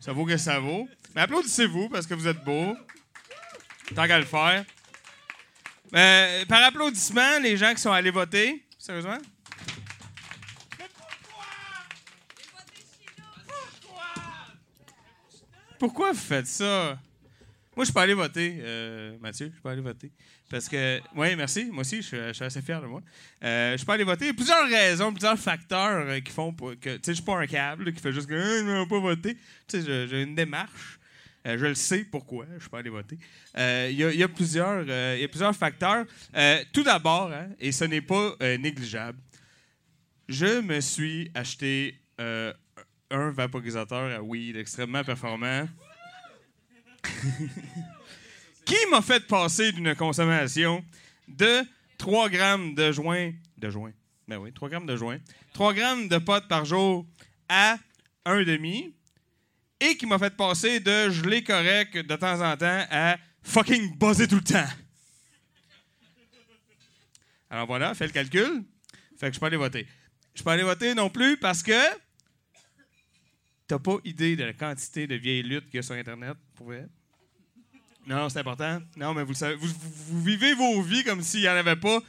ça 0.00 0.12
vaut 0.12 0.24
que 0.24 0.36
ça 0.36 0.58
vaut. 0.58 0.88
Mais 1.14 1.22
applaudissez-vous 1.22 1.88
parce 1.88 2.06
que 2.06 2.14
vous 2.14 2.26
êtes 2.28 2.42
beaux. 2.44 2.76
Tant 3.94 4.06
qu'à 4.06 4.18
le 4.18 4.24
faire. 4.24 4.64
Euh, 5.94 6.44
par 6.46 6.62
applaudissement, 6.64 7.38
les 7.40 7.56
gens 7.56 7.72
qui 7.74 7.80
sont 7.80 7.92
allés 7.92 8.10
voter. 8.10 8.64
Sérieusement? 8.78 9.18
Pourquoi 15.78 16.12
vous 16.12 16.18
faites 16.18 16.46
ça? 16.46 16.98
Moi, 17.76 17.84
je 17.84 17.92
pas 17.92 18.02
allé 18.02 18.14
voter, 18.14 18.56
euh, 18.60 19.18
Mathieu. 19.20 19.52
Je 19.54 19.60
pas 19.60 19.72
allé 19.72 19.82
voter. 19.82 20.10
Parce 20.48 20.66
que. 20.66 20.98
Oui, 21.14 21.36
merci. 21.36 21.66
Moi 21.66 21.82
aussi, 21.82 21.96
je 22.00 22.32
suis, 22.32 22.44
assez 22.44 22.62
fier 22.62 22.80
de 22.80 22.86
moi. 22.86 23.02
Euh, 23.44 23.76
je 23.76 23.84
pas 23.84 23.94
allé 23.94 24.04
voter. 24.04 24.24
Il 24.24 24.28
y 24.28 24.30
a 24.30 24.34
plusieurs 24.34 24.66
raisons, 24.66 25.12
plusieurs 25.12 25.38
facteurs 25.38 26.06
euh, 26.08 26.20
qui 26.20 26.32
font 26.32 26.52
que. 26.52 26.74
Tu 26.96 27.00
sais, 27.02 27.12
je 27.12 27.12
suis 27.12 27.22
pas 27.22 27.38
un 27.38 27.46
câble 27.46 27.92
qui 27.92 28.00
fait 28.00 28.12
juste 28.12 28.28
que. 28.28 28.34
Ah, 28.34 28.64
je 28.64 28.80
ne 28.80 28.84
pas 28.88 28.98
voter. 28.98 29.34
Tu 29.68 29.82
sais, 29.82 30.08
j'ai 30.08 30.22
une 30.22 30.34
démarche. 30.34 30.98
Je 31.44 31.66
le 31.66 31.74
sais 31.76 32.04
pourquoi 32.04 32.44
je 32.58 32.68
pas 32.68 32.78
allé 32.78 32.90
voter. 32.90 33.18
Il 33.56 33.92
y, 33.92 34.22
a- 34.22 34.28
plusieurs, 34.28 34.84
y 34.84 35.22
a 35.22 35.28
plusieurs 35.28 35.54
facteurs. 35.54 36.04
Tout 36.72 36.82
d'abord, 36.82 37.30
hein, 37.30 37.50
et 37.60 37.70
ce 37.70 37.84
n'est 37.84 38.00
pas 38.00 38.34
négligeable, 38.40 39.16
je 40.28 40.60
me 40.60 40.80
suis 40.80 41.30
acheté 41.36 42.00
un 43.10 43.30
vaporisateur 43.30 44.16
à 44.16 44.22
weed 44.22 44.56
extrêmement 44.56 45.04
performant 45.04 45.68
qui 48.64 48.76
m'a 48.90 49.02
fait 49.02 49.26
passer 49.26 49.72
d'une 49.72 49.94
consommation 49.94 50.84
de 51.28 51.62
3 51.98 52.28
grammes 52.28 52.74
de 52.74 52.92
joint. 52.92 53.32
De 53.56 53.70
joint. 53.70 53.92
Ben 54.26 54.38
oui, 54.38 54.52
3 54.52 54.68
grammes 54.68 54.86
de 54.86 54.96
joint. 54.96 55.18
3 55.54 55.74
grammes 55.74 56.08
de 56.08 56.18
potes 56.18 56.48
par 56.48 56.64
jour 56.64 57.06
à 57.48 57.78
1,5 58.26 58.92
et 59.80 59.96
qui 59.96 60.06
m'a 60.06 60.18
fait 60.18 60.34
passer 60.36 60.80
de 60.80 61.10
gelé 61.10 61.44
correct 61.44 61.96
de 61.96 62.16
temps 62.16 62.40
en 62.40 62.56
temps 62.56 62.86
à 62.90 63.16
fucking 63.42 63.96
buzzer 63.96 64.26
tout 64.26 64.36
le 64.36 64.42
temps. 64.42 64.68
Alors 67.50 67.66
voilà, 67.66 67.94
fais 67.94 68.06
le 68.06 68.12
calcul. 68.12 68.64
Fait 69.18 69.28
que 69.28 69.34
je 69.34 69.40
peux 69.40 69.46
aller 69.46 69.56
voter. 69.56 69.86
Je 70.34 70.42
peux 70.42 70.50
aller 70.50 70.62
voter 70.62 70.94
non 70.94 71.08
plus 71.08 71.36
parce 71.36 71.62
que 71.62 71.72
t'as 73.66 73.78
pas 73.78 73.96
idée 74.04 74.36
de 74.36 74.44
la 74.44 74.52
quantité 74.52 75.06
de 75.06 75.14
vieilles 75.14 75.42
luttes 75.42 75.66
qu'il 75.66 75.76
y 75.76 75.78
a 75.78 75.82
sur 75.82 75.94
Internet, 75.94 76.36
pour. 76.54 76.72
Non, 78.06 78.28
c'est 78.28 78.38
important. 78.38 78.80
Non, 78.96 79.14
mais 79.14 79.22
vous 79.22 79.32
le 79.32 79.36
savez, 79.36 79.56
vous, 79.56 80.22
vivez 80.22 80.54
vos 80.54 80.80
vies 80.82 81.02
comme 81.04 81.22
s'il 81.22 81.40
n'y 81.40 81.48
en 81.48 81.52
avait 81.52 81.76
pas, 81.76 82.00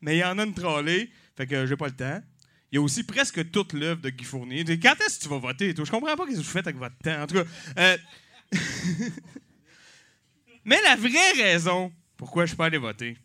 mais 0.00 0.16
il 0.16 0.20
y 0.20 0.24
en 0.24 0.38
a 0.38 0.44
une 0.44 0.54
trollée. 0.54 1.10
Fait 1.36 1.46
que 1.46 1.66
j'ai 1.66 1.76
pas 1.76 1.86
le 1.86 1.96
temps. 1.96 2.22
Il 2.70 2.76
y 2.76 2.78
a 2.78 2.80
aussi 2.80 3.04
presque 3.04 3.50
toute 3.50 3.74
l'œuvre 3.74 4.00
de 4.00 4.08
Guy 4.08 4.24
Fournier. 4.24 4.64
Quand 4.64 4.94
est-ce 5.00 5.18
que 5.18 5.24
tu 5.24 5.28
vas 5.28 5.38
voter? 5.38 5.74
Je 5.76 5.90
comprends 5.90 6.16
pas 6.16 6.24
ce 6.24 6.30
que 6.30 6.36
vous 6.36 6.42
faites 6.42 6.66
avec 6.66 6.78
votre 6.78 6.96
temps. 6.98 7.22
En 7.22 7.26
tout 7.26 7.34
cas, 7.34 7.44
euh, 7.78 7.98
mais 10.64 10.80
la 10.82 10.96
vraie 10.96 11.32
raison 11.32 11.92
pourquoi 12.22 12.44
je 12.44 12.50
suis 12.50 12.56
pas 12.56 12.66
allé 12.66 12.78
voter, 12.78 13.18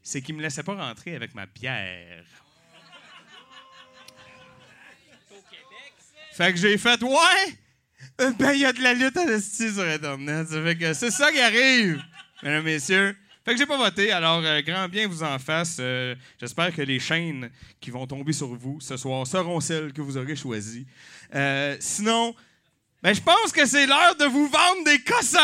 c'est 0.00 0.22
qu'il 0.22 0.34
me 0.34 0.40
laissait 0.40 0.62
pas 0.62 0.74
rentrer 0.74 1.14
avec 1.14 1.34
ma 1.34 1.44
bière. 1.44 2.24
Fait 6.38 6.52
que 6.52 6.58
j'ai 6.60 6.78
fait, 6.78 7.02
ouais, 7.02 8.28
ben 8.38 8.52
il 8.52 8.60
y 8.60 8.64
a 8.64 8.72
de 8.72 8.80
la 8.80 8.94
lutte 8.94 9.16
à 9.16 9.24
l'esti 9.24 9.72
sur 9.72 9.82
Internet. 9.82 10.46
Ça 10.46 10.62
fait 10.62 10.76
que 10.76 10.94
c'est 10.94 11.10
ça 11.10 11.32
qui 11.32 11.40
arrive, 11.40 12.00
mesdames, 12.44 12.62
messieurs. 12.62 13.16
Fait 13.44 13.54
que 13.54 13.58
j'ai 13.58 13.66
pas 13.66 13.76
voté, 13.76 14.12
alors 14.12 14.40
euh, 14.44 14.62
grand 14.62 14.88
bien 14.88 15.08
vous 15.08 15.24
en 15.24 15.36
fasse. 15.40 15.78
Euh, 15.80 16.14
J'espère 16.40 16.72
que 16.72 16.82
les 16.82 17.00
chaînes 17.00 17.50
qui 17.80 17.90
vont 17.90 18.06
tomber 18.06 18.32
sur 18.32 18.54
vous 18.54 18.80
ce 18.80 18.96
soir 18.96 19.26
seront 19.26 19.58
celles 19.58 19.92
que 19.92 20.00
vous 20.00 20.16
aurez 20.16 20.36
choisies. 20.36 20.86
Euh, 21.34 21.76
sinon, 21.80 22.36
ben, 23.02 23.12
je 23.12 23.20
pense 23.20 23.50
que 23.50 23.66
c'est 23.66 23.88
l'heure 23.88 24.14
de 24.14 24.26
vous 24.26 24.46
vendre 24.46 24.84
des 24.84 25.00
cossins. 25.00 25.40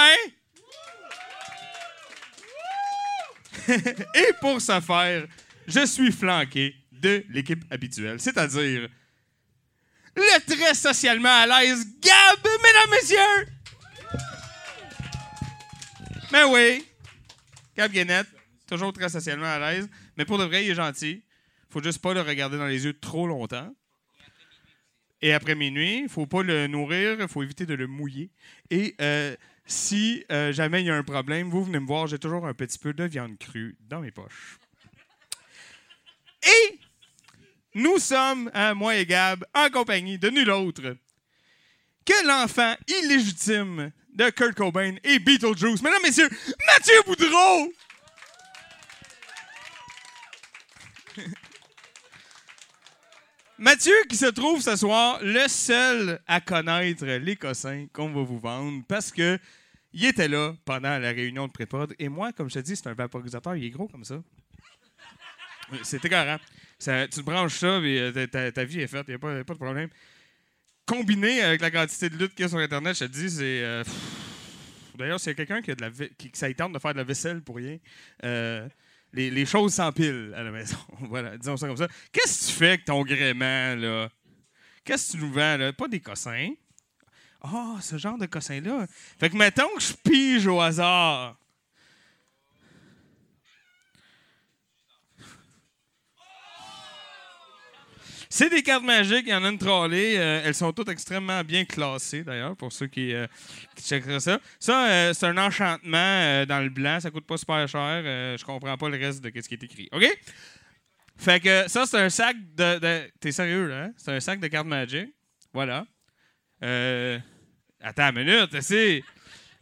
Et 4.15 4.33
pour 4.41 4.61
ce 4.61 4.81
faire, 4.81 5.27
je 5.67 5.87
suis 5.87 6.13
flanqué 6.13 6.73
de 6.93 7.25
l'équipe 7.31 7.65
habituelle, 7.73 8.21
c'est-à-dire 8.21 8.89
le 10.17 10.55
très 10.55 10.75
socialement 10.75 11.29
à 11.29 11.47
l'aise 11.47 11.87
Gab, 12.01 12.39
mesdames, 12.63 12.91
messieurs! 12.91 13.47
Mais 16.33 16.45
oui, 16.45 16.85
Gab 17.77 17.93
Guénette, 17.93 18.27
toujours 18.69 18.93
très 18.93 19.09
socialement 19.09 19.47
à 19.47 19.59
l'aise, 19.59 19.89
mais 20.17 20.25
pour 20.25 20.39
de 20.39 20.45
vrai, 20.45 20.65
il 20.65 20.71
est 20.71 20.75
gentil. 20.75 21.23
Faut 21.71 21.83
juste 21.83 22.01
pas 22.01 22.15
le 22.15 22.21
regarder 22.21 22.57
dans 22.57 22.67
les 22.67 22.85
yeux 22.85 22.99
trop 22.99 23.27
longtemps. 23.27 23.75
Et 25.23 25.33
après 25.33 25.55
minuit, 25.55 26.07
faut 26.09 26.27
pas 26.27 26.43
le 26.43 26.67
nourrir, 26.67 27.19
faut 27.29 27.43
éviter 27.43 27.67
de 27.67 27.75
le 27.75 27.87
mouiller. 27.87 28.31
Et 28.71 28.95
euh, 29.01 29.35
si 29.67 30.25
euh, 30.31 30.53
jamais 30.53 30.83
il 30.83 30.87
y 30.87 30.91
a 30.91 30.97
un 30.97 31.03
problème, 31.03 31.49
vous 31.49 31.65
venez 31.65 31.81
me 31.81 31.87
voir, 31.87 32.07
j'ai 32.07 32.19
toujours 32.19 32.47
un 32.47 32.55
petit 32.55 32.79
peu 32.79 32.93
de 32.93 33.05
viande 33.05 33.39
crue 33.39 33.77
dans 33.81 34.01
mes 34.01 34.11
poches. 34.11 34.59
Et 36.43 36.79
nous 37.75 37.99
sommes, 37.99 38.51
hein, 38.55 38.75
moi 38.75 38.97
et 38.97 39.07
Gab, 39.07 39.45
en 39.55 39.69
compagnie 39.71 40.19
de 40.19 40.31
nul 40.31 40.51
autre 40.51 40.97
que 42.05 42.27
l'enfant 42.27 42.75
illégitime 42.87 43.93
de 44.15 44.31
Kurt 44.31 44.55
Cobain 44.55 44.95
et 45.03 45.19
Beetlejuice. 45.19 45.83
Mesdames, 45.83 46.03
messieurs, 46.03 46.29
Mathieu 46.67 47.03
Boudreau! 47.07 47.73
Mathieu 53.59 53.95
qui 54.09 54.17
se 54.17 54.27
trouve 54.27 54.61
ce 54.61 54.77
soir 54.77 55.19
le 55.23 55.49
seul 55.49 56.21
à 56.27 56.41
connaître 56.41 57.07
les 57.07 57.37
cossins 57.37 57.87
qu'on 57.93 58.13
va 58.13 58.23
vous 58.23 58.39
vendre 58.39 58.83
parce 58.89 59.13
que 59.13 59.39
il 59.93 60.05
était 60.07 60.27
là 60.27 60.55
pendant 60.65 60.99
la 60.99 61.11
réunion 61.11 61.47
de 61.47 61.53
pré-pod 61.53 61.95
et 62.01 62.09
moi, 62.09 62.33
comme 62.33 62.51
je 62.51 62.55
te 62.55 62.59
dis, 62.59 62.75
c'est 62.75 62.89
un 62.89 62.95
vaporisateur, 62.95 63.55
il 63.55 63.65
est 63.65 63.71
gros 63.71 63.87
comme 63.87 64.05
ça. 64.05 64.21
C'est 65.85 66.05
écœurant. 66.05 66.39
Tu 66.79 66.87
te 67.09 67.21
branches 67.21 67.59
ça 67.59 67.79
et 67.83 68.11
ta, 68.13 68.27
ta- 68.27 68.53
ta 68.53 68.65
vie 68.65 68.81
est 68.81 68.87
faite, 68.87 69.05
il 69.09 69.11
n'y 69.13 69.15
a, 69.17 69.19
pas- 69.19 69.39
a 69.39 69.45
pas 69.45 69.55
de 69.55 69.59
problème. 69.59 69.89
Combiné 70.87 71.41
avec 71.41 71.61
la 71.63 71.71
quantité 71.71 72.11
de 72.11 72.17
lutte 72.17 72.35
qu'il 72.35 72.43
y 72.43 72.47
a 72.47 72.49
sur 72.49 72.59
Internet, 72.59 72.95
je 72.99 73.05
te 73.07 73.11
dis, 73.11 73.31
c'est. 73.31 73.63
euh. 73.63 73.83
D'ailleurs, 74.97 75.19
s'il 75.19 75.29
y 75.29 75.33
a 75.33 75.35
quelqu'un 75.35 75.63
qui 75.63 75.71
a 75.71 75.75
de 75.75 75.81
la 75.83 75.91
qui, 75.91 76.55
tente 76.55 76.73
de 76.73 76.79
faire 76.79 76.93
de 76.93 76.99
la 76.99 77.05
vaisselle 77.05 77.43
pour 77.43 77.57
rien, 77.57 77.79
euh, 78.25 78.69
les, 79.13 79.31
les 79.31 79.47
choses 79.47 79.75
s'empilent 79.75 80.33
à 80.37 80.43
la 80.43 80.51
maison. 80.51 80.77
voilà, 81.01 81.37
disons 81.39 81.57
ça 81.57 81.67
comme 81.67 81.77
ça. 81.77 81.89
Qu'est-ce 82.13 82.47
que 82.47 82.53
tu 82.53 82.59
fais 82.59 82.69
avec 82.69 82.85
ton 82.85 83.03
gréement, 83.03 83.75
là? 83.77 84.09
Qu'est-ce 84.85 85.13
que 85.13 85.19
tu 85.19 85.25
nous 85.25 85.33
vends, 85.33 85.57
là? 85.57 85.73
Pas 85.73 85.89
des 85.89 86.01
cossins. 86.01 86.51
Ah, 87.41 87.77
ce 87.81 87.97
genre 87.99 88.19
de 88.19 88.27
cossin-là. 88.27 88.87
Fait 89.19 89.31
que 89.31 89.37
mettons 89.37 89.69
que 89.75 89.83
je 89.83 89.93
pige 89.95 90.47
au 90.47 90.61
hasard. 90.61 91.39
C'est 98.37 98.51
des 98.51 98.65
cartes 98.65 98.83
magiques, 98.83 99.23
il 99.27 99.31
y 99.31 99.35
en 99.35 99.45
a 99.45 99.49
une 99.49 99.59
trollée. 99.59 100.17
euh, 100.17 100.43
elles 100.45 100.57
sont 100.57 100.73
toutes 100.73 100.89
extrêmement 100.89 101.45
bien 101.45 101.65
classées, 101.65 102.25
d'ailleurs, 102.25 102.57
pour 102.57 102.73
ceux 102.73 102.89
qui, 102.89 103.15
euh, 103.15 103.29
checkeraient 103.81 104.19
ça. 104.19 104.41
Ça, 104.59 104.89
euh, 104.89 105.15
c'est 105.15 105.27
un 105.27 105.39
enchantement 105.39 105.97
euh, 105.99 106.45
dans 106.45 106.59
le 106.59 106.69
blanc. 106.69 106.99
Ça 106.99 107.13
coûte 107.13 107.27
pas 107.29 107.37
super 107.37 107.69
cher. 107.69 108.03
je 108.37 108.45
comprends 108.45 108.77
pas 108.77 108.89
le 108.89 108.99
reste 108.99 109.23
de 109.23 109.31
ce 109.41 109.47
qui 109.49 109.55
est 109.55 109.63
écrit. 109.63 109.89
OK? 109.93 110.05
Fait 111.17 111.39
que 111.39 111.69
ça, 111.69 111.87
c'est 111.87 112.01
un 112.01 112.09
sac 112.11 112.35
de. 112.57 113.09
T'es 113.21 113.31
sérieux, 113.31 113.69
là? 113.69 113.85
hein? 113.85 113.93
C'est 113.97 114.11
un 114.11 114.19
sac 114.19 114.41
de 114.41 114.49
cartes 114.49 114.67
magiques. 114.67 115.15
Voilà. 115.53 115.87
Attends 117.81 118.09
une 118.09 118.25
minute, 118.25 118.61
c'est. 118.63 119.05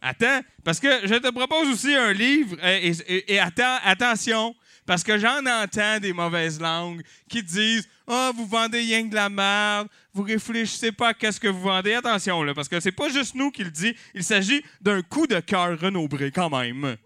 Attends, 0.01 0.41
parce 0.63 0.79
que 0.79 1.05
je 1.07 1.13
te 1.13 1.29
propose 1.29 1.69
aussi 1.69 1.93
un 1.93 2.11
livre, 2.11 2.57
et, 2.65 2.87
et- 2.89 3.33
et 3.35 3.39
attends, 3.39 3.77
attention, 3.83 4.55
parce 4.87 5.03
que 5.03 5.19
j'en 5.19 5.45
entends 5.45 5.99
des 5.99 6.11
mauvaises 6.11 6.59
langues 6.59 7.03
qui 7.29 7.43
disent 7.43 7.87
Ah, 8.07 8.31
vous 8.35 8.45
vendez 8.45 8.79
rien 8.79 9.03
que 9.03 9.09
de 9.09 9.15
la 9.15 9.29
merde, 9.29 9.87
vous 10.13 10.23
réfléchissez 10.23 10.91
pas 10.91 11.09
à 11.09 11.13
qu'est-ce 11.13 11.39
que 11.39 11.47
vous 11.47 11.61
vendez. 11.61 11.93
Attention, 11.93 12.43
là, 12.43 12.53
parce 12.53 12.67
que 12.67 12.79
c'est 12.79 12.91
pas 12.91 13.09
juste 13.09 13.35
nous 13.35 13.49
qui 13.49 13.63
le 13.63 13.71
dit, 13.71 13.95
il 14.13 14.23
s'agit 14.23 14.63
d'un 14.81 15.01
coup 15.01 15.25
de 15.25 15.39
cœur 15.39 15.79
renombré, 15.79 16.31
quand 16.31 16.49
même. 16.49 16.97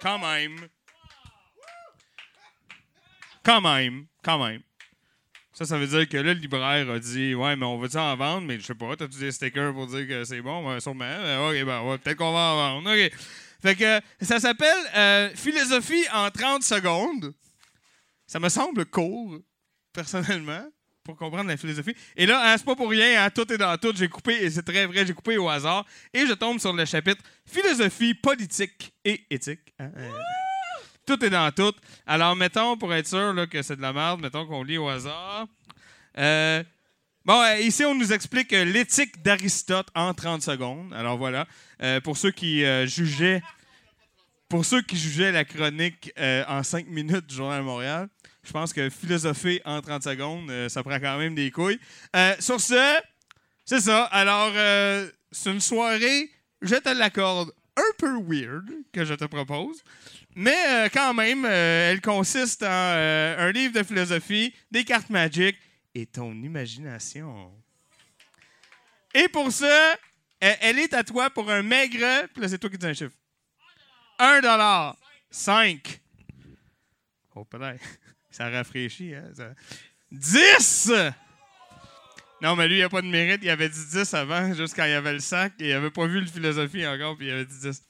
Quand 0.00 0.18
même. 0.18 0.56
Quand 3.42 3.60
même, 3.60 4.06
quand 4.22 4.44
même. 4.44 4.62
Ça, 5.52 5.66
ça 5.66 5.76
veut 5.76 5.86
dire 5.86 6.08
que 6.08 6.16
le 6.16 6.32
libraire 6.32 6.88
a 6.88 6.98
dit 6.98 7.34
Ouais, 7.34 7.54
mais 7.56 7.66
on 7.66 7.76
va-tu 7.78 7.98
en 7.98 8.16
vendre? 8.16 8.46
Mais 8.46 8.58
je 8.58 8.64
sais 8.64 8.74
pas, 8.74 8.96
t'as-tu 8.96 9.18
des 9.18 9.32
stickers 9.32 9.74
pour 9.74 9.86
dire 9.88 10.06
que 10.06 10.24
c'est 10.24 10.40
bon? 10.40 10.66
Ben, 10.66 10.80
Sûrement. 10.80 11.04
Ben, 11.04 11.38
ok, 11.38 11.64
ben, 11.66 11.98
peut-être 11.98 12.16
qu'on 12.16 12.32
va 12.32 12.38
en 12.38 12.56
vendre. 12.56 12.90
Ok. 12.90 13.12
Fait 13.62 13.74
que 13.74 14.00
ça 14.24 14.40
s'appelle 14.40 14.78
euh, 14.96 15.28
Philosophie 15.34 16.04
en 16.14 16.30
30 16.30 16.62
secondes. 16.62 17.34
Ça 18.30 18.38
me 18.38 18.48
semble 18.48 18.86
court, 18.86 19.40
personnellement, 19.92 20.64
pour 21.02 21.16
comprendre 21.16 21.48
la 21.48 21.56
philosophie. 21.56 21.96
Et 22.14 22.26
là, 22.26 22.40
hein, 22.52 22.56
c'est 22.56 22.64
pas 22.64 22.76
pour 22.76 22.88
rien, 22.88 23.24
hein, 23.24 23.28
tout 23.28 23.52
est 23.52 23.58
dans 23.58 23.76
tout. 23.76 23.92
J'ai 23.96 24.08
coupé, 24.08 24.34
et 24.34 24.48
c'est 24.50 24.62
très 24.62 24.86
vrai, 24.86 25.04
j'ai 25.04 25.12
coupé 25.12 25.36
au 25.36 25.48
hasard. 25.48 25.84
Et 26.14 26.24
je 26.24 26.34
tombe 26.34 26.60
sur 26.60 26.72
le 26.72 26.84
chapitre 26.84 27.24
Philosophie 27.44 28.14
politique 28.14 28.92
et 29.04 29.26
éthique. 29.30 29.74
hein, 29.80 29.90
euh, 29.96 30.10
tout 31.04 31.24
est 31.24 31.30
dans 31.30 31.50
tout. 31.50 31.74
Alors, 32.06 32.36
mettons, 32.36 32.76
pour 32.76 32.94
être 32.94 33.08
sûr 33.08 33.32
là, 33.32 33.48
que 33.48 33.62
c'est 33.62 33.74
de 33.74 33.82
la 33.82 33.92
merde, 33.92 34.20
mettons 34.20 34.46
qu'on 34.46 34.62
lit 34.62 34.78
au 34.78 34.88
hasard. 34.88 35.48
Euh, 36.16 36.62
bon, 37.24 37.42
euh, 37.42 37.58
ici, 37.58 37.84
on 37.84 37.96
nous 37.96 38.12
explique 38.12 38.52
l'éthique 38.52 39.20
d'Aristote 39.24 39.88
en 39.96 40.14
30 40.14 40.40
secondes. 40.40 40.94
Alors 40.94 41.18
voilà. 41.18 41.48
Euh, 41.82 42.00
pour 42.00 42.16
ceux 42.16 42.30
qui 42.30 42.64
jugeaient. 42.86 43.42
Pour 44.50 44.64
ceux 44.64 44.82
qui 44.82 44.96
jugeaient 44.96 45.30
la 45.30 45.44
chronique 45.44 46.12
euh, 46.18 46.44
en 46.48 46.64
5 46.64 46.88
minutes 46.88 47.26
du 47.26 47.36
Journal 47.36 47.60
de 47.60 47.64
Montréal, 47.64 48.08
je 48.42 48.50
pense 48.50 48.72
que 48.72 48.90
philosopher 48.90 49.62
en 49.64 49.80
30 49.80 50.02
secondes, 50.02 50.50
euh, 50.50 50.68
ça 50.68 50.82
prend 50.82 50.98
quand 50.98 51.18
même 51.18 51.36
des 51.36 51.52
couilles. 51.52 51.78
Euh, 52.16 52.34
sur 52.40 52.60
ce, 52.60 53.00
c'est 53.64 53.80
ça. 53.80 54.04
Alors, 54.06 54.52
c'est 55.30 55.52
une 55.52 55.60
soirée, 55.60 56.28
je 56.60 56.74
te 56.74 56.88
l'accorde, 56.88 57.52
un 57.76 57.94
peu 57.96 58.20
weird 58.20 58.68
que 58.92 59.04
je 59.04 59.14
te 59.14 59.24
propose. 59.24 59.84
Mais 60.34 60.90
quand 60.92 61.14
même, 61.14 61.44
elle 61.44 62.00
consiste 62.00 62.64
en 62.64 62.66
un 62.66 63.52
livre 63.52 63.72
de 63.72 63.84
philosophie, 63.84 64.52
des 64.72 64.82
cartes 64.82 65.10
magiques 65.10 65.58
et 65.94 66.06
ton 66.06 66.32
imagination. 66.32 67.52
Et 69.14 69.28
pour 69.28 69.48
elle, 69.62 70.56
elle 70.60 70.78
est 70.80 70.94
à 70.94 71.04
toi 71.04 71.30
pour 71.30 71.48
un 71.48 71.62
maigre. 71.62 72.26
Puis 72.32 72.42
là, 72.42 72.48
c'est 72.48 72.58
toi 72.58 72.70
qui 72.70 72.78
dis 72.78 72.86
un 72.86 72.94
chiffre. 72.94 73.14
1 74.20 74.40
dollar. 74.42 74.96
5. 75.30 76.00
Oh, 77.34 77.44
peut-être. 77.44 77.82
Ça 78.30 78.48
rafraîchit, 78.48 79.14
hein? 79.14 79.24
ça- 79.34 79.54
10! 80.12 80.92
Non, 82.42 82.56
mais 82.56 82.68
lui, 82.68 82.76
il 82.78 82.80
n'a 82.80 82.88
pas 82.88 83.02
de 83.02 83.06
mérite. 83.06 83.40
Il 83.42 83.50
avait 83.50 83.68
dit 83.68 83.86
10 83.86 84.14
avant, 84.14 84.52
juste 84.54 84.74
quand 84.74 84.84
il 84.84 84.92
avait 84.92 85.12
le 85.12 85.20
sac. 85.20 85.52
Et 85.60 85.68
il 85.68 85.72
n'avait 85.74 85.90
pas 85.90 86.06
vu 86.06 86.20
le 86.20 86.26
philosophie 86.26 86.86
encore, 86.86 87.16
puis 87.16 87.26
il 87.26 87.32
avait 87.32 87.44
dit 87.44 87.58
10. 87.58 87.82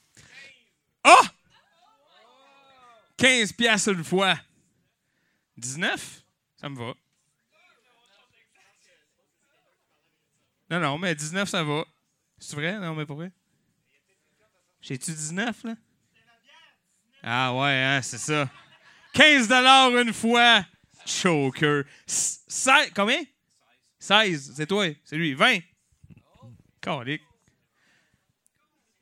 Oh! 1.05 1.25
15 3.17 3.53
piastres 3.53 3.89
une 3.93 4.03
fois. 4.03 4.35
19? 5.57 6.23
Ça 6.57 6.69
me 6.69 6.77
va. 6.77 6.93
Non, 10.69 10.79
non, 10.79 10.97
mais 10.97 11.13
19, 11.15 11.47
ça 11.49 11.63
va. 11.63 11.85
C'est 12.39 12.55
vrai? 12.55 12.79
Non, 12.79 12.95
mais 12.95 13.05
pour 13.05 13.17
vrai? 13.17 13.31
J'ai-tu 14.81 15.11
19, 15.11 15.63
là? 15.65 15.75
Ah 17.23 17.53
ouais, 17.55 17.83
hein, 17.83 18.01
c'est 18.01 18.17
ça. 18.17 18.49
15 19.13 19.51
une 20.01 20.13
fois. 20.13 20.65
Choker. 21.05 21.83
S- 22.07 22.43
seize- 22.47 22.91
combien? 22.95 23.21
16. 23.99 24.53
C'est 24.55 24.65
toi. 24.67 24.85
C'est 25.03 25.15
lui. 25.17 25.33
20. 25.33 25.59
Calique. 26.81 27.21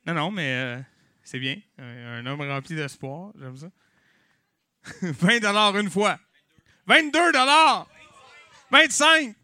Non, 0.06 0.14
non, 0.14 0.30
mais 0.30 0.52
euh, 0.54 0.80
c'est 1.22 1.38
bien. 1.38 1.56
Un, 1.78 2.18
un 2.18 2.26
homme 2.26 2.40
rempli 2.42 2.74
d'espoir. 2.74 3.32
J'aime 3.38 3.56
ça. 3.56 3.70
20 5.02 5.78
une 5.78 5.90
fois. 5.90 6.18
22 6.86 7.32
25. 8.70 9.34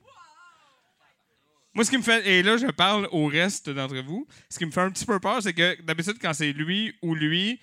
Moi, 1.75 1.85
ce 1.85 1.91
qui 1.91 1.99
me 1.99 2.03
fait. 2.03 2.27
Et 2.27 2.43
là, 2.43 2.57
je 2.57 2.67
parle 2.69 3.07
au 3.13 3.27
reste 3.27 3.69
d'entre 3.69 3.99
vous. 3.99 4.27
Ce 4.49 4.59
qui 4.59 4.65
me 4.65 4.71
fait 4.71 4.81
un 4.81 4.91
petit 4.91 5.05
peu 5.05 5.21
peur, 5.21 5.43
c'est 5.43 5.53
que 5.53 5.81
d'habitude, 5.83 6.17
quand 6.21 6.33
c'est 6.33 6.53
lui 6.53 6.97
ou 7.03 7.15
lui, 7.15 7.61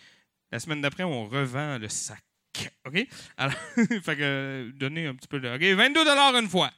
la 0.54 0.60
semaine 0.60 0.82
d'après, 0.82 1.02
on 1.02 1.28
revend 1.28 1.80
le 1.80 1.90
sac. 1.90 2.24
OK? 2.86 3.08
Alors, 3.38 3.56
fait 4.04 4.16
que, 4.16 4.72
donnez 4.76 5.08
un 5.08 5.16
petit 5.16 5.28
peu 5.28 5.40
de. 5.40 5.50
OK, 5.50 5.64
22 5.64 6.08
une 6.40 6.48
fois. 6.48 6.70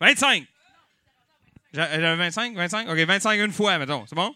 25. 0.00 0.46
J'ai 1.74 1.86
j'ai 1.92 2.00
25, 2.00 2.56
25? 2.56 2.88
OK, 2.88 2.96
25 2.96 3.38
une 3.38 3.52
fois, 3.52 3.78
mettons. 3.78 4.06
C'est 4.06 4.14
bon? 4.14 4.34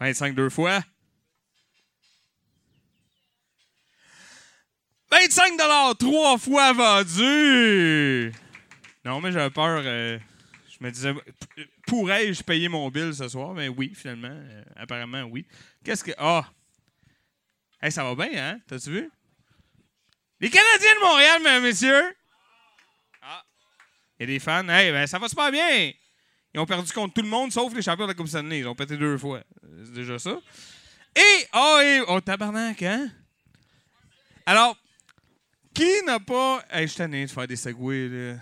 25 0.00 0.34
deux 0.34 0.48
fois. 0.48 0.82
25 5.10 5.58
trois 5.98 6.38
fois 6.38 6.72
vendu. 6.72 8.32
Non, 9.04 9.20
mais 9.20 9.32
j'avais 9.32 9.50
peur. 9.50 9.82
euh, 9.84 10.18
je 10.70 10.82
me 10.82 10.90
disais, 10.90 11.12
pourrais-je 11.92 12.42
payer 12.42 12.70
mon 12.70 12.88
bill 12.88 13.12
ce 13.14 13.28
soir? 13.28 13.52
Mais 13.52 13.68
oui, 13.68 13.92
finalement. 13.94 14.30
euh, 14.30 14.64
apparemment, 14.76 15.24
oui. 15.24 15.46
Qu'est-ce 15.84 16.02
que. 16.02 16.12
Ah! 16.16 16.50
Hey, 17.82 17.92
ça 17.92 18.02
va 18.02 18.14
bien, 18.14 18.30
hein? 18.34 18.60
T'as-tu 18.66 18.90
vu? 18.90 19.10
Les 20.40 20.48
Canadiens 20.48 20.94
de 20.94 21.00
Montréal, 21.00 21.42
mesdames 21.42 21.62
messieurs! 21.64 22.16
Ah! 23.20 23.44
Il 24.18 24.24
y 24.24 24.26
des 24.32 24.38
fans. 24.38 24.66
Hey, 24.70 24.90
ben, 24.90 25.06
ça 25.06 25.18
va 25.18 25.28
super 25.28 25.50
bien! 25.50 25.92
Ils 26.54 26.60
ont 26.60 26.64
perdu 26.64 26.90
contre 26.92 27.12
tout 27.12 27.20
le 27.20 27.28
monde, 27.28 27.52
sauf 27.52 27.74
les 27.74 27.82
champions 27.82 28.06
de 28.06 28.12
la 28.12 28.14
Coupe 28.14 28.28
Stanley. 28.28 28.60
Ils 28.60 28.68
ont 28.68 28.74
pété 28.74 28.96
deux 28.96 29.18
fois. 29.18 29.42
C'est 29.84 29.92
déjà 29.92 30.18
ça. 30.18 30.40
Et, 31.14 31.46
oh, 31.52 31.78
et, 31.82 32.00
oh, 32.08 32.22
tabarnak, 32.22 32.82
hein? 32.84 33.10
Alors, 34.46 34.78
qui 35.74 36.02
n'a 36.06 36.18
pas. 36.20 36.64
Hey, 36.70 36.86
je 36.86 36.92
suis 36.92 36.96
tanné 36.96 37.26
de 37.26 37.30
faire 37.30 37.46
des 37.46 37.56
segways, 37.56 38.08
là. 38.08 38.36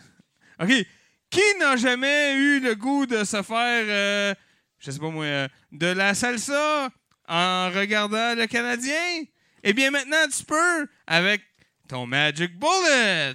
OK. 0.60 0.86
Qui 1.30 1.58
n'a 1.60 1.76
jamais 1.76 2.34
eu 2.34 2.60
le 2.60 2.74
goût 2.74 3.06
de 3.06 3.22
se 3.22 3.42
faire, 3.42 3.84
euh, 3.88 4.34
je 4.80 4.90
sais 4.90 4.98
pas 4.98 5.10
moi, 5.10 5.24
euh, 5.24 5.48
de 5.70 5.86
la 5.86 6.14
salsa 6.14 6.90
en 7.28 7.70
regardant 7.70 8.34
le 8.34 8.46
Canadien? 8.46 9.22
Eh 9.62 9.72
bien, 9.72 9.92
maintenant, 9.92 10.26
tu 10.36 10.44
peux 10.44 10.88
avec 11.06 11.42
ton 11.88 12.06
Magic 12.06 12.58
Bullet. 12.58 13.34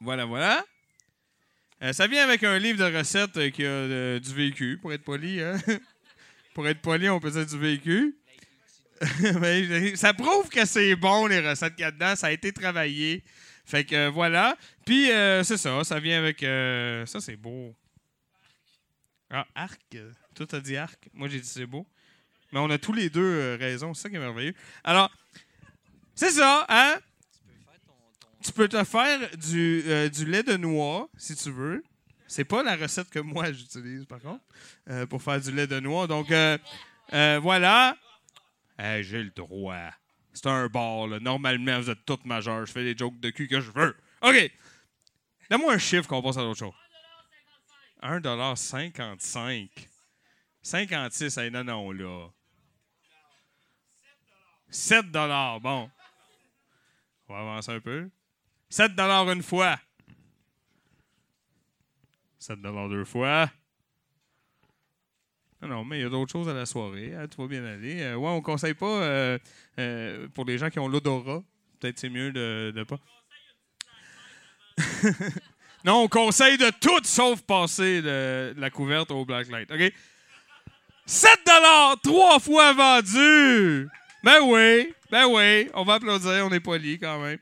Voilà, 0.00 0.24
voilà. 0.24 0.64
Euh, 1.82 1.92
ça 1.92 2.06
vient 2.06 2.22
avec 2.22 2.44
un 2.44 2.58
livre 2.58 2.78
de 2.78 2.96
recettes 2.96 3.36
euh, 3.38 3.50
qui 3.50 3.64
a 3.64 4.20
du 4.20 4.34
vécu, 4.34 4.78
pour 4.80 4.92
être 4.92 5.02
poli. 5.02 5.40
Hein? 5.40 5.56
pour 6.54 6.68
être 6.68 6.80
poli, 6.80 7.08
on 7.08 7.18
peut 7.18 7.30
dire 7.30 7.46
du 7.46 7.58
vécu. 7.58 8.16
Ça 9.96 10.12
prouve 10.12 10.50
que 10.50 10.66
c'est 10.66 10.94
bon, 10.94 11.26
les 11.26 11.40
recettes 11.40 11.74
qu'il 11.74 11.84
y 11.84 11.86
a 11.86 11.90
dedans. 11.90 12.14
Ça 12.14 12.26
a 12.26 12.32
été 12.32 12.52
travaillé. 12.52 13.24
Fait 13.64 13.84
que 13.84 14.08
voilà. 14.08 14.56
Puis 14.90 15.08
euh, 15.12 15.44
c'est 15.44 15.56
ça, 15.56 15.84
ça 15.84 16.00
vient 16.00 16.18
avec. 16.18 16.42
euh, 16.42 17.06
ça, 17.06 17.20
c'est 17.20 17.36
beau. 17.36 17.76
Ah, 19.30 19.46
arc. 19.54 19.96
Toi, 20.34 20.46
t'as 20.48 20.58
dit 20.58 20.76
arc? 20.76 21.08
Moi, 21.12 21.28
j'ai 21.28 21.38
dit 21.38 21.46
c'est 21.46 21.64
beau. 21.64 21.86
Mais 22.50 22.58
on 22.58 22.68
a 22.70 22.76
tous 22.76 22.92
les 22.92 23.08
deux 23.08 23.22
euh, 23.22 23.56
raison. 23.56 23.94
C'est 23.94 24.02
ça 24.02 24.10
qui 24.10 24.16
est 24.16 24.18
merveilleux. 24.18 24.52
Alors, 24.82 25.08
c'est 26.16 26.32
ça, 26.32 26.66
hein? 26.68 26.98
Tu 28.42 28.50
peux 28.50 28.66
te 28.66 28.82
faire 28.82 29.30
du, 29.36 29.84
euh, 29.86 30.08
du 30.08 30.24
lait 30.24 30.42
de 30.42 30.56
noix, 30.56 31.08
si 31.16 31.36
tu 31.36 31.52
veux. 31.52 31.84
C'est 32.26 32.42
pas 32.44 32.64
la 32.64 32.74
recette 32.74 33.10
que 33.10 33.20
moi 33.20 33.52
j'utilise, 33.52 34.06
par 34.06 34.18
contre, 34.18 34.42
euh, 34.88 35.06
pour 35.06 35.22
faire 35.22 35.40
du 35.40 35.52
lait 35.52 35.68
de 35.68 35.78
noix. 35.78 36.08
Donc, 36.08 36.32
voilà. 37.12 37.96
Hey, 38.76 39.04
J'ai 39.04 39.22
le 39.22 39.30
droit. 39.30 39.92
C'est 40.32 40.48
un 40.48 40.66
bar, 40.66 41.06
là. 41.06 41.20
Normalement, 41.20 41.78
vous 41.78 41.90
êtes 41.90 42.04
toutes 42.04 42.24
majeurs. 42.24 42.66
Je 42.66 42.72
fais 42.72 42.82
des 42.82 42.98
jokes 42.98 43.20
de 43.20 43.30
cul 43.30 43.46
que 43.46 43.60
je 43.60 43.70
veux. 43.70 43.96
OK. 44.22 44.50
Donne-moi 45.50 45.74
un 45.74 45.78
chiffre 45.78 46.08
qu'on 46.08 46.22
passe 46.22 46.36
à 46.36 46.42
l'autre 46.42 46.60
chose. 46.60 46.74
1,55 48.02 49.68
56, 50.62 51.38
hey, 51.38 51.50
non, 51.50 51.64
non, 51.64 51.90
là. 51.90 52.28
7 54.70 55.10
bon. 55.10 55.90
On 57.28 57.34
va 57.34 57.40
avancer 57.40 57.72
un 57.72 57.80
peu. 57.80 58.08
7 58.68 58.92
une 58.98 59.42
fois. 59.42 59.78
7 62.38 62.60
deux 62.60 63.04
fois. 63.04 63.50
Non, 65.60 65.68
non, 65.68 65.84
mais 65.84 65.98
il 65.98 66.02
y 66.02 66.04
a 66.04 66.08
d'autres 66.08 66.32
choses 66.32 66.48
à 66.48 66.54
la 66.54 66.64
soirée. 66.64 67.14
hein, 67.14 67.26
tout 67.28 67.42
va 67.42 67.48
bien 67.48 67.64
aller. 67.64 68.00
Euh, 68.00 68.16
ouais, 68.16 68.30
on 68.30 68.40
conseille 68.40 68.74
pas 68.74 69.02
euh, 69.02 69.38
euh, 69.78 70.28
pour 70.28 70.44
les 70.46 70.56
gens 70.56 70.70
qui 70.70 70.78
ont 70.78 70.88
l'odorat. 70.88 71.42
Peut-être 71.78 71.98
c'est 71.98 72.08
mieux 72.08 72.32
de, 72.32 72.72
de 72.74 72.82
pas. 72.84 72.98
non, 75.84 76.02
on 76.02 76.08
conseille 76.08 76.58
de 76.58 76.70
tout 76.80 77.00
sauf 77.04 77.42
passer 77.42 78.02
la 78.02 78.70
couverte 78.70 79.10
au 79.10 79.24
blacklight. 79.24 79.70
OK? 79.70 79.92
7 81.06 81.40
trois 82.02 82.38
fois 82.38 82.72
vendu! 82.72 83.88
Ben 84.22 84.40
oui, 84.42 84.94
ben 85.10 85.26
oui, 85.26 85.68
on 85.74 85.82
va 85.82 85.94
applaudir, 85.94 86.46
on 86.46 86.52
est 86.52 86.60
poli 86.60 86.98
quand 86.98 87.18
même. 87.20 87.38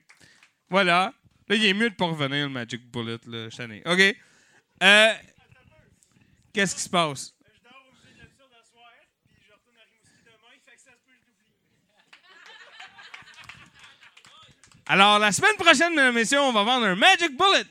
Voilà. 0.71 1.13
Là, 1.49 1.57
il 1.57 1.65
est 1.65 1.75
mieux 1.75 1.91
de 1.91 1.95
pas 1.95 2.07
revenir, 2.07 2.47
le 2.47 2.53
Magic 2.53 2.81
Bullet, 2.91 3.19
là, 3.27 3.49
cette 3.51 3.61
année. 3.61 3.83
OK? 3.85 4.17
Euh, 4.83 5.13
Qu'est-ce 6.53 6.75
qui 6.75 6.83
se 6.83 6.89
passe? 6.89 7.35
Alors, 14.89 15.19
la 15.19 15.33
semaine 15.33 15.55
prochaine, 15.59 15.91
mesdames 15.91 16.15
et 16.17 16.21
messieurs, 16.21 16.41
on 16.41 16.53
va 16.53 16.63
vendre 16.65 16.87
un 16.87 16.95
Magic 16.97 17.37
Bullet 17.37 17.65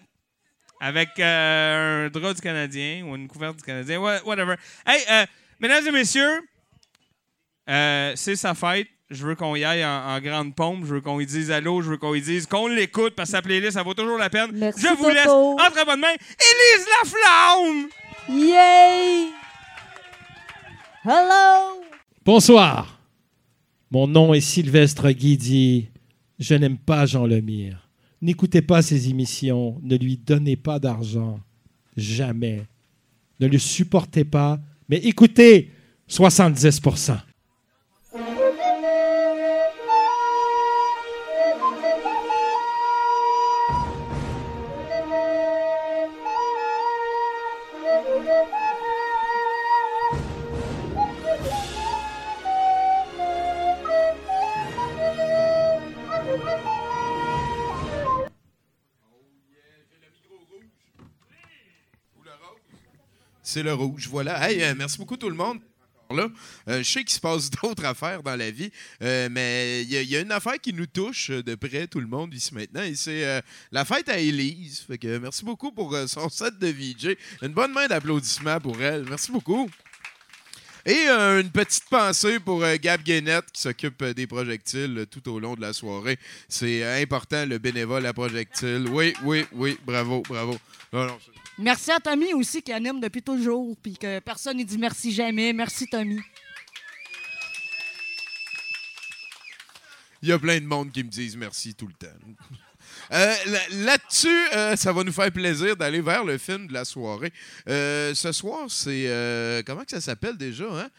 avec 0.80 1.10
euh, 1.20 2.06
un 2.06 2.10
drap 2.10 2.34
du 2.36 2.42
Canadien 2.42 3.04
ou 3.06 3.16
une 3.16 3.28
couverte 3.28 3.58
du 3.58 3.64
Canadien, 3.64 4.00
wha- 4.00 4.22
whatever. 4.24 4.56
Hey, 4.86 5.02
euh, 5.10 5.26
mesdames 5.60 5.88
et 5.88 5.92
messieurs, 5.92 6.42
euh, 7.70 8.14
c'est 8.16 8.36
sa 8.36 8.54
fête. 8.54 8.88
Je 9.10 9.26
veux 9.26 9.36
qu'on 9.36 9.56
y 9.56 9.64
aille 9.64 9.84
en, 9.86 9.90
en 10.16 10.20
grande 10.20 10.54
pompe. 10.54 10.82
Je 10.86 10.96
veux 10.96 11.02
qu'on 11.02 11.18
lui 11.18 11.26
dise 11.26 11.50
allô. 11.50 11.82
Je 11.82 11.90
veux 11.92 11.98
qu'on 11.98 12.12
lui 12.14 12.22
dise 12.22 12.46
qu'on 12.46 12.68
l'écoute 12.68 13.16
parce 13.16 13.30
que 13.30 13.38
sa 13.38 13.42
playlist, 13.42 13.72
ça 13.74 13.84
vaut 13.84 13.94
toujours 13.94 14.18
la 14.18 14.30
peine. 14.30 14.52
Merci, 14.54 14.82
je 14.82 14.94
vous 14.94 15.10
laisse 15.10 15.28
entre 15.28 15.86
bonnes 15.86 16.02
mains. 16.02 16.08
Élise 16.12 16.86
Laflamme! 17.04 17.88
Yay! 18.30 19.30
Hello! 21.06 21.82
Bonsoir. 22.26 23.00
Mon 23.90 24.08
nom 24.08 24.34
est 24.34 24.42
Sylvestre 24.42 25.10
Guidi. 25.12 25.90
Je 26.40 26.56
n'aime 26.56 26.78
pas 26.78 27.06
Jean 27.06 27.26
Lemire. 27.26 27.90
N'écoutez 28.22 28.62
pas 28.62 28.82
ses 28.82 29.10
émissions. 29.10 29.80
Ne 29.84 29.96
lui 29.96 30.18
donnez 30.18 30.56
pas 30.56 30.80
d'argent. 30.80 31.40
Jamais. 31.96 32.64
Ne 33.40 33.48
le 33.48 33.58
supportez 33.58 34.24
pas. 34.24 34.60
Mais 34.90 34.98
écoutez 34.98 35.72
70 36.08 36.82
C'est 63.50 63.64
le 63.64 63.74
rouge, 63.74 64.10
voilà. 64.10 64.46
Hey, 64.50 64.62
euh, 64.62 64.76
merci 64.78 64.98
beaucoup 64.98 65.16
tout 65.16 65.30
le 65.30 65.36
monde. 65.36 65.60
Là. 66.10 66.28
Euh, 66.68 66.80
je 66.84 66.84
sais 66.84 67.00
qu'il 67.06 67.14
se 67.14 67.20
passe 67.22 67.50
d'autres 67.64 67.86
affaires 67.86 68.22
dans 68.22 68.36
la 68.36 68.52
vie, 68.52 68.70
euh, 69.02 69.30
mais 69.32 69.84
il 69.84 69.90
y, 70.10 70.18
a- 70.18 70.20
une 70.20 70.34
affaire 70.34 70.60
qui 70.60 70.74
nous 70.74 70.86
touche 70.86 71.30
de 71.32 71.56
près, 71.56 71.88
tout 71.88 72.02
le 72.02 72.08
monde, 72.08 72.34
ici 72.34 72.54
maintenant, 72.54 72.84
et 72.84 72.96
c'est 72.96 73.42
la 73.72 73.86
fête 73.86 74.10
à 74.10 74.20
Élise. 74.20 74.82
Fait 74.86 74.98
que 74.98 75.18
merci 75.18 75.46
beaucoup 75.46 75.72
pour 75.72 75.96
son 76.08 76.28
set 76.28 76.60
de 76.60 76.68
VJ. 76.68 77.16
Une 77.42 77.54
bonne 77.54 77.72
main 77.72 77.88
d'applaudissements 77.88 78.60
pour 78.60 78.82
elle. 78.82 79.06
Merci 79.08 79.32
beaucoup. 79.32 79.70
Et 80.86 81.08
une 81.08 81.50
petite 81.50 81.86
pensée 81.90 82.42
pour 82.42 82.66
Gab 82.82 83.02
Guénette 83.02 83.46
qui 83.54 83.62
s'occupe 83.62 84.04
des 84.04 84.28
projectiles 84.28 85.06
tout 85.10 85.30
au 85.30 85.40
long 85.40 85.56
de 85.56 85.62
la 85.62 85.72
soirée. 85.72 86.20
C'est 86.50 87.02
important, 87.02 87.46
le 87.46 87.58
bénévole 87.60 88.06
à 88.06 88.12
projectiles. 88.14 88.88
Oui, 88.90 89.14
oui, 89.24 89.46
oui, 89.54 89.78
bravo, 89.86 90.22
bravo. 90.28 90.58
Merci 91.60 91.92
à 91.92 92.00
Tommy 92.00 92.34
aussi 92.34 92.62
qui 92.62 92.72
anime 92.72 93.00
depuis 93.00 93.22
toujours, 93.24 93.76
puis 93.82 93.98
que 93.98 94.20
personne 94.20 94.58
ne 94.58 94.64
dit 94.64 94.78
merci 94.78 95.12
jamais. 95.12 95.54
Merci 95.54 95.88
Tommy. 95.88 96.20
Il 100.22 100.30
y 100.30 100.32
a 100.32 100.40
plein 100.40 100.60
de 100.60 100.66
monde 100.66 100.92
qui 100.92 101.04
me 101.04 101.10
disent 101.10 101.38
merci 101.38 101.74
tout 101.74 101.88
le 101.88 101.94
temps. 101.94 102.14
Euh, 103.14 103.34
là- 103.46 103.68
Là-dessus, 103.72 104.28
euh, 104.54 104.76
ça 104.76 104.92
va 104.92 105.02
nous 105.04 105.14
faire 105.14 105.32
plaisir 105.32 105.78
d'aller 105.78 106.02
vers 106.02 106.26
le 106.26 106.38
film 106.38 106.68
de 106.68 106.74
la 106.74 106.84
soirée. 106.84 107.32
Euh, 107.70 108.14
ce 108.14 108.34
soir, 108.34 108.66
c'est. 108.70 109.64
comment 109.66 109.86
que 109.86 109.92
ça 109.92 110.02
s'appelle 110.02 110.36
déjà? 110.36 110.66
Hein? 110.66 110.90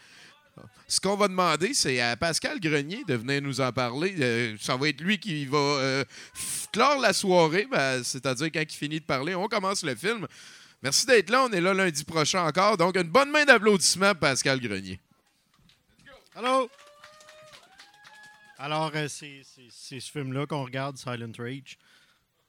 Ce 0.87 0.99
qu'on 0.99 1.15
va 1.15 1.27
demander, 1.27 1.73
c'est 1.73 1.99
à 1.99 2.17
Pascal 2.17 2.59
Grenier 2.59 3.03
de 3.07 3.15
venir 3.15 3.41
nous 3.41 3.61
en 3.61 3.71
parler. 3.71 4.15
Euh, 4.19 4.57
ça 4.59 4.75
va 4.75 4.89
être 4.89 5.01
lui 5.01 5.19
qui 5.19 5.45
va 5.45 5.57
euh, 5.57 6.03
clore 6.71 6.99
la 6.99 7.13
soirée, 7.13 7.67
ben, 7.69 8.03
c'est-à-dire 8.03 8.47
quand 8.51 8.61
il 8.61 8.75
finit 8.75 8.99
de 8.99 9.05
parler, 9.05 9.35
on 9.35 9.47
commence 9.47 9.83
le 9.83 9.95
film. 9.95 10.27
Merci 10.81 11.05
d'être 11.05 11.29
là. 11.29 11.43
On 11.43 11.51
est 11.51 11.61
là 11.61 11.73
lundi 11.73 12.03
prochain 12.03 12.45
encore. 12.45 12.77
Donc, 12.77 12.95
une 12.95 13.03
bonne 13.09 13.29
main 13.29 13.45
d'applaudissements, 13.45 14.15
Pascal 14.15 14.59
Grenier. 14.59 14.99
Allô? 16.35 16.69
Alors, 18.57 18.91
euh, 18.95 19.07
c'est 19.07 19.43
ce 19.99 20.11
film-là 20.11 20.47
qu'on 20.47 20.63
regarde, 20.63 20.97
Silent 20.97 21.31
Rage. 21.37 21.77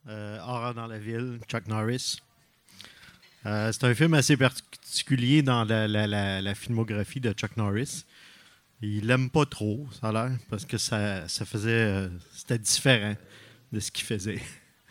Horreur 0.07 0.75
dans 0.75 0.87
la 0.87 0.99
ville, 0.99 1.41
Chuck 1.47 1.67
Norris. 1.67 2.21
Euh, 3.47 3.73
c'est 3.73 3.85
un 3.85 3.95
film 3.95 4.15
assez 4.15 4.37
particulier 4.37 5.43
dans 5.43 5.65
la, 5.65 5.89
la- 5.89 6.55
filmographie 6.55 7.21
de 7.21 7.33
Chuck 7.33 7.57
Norris. 7.57 8.05
Il 8.83 9.07
l'aime 9.07 9.31
pas 9.31 9.47
trop, 9.47 9.87
ça 10.01 10.09
a 10.09 10.13
l'air, 10.13 10.39
parce 10.49 10.65
que 10.65 10.79
ça, 10.79 11.27
ça 11.29 11.45
faisait. 11.45 11.71
euh, 11.71 12.09
C'était 12.35 12.59
différent 12.59 13.15
de 13.73 13.81
ce 13.81 13.91
qu'il 13.91 14.05
faisait. 14.07 14.41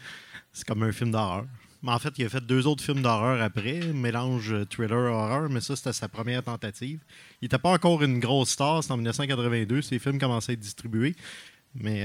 C'est 0.54 0.66
comme 0.68 0.84
un 0.84 0.92
film 0.92 1.12
d'horreur. 1.12 1.46
Mais 1.82 1.92
en 1.92 2.00
fait, 2.00 2.14
il 2.18 2.26
a 2.26 2.30
fait 2.30 2.42
deux 2.46 2.68
autres 2.68 2.84
films 2.84 3.02
d'horreur 3.02 3.42
après, 3.42 3.80
mélange 3.94 4.52
euh, 4.52 4.66
thriller-horreur, 4.66 5.50
mais 5.50 5.62
ça, 5.62 5.76
c'était 5.76 5.94
sa 5.94 6.10
première 6.10 6.44
tentative. 6.44 7.00
Il 7.42 7.46
n'était 7.46 7.58
pas 7.60 7.72
encore 7.72 8.04
une 8.04 8.20
grosse 8.20 8.50
star, 8.52 8.82
c'était 8.84 8.94
en 8.94 8.98
1982, 8.98 9.82
ses 9.82 9.98
films 10.00 10.20
commençaient 10.20 10.52
à 10.52 10.54
être 10.54 10.60
distribués. 10.60 11.16
Mais 11.76 12.04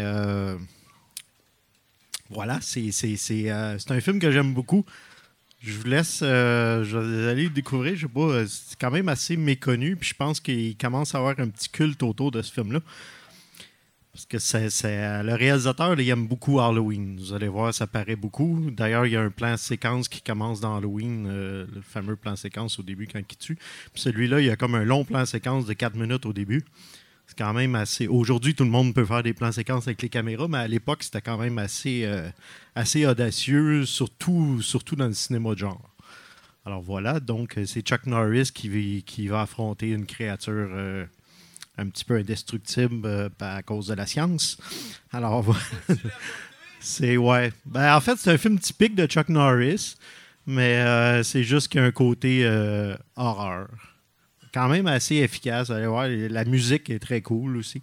voilà, 2.31 2.61
c'est 2.61 2.91
c'est 2.93 3.51
un 3.51 4.01
film 4.01 4.19
que 4.19 4.31
j'aime 4.31 4.55
beaucoup. 4.55 4.85
Je 5.67 5.79
vous 5.79 5.87
laisse, 5.87 6.21
euh, 6.23 6.85
je 6.85 6.99
vais 6.99 7.31
aller 7.31 7.45
le 7.45 7.51
découvrir. 7.51 7.97
Je 7.97 8.03
sais 8.03 8.13
pas, 8.13 8.21
euh, 8.21 8.47
c'est 8.47 8.79
quand 8.79 8.91
même 8.91 9.09
assez 9.09 9.35
méconnu, 9.35 9.97
puis 9.97 10.11
je 10.11 10.15
pense 10.15 10.39
qu'il 10.39 10.77
commence 10.77 11.15
à 11.15 11.19
avoir 11.19 11.41
un 11.41 11.49
petit 11.49 11.71
culte 11.71 12.03
autour 12.03 12.31
de 12.31 12.43
ce 12.43 12.53
film-là. 12.53 12.81
Parce 14.13 14.27
que 14.27 14.39
c'est, 14.39 15.23
le 15.23 15.35
réalisateur, 15.35 15.99
il 15.99 16.09
aime 16.09 16.29
beaucoup 16.29 16.61
Halloween. 16.61 17.17
Vous 17.19 17.33
allez 17.33 17.49
voir, 17.49 17.73
ça 17.73 17.87
paraît 17.87 18.15
beaucoup. 18.15 18.71
D'ailleurs, 18.71 19.07
il 19.07 19.13
y 19.13 19.17
a 19.17 19.23
un 19.23 19.31
plan 19.31 19.57
séquence 19.57 20.09
qui 20.09 20.21
commence 20.21 20.61
dans 20.61 20.77
Halloween, 20.77 21.27
euh, 21.27 21.67
le 21.75 21.81
fameux 21.81 22.15
plan 22.15 22.37
séquence 22.37 22.79
au 22.79 22.83
début 22.83 23.09
quand 23.09 23.19
il 23.19 23.37
tue. 23.37 23.57
Puis 23.93 24.03
celui-là, 24.03 24.41
il 24.41 24.47
y 24.47 24.51
a 24.51 24.57
comme 24.57 24.75
un 24.75 24.85
long 24.85 25.05
plan 25.05 25.25
séquence 25.25 25.65
de 25.65 25.73
4 25.73 25.97
minutes 25.97 26.27
au 26.27 26.35
début. 26.35 26.63
C'est 27.27 27.39
quand 27.39 27.53
même 27.55 27.75
assez. 27.75 28.07
Aujourd'hui, 28.07 28.55
tout 28.55 28.65
le 28.65 28.71
monde 28.71 28.95
peut 28.95 29.05
faire 29.05 29.23
des 29.23 29.33
plans 29.33 29.53
séquences 29.53 29.87
avec 29.89 30.03
les 30.03 30.09
caméras, 30.09 30.47
mais 30.49 30.59
à 30.59 30.69
l'époque, 30.69 31.03
c'était 31.03 31.23
quand 31.23 31.39
même 31.39 31.59
assez, 31.59 32.05
euh, 32.05 32.29
assez 32.75 33.07
audacieux, 33.07 33.87
surtout, 33.87 34.61
surtout 34.61 34.95
dans 34.97 35.07
le 35.07 35.15
cinéma 35.15 35.55
de 35.55 35.59
genre. 35.59 35.91
Alors 36.67 36.83
voilà, 36.83 37.21
donc 37.21 37.59
euh, 37.59 37.67
c'est 37.67 37.83
Chuck 37.83 38.07
Norris 38.07 38.51
qui, 38.53 39.29
va 39.29 39.43
affronter 39.43 39.91
une 39.91 40.07
créature 40.07 40.69
euh, 40.71 41.05
un 41.77 41.89
petit 41.89 42.05
peu 42.05 42.17
indestructible 42.17 43.31
à 43.41 43.63
cause 43.63 43.89
de 43.89 43.95
la 43.95 44.07
science. 44.07 44.59
Alors 45.13 45.43
voilà. 45.43 45.61
c'est 46.81 47.17
ouais. 47.17 47.53
Ben, 47.65 47.97
en 47.97 48.01
fait, 48.01 48.17
c'est 48.17 48.33
un 48.33 48.39
film 48.39 48.59
typique 48.59 48.95
de 48.95 49.07
Chuck 49.07 49.29
Norris, 49.31 49.97
mais 50.47 51.23
c'est 51.23 51.43
juste 51.43 51.69
qu'il 51.69 51.81
y 51.81 51.85
a 51.85 51.87
un 51.87 51.91
côté 51.91 52.47
horreur. 53.17 53.69
Quand 54.55 54.69
même 54.69 54.87
assez 54.87 55.17
efficace. 55.17 55.71
Allez 55.71 55.89
voir, 55.89 56.07
la 56.09 56.45
musique 56.45 56.89
est 56.89 57.01
très 57.01 57.21
cool 57.21 57.57
aussi. 57.57 57.83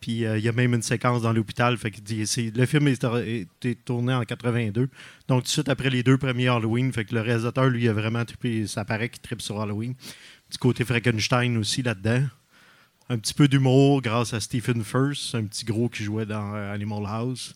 Puis 0.00 0.24
euh, 0.24 0.36
il 0.36 0.44
y 0.44 0.48
a 0.48 0.52
même 0.52 0.74
une 0.74 0.82
séquence 0.82 1.22
dans 1.22 1.32
l'hôpital. 1.32 1.78
Le 1.80 2.66
film 2.66 2.88
est, 2.88 3.04
été 3.04 3.76
tourné 3.76 4.12
en 4.12 4.24
82. 4.24 4.88
Donc 5.28 5.42
tout 5.42 5.44
de 5.44 5.48
suite 5.48 5.68
après 5.68 5.88
les 5.88 6.02
deux 6.02 6.18
premiers 6.18 6.48
Halloween, 6.48 6.90
le 7.12 7.20
réalisateur 7.20 7.66
lui 7.66 7.88
a 7.88 7.92
vraiment 7.92 8.24
trippé. 8.24 8.66
Ça 8.66 8.84
paraît 8.84 9.08
qu'il 9.08 9.22
tripe 9.22 9.40
sur 9.40 9.60
Halloween. 9.60 9.94
Petit 10.48 10.58
côté 10.58 10.84
Frankenstein 10.84 11.56
aussi 11.56 11.82
là-dedans. 11.82 12.24
Un 13.08 13.18
petit 13.18 13.34
peu 13.34 13.46
d'humour 13.46 14.02
grâce 14.02 14.34
à 14.34 14.40
Stephen 14.40 14.82
First, 14.82 15.36
un 15.36 15.44
petit 15.44 15.64
gros 15.64 15.88
qui 15.88 16.02
jouait 16.02 16.26
dans 16.26 16.52
euh, 16.56 16.74
Animal 16.74 17.04
House. 17.06 17.54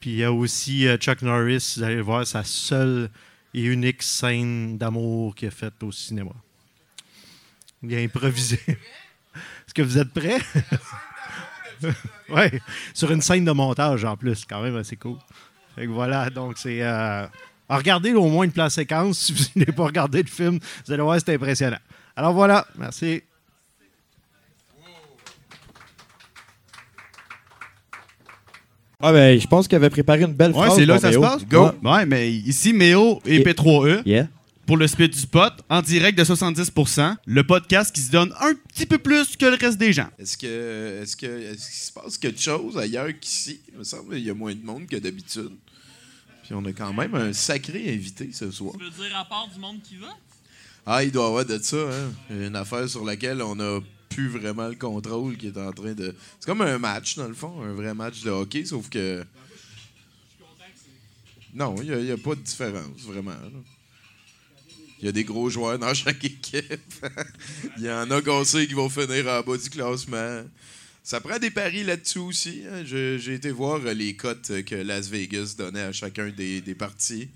Puis 0.00 0.10
il 0.10 0.16
y 0.16 0.24
a 0.24 0.32
aussi 0.32 0.86
euh, 0.86 0.98
Chuck 0.98 1.22
Norris, 1.22 1.74
vous 1.78 1.82
allez 1.82 2.02
voir, 2.02 2.26
sa 2.26 2.44
seule 2.44 3.08
et 3.54 3.64
unique 3.64 4.02
scène 4.02 4.76
d'amour 4.76 5.34
qu'il 5.34 5.48
a 5.48 5.50
faite 5.50 5.82
au 5.82 5.90
cinéma. 5.90 6.32
Il 7.82 7.94
a 7.94 7.98
improvisé. 8.00 8.58
Est-ce 8.66 9.74
que 9.74 9.82
vous 9.82 9.98
êtes 9.98 10.12
prêts? 10.12 10.38
oui, 12.30 12.60
sur 12.94 13.10
une 13.10 13.20
scène 13.20 13.44
de 13.44 13.52
montage 13.52 14.04
en 14.04 14.16
plus, 14.16 14.44
quand 14.48 14.62
même 14.62 14.76
assez 14.76 14.96
cool. 14.96 15.18
Fait 15.74 15.84
que 15.86 15.90
voilà, 15.90 16.30
donc 16.30 16.56
c'est. 16.56 16.82
euh, 16.82 17.26
regardez 17.68 18.14
au 18.14 18.26
moins 18.28 18.44
une 18.44 18.52
plan 18.52 18.70
séquence. 18.70 19.18
Si 19.26 19.32
vous 19.32 19.44
n'avez 19.60 19.72
pas 19.72 19.84
regardé 19.84 20.22
le 20.22 20.28
film, 20.28 20.58
vous 20.86 20.92
allez 20.92 21.02
voir, 21.02 21.18
c'est 21.20 21.34
impressionnant. 21.34 21.78
Alors 22.16 22.32
voilà, 22.32 22.66
merci. 22.78 23.22
Ah 29.00 29.12
ben, 29.12 29.38
je 29.38 29.46
pense 29.46 29.68
qu'il 29.68 29.76
avait 29.76 29.90
préparé 29.90 30.22
une 30.22 30.32
belle 30.32 30.52
Ouais, 30.52 30.66
phrase. 30.66 30.76
c'est 30.76 30.86
là 30.86 30.94
que 30.94 31.00
ça 31.02 31.12
se 31.12 31.18
passe. 31.18 31.42
Ouais. 31.52 31.90
Ouais, 31.90 32.06
mais 32.06 32.32
ici, 32.32 32.72
Méo 32.72 33.20
et 33.26 33.40
P3E. 33.44 34.02
Yeah. 34.06 34.28
Pour 34.66 34.76
le 34.76 34.88
split 34.88 35.08
du 35.08 35.18
spot, 35.18 35.52
en 35.68 35.80
direct 35.80 36.18
de 36.18 36.24
70%, 36.24 37.16
le 37.24 37.46
podcast 37.46 37.94
qui 37.94 38.00
se 38.00 38.10
donne 38.10 38.34
un 38.40 38.52
petit 38.54 38.84
peu 38.84 38.98
plus 38.98 39.36
que 39.36 39.46
le 39.46 39.54
reste 39.54 39.78
des 39.78 39.92
gens. 39.92 40.08
Est-ce 40.18 40.36
que 40.36 41.02
est-ce 41.02 41.16
que 41.16 41.26
est-ce 41.26 41.66
qu'il 41.70 41.78
se 41.78 41.92
passe 41.92 42.18
quelque 42.18 42.40
chose 42.40 42.76
ailleurs 42.76 43.10
qu'ici? 43.20 43.60
Il 43.72 43.78
me 43.78 43.84
semble 43.84 44.14
qu'il 44.14 44.24
y 44.24 44.30
a 44.30 44.34
moins 44.34 44.52
de 44.52 44.64
monde 44.64 44.86
que 44.88 44.96
d'habitude. 44.96 45.52
Puis 46.42 46.52
on 46.52 46.64
a 46.64 46.72
quand 46.72 46.92
même 46.92 47.14
un 47.14 47.32
sacré 47.32 47.94
invité 47.94 48.30
ce 48.32 48.50
soir. 48.50 48.74
Tu 48.76 48.84
veux 48.84 48.90
dire 48.90 49.16
à 49.16 49.24
part 49.24 49.48
du 49.54 49.60
monde 49.60 49.80
qui 49.84 49.98
va? 49.98 50.08
Ah, 50.84 51.04
il 51.04 51.12
doit 51.12 51.24
y 51.24 51.28
avoir 51.28 51.44
de 51.44 51.58
ça, 51.58 51.76
hein? 51.76 52.12
Une 52.30 52.56
affaire 52.56 52.88
sur 52.88 53.04
laquelle 53.04 53.42
on 53.42 53.54
n'a 53.54 53.78
plus 54.08 54.28
vraiment 54.28 54.66
le 54.66 54.74
contrôle 54.74 55.36
qui 55.36 55.46
est 55.46 55.58
en 55.58 55.70
train 55.70 55.92
de. 55.92 56.12
C'est 56.40 56.46
comme 56.46 56.62
un 56.62 56.78
match, 56.78 57.14
dans 57.14 57.28
le 57.28 57.34
fond, 57.34 57.62
un 57.62 57.74
vrai 57.74 57.94
match 57.94 58.22
de 58.22 58.30
hockey, 58.30 58.64
sauf 58.64 58.88
que. 58.88 59.24
Non, 61.54 61.76
il 61.80 61.96
n'y 61.96 62.10
a, 62.10 62.16
pas 62.16 62.34
de 62.34 62.40
différence, 62.40 63.00
vraiment. 63.02 63.30
là. 63.30 63.75
Il 65.00 65.06
y 65.06 65.08
a 65.08 65.12
des 65.12 65.24
gros 65.24 65.50
joueurs 65.50 65.78
dans 65.78 65.92
chaque 65.94 66.24
équipe. 66.24 67.06
Il 67.78 67.84
y 67.84 67.90
en 67.90 68.10
a 68.10 68.44
sait 68.44 68.66
qui 68.66 68.74
vont 68.74 68.88
finir 68.88 69.26
en 69.28 69.42
bas 69.42 69.56
du 69.56 69.70
classement. 69.70 70.42
Ça 71.02 71.20
prend 71.20 71.38
des 71.38 71.50
paris 71.50 71.84
là-dessus 71.84 72.18
aussi. 72.18 72.62
hein. 72.70 72.82
J'ai 72.84 73.34
été 73.34 73.50
voir 73.50 73.80
euh, 73.84 73.92
les 73.92 74.16
cotes 74.16 74.64
que 74.64 74.74
Las 74.74 75.08
Vegas 75.08 75.54
donnait 75.56 75.82
à 75.82 75.92
chacun 75.92 76.30
des 76.30 76.74
partis. 76.74 77.28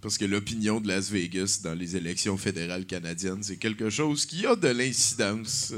Parce 0.00 0.16
que 0.16 0.24
l'opinion 0.24 0.80
de 0.80 0.88
Las 0.88 1.10
Vegas 1.10 1.60
dans 1.64 1.74
les 1.74 1.96
élections 1.96 2.36
fédérales 2.36 2.86
canadiennes, 2.86 3.42
c'est 3.42 3.56
quelque 3.56 3.90
chose 3.90 4.26
qui 4.26 4.46
a 4.46 4.54
de 4.54 4.68
l'incidence. 4.68 5.72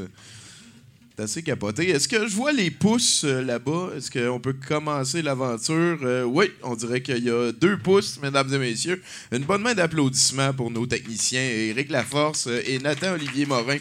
Assez 1.21 1.43
capoté. 1.43 1.91
Est-ce 1.91 2.09
que 2.09 2.27
je 2.27 2.35
vois 2.35 2.53
les 2.53 2.71
pouces 2.71 3.25
euh, 3.25 3.43
là-bas? 3.43 3.91
Est-ce 3.95 4.11
qu'on 4.11 4.41
peut 4.41 4.55
commencer 4.55 5.21
l'aventure? 5.21 5.99
Euh, 6.03 6.23
oui, 6.23 6.47
on 6.63 6.75
dirait 6.75 7.03
qu'il 7.03 7.23
y 7.23 7.29
a 7.29 7.53
deux 7.53 7.77
pouces, 7.77 8.19
mesdames 8.23 8.53
et 8.55 8.59
messieurs. 8.59 9.03
Une 9.31 9.45
bonne 9.45 9.61
main 9.61 9.75
d'applaudissements 9.75 10.55
pour 10.55 10.71
nos 10.71 10.87
techniciens, 10.87 11.43
Éric 11.43 11.91
Laforce 11.91 12.47
euh, 12.47 12.63
et 12.65 12.79
Nathan 12.79 13.13
Olivier 13.13 13.45
Morin, 13.45 13.77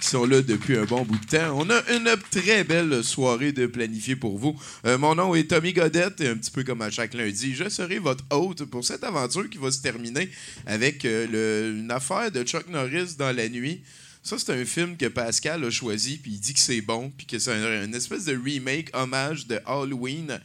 qui 0.00 0.06
sont 0.06 0.26
là 0.26 0.42
depuis 0.42 0.76
un 0.76 0.84
bon 0.84 1.02
bout 1.02 1.18
de 1.18 1.24
temps. 1.24 1.56
On 1.56 1.70
a 1.70 1.80
une 1.94 2.14
très 2.30 2.62
belle 2.62 3.02
soirée 3.02 3.52
de 3.52 3.66
planifier 3.66 4.16
pour 4.16 4.36
vous. 4.36 4.54
Mon 4.84 5.14
nom 5.14 5.34
est 5.34 5.48
Tommy 5.48 5.72
Godette 5.72 6.20
et 6.20 6.28
un 6.28 6.36
petit 6.36 6.50
peu 6.50 6.62
comme 6.62 6.82
à 6.82 6.90
chaque 6.90 7.14
lundi, 7.14 7.54
je 7.54 7.70
serai 7.70 7.98
votre 7.98 8.24
hôte 8.30 8.64
pour 8.66 8.84
cette 8.84 9.02
aventure 9.02 9.48
qui 9.48 9.56
va 9.56 9.70
se 9.70 9.80
terminer 9.80 10.28
avec 10.66 11.04
une 11.04 11.90
affaire 11.90 12.30
de 12.30 12.42
Chuck 12.42 12.68
Norris 12.68 13.14
dans 13.18 13.34
la 13.34 13.48
nuit. 13.48 13.80
Ça, 14.26 14.36
c'est 14.40 14.60
un 14.60 14.64
film 14.64 14.96
que 14.96 15.06
Pascal 15.06 15.62
a 15.64 15.70
choisi, 15.70 16.16
puis 16.18 16.32
il 16.32 16.40
dit 16.40 16.52
que 16.52 16.58
c'est 16.58 16.80
bon, 16.80 17.10
puis 17.16 17.28
que 17.28 17.38
c'est 17.38 17.52
un- 17.52 17.92
espèce 17.92 18.24
de 18.24 18.36
remake, 18.36 18.90
hommage 18.92 19.46
de 19.46 19.60
Halloween 19.64 20.40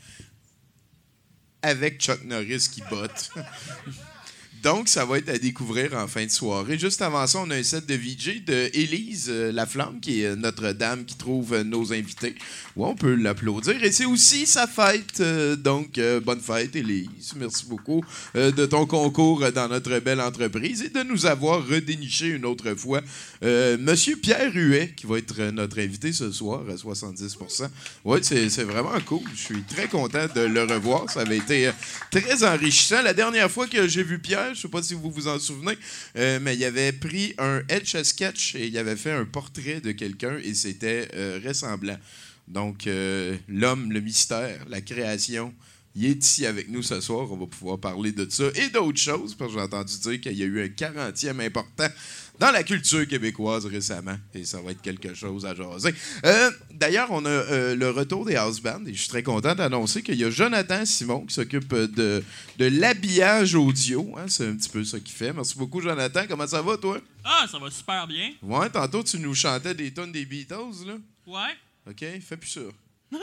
avec 1.64 2.00
Chuck 2.00 2.24
Norris 2.24 2.68
qui 2.72 2.84
botte. 2.92 3.32
Donc, 4.64 4.90
ça 4.90 5.06
va 5.06 5.18
être 5.18 5.30
à 5.30 5.40
découvrir 5.40 5.96
en 5.96 6.08
fin 6.08 6.24
de 6.24 6.30
soirée. 6.30 6.78
Juste 6.78 7.02
avant 7.02 7.26
ça, 7.26 7.40
on 7.40 7.50
a 7.50 7.56
un 7.56 7.64
set 7.64 7.88
de 7.88 7.96
VJ 7.96 8.44
de 8.46 8.70
Élise 8.74 9.28
euh, 9.30 9.52
Laflamme, 9.52 10.00
qui 10.00 10.22
est 10.22 10.28
euh, 10.28 10.36
notre 10.36 10.72
dame 10.74 11.04
qui 11.04 11.16
trouve 11.16 11.54
euh, 11.54 11.64
nos 11.64 11.92
invités. 11.94 12.36
Ouais, 12.76 12.88
on 12.88 12.96
peut 12.96 13.16
l'applaudir. 13.16 13.84
Et 13.84 13.92
c'est 13.92 14.06
aussi 14.06 14.46
sa 14.46 14.68
fête. 14.68 15.22
donc, 15.58 16.00
bonne 16.24 16.40
fête, 16.40 16.76
Élise. 16.76 17.34
Merci 17.36 17.66
beaucoup 17.66 18.02
de 18.34 18.66
ton 18.66 18.86
concours 18.86 19.52
dans 19.52 19.68
notre 19.68 20.00
belle 20.00 20.22
entreprise 20.22 20.82
et 20.82 20.90
de 20.90 21.04
nous 21.04 21.26
avoir 21.26 21.68
redéniché 21.68 22.28
une 22.28 22.46
autre 22.46 22.74
fois. 22.76 23.02
Monsieur 23.42 24.16
Pierre 24.16 24.52
Huet, 24.54 24.94
qui 24.96 25.06
va 25.06 25.18
être 25.18 25.52
notre 25.52 25.80
invité 25.80 26.14
ce 26.14 26.32
soir 26.32 26.62
à 26.70 26.76
70% 26.76 27.68
Oui, 28.06 28.20
c'est 28.22 28.64
vraiment 28.64 29.00
cool. 29.06 29.24
Je 29.36 29.42
suis 29.42 29.64
très 29.64 29.90
content 29.90 30.28
de 30.34 30.42
le 30.42 30.64
revoir. 30.64 31.10
Ça 31.10 31.22
avait 31.22 31.38
été 31.38 31.72
très 32.10 32.44
enrichissant. 32.46 33.02
La 33.02 33.14
dernière 33.14 33.52
fois 33.52 33.68
que 33.68 33.86
j'ai 33.88 34.04
vu 34.04 34.18
Pierre, 34.20 34.51
je 34.54 34.60
ne 34.60 34.62
sais 34.62 34.68
pas 34.68 34.84
si 34.84 34.94
vous 34.94 35.12
vous 35.12 35.28
en 35.28 35.40
souvenez, 35.40 35.78
euh, 36.18 36.40
mais 36.42 36.56
il 36.56 36.64
avait 36.64 36.92
pris 36.92 37.34
un 37.38 37.62
Etch 37.70 37.96
a 37.96 38.04
Sketch 38.04 38.56
et 38.56 38.68
il 38.68 38.78
avait 38.78 38.96
fait 38.96 39.12
un 39.12 39.26
portrait 39.26 39.82
de 39.82 39.92
quelqu'un 39.92 40.38
et 40.44 40.54
c'était 40.54 41.08
euh, 41.16 41.40
ressemblant. 41.46 41.98
Donc, 42.48 42.88
euh, 42.88 43.38
l'homme, 43.48 43.92
le 43.92 44.02
mystère, 44.02 44.66
la 44.68 44.82
création, 44.82 45.54
il 45.96 46.06
est 46.06 46.26
ici 46.26 46.46
avec 46.46 46.70
nous 46.70 46.84
ce 46.84 47.00
soir. 47.02 47.32
On 47.32 47.38
va 47.38 47.46
pouvoir 47.46 47.80
parler 47.80 48.12
de 48.12 48.30
ça 48.30 48.46
et 48.56 48.70
d'autres 48.70 49.00
choses, 49.00 49.36
parce 49.36 49.52
que 49.52 49.58
j'ai 49.58 49.64
entendu 49.64 49.98
dire 50.00 50.22
qu'il 50.22 50.38
y 50.38 50.44
a 50.44 50.46
eu 50.46 50.62
un 50.62 50.68
40e 50.68 51.40
important 51.40 51.88
dans 52.42 52.52
la 52.52 52.64
culture 52.64 53.08
québécoise 53.08 53.66
récemment. 53.68 54.18
Et 54.34 54.44
ça 54.46 54.60
va 54.62 54.72
être 54.72 54.82
quelque 54.82 55.14
chose 55.14 55.46
à 55.46 55.54
jaser. 55.56 55.94
Euh, 56.26 56.52
D'ailleurs, 56.72 57.10
on 57.12 57.24
a 57.26 57.30
euh, 57.30 57.76
le 57.76 57.92
retour 57.92 58.26
des 58.26 58.36
house 58.36 58.60
bands 58.60 58.82
et 58.88 58.94
je 58.96 59.00
suis 59.02 59.10
très 59.10 59.22
content 59.22 59.54
d'annoncer 59.54 60.02
qu'il 60.02 60.16
y 60.16 60.24
a 60.26 60.32
Jonathan 60.32 60.84
Simon 60.84 61.26
qui 61.28 61.36
s'occupe 61.36 61.72
de, 61.74 62.24
de 62.58 62.66
l'habillage 62.66 63.54
audio. 63.54 64.16
hein. 64.18 64.26
C'est 64.28 64.48
un 64.48 64.56
petit 64.56 64.70
peu 64.70 64.84
ça 64.84 65.00
qu'il 65.00 65.14
fait. 65.14 65.32
Merci 65.32 65.56
beaucoup, 65.56 65.80
Jonathan. 65.82 66.22
Comment 66.28 66.48
ça 66.48 66.64
va, 66.64 66.78
toi? 66.78 67.00
Ah, 67.24 67.46
ça 67.52 67.60
va 67.60 67.70
super 67.70 68.08
bien. 68.08 68.32
Ouais, 68.42 68.68
tantôt, 68.72 69.04
tu 69.04 69.20
nous 69.20 69.36
chantais 69.36 69.76
des 69.76 69.92
tonnes 69.94 70.12
des 70.12 70.26
Beatles, 70.26 70.88
là. 70.88 70.94
Ouais. 71.28 71.54
OK, 71.88 72.04
fais 72.28 72.38
plus 72.38 72.50
ça. 72.50 72.62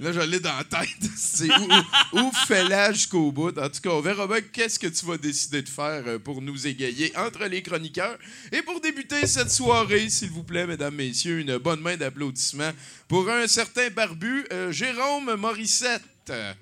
Là, 0.00 0.12
je 0.12 0.20
l'ai 0.20 0.40
dans 0.40 0.56
la 0.56 0.64
tête. 0.64 0.88
C'est 1.16 1.50
où, 1.58 1.68
où 2.14 2.32
fais-la 2.46 2.90
jusqu'au 2.90 3.30
bout? 3.30 3.56
En 3.58 3.68
tout 3.68 3.82
cas, 3.82 3.90
on 3.90 4.00
verra 4.00 4.26
bien 4.26 4.40
qu'est-ce 4.40 4.78
que 4.78 4.86
tu 4.86 5.04
vas 5.04 5.18
décider 5.18 5.60
de 5.60 5.68
faire 5.68 6.02
euh, 6.06 6.18
pour 6.18 6.40
nous 6.40 6.66
égayer 6.66 7.14
entre 7.18 7.44
les 7.44 7.62
chroniqueurs. 7.62 8.18
Et 8.50 8.62
pour 8.62 8.80
débuter 8.80 9.26
cette 9.26 9.50
soirée, 9.50 10.08
s'il 10.08 10.30
vous 10.30 10.42
plaît, 10.42 10.66
mesdames, 10.66 10.94
messieurs, 10.94 11.40
une 11.40 11.58
bonne 11.58 11.80
main 11.80 11.98
d'applaudissements 11.98 12.72
pour 13.08 13.28
un 13.28 13.46
certain 13.46 13.90
barbu, 13.90 14.46
euh, 14.52 14.72
Jérôme 14.72 15.34
Morissette. 15.34 16.02
Euh, 16.30 16.54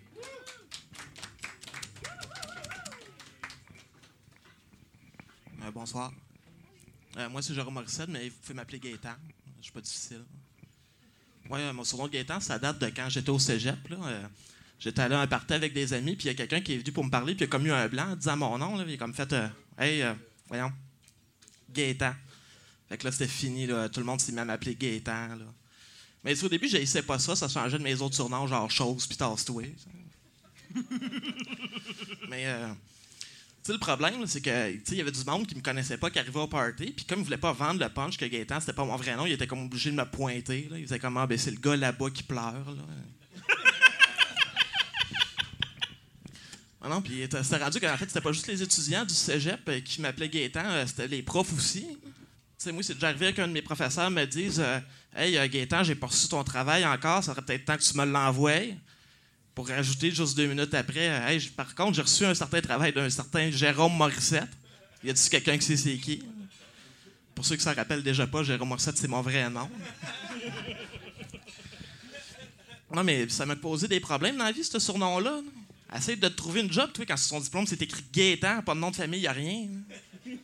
bonsoir. 5.72 6.12
Moi, 7.30 7.40
c'est 7.40 7.54
Jérôme 7.54 7.74
Morissette, 7.74 8.08
mais 8.08 8.28
vous 8.28 8.36
pouvez 8.42 8.54
m'appeler 8.54 8.80
Gaétan. 8.80 9.14
Je 9.58 9.64
suis 9.64 9.72
pas 9.72 9.80
difficile. 9.80 10.24
Euh, 11.52 11.72
mon 11.72 11.84
surnom 11.84 12.08
Gaétan, 12.08 12.40
ça 12.40 12.58
date 12.58 12.78
de 12.78 12.86
quand 12.86 13.08
j'étais 13.08 13.30
au 13.30 13.38
cégep. 13.38 13.88
là. 13.88 13.96
Euh, 14.04 14.22
j'étais 14.78 15.00
allé 15.00 15.14
à 15.14 15.20
un 15.20 15.26
party 15.26 15.54
avec 15.54 15.72
des 15.72 15.92
amis, 15.92 16.16
puis 16.16 16.26
il 16.26 16.28
y 16.28 16.30
a 16.30 16.34
quelqu'un 16.34 16.60
qui 16.60 16.74
est 16.74 16.78
venu 16.78 16.92
pour 16.92 17.04
me 17.04 17.10
parler, 17.10 17.34
puis 17.34 17.44
il 17.44 17.48
a 17.48 17.50
comme 17.50 17.66
eu 17.66 17.72
un 17.72 17.88
blanc 17.88 18.10
en 18.10 18.16
disant 18.16 18.36
mon 18.36 18.58
nom. 18.58 18.76
Là, 18.76 18.84
il 18.86 18.94
a 18.94 18.96
comme 18.96 19.14
fait 19.14 19.32
euh, 19.32 19.48
Hey, 19.78 20.02
euh, 20.02 20.14
voyons, 20.48 20.72
Gaétan. 21.70 22.12
Fait 22.88 22.98
que 22.98 23.04
là, 23.04 23.12
c'était 23.12 23.28
fini. 23.28 23.66
Là, 23.66 23.88
tout 23.88 24.00
le 24.00 24.06
monde 24.06 24.20
s'est 24.20 24.32
même 24.32 24.50
appelé 24.50 24.74
Gaétan. 24.74 25.28
Mais 26.24 26.42
au 26.42 26.48
début, 26.48 26.68
je 26.68 27.00
pas 27.00 27.18
ça. 27.18 27.36
Ça 27.36 27.48
changeait 27.48 27.78
de 27.78 27.82
mes 27.82 28.00
autres 28.00 28.14
surnoms, 28.14 28.46
genre 28.46 28.70
Chose, 28.70 29.06
puis 29.06 29.16
Tasse-toi. 29.16 29.64
Mais. 32.28 32.46
Le 33.68 33.78
problème, 33.78 34.26
c'est 34.26 34.40
que 34.40 34.72
il 34.72 34.96
y 34.96 35.00
avait 35.00 35.10
du 35.10 35.24
monde 35.24 35.46
qui 35.46 35.54
me 35.54 35.60
connaissait 35.60 35.98
pas, 35.98 36.10
qui 36.10 36.18
arrivait 36.18 36.40
au 36.40 36.46
party, 36.46 36.92
puis 36.96 37.04
comme 37.04 37.20
il 37.20 37.24
voulait 37.24 37.36
pas 37.36 37.52
vendre 37.52 37.80
le 37.80 37.88
punch 37.88 38.16
que 38.16 38.24
Gaétan, 38.24 38.60
c'était 38.60 38.72
pas 38.72 38.84
mon 38.84 38.96
vrai 38.96 39.14
nom, 39.14 39.26
il 39.26 39.32
était 39.32 39.46
comme 39.46 39.64
obligé 39.64 39.90
de 39.90 39.96
me 39.96 40.04
pointer. 40.04 40.68
Il 40.72 40.84
faisait 40.84 40.98
comme, 40.98 41.16
ah, 41.18 41.26
ben, 41.26 41.36
c'est 41.36 41.50
le 41.50 41.58
gars 41.58 41.76
là-bas 41.76 42.10
qui 42.10 42.22
pleure. 42.22 42.76
Ah 46.80 46.88
non, 46.88 47.02
puis 47.02 47.26
c'était 47.42 47.56
rendu 47.56 47.80
qu'en 47.80 47.96
fait, 47.96 48.06
c'était 48.06 48.20
pas 48.20 48.30
juste 48.30 48.46
les 48.46 48.62
étudiants 48.62 49.04
du 49.04 49.12
cégep 49.12 49.68
euh, 49.68 49.80
qui 49.80 50.00
m'appelaient 50.00 50.28
Gaétan, 50.28 50.64
euh, 50.64 50.86
c'était 50.86 51.08
les 51.08 51.22
profs 51.22 51.52
aussi. 51.52 51.84
Sais, 52.56 52.72
moi, 52.72 52.82
c'est 52.82 52.94
déjà 52.94 53.08
arrivé 53.08 53.32
qu'un 53.32 53.46
de 53.46 53.52
mes 53.52 53.62
professeurs 53.62 54.10
me 54.10 54.24
dise 54.24 54.58
euh, 54.58 54.80
Hey, 55.14 55.38
euh, 55.38 55.46
Gaétan, 55.48 55.84
j'ai 55.84 55.94
pas 55.94 56.08
reçu 56.08 56.28
ton 56.28 56.42
travail 56.42 56.84
encore, 56.84 57.22
ça 57.22 57.32
serait 57.32 57.42
peut-être 57.42 57.64
temps 57.64 57.76
que 57.76 57.82
tu 57.82 57.96
me 57.96 58.04
l'envoies. 58.04 58.74
Pour 59.58 59.66
rajouter 59.66 60.12
juste 60.12 60.36
deux 60.36 60.46
minutes 60.46 60.72
après, 60.72 61.08
euh, 61.08 61.26
hey, 61.26 61.40
par 61.48 61.74
contre, 61.74 61.94
j'ai 61.94 62.02
reçu 62.02 62.24
un 62.24 62.32
certain 62.32 62.60
travail 62.60 62.92
d'un 62.92 63.10
certain 63.10 63.50
Jérôme 63.50 63.96
Morissette. 63.96 64.48
Y 65.02 65.10
a-t-il 65.10 65.30
quelqu'un 65.30 65.58
qui 65.58 65.64
sait 65.66 65.76
c'est 65.76 65.96
qui? 65.96 66.22
Pour 67.34 67.44
ceux 67.44 67.56
qui 67.56 67.64
s'en 67.64 67.74
rappellent 67.74 68.04
déjà 68.04 68.24
pas, 68.28 68.44
Jérôme 68.44 68.68
Morissette, 68.68 68.96
c'est 68.96 69.08
mon 69.08 69.20
vrai 69.20 69.50
nom. 69.50 69.68
Non, 72.94 73.02
mais 73.02 73.28
ça 73.28 73.46
m'a 73.46 73.56
posé 73.56 73.88
des 73.88 73.98
problèmes 73.98 74.36
dans 74.36 74.44
la 74.44 74.52
vie, 74.52 74.62
ce 74.62 74.78
surnom-là. 74.78 75.42
là. 75.42 75.96
Essaye 75.98 76.16
de 76.16 76.28
trouver 76.28 76.60
une 76.60 76.72
job, 76.72 76.92
toi, 76.92 77.04
quand 77.04 77.16
sur 77.16 77.30
son 77.30 77.40
diplôme, 77.40 77.66
c'est 77.66 77.82
écrit 77.82 78.04
Gaétan, 78.12 78.62
pas 78.62 78.74
de 78.74 78.78
nom 78.78 78.92
de 78.92 78.96
famille, 78.96 79.22
y 79.22 79.26
a 79.26 79.32
rien. 79.32 79.66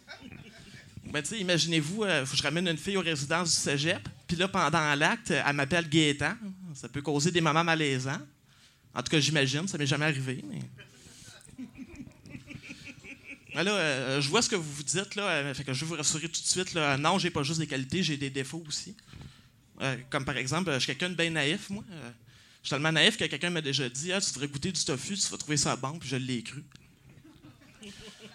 Ben, 1.06 1.22
tu 1.22 1.28
sais, 1.28 1.38
imaginez-vous, 1.38 2.02
euh, 2.02 2.26
je 2.26 2.42
ramène 2.42 2.66
une 2.66 2.76
fille 2.76 2.96
aux 2.96 3.00
résidences 3.00 3.50
du 3.50 3.54
cégep, 3.54 4.08
puis 4.26 4.36
là, 4.36 4.48
pendant 4.48 4.92
l'acte, 4.96 5.30
elle 5.30 5.54
m'appelle 5.54 5.88
Gaétan. 5.88 6.34
Ça 6.74 6.88
peut 6.88 7.02
causer 7.02 7.30
des 7.30 7.40
moments 7.40 7.62
malaisants. 7.62 8.18
En 8.94 9.02
tout 9.02 9.10
cas, 9.10 9.20
j'imagine, 9.20 9.66
ça 9.66 9.76
m'est 9.76 9.86
jamais 9.86 10.04
arrivé, 10.06 10.44
euh, 13.56 14.20
je 14.20 14.28
vois 14.28 14.42
ce 14.42 14.48
que 14.48 14.56
vous 14.56 14.72
vous 14.72 14.82
dites, 14.82 15.14
là. 15.14 15.28
euh, 15.28 15.54
fait 15.54 15.64
que 15.64 15.72
je 15.72 15.84
vais 15.84 15.86
vous 15.86 15.94
rassurer 15.96 16.28
tout 16.28 16.40
de 16.40 16.46
suite. 16.46 16.74
Là, 16.74 16.96
non, 16.96 17.18
j'ai 17.18 17.30
pas 17.30 17.42
juste 17.42 17.60
des 17.60 17.66
qualités, 17.66 18.02
j'ai 18.02 18.16
des 18.16 18.30
défauts 18.30 18.64
aussi. 18.66 18.96
Euh, 19.80 19.96
comme 20.10 20.24
par 20.24 20.36
exemple, 20.36 20.72
je 20.72 20.78
suis 20.78 20.86
quelqu'un 20.86 21.10
de 21.10 21.14
bien 21.14 21.30
naïf, 21.30 21.70
moi. 21.70 21.84
Je 22.62 22.68
suis 22.68 22.70
tellement 22.70 22.92
naïf 22.92 23.16
que 23.16 23.24
quelqu'un 23.24 23.50
m'a 23.50 23.60
déjà 23.60 23.88
dit 23.88 24.12
Ah, 24.12 24.20
tu 24.20 24.30
devrais 24.32 24.48
goûter 24.48 24.72
du 24.72 24.84
tofu, 24.84 25.14
tu 25.14 25.28
vas 25.28 25.36
trouver 25.36 25.56
ça 25.56 25.76
bon, 25.76 25.98
puis 25.98 26.08
je 26.08 26.16
l'ai 26.16 26.42
cru. 26.42 26.64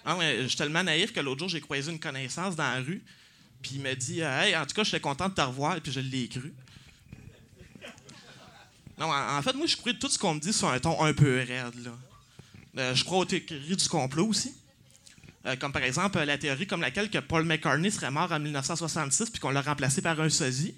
Ah 0.06 0.18
je 0.22 0.48
suis 0.48 0.58
tellement 0.58 0.84
naïf 0.84 1.12
que 1.12 1.20
l'autre 1.20 1.40
jour, 1.40 1.50
j'ai 1.50 1.62
croisé 1.62 1.92
une 1.92 2.00
connaissance 2.00 2.56
dans 2.56 2.64
la 2.64 2.80
rue, 2.80 3.02
puis 3.62 3.72
il 3.76 3.82
m'a 3.82 3.96
dit 3.96 4.22
Hey, 4.22 4.56
en 4.56 4.66
tout 4.66 4.74
cas, 4.74 4.84
je 4.84 4.90
suis 4.90 5.02
content 5.02 5.28
de 5.30 5.34
te 5.34 5.42
revoir, 5.42 5.82
puis 5.82 5.92
je 5.92 6.00
l'ai 6.00 6.28
cru. 6.28 6.54
Non, 9.00 9.14
en, 9.14 9.42
fait, 9.42 9.54
moi, 9.54 9.66
je 9.66 9.78
crois 9.78 9.94
tout 9.94 10.10
ce 10.10 10.20
qu'on 10.20 10.34
me 10.34 10.40
dit 10.42 10.52
sur 10.52 10.68
un 10.68 10.80
ton 10.80 11.02
un 11.02 11.14
peu 11.14 11.38
raide. 11.38 11.90
Euh, 12.78 12.94
je 12.94 13.04
crois 13.06 13.20
aux 13.20 13.26
théories 13.26 13.76
du 13.76 13.88
complot 13.88 14.28
aussi. 14.28 14.54
Euh, 15.46 15.56
comme 15.56 15.72
par 15.72 15.84
exemple 15.84 16.18
euh, 16.18 16.26
la 16.26 16.38
théorie 16.38 16.68
comme 16.68 16.82
laquelle 16.82 17.10
que 17.10 17.18
Paul 17.18 17.46
McCartney 17.46 17.90
serait 17.90 18.12
mort 18.12 18.30
en 18.30 18.40
1966 18.40 19.30
puis 19.30 19.40
qu'on 19.40 19.52
l'a 19.52 19.62
remplacé 19.62 20.02
par 20.02 20.20
un 20.20 20.30
sosie. 20.30 20.76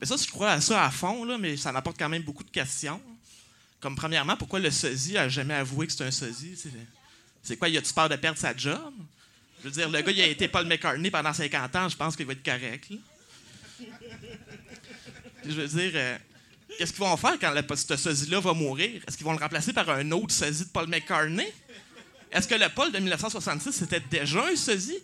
Mais 0.00 0.06
ça, 0.06 0.16
je 0.16 0.28
crois 0.28 0.50
à 0.50 0.60
ça 0.60 0.84
à 0.84 0.90
fond, 0.90 1.38
mais 1.38 1.56
ça 1.56 1.70
m'apporte 1.70 1.96
quand 1.96 2.08
même 2.08 2.22
beaucoup 2.22 2.42
de 2.42 2.50
questions. 2.50 3.00
Comme 3.80 3.94
premièrement, 3.94 4.36
pourquoi 4.36 4.58
le 4.58 4.72
sosie 4.72 5.16
a 5.16 5.28
jamais 5.28 5.54
avoué 5.54 5.86
que 5.86 5.92
c'est 5.92 6.04
un 6.04 6.10
sosie? 6.10 6.58
C'est, 7.42 7.56
quoi, 7.56 7.68
il 7.68 7.78
a-tu 7.78 7.92
peur 7.94 8.08
de 8.08 8.16
perdre 8.16 8.38
sa 8.38 8.56
job? 8.56 8.92
Je 9.60 9.68
veux 9.68 9.70
dire, 9.70 9.88
le 9.88 10.00
gars, 10.02 10.12
il 10.12 10.20
a 10.20 10.26
été 10.26 10.48
Paul 10.48 10.66
McCartney 10.66 11.10
pendant 11.10 11.32
50 11.32 11.76
ans, 11.76 11.88
je 11.88 11.96
pense 11.96 12.16
qu'il 12.16 12.26
va 12.26 12.32
être 12.32 12.44
correct. 12.44 12.88
je 15.44 15.52
veux 15.52 15.68
dire, 15.68 16.18
qu'est-ce 16.78 16.92
qu'ils 16.92 17.04
vont 17.04 17.16
faire 17.16 17.38
quand 17.40 17.52
le, 17.52 17.62
ce 17.76 17.96
sosie-là 17.96 18.40
va 18.40 18.52
mourir? 18.52 19.02
Est-ce 19.06 19.16
qu'ils 19.16 19.26
vont 19.26 19.32
le 19.32 19.38
remplacer 19.38 19.72
par 19.72 19.88
un 19.90 20.10
autre 20.12 20.32
sosie 20.32 20.64
de 20.64 20.70
Paul 20.70 20.88
McCartney? 20.88 21.52
Est-ce 22.32 22.48
que 22.48 22.54
le 22.54 22.68
Paul 22.68 22.92
de 22.92 22.98
1966, 22.98 23.72
c'était 23.72 24.00
déjà 24.00 24.44
un 24.44 24.56
sosie? 24.56 24.98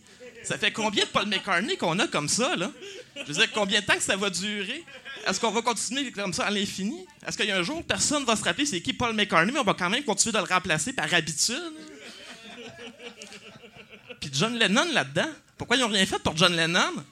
Ça 0.44 0.58
fait 0.58 0.72
combien 0.72 1.04
de 1.04 1.08
Paul 1.08 1.26
McCartney 1.26 1.76
qu'on 1.76 1.98
a 1.98 2.08
comme 2.08 2.28
ça, 2.28 2.56
là? 2.56 2.70
Je 3.16 3.22
veux 3.24 3.34
dire, 3.34 3.52
combien 3.52 3.80
de 3.80 3.86
temps 3.86 3.94
que 3.94 4.02
ça 4.02 4.16
va 4.16 4.28
durer? 4.28 4.84
Est-ce 5.26 5.38
qu'on 5.38 5.52
va 5.52 5.62
continuer 5.62 6.10
comme 6.10 6.32
ça 6.32 6.46
à 6.46 6.50
l'infini? 6.50 7.06
Est-ce 7.26 7.36
qu'il 7.36 7.46
y 7.46 7.52
a 7.52 7.56
un 7.56 7.62
jour 7.62 7.82
personne 7.84 8.24
va 8.24 8.34
se 8.34 8.42
rappeler 8.42 8.66
c'est 8.66 8.80
qui 8.80 8.92
Paul 8.92 9.14
McCartney, 9.14 9.52
mais 9.52 9.60
on 9.60 9.64
va 9.64 9.74
quand 9.74 9.88
même 9.88 10.02
continuer 10.02 10.32
de 10.32 10.38
le 10.38 10.52
remplacer 10.52 10.92
par 10.92 11.12
habitude? 11.14 11.72
Puis 14.20 14.30
John 14.32 14.58
Lennon 14.58 14.92
là-dedans? 14.92 15.30
Pourquoi 15.56 15.76
ils 15.76 15.80
n'ont 15.80 15.88
rien 15.88 16.06
fait 16.06 16.18
pour 16.18 16.36
John 16.36 16.54
Lennon? 16.54 17.04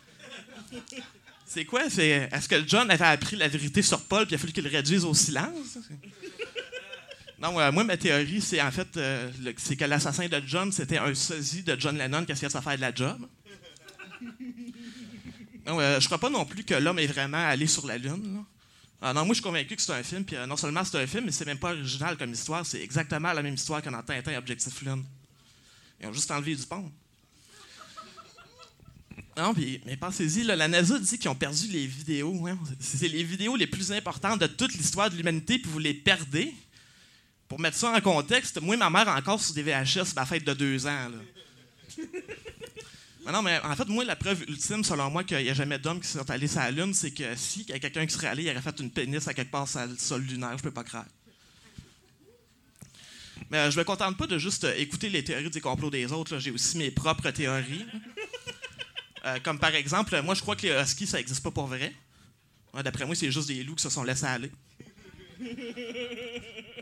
C'est 1.52 1.64
quoi? 1.64 1.86
Est-ce 1.86 2.48
que 2.48 2.64
John 2.64 2.89
avait 2.93 3.05
appris 3.05 3.35
la 3.35 3.48
vérité 3.48 3.82
sur 3.82 4.01
Paul 4.05 4.24
puis 4.24 4.35
il 4.35 4.36
a 4.36 4.39
fallu 4.39 4.52
qu'il 4.52 4.62
le 4.62 4.70
réduise 4.70 5.05
au 5.05 5.14
silence? 5.14 5.78
Non, 7.43 7.59
euh, 7.59 7.72
moi, 7.72 7.85
ma 7.85 7.97
théorie, 7.97 8.43
c'est 8.43 8.60
en 8.60 8.70
fait 8.70 8.98
euh, 8.98 9.31
c'est 9.56 9.74
que 9.74 9.86
l'assassin 9.86 10.28
de 10.28 10.43
John, 10.47 10.70
c'était 10.70 10.98
un 10.98 11.14
sosie 11.14 11.62
de 11.62 11.74
John 11.81 11.97
Lennon 11.97 12.27
qui 12.27 12.32
essayait 12.32 12.48
de 12.48 12.52
se 12.52 12.60
faire 12.60 12.77
de 12.77 12.81
la 12.82 12.94
job. 12.94 13.27
Non, 15.66 15.81
euh, 15.81 15.98
je 16.01 16.06
crois 16.06 16.18
pas 16.18 16.28
non 16.28 16.44
plus 16.44 16.64
que 16.64 16.74
l'homme 16.74 16.98
est 16.98 17.06
vraiment 17.06 17.48
allé 17.48 17.66
sur 17.66 17.86
la 17.86 17.97
Lune. 17.97 18.35
là. 18.35 18.44
Ah 19.02 19.14
non, 19.14 19.24
moi, 19.24 19.28
je 19.28 19.35
suis 19.35 19.43
convaincu 19.43 19.74
que 19.77 19.81
c'est 19.82 19.93
un 19.93 20.02
film. 20.02 20.24
Puis 20.24 20.36
euh, 20.36 20.47
non 20.47 20.56
seulement 20.56 20.85
c'est 20.85 20.98
un 21.02 21.06
film, 21.06 21.24
mais 21.24 21.32
c'est 21.32 21.47
même 21.47 21.59
pas 21.59 21.72
original 21.72 22.16
comme 22.16 22.32
histoire. 22.32 22.66
C'est 22.66 22.82
exactement 22.82 23.32
la 23.32 23.43
même 23.43 23.55
histoire 23.55 23.81
que 23.81 23.89
dans 23.89 24.02
Tintin 24.02 24.36
Objectif 24.36 24.82
Lune. 24.82 25.05
Ils 26.01 26.06
ont 26.06 26.12
juste 26.12 26.31
enlevé 26.31 26.55
du 26.55 26.66
pont. 26.66 26.93
Non, 29.36 29.55
mais 29.57 29.97
pensez-y, 29.97 30.43
la 30.43 30.69
NASA 30.69 30.98
dit 30.98 31.19
qu'ils 31.19 31.31
ont 31.31 31.35
perdu 31.35 31.69
les 31.69 31.86
vidéos. 31.86 32.47
hein. 32.47 32.59
C'est 32.78 33.09
les 33.09 33.23
vidéos 33.23 33.57
les 33.57 33.66
plus 33.66 33.93
importantes 33.93 34.40
de 34.40 34.47
toute 34.47 34.74
l'histoire 34.74 35.09
de 35.11 35.16
l'humanité, 35.16 35.59
puis 35.59 35.70
vous 35.70 35.78
les 35.78 35.94
perdez. 35.94 36.52
Pour 37.48 37.59
mettre 37.59 37.77
ça 37.77 37.90
en 37.90 38.01
contexte, 38.01 38.61
moi 38.61 38.74
et 38.74 38.78
ma 38.78 38.90
mère 38.90 39.09
encore 39.09 39.40
sur 39.40 39.55
des 39.55 39.62
VHS 39.62 40.15
ma 40.15 40.24
fête 40.24 40.44
de 40.44 40.52
deux 40.55 40.86
ans. 40.86 41.11
Mais 43.27 43.32
non, 43.32 43.43
mais 43.43 43.61
en 43.62 43.77
fait, 43.77 43.86
moi, 43.86 44.05
la 44.05 44.16
preuve 44.16 44.43
ultime, 44.48 44.82
selon 44.82 45.11
moi, 45.11 45.24
qu'il 45.24 45.39
n'y 45.39 45.51
a 45.51 45.55
jamais 45.55 45.78
d'hommes 45.78 46.01
qui 46.01 46.09
sont 46.09 46.28
allés 46.31 46.48
sur 46.48 46.61
la 46.61 46.70
Lune, 46.70 46.94
c'est 46.94 47.11
que 47.11 47.36
si 47.36 47.65
y 47.65 47.73
a 47.73 47.78
quelqu'un 47.78 48.07
qui 48.07 48.15
serait 48.15 48.28
allé, 48.28 48.44
il 48.44 48.51
aurait 48.51 48.62
fait 48.62 48.78
une 48.81 48.90
pénis 48.90 49.27
à 49.28 49.35
quelque 49.35 49.51
part 49.51 49.69
sur 49.69 49.85
le 49.85 49.97
sol 49.97 50.23
lunaire, 50.23 50.57
je 50.57 50.62
peux 50.62 50.70
pas 50.70 50.85
croire. 50.85 51.05
Mais 53.51 53.59
euh, 53.59 53.70
je 53.70 53.78
me 53.78 53.85
contente 53.85 54.16
pas 54.16 54.27
de 54.27 54.39
juste 54.39 54.65
euh, 54.65 54.74
écouter 54.77 55.11
les 55.11 55.24
théories 55.24 55.51
des 55.51 55.61
complots 55.61 55.90
des 55.90 56.12
autres, 56.12 56.39
j'ai 56.39 56.51
aussi 56.51 56.78
mes 56.78 56.90
propres 56.90 57.31
théories. 57.31 57.85
Euh, 59.24 59.38
comme 59.42 59.59
par 59.59 59.74
exemple, 59.74 60.20
moi, 60.22 60.34
je 60.34 60.40
crois 60.40 60.56
que 60.56 60.66
les 60.66 60.82
huskies, 60.82 61.06
ça 61.06 61.18
n'existe 61.18 61.42
pas 61.42 61.51
pour 61.51 61.66
vrai. 61.66 61.92
D'après 62.84 63.05
moi, 63.05 63.14
c'est 63.14 63.30
juste 63.30 63.48
des 63.48 63.62
loups 63.64 63.74
qui 63.74 63.82
se 63.82 63.90
sont 63.90 64.05
laissés 64.05 64.26
aller. 64.26 64.51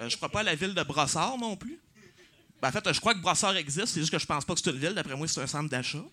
Euh, 0.00 0.08
je 0.08 0.16
crois 0.16 0.28
pas 0.28 0.40
à 0.40 0.42
la 0.44 0.54
ville 0.54 0.74
de 0.74 0.82
Brossard 0.82 1.38
non 1.38 1.56
plus. 1.56 1.78
Ben, 2.62 2.68
en 2.68 2.72
fait, 2.72 2.92
je 2.92 3.00
crois 3.00 3.14
que 3.14 3.20
Brossard 3.20 3.56
existe, 3.56 3.88
c'est 3.88 4.00
juste 4.00 4.12
que 4.12 4.18
je 4.18 4.26
pense 4.26 4.44
pas 4.44 4.54
que 4.54 4.60
c'est 4.62 4.70
une 4.70 4.78
ville. 4.78 4.94
D'après 4.94 5.16
moi, 5.16 5.26
c'est 5.26 5.40
un 5.40 5.46
centre 5.46 5.68
d'achat. 5.68 6.04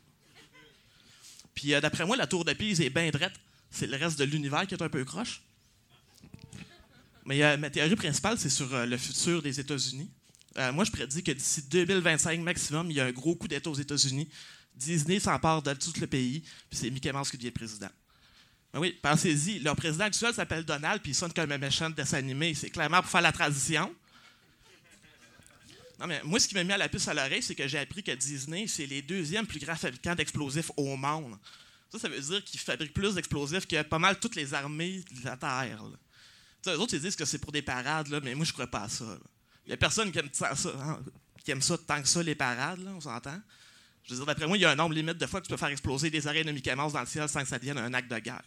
Puis 1.53 1.73
euh, 1.73 1.81
d'après 1.81 2.06
moi, 2.06 2.15
la 2.15 2.27
tour 2.27 2.45
de 2.45 2.53
Pise 2.53 2.81
est 2.81 2.89
bien 2.89 3.10
drette. 3.10 3.34
C'est 3.69 3.88
le 3.88 3.97
reste 3.97 4.18
de 4.18 4.23
l'univers 4.23 4.65
qui 4.68 4.73
est 4.73 4.81
un 4.81 4.89
peu 4.89 5.03
croche. 5.06 5.41
Mais 7.26 7.43
euh, 7.43 7.57
ma 7.57 7.69
théorie 7.69 7.95
principale, 7.95 8.38
c'est 8.38 8.49
sur 8.49 8.85
le 8.85 8.97
futur 8.97 9.41
des 9.41 9.60
États-Unis. 9.60 10.10
Moi, 10.73 10.85
je 10.85 10.91
prédis 10.91 11.22
que 11.22 11.34
d'ici 11.34 11.64
2025 11.64 12.39
maximum, 12.39 12.89
il 12.89 12.95
y 12.95 13.02
a 13.02 13.06
un 13.06 13.11
gros 13.11 13.35
coup 13.35 13.47
d'État 13.47 13.69
aux 13.69 13.76
États-Unis. 13.76 14.30
Disney 14.76 15.19
s'empare 15.19 15.61
de 15.61 15.73
tout 15.73 15.93
le 15.99 16.07
pays, 16.07 16.41
puis 16.69 16.80
c'est 16.80 16.89
Mickey 16.89 17.11
Mouse 17.11 17.30
qui 17.30 17.38
devient 17.38 17.52
président. 17.52 17.89
Ben 18.73 18.80
oui, 18.80 18.97
pensez-y, 19.02 19.60
leur 19.60 19.76
président 19.76 20.06
actuel 20.06 20.34
s'appelle 20.34 20.65
Donald, 20.65 21.02
puis 21.02 21.11
il 21.11 21.15
sonne 21.15 21.31
comme 21.31 21.52
un 21.52 21.57
méchant 21.57 21.89
de 21.89 21.95
dessin 21.95 22.18
animé. 22.18 22.53
C'est 22.53 22.69
clairement 22.69 23.02
pour 23.02 23.10
faire 23.10 23.22
la 23.22 23.31
transition. 23.31 23.93
Non, 25.99 26.07
mais 26.07 26.22
moi, 26.23 26.39
ce 26.39 26.47
qui 26.47 26.56
m'a 26.56 26.64
mis 26.64 26.73
à 26.73 26.77
la 26.77 26.89
puce 26.89 27.07
à 27.07 27.14
l'oreille, 27.14 27.41
c'est 27.41 27.56
que 27.56 27.68
j'ai 27.68 27.80
appris 27.80 28.03
que 28.03 28.11
Disney, 28.11 28.68
c'est 28.68 28.85
les 28.85 29.02
deuxièmes 29.02 29.47
plus 29.47 29.60
grands 29.60 29.77
fabricants 29.77 30.15
d'explosifs 30.15 30.72
au 30.76 30.97
monde. 30.97 31.38
Ça, 31.89 31.99
ça 31.99 32.10
veut 32.10 32.19
dire 32.19 32.43
qu'ils 32.43 32.60
fabriquent 32.60 32.93
plus 32.93 33.15
d'explosifs 33.15 33.65
que 33.65 33.81
pas 33.81 33.99
mal 33.99 34.19
toutes 34.19 34.35
les 34.35 34.53
armées 34.53 35.03
de 35.11 35.23
la 35.23 35.38
Terre. 35.38 35.81
eux 36.68 36.77
autres, 36.77 36.95
ils 36.95 37.02
disent 37.02 37.15
que 37.15 37.23
c'est 37.23 37.39
pour 37.39 37.53
des 37.53 37.61
parades, 37.61 38.10
mais 38.23 38.35
moi, 38.35 38.45
je 38.45 38.52
crois 38.52 38.68
pas 38.68 38.84
à 38.84 38.89
ça. 38.89 39.18
Il 39.65 39.69
y 39.69 39.73
a 39.73 39.77
personne 39.77 40.11
qui 40.11 40.19
aime 40.19 40.30
ça, 40.34 40.53
ça, 40.53 40.69
hein, 40.77 40.99
qui 41.43 41.52
aime 41.52 41.61
ça 41.61 41.77
tant 41.77 42.02
que 42.02 42.07
ça, 42.07 42.22
les 42.22 42.35
parades, 42.35 42.80
là, 42.80 42.91
on 42.93 42.99
s'entend. 42.99 43.39
Je 44.07 44.11
veux 44.11 44.18
dire, 44.18 44.26
d'après 44.26 44.45
moi, 44.45 44.57
il 44.57 44.61
y 44.61 44.65
a 44.65 44.72
un 44.72 44.76
nombre 44.76 44.94
limite 44.94 45.18
de 45.18 45.26
fois 45.26 45.41
que 45.41 45.48
tu 45.48 45.52
peux 45.52 45.57
faire 45.57 45.69
exploser 45.69 46.10
des 46.10 46.27
oreilles 46.27 46.45
de 46.45 46.52
Mickey 46.52 46.76
Mouse 46.76 46.94
dans 46.94 46.99
le 46.99 47.07
ciel 47.07 47.27
sans 47.27 47.41
que 47.41 47.48
ça 47.48 47.57
devienne 47.57 47.80
un 47.80 47.94
acte 47.94 48.10
de 48.10 48.19
guerre. 48.19 48.44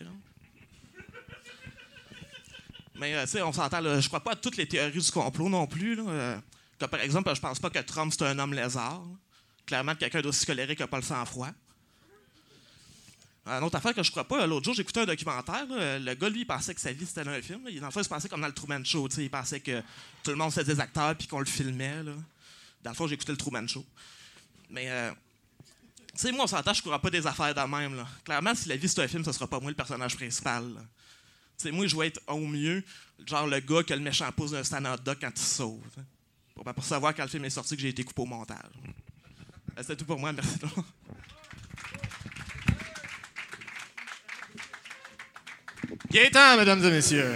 Mais 2.95 3.15
euh, 3.15 3.25
tu 3.25 3.31
sais, 3.31 3.43
on 3.43 3.53
s'entend, 3.53 3.83
je 4.01 4.07
crois 4.07 4.21
pas 4.21 4.33
à 4.33 4.37
toutes 4.37 4.57
les 4.57 4.67
théories 4.67 5.01
du 5.01 5.11
complot 5.11 5.49
non 5.49 5.67
plus. 5.67 5.99
Euh, 6.07 6.39
par 6.79 7.01
exemple, 7.01 7.35
je 7.35 7.41
pense 7.41 7.59
pas 7.59 7.71
que 7.71 7.79
Trump 7.81 8.13
c'est 8.17 8.25
un 8.25 8.39
homme 8.39 8.55
lézard. 8.55 9.03
Clairement, 9.67 9.95
quelqu'un 9.95 10.21
d'aussi 10.21 10.47
colérique 10.47 10.79
n'a 10.79 10.87
pas 10.87 10.97
le 10.97 11.03
sang-froid. 11.03 11.51
Une 13.47 13.65
autre 13.65 13.77
affaire 13.77 13.95
que 13.95 14.03
je 14.03 14.11
crois 14.11 14.29
pas, 14.29 14.47
l'autre 14.47 14.65
jour, 14.65 14.75
j'écoutais 14.75 15.01
un 15.01 15.07
documentaire. 15.07 15.67
le 15.69 16.15
gars, 16.15 16.29
lui, 16.29 16.41
il 16.41 16.47
pensait 16.47 16.75
que 16.75 16.81
sa 16.81 16.93
vie, 16.93 17.07
c'était 17.07 17.27
un 17.27 17.41
film. 17.41 17.63
Il, 17.69 17.81
dans 17.81 17.87
le 17.87 17.93
il 17.97 18.05
se 18.05 18.09
passait 18.09 18.29
comme 18.29 18.43
dans 18.43 18.47
le 18.47 18.53
Truman 18.53 18.85
Show. 18.85 19.09
Il 19.17 19.31
pensait 19.31 19.61
que 19.61 19.81
tout 20.23 20.31
le 20.31 20.37
monde 20.37 20.53
c'était 20.53 20.75
des 20.75 20.81
acteurs 20.81 21.17
puis 21.17 21.27
qu'on 21.27 21.41
le 21.41 21.47
filmait. 21.47 22.03
Dans 22.83 22.91
le 22.91 22.97
fond, 22.97 23.07
j'écoutais 23.07 23.33
le 23.33 23.39
Truman 23.39 23.67
Show. 23.67 23.85
Mais, 24.71 24.91
euh, 24.91 25.11
tu 26.19 26.27
sais, 26.27 26.33
moi, 26.33 26.45
on 26.45 26.49
s'entend, 26.49 26.73
je 26.75 26.83
crois 26.83 26.99
pas 26.99 27.11
des 27.11 27.25
affaires 27.25 27.55
de 27.55 27.61
même. 27.61 27.95
Là. 27.95 28.05
Clairement, 28.25 28.53
si 28.53 28.69
la 28.69 28.75
vie, 28.75 28.89
c'est 28.89 29.01
un 29.01 29.07
film, 29.07 29.23
ce 29.25 29.31
sera 29.31 29.47
pas 29.47 29.61
moi 29.61 29.71
le 29.71 29.77
personnage 29.77 30.17
principal. 30.17 30.65
Tu 31.57 31.63
sais, 31.63 31.71
moi, 31.71 31.87
je 31.87 31.97
vais 31.97 32.09
être 32.09 32.21
au 32.27 32.41
mieux, 32.41 32.83
genre 33.25 33.47
le 33.47 33.61
gars 33.61 33.85
qui 33.85 33.93
a 33.93 33.97
le 33.97 34.03
méchant 34.03 34.29
pouce 34.33 34.51
d'un 34.51 34.65
stand 34.65 34.85
up 34.87 35.17
quand 35.21 35.31
il 35.33 35.41
se 35.41 35.55
sauve. 35.59 35.81
Pour, 36.57 36.65
pour 36.65 36.85
savoir 36.85 37.15
quand 37.15 37.23
le 37.23 37.29
film 37.29 37.45
est 37.45 37.51
sorti 37.51 37.77
que 37.77 37.83
j'ai 37.83 37.91
été 37.91 38.03
coupé 38.03 38.23
au 38.23 38.27
montage. 38.27 38.59
Euh, 39.79 39.83
C'est 39.87 39.95
tout 39.95 40.05
pour 40.05 40.19
moi, 40.19 40.33
merci. 40.33 40.59
Gaétan, 46.11 46.57
mesdames 46.57 46.85
et 46.85 46.91
messieurs. 46.91 47.33